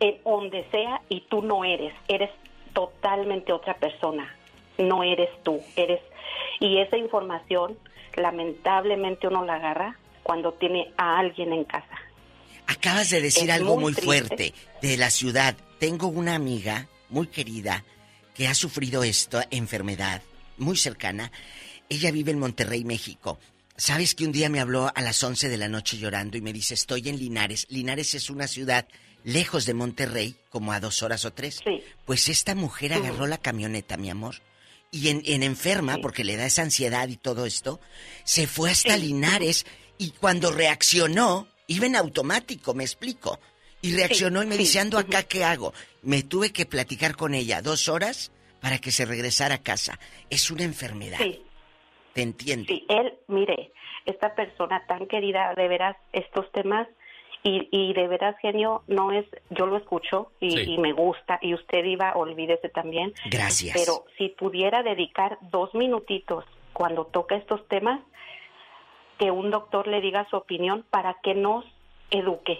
en 0.00 0.22
donde 0.22 0.68
sea, 0.70 1.00
y 1.08 1.22
tú 1.22 1.40
no 1.40 1.64
eres. 1.64 1.94
Eres 2.08 2.30
totalmente 2.74 3.52
otra 3.52 3.74
persona. 3.74 4.36
No 4.76 5.02
eres 5.02 5.30
tú. 5.42 5.60
Eres. 5.76 6.00
Y 6.58 6.78
esa 6.78 6.98
información, 6.98 7.78
lamentablemente, 8.16 9.28
uno 9.28 9.44
la 9.46 9.54
agarra 9.54 9.96
cuando 10.22 10.52
tiene 10.52 10.92
a 10.98 11.18
alguien 11.18 11.54
en 11.54 11.64
casa. 11.64 11.96
Acabas 12.66 13.10
de 13.10 13.22
decir 13.22 13.48
Es 13.48 13.56
algo 13.56 13.78
muy 13.78 13.94
fuerte 13.94 14.52
de 14.82 14.96
la 14.98 15.10
ciudad. 15.10 15.56
Tengo 15.78 16.08
una 16.08 16.34
amiga 16.34 16.86
muy 17.08 17.28
querida 17.28 17.84
que 18.34 18.46
ha 18.46 18.54
sufrido 18.54 19.02
esta 19.02 19.46
enfermedad 19.50 20.22
muy 20.58 20.76
cercana. 20.76 21.32
Ella 21.88 22.12
vive 22.12 22.30
en 22.30 22.38
Monterrey, 22.38 22.84
México. 22.84 23.38
¿Sabes 23.80 24.14
que 24.14 24.26
un 24.26 24.32
día 24.32 24.50
me 24.50 24.60
habló 24.60 24.92
a 24.94 25.00
las 25.00 25.24
11 25.24 25.48
de 25.48 25.56
la 25.56 25.66
noche 25.66 25.96
llorando 25.96 26.36
y 26.36 26.42
me 26.42 26.52
dice, 26.52 26.74
estoy 26.74 27.08
en 27.08 27.18
Linares? 27.18 27.66
Linares 27.70 28.14
es 28.14 28.28
una 28.28 28.46
ciudad 28.46 28.86
lejos 29.24 29.64
de 29.64 29.72
Monterrey, 29.72 30.36
como 30.50 30.74
a 30.74 30.80
dos 30.80 31.02
horas 31.02 31.24
o 31.24 31.32
tres. 31.32 31.62
Pues 32.04 32.28
esta 32.28 32.54
mujer 32.54 32.92
agarró 32.92 33.26
la 33.26 33.38
camioneta, 33.38 33.96
mi 33.96 34.10
amor, 34.10 34.42
y 34.90 35.08
en, 35.08 35.22
en 35.24 35.42
enferma, 35.42 35.96
porque 36.02 36.24
le 36.24 36.36
da 36.36 36.44
esa 36.44 36.60
ansiedad 36.60 37.08
y 37.08 37.16
todo 37.16 37.46
esto, 37.46 37.80
se 38.22 38.46
fue 38.46 38.70
hasta 38.70 38.98
Linares 38.98 39.64
y 39.96 40.10
cuando 40.10 40.52
reaccionó, 40.52 41.48
iba 41.66 41.86
en 41.86 41.96
automático, 41.96 42.74
me 42.74 42.84
explico. 42.84 43.40
Y 43.80 43.94
reaccionó 43.94 44.42
y 44.42 44.46
me 44.46 44.56
sí, 44.56 44.64
dice, 44.64 44.80
ando 44.80 44.98
acá, 44.98 45.22
¿qué 45.22 45.42
hago? 45.42 45.72
Me 46.02 46.22
tuve 46.22 46.52
que 46.52 46.66
platicar 46.66 47.16
con 47.16 47.32
ella 47.32 47.62
dos 47.62 47.88
horas 47.88 48.30
para 48.60 48.78
que 48.78 48.92
se 48.92 49.06
regresara 49.06 49.54
a 49.54 49.62
casa. 49.62 49.98
Es 50.28 50.50
una 50.50 50.64
enfermedad. 50.64 51.16
Sí. 51.16 51.40
Te 52.14 52.22
entiendo. 52.22 52.66
Sí, 52.68 52.84
él, 52.88 53.14
mire, 53.28 53.72
esta 54.06 54.34
persona 54.34 54.84
tan 54.86 55.06
querida, 55.06 55.54
de 55.54 55.68
veras, 55.68 55.96
estos 56.12 56.50
temas, 56.52 56.88
y, 57.42 57.68
y 57.72 57.94
de 57.94 58.06
veras, 58.08 58.36
genio, 58.40 58.82
no 58.86 59.12
es, 59.12 59.24
yo 59.48 59.64
lo 59.66 59.76
escucho 59.78 60.30
y, 60.40 60.50
Sí. 60.50 60.74
y 60.74 60.78
me 60.78 60.92
gusta, 60.92 61.38
y 61.40 61.54
usted 61.54 61.84
iba, 61.84 62.12
olvídese 62.14 62.68
también. 62.68 63.14
Gracias. 63.30 63.74
Pero 63.78 64.04
si 64.18 64.28
pudiera 64.28 64.82
dedicar 64.82 65.38
dos 65.50 65.74
minutitos 65.74 66.44
cuando 66.74 67.06
toca 67.06 67.36
estos 67.36 67.66
temas, 67.68 68.00
que 69.18 69.30
un 69.30 69.50
doctor 69.50 69.86
le 69.86 70.00
diga 70.00 70.26
su 70.30 70.36
opinión 70.36 70.84
para 70.90 71.14
que 71.22 71.34
nos 71.34 71.64
eduque, 72.10 72.58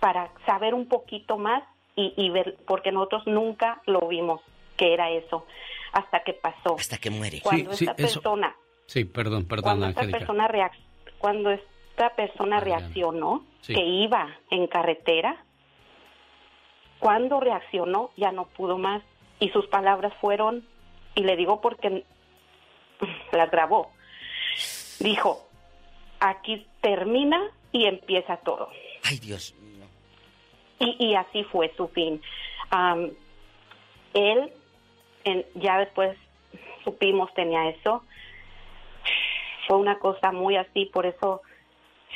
para 0.00 0.30
saber 0.44 0.74
un 0.74 0.88
poquito 0.88 1.36
más 1.38 1.62
y, 1.94 2.12
y 2.16 2.30
ver, 2.30 2.56
porque 2.66 2.92
nosotros 2.92 3.26
nunca 3.26 3.80
lo 3.86 4.06
vimos 4.08 4.40
que 4.76 4.92
era 4.92 5.10
eso, 5.10 5.46
hasta 5.92 6.22
que 6.24 6.32
pasó. 6.34 6.76
Hasta 6.78 6.98
que 6.98 7.10
muere. 7.10 7.40
Cuando 7.42 7.72
Sí, 7.72 7.78
sí, 7.78 7.84
esta 7.90 8.02
eso- 8.02 8.20
persona 8.20 8.56
Sí, 8.86 9.04
perdón, 9.04 9.46
perdón, 9.46 9.62
cuando 9.80 9.86
esta 9.88 10.02
persona 10.18 10.48
reac- 10.48 10.78
cuando 11.18 11.50
esta 11.50 12.10
persona 12.14 12.60
reaccionó 12.60 13.44
Sí. 13.60 13.74
que 13.74 13.84
iba 13.84 14.28
en 14.50 14.66
carretera 14.68 15.42
cuando 16.98 17.40
reaccionó 17.40 18.10
ya 18.16 18.32
no 18.32 18.46
pudo 18.46 18.78
más 18.78 19.02
y 19.40 19.48
sus 19.50 19.66
palabras 19.66 20.12
fueron 20.20 20.64
y 21.14 21.22
le 21.24 21.36
digo 21.36 21.60
porque 21.60 22.04
las 23.32 23.50
grabó 23.50 23.90
dijo 25.00 25.46
aquí 26.20 26.66
termina 26.80 27.40
y 27.72 27.84
empieza 27.86 28.38
todo. 28.38 28.70
Ay, 29.04 29.18
Dios 29.18 29.54
Y, 30.78 30.96
y 31.06 31.14
así 31.14 31.42
fue 31.44 31.72
su 31.76 31.88
fin. 31.88 32.22
Am, 32.70 33.10
él, 34.14 34.52
en- 35.24 35.44
ya 35.54 35.78
después 35.78 36.16
supimos 36.84 37.32
tenía 37.34 37.68
eso. 37.68 38.02
Fue 39.66 39.76
una 39.76 39.98
cosa 39.98 40.32
muy 40.32 40.56
así, 40.56 40.86
por 40.86 41.06
eso 41.06 41.42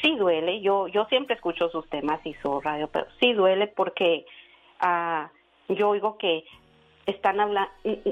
sí 0.03 0.17
duele. 0.17 0.61
Yo, 0.61 0.89
yo 0.89 1.05
siempre 1.07 1.35
escucho 1.35 1.69
sus 1.71 1.89
temas 1.89 2.21
y 2.25 2.35
su 2.43 2.61
radio, 2.61 2.89
pero 2.89 3.07
sí 3.21 3.33
duele 3.33 3.67
porque 3.67 4.25
ah, 4.81 5.31
yo 5.69 5.91
oigo 5.91 6.17
que 6.19 6.45
están 7.07 7.41
hablando, 7.41 7.71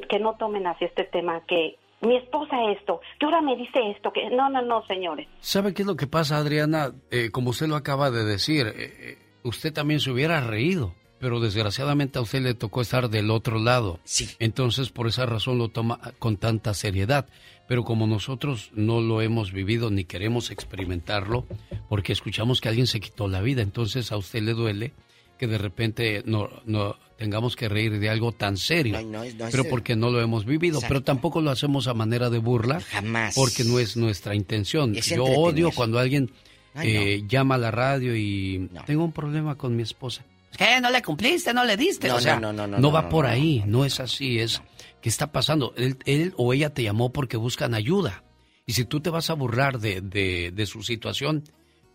que 0.08 0.18
no 0.18 0.36
tomen 0.36 0.66
así 0.66 0.84
este 0.84 1.04
tema, 1.04 1.42
que 1.46 1.76
mi 2.00 2.16
esposa 2.16 2.56
esto, 2.70 3.00
que 3.18 3.26
ahora 3.26 3.40
me 3.40 3.56
dice 3.56 3.78
esto, 3.90 4.12
que 4.12 4.30
no, 4.30 4.48
no, 4.48 4.62
no, 4.62 4.86
señores. 4.86 5.26
¿Sabe 5.40 5.74
qué 5.74 5.82
es 5.82 5.88
lo 5.88 5.96
que 5.96 6.06
pasa, 6.06 6.36
Adriana? 6.36 6.92
Eh, 7.10 7.30
como 7.30 7.50
usted 7.50 7.66
lo 7.66 7.76
acaba 7.76 8.10
de 8.10 8.24
decir, 8.24 8.66
eh, 8.66 8.72
eh, 8.76 9.18
usted 9.42 9.72
también 9.72 10.00
se 10.00 10.10
hubiera 10.10 10.40
reído, 10.40 10.94
pero 11.20 11.40
desgraciadamente 11.40 12.18
a 12.18 12.22
usted 12.22 12.42
le 12.42 12.54
tocó 12.54 12.80
estar 12.80 13.10
del 13.10 13.30
otro 13.30 13.58
lado. 13.58 13.98
Sí. 14.04 14.28
Entonces, 14.38 14.90
por 14.90 15.06
esa 15.08 15.26
razón 15.26 15.58
lo 15.58 15.68
toma 15.68 16.00
con 16.18 16.36
tanta 16.36 16.74
seriedad. 16.74 17.26
Pero 17.66 17.84
como 17.84 18.06
nosotros 18.06 18.70
no 18.74 19.00
lo 19.02 19.20
hemos 19.20 19.52
vivido 19.52 19.90
ni 19.90 20.04
queremos 20.04 20.50
experimentarlo, 20.50 21.46
porque 21.88 22.12
escuchamos 22.14 22.60
que 22.62 22.68
alguien 22.70 22.86
se 22.86 22.98
quitó 23.00 23.28
la 23.28 23.42
vida, 23.42 23.60
entonces 23.62 24.10
a 24.10 24.16
usted 24.16 24.42
le 24.42 24.54
duele 24.54 24.92
que 25.38 25.46
de 25.46 25.58
repente 25.58 26.22
no, 26.24 26.48
no 26.64 26.96
tengamos 27.18 27.56
que 27.56 27.68
reír 27.68 27.98
de 28.00 28.08
algo 28.08 28.32
tan 28.32 28.56
serio. 28.56 29.00
No, 29.02 29.18
no 29.18 29.22
es- 29.22 29.34
no 29.34 29.46
pero 29.50 29.64
porque 29.68 29.96
no 29.96 30.10
lo 30.10 30.20
hemos 30.20 30.46
vivido. 30.46 30.80
Pero 30.88 31.02
tampoco 31.02 31.40
lo 31.42 31.50
hacemos 31.50 31.88
a 31.88 31.94
manera 31.94 32.30
de 32.30 32.38
burla. 32.38 32.80
Jamás. 32.80 33.34
Porque 33.34 33.64
no 33.64 33.78
es 33.78 33.96
nuestra 33.96 34.34
intención. 34.34 34.96
Es 34.96 35.06
Yo 35.10 35.24
odio 35.24 35.70
cuando 35.70 35.98
alguien 35.98 36.30
Ay, 36.74 36.88
eh, 36.96 37.24
llama 37.28 37.56
a 37.56 37.58
la 37.58 37.70
radio 37.70 38.16
y 38.16 38.70
tengo 38.86 39.04
un 39.04 39.12
problema 39.12 39.56
con 39.56 39.76
mi 39.76 39.82
esposa. 39.82 40.24
¿Qué? 40.56 40.80
¿No 40.80 40.90
le 40.90 41.02
cumpliste? 41.02 41.52
¿No 41.54 41.64
le 41.64 41.76
diste? 41.76 42.08
No, 42.08 42.16
o 42.16 42.20
sea, 42.20 42.40
no, 42.40 42.52
no, 42.52 42.66
no, 42.66 42.78
no, 42.78 42.92
va 42.92 43.02
no, 43.02 43.08
por 43.08 43.24
no, 43.26 43.30
ahí, 43.30 43.62
no, 43.66 43.84
es 43.84 44.00
así, 44.00 44.38
es 44.38 44.62
¿qué 45.00 45.08
está 45.08 45.30
pasando? 45.30 45.72
Él, 45.76 45.98
él 46.06 46.34
o 46.36 46.52
ella 46.52 46.70
te 46.74 46.82
llamó 46.82 47.12
porque 47.12 47.36
buscan 47.36 47.74
ayuda. 47.74 48.24
Y 48.66 48.72
si 48.72 48.84
tú 48.84 49.00
te 49.00 49.10
vas 49.10 49.30
a 49.30 49.34
burlar 49.34 49.78
de, 49.78 50.00
de, 50.00 50.50
de 50.52 50.66
su 50.66 50.82
situación, 50.82 51.44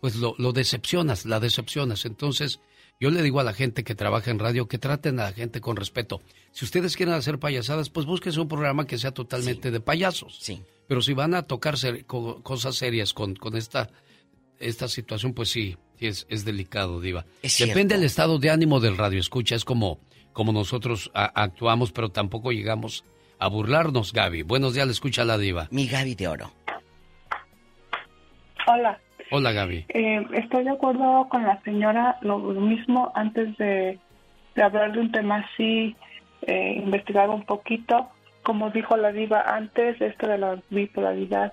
pues 0.00 0.16
lo, 0.16 0.34
lo 0.38 0.52
decepcionas, 0.52 1.24
la 1.26 1.40
decepcionas. 1.40 2.04
Entonces, 2.04 2.60
yo 3.00 3.10
le 3.10 3.22
digo 3.22 3.38
a 3.40 3.44
la 3.44 3.52
gente 3.52 3.84
que 3.84 3.94
trabaja 3.94 4.30
en 4.30 4.38
radio 4.38 4.66
que 4.66 4.78
traten 4.78 5.20
a 5.20 5.24
la 5.24 5.32
gente 5.32 5.60
con 5.60 5.76
respeto. 5.76 6.20
Si 6.52 6.64
ustedes 6.64 6.96
quieren 6.96 7.14
hacer 7.14 7.38
payasadas, 7.38 7.90
pues 7.90 8.06
búsquense 8.06 8.40
un 8.40 8.48
programa 8.48 8.86
que 8.86 8.98
sea 8.98 9.12
totalmente 9.12 9.70
de 9.70 9.80
payasos. 9.80 10.38
Sí. 10.40 10.62
Pero 10.88 11.00
si 11.02 11.12
van 11.12 11.34
a 11.34 11.42
tocar 11.42 11.76
ser- 11.78 12.06
co- 12.06 12.42
cosas 12.42 12.76
serias 12.76 13.12
con, 13.14 13.34
con 13.36 13.56
esta, 13.56 13.90
esta 14.58 14.88
situación, 14.88 15.32
pues 15.34 15.50
sí, 15.50 15.76
sí 15.98 16.06
es, 16.06 16.26
es 16.30 16.44
delicado, 16.44 17.00
Diva. 17.00 17.24
Es 17.42 17.58
Depende 17.58 17.94
del 17.96 18.04
estado 18.04 18.38
de 18.38 18.50
ánimo 18.50 18.80
del 18.80 18.96
radio 18.96 19.20
escucha, 19.20 19.54
es 19.54 19.64
como, 19.64 19.98
como 20.32 20.52
nosotros 20.52 21.10
a- 21.14 21.24
actuamos, 21.42 21.92
pero 21.92 22.10
tampoco 22.10 22.52
llegamos 22.52 23.04
a 23.38 23.48
burlarnos, 23.48 24.12
Gaby. 24.12 24.42
Buenos 24.42 24.74
días, 24.74 24.86
le 24.86 24.92
escucha 24.92 25.24
la 25.24 25.38
Diva. 25.38 25.68
Mi 25.70 25.86
Gaby 25.86 26.14
de 26.14 26.28
oro. 26.28 26.50
Hola, 28.66 28.98
Hola, 29.30 29.52
Gaby. 29.52 29.86
eh, 29.88 30.26
estoy 30.34 30.64
de 30.64 30.70
acuerdo 30.70 31.28
con 31.28 31.42
la 31.44 31.60
señora, 31.62 32.16
lo, 32.22 32.38
lo 32.38 32.60
mismo 32.60 33.12
antes 33.14 33.56
de, 33.58 33.98
de 34.54 34.62
hablar 34.62 34.92
de 34.92 35.00
un 35.00 35.12
tema 35.12 35.44
así, 35.52 35.94
eh, 36.46 36.74
investigar 36.76 37.28
un 37.30 37.44
poquito, 37.44 38.08
como 38.42 38.70
dijo 38.70 38.96
la 38.96 39.12
diva 39.12 39.42
antes, 39.46 40.00
esto 40.00 40.26
de 40.28 40.38
la 40.38 40.62
bipolaridad 40.70 41.52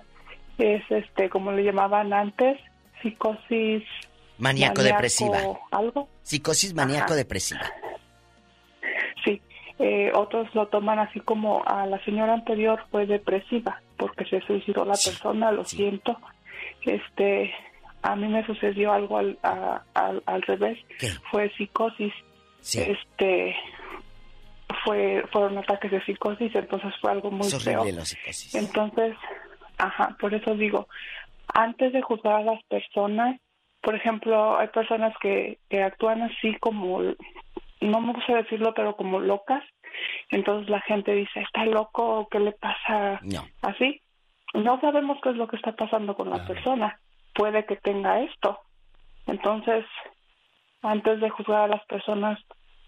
es, 0.58 0.82
este, 0.90 1.28
como 1.28 1.52
le 1.52 1.64
llamaban 1.64 2.12
antes, 2.12 2.58
psicosis 3.02 3.82
Maníaco-depresiva. 4.42 5.38
algo. 5.70 6.08
Psicosis 6.22 6.74
maníaco-depresiva. 6.74 7.60
Sí, 9.24 9.40
eh, 9.78 10.10
otros 10.14 10.52
lo 10.54 10.66
toman 10.68 10.98
así 10.98 11.20
como 11.20 11.62
a 11.64 11.86
la 11.86 12.02
señora 12.04 12.34
anterior 12.34 12.84
fue 12.90 13.06
depresiva 13.06 13.80
porque 13.96 14.24
se 14.24 14.40
suicidó 14.40 14.84
la 14.84 14.94
persona, 14.94 15.52
lo 15.52 15.64
siento. 15.64 16.18
Este, 16.84 17.54
a 18.02 18.16
mí 18.16 18.26
me 18.26 18.44
sucedió 18.44 18.92
algo 18.92 19.18
al, 19.18 19.38
a- 19.44 19.82
al, 19.94 20.22
al 20.26 20.42
revés, 20.42 20.78
fue 21.30 21.50
psicosis. 21.56 22.12
Este, 22.74 23.54
fue 24.84 25.24
fueron 25.30 25.58
ataques 25.58 25.90
de 25.92 26.04
psicosis, 26.04 26.52
entonces 26.54 26.92
fue 27.00 27.12
algo 27.12 27.30
muy 27.30 27.46
Es 27.46 27.54
horrible 27.54 27.84
feo. 27.92 27.94
la 28.00 28.04
psicosis. 28.04 28.54
Entonces, 28.56 29.14
ajá, 29.78 30.16
por 30.20 30.34
eso 30.34 30.54
digo, 30.56 30.88
antes 31.54 31.92
de 31.92 32.02
juzgar 32.02 32.34
a 32.34 32.42
las 32.44 32.62
personas, 32.64 33.38
por 33.82 33.94
ejemplo, 33.94 34.56
hay 34.58 34.68
personas 34.68 35.12
que, 35.20 35.58
que 35.68 35.82
actúan 35.82 36.22
así 36.22 36.56
como, 36.60 37.02
no 37.80 38.00
me 38.00 38.12
gusta 38.12 38.36
decirlo, 38.36 38.72
pero 38.74 38.96
como 38.96 39.20
locas. 39.20 39.62
Entonces 40.30 40.70
la 40.70 40.80
gente 40.82 41.12
dice, 41.12 41.40
¿está 41.40 41.66
loco? 41.66 42.28
¿Qué 42.30 42.38
le 42.38 42.52
pasa? 42.52 43.20
No. 43.22 43.44
Así. 43.60 44.00
No 44.54 44.80
sabemos 44.80 45.18
qué 45.22 45.30
es 45.30 45.36
lo 45.36 45.48
que 45.48 45.56
está 45.56 45.72
pasando 45.72 46.14
con 46.14 46.30
la 46.30 46.46
persona. 46.46 46.98
Puede 47.34 47.64
que 47.66 47.76
tenga 47.76 48.20
esto. 48.20 48.60
Entonces, 49.26 49.84
antes 50.82 51.20
de 51.20 51.30
juzgar 51.30 51.62
a 51.62 51.68
las 51.68 51.84
personas, 51.86 52.38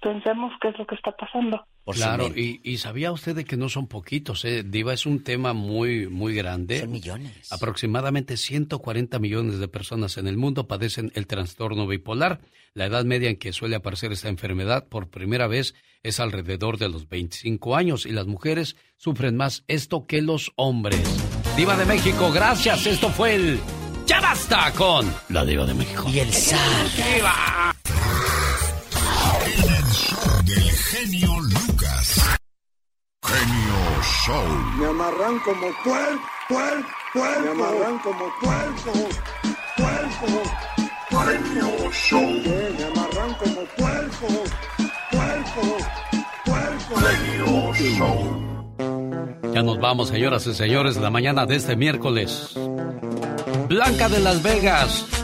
pensemos 0.04 0.52
qué 0.60 0.68
es 0.68 0.78
lo 0.78 0.86
que 0.86 0.94
está 0.94 1.10
pasando. 1.12 1.66
claro, 1.86 2.28
y, 2.36 2.60
y 2.62 2.76
sabía 2.76 3.10
usted 3.10 3.34
de 3.34 3.44
que 3.44 3.56
no 3.56 3.68
son 3.70 3.88
poquitos, 3.88 4.44
¿eh? 4.44 4.62
Diva, 4.62 4.92
es 4.92 5.06
un 5.06 5.24
tema 5.24 5.54
muy, 5.54 6.06
muy 6.08 6.34
grande. 6.34 6.80
Son 6.80 6.92
millones. 6.92 7.50
Aproximadamente 7.50 8.36
140 8.36 9.18
millones 9.18 9.58
de 9.58 9.66
personas 9.66 10.18
en 10.18 10.28
el 10.28 10.36
mundo 10.36 10.68
padecen 10.68 11.10
el 11.14 11.26
trastorno 11.26 11.86
bipolar. 11.86 12.40
La 12.74 12.84
edad 12.84 13.04
media 13.04 13.30
en 13.30 13.36
que 13.36 13.52
suele 13.52 13.76
aparecer 13.76 14.12
esta 14.12 14.28
enfermedad 14.28 14.88
por 14.88 15.08
primera 15.08 15.46
vez 15.46 15.74
es 16.02 16.20
alrededor 16.20 16.76
de 16.76 16.90
los 16.90 17.08
25 17.08 17.74
años 17.74 18.04
y 18.04 18.10
las 18.10 18.26
mujeres 18.26 18.76
sufren 18.98 19.36
más 19.36 19.64
esto 19.68 20.06
que 20.06 20.20
los 20.20 20.52
hombres. 20.56 21.02
Diva 21.56 21.76
de 21.76 21.86
México, 21.86 22.30
gracias. 22.30 22.86
Esto 22.86 23.08
fue 23.08 23.36
el 23.36 23.58
Ya 24.06 24.20
basta 24.20 24.70
con 24.72 25.10
la 25.30 25.44
Diva 25.44 25.64
de 25.64 25.74
México. 25.74 26.04
Y 26.12 26.18
el 26.18 26.32
zar. 26.32 26.86
¡Diva! 26.94 27.73
Show 29.94 30.42
del 30.44 30.70
genio 30.70 31.40
Lucas. 31.40 32.38
Genio 33.22 34.02
Show. 34.02 34.44
Me 34.76 34.86
amarran 34.86 35.38
como 35.38 35.68
puer, 35.84 36.18
puer, 36.48 36.84
puerco. 37.12 37.42
Me 37.42 37.50
amarran 37.50 37.98
como 38.00 38.24
puerco, 38.40 38.92
puerco, 39.76 40.42
puerco. 41.10 41.90
Show. 41.92 42.20
Me 42.20 42.84
amarran 42.84 43.34
como 43.34 43.60
puerco, 43.78 44.26
puerco, 45.12 45.62
puerco. 46.44 46.96
Genio 46.96 47.74
Show. 47.74 49.52
Ya 49.54 49.62
nos 49.62 49.78
vamos, 49.78 50.08
señoras 50.08 50.44
y 50.48 50.54
señores, 50.54 50.96
la 50.96 51.10
mañana 51.10 51.46
de 51.46 51.54
este 51.54 51.76
miércoles. 51.76 52.54
Blanca 53.68 54.08
de 54.08 54.18
Las 54.18 54.42
Vegas. 54.42 55.23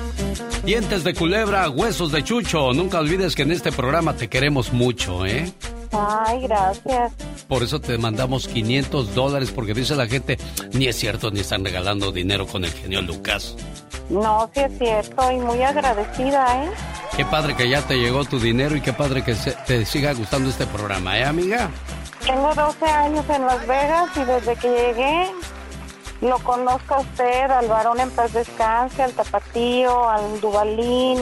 Dientes 0.65 1.05
de 1.05 1.15
culebra, 1.15 1.69
huesos 1.71 2.13
de 2.13 2.23
chucho. 2.25 2.73
Nunca 2.73 2.99
olvides 3.01 3.35
que 3.35 3.43
en 3.43 3.53
este 3.53 3.73
programa 3.73 4.15
te 4.15 4.29
queremos 4.29 4.73
mucho, 4.73 5.25
¿eh? 5.27 5.53
Ay, 5.93 6.43
gracias. 6.43 7.13
Por 7.49 7.63
eso 7.63 7.81
te 7.81 7.99
mandamos 7.99 8.47
500 8.47 9.15
dólares, 9.15 9.51
porque 9.53 9.75
dice 9.75 9.97
la 9.97 10.07
gente, 10.07 10.39
ni 10.73 10.87
es 10.87 10.97
cierto, 10.97 11.31
ni 11.31 11.41
están 11.41 11.65
regalando 11.65 12.13
dinero 12.13 12.47
con 12.47 12.65
el 12.65 12.71
genio 12.73 13.03
Lucas. 13.03 13.57
No, 14.09 14.49
sí 14.55 14.61
es 14.61 14.79
cierto 14.79 15.33
y 15.33 15.37
muy 15.37 15.63
agradecida, 15.63 16.65
¿eh? 16.65 16.71
Qué 17.17 17.25
padre 17.25 17.55
que 17.57 17.69
ya 17.69 17.83
te 17.83 17.97
llegó 17.99 18.25
tu 18.25 18.39
dinero 18.39 18.77
y 18.77 18.81
qué 18.81 18.93
padre 18.93 19.23
que 19.25 19.35
se- 19.35 19.53
te 19.67 19.85
siga 19.85 20.13
gustando 20.15 20.51
este 20.51 20.67
programa, 20.67 21.19
¿eh, 21.19 21.25
amiga? 21.25 21.71
Tengo 22.25 22.55
12 22.55 22.85
años 22.87 23.25
en 23.29 23.47
Las 23.47 23.67
Vegas 23.67 24.11
y 24.17 24.21
desde 24.25 24.57
que 24.57 24.69
llegué 24.69 25.27
lo 26.21 26.39
conozco 26.39 26.95
a 26.95 27.01
usted, 27.01 27.51
al 27.51 27.69
varón 27.69 28.01
en 28.01 28.11
paz 28.11 28.33
descanse, 28.33 29.03
al 29.03 29.13
tapatío, 29.13 30.09
al 30.09 30.41
dubalín. 30.41 31.19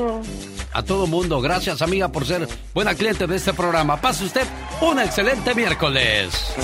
A 0.73 0.83
todo 0.83 1.07
mundo, 1.07 1.41
gracias 1.41 1.83
amiga 1.83 2.09
por 2.09 2.27
ser 2.27 2.47
buena 2.75 2.95
cliente 2.95 3.27
de 3.27 3.37
este 3.37 3.53
programa. 3.53 4.01
Pase 4.01 4.25
usted 4.25 4.47
un 4.81 4.99
excelente 5.01 5.55
miércoles. 5.55 6.55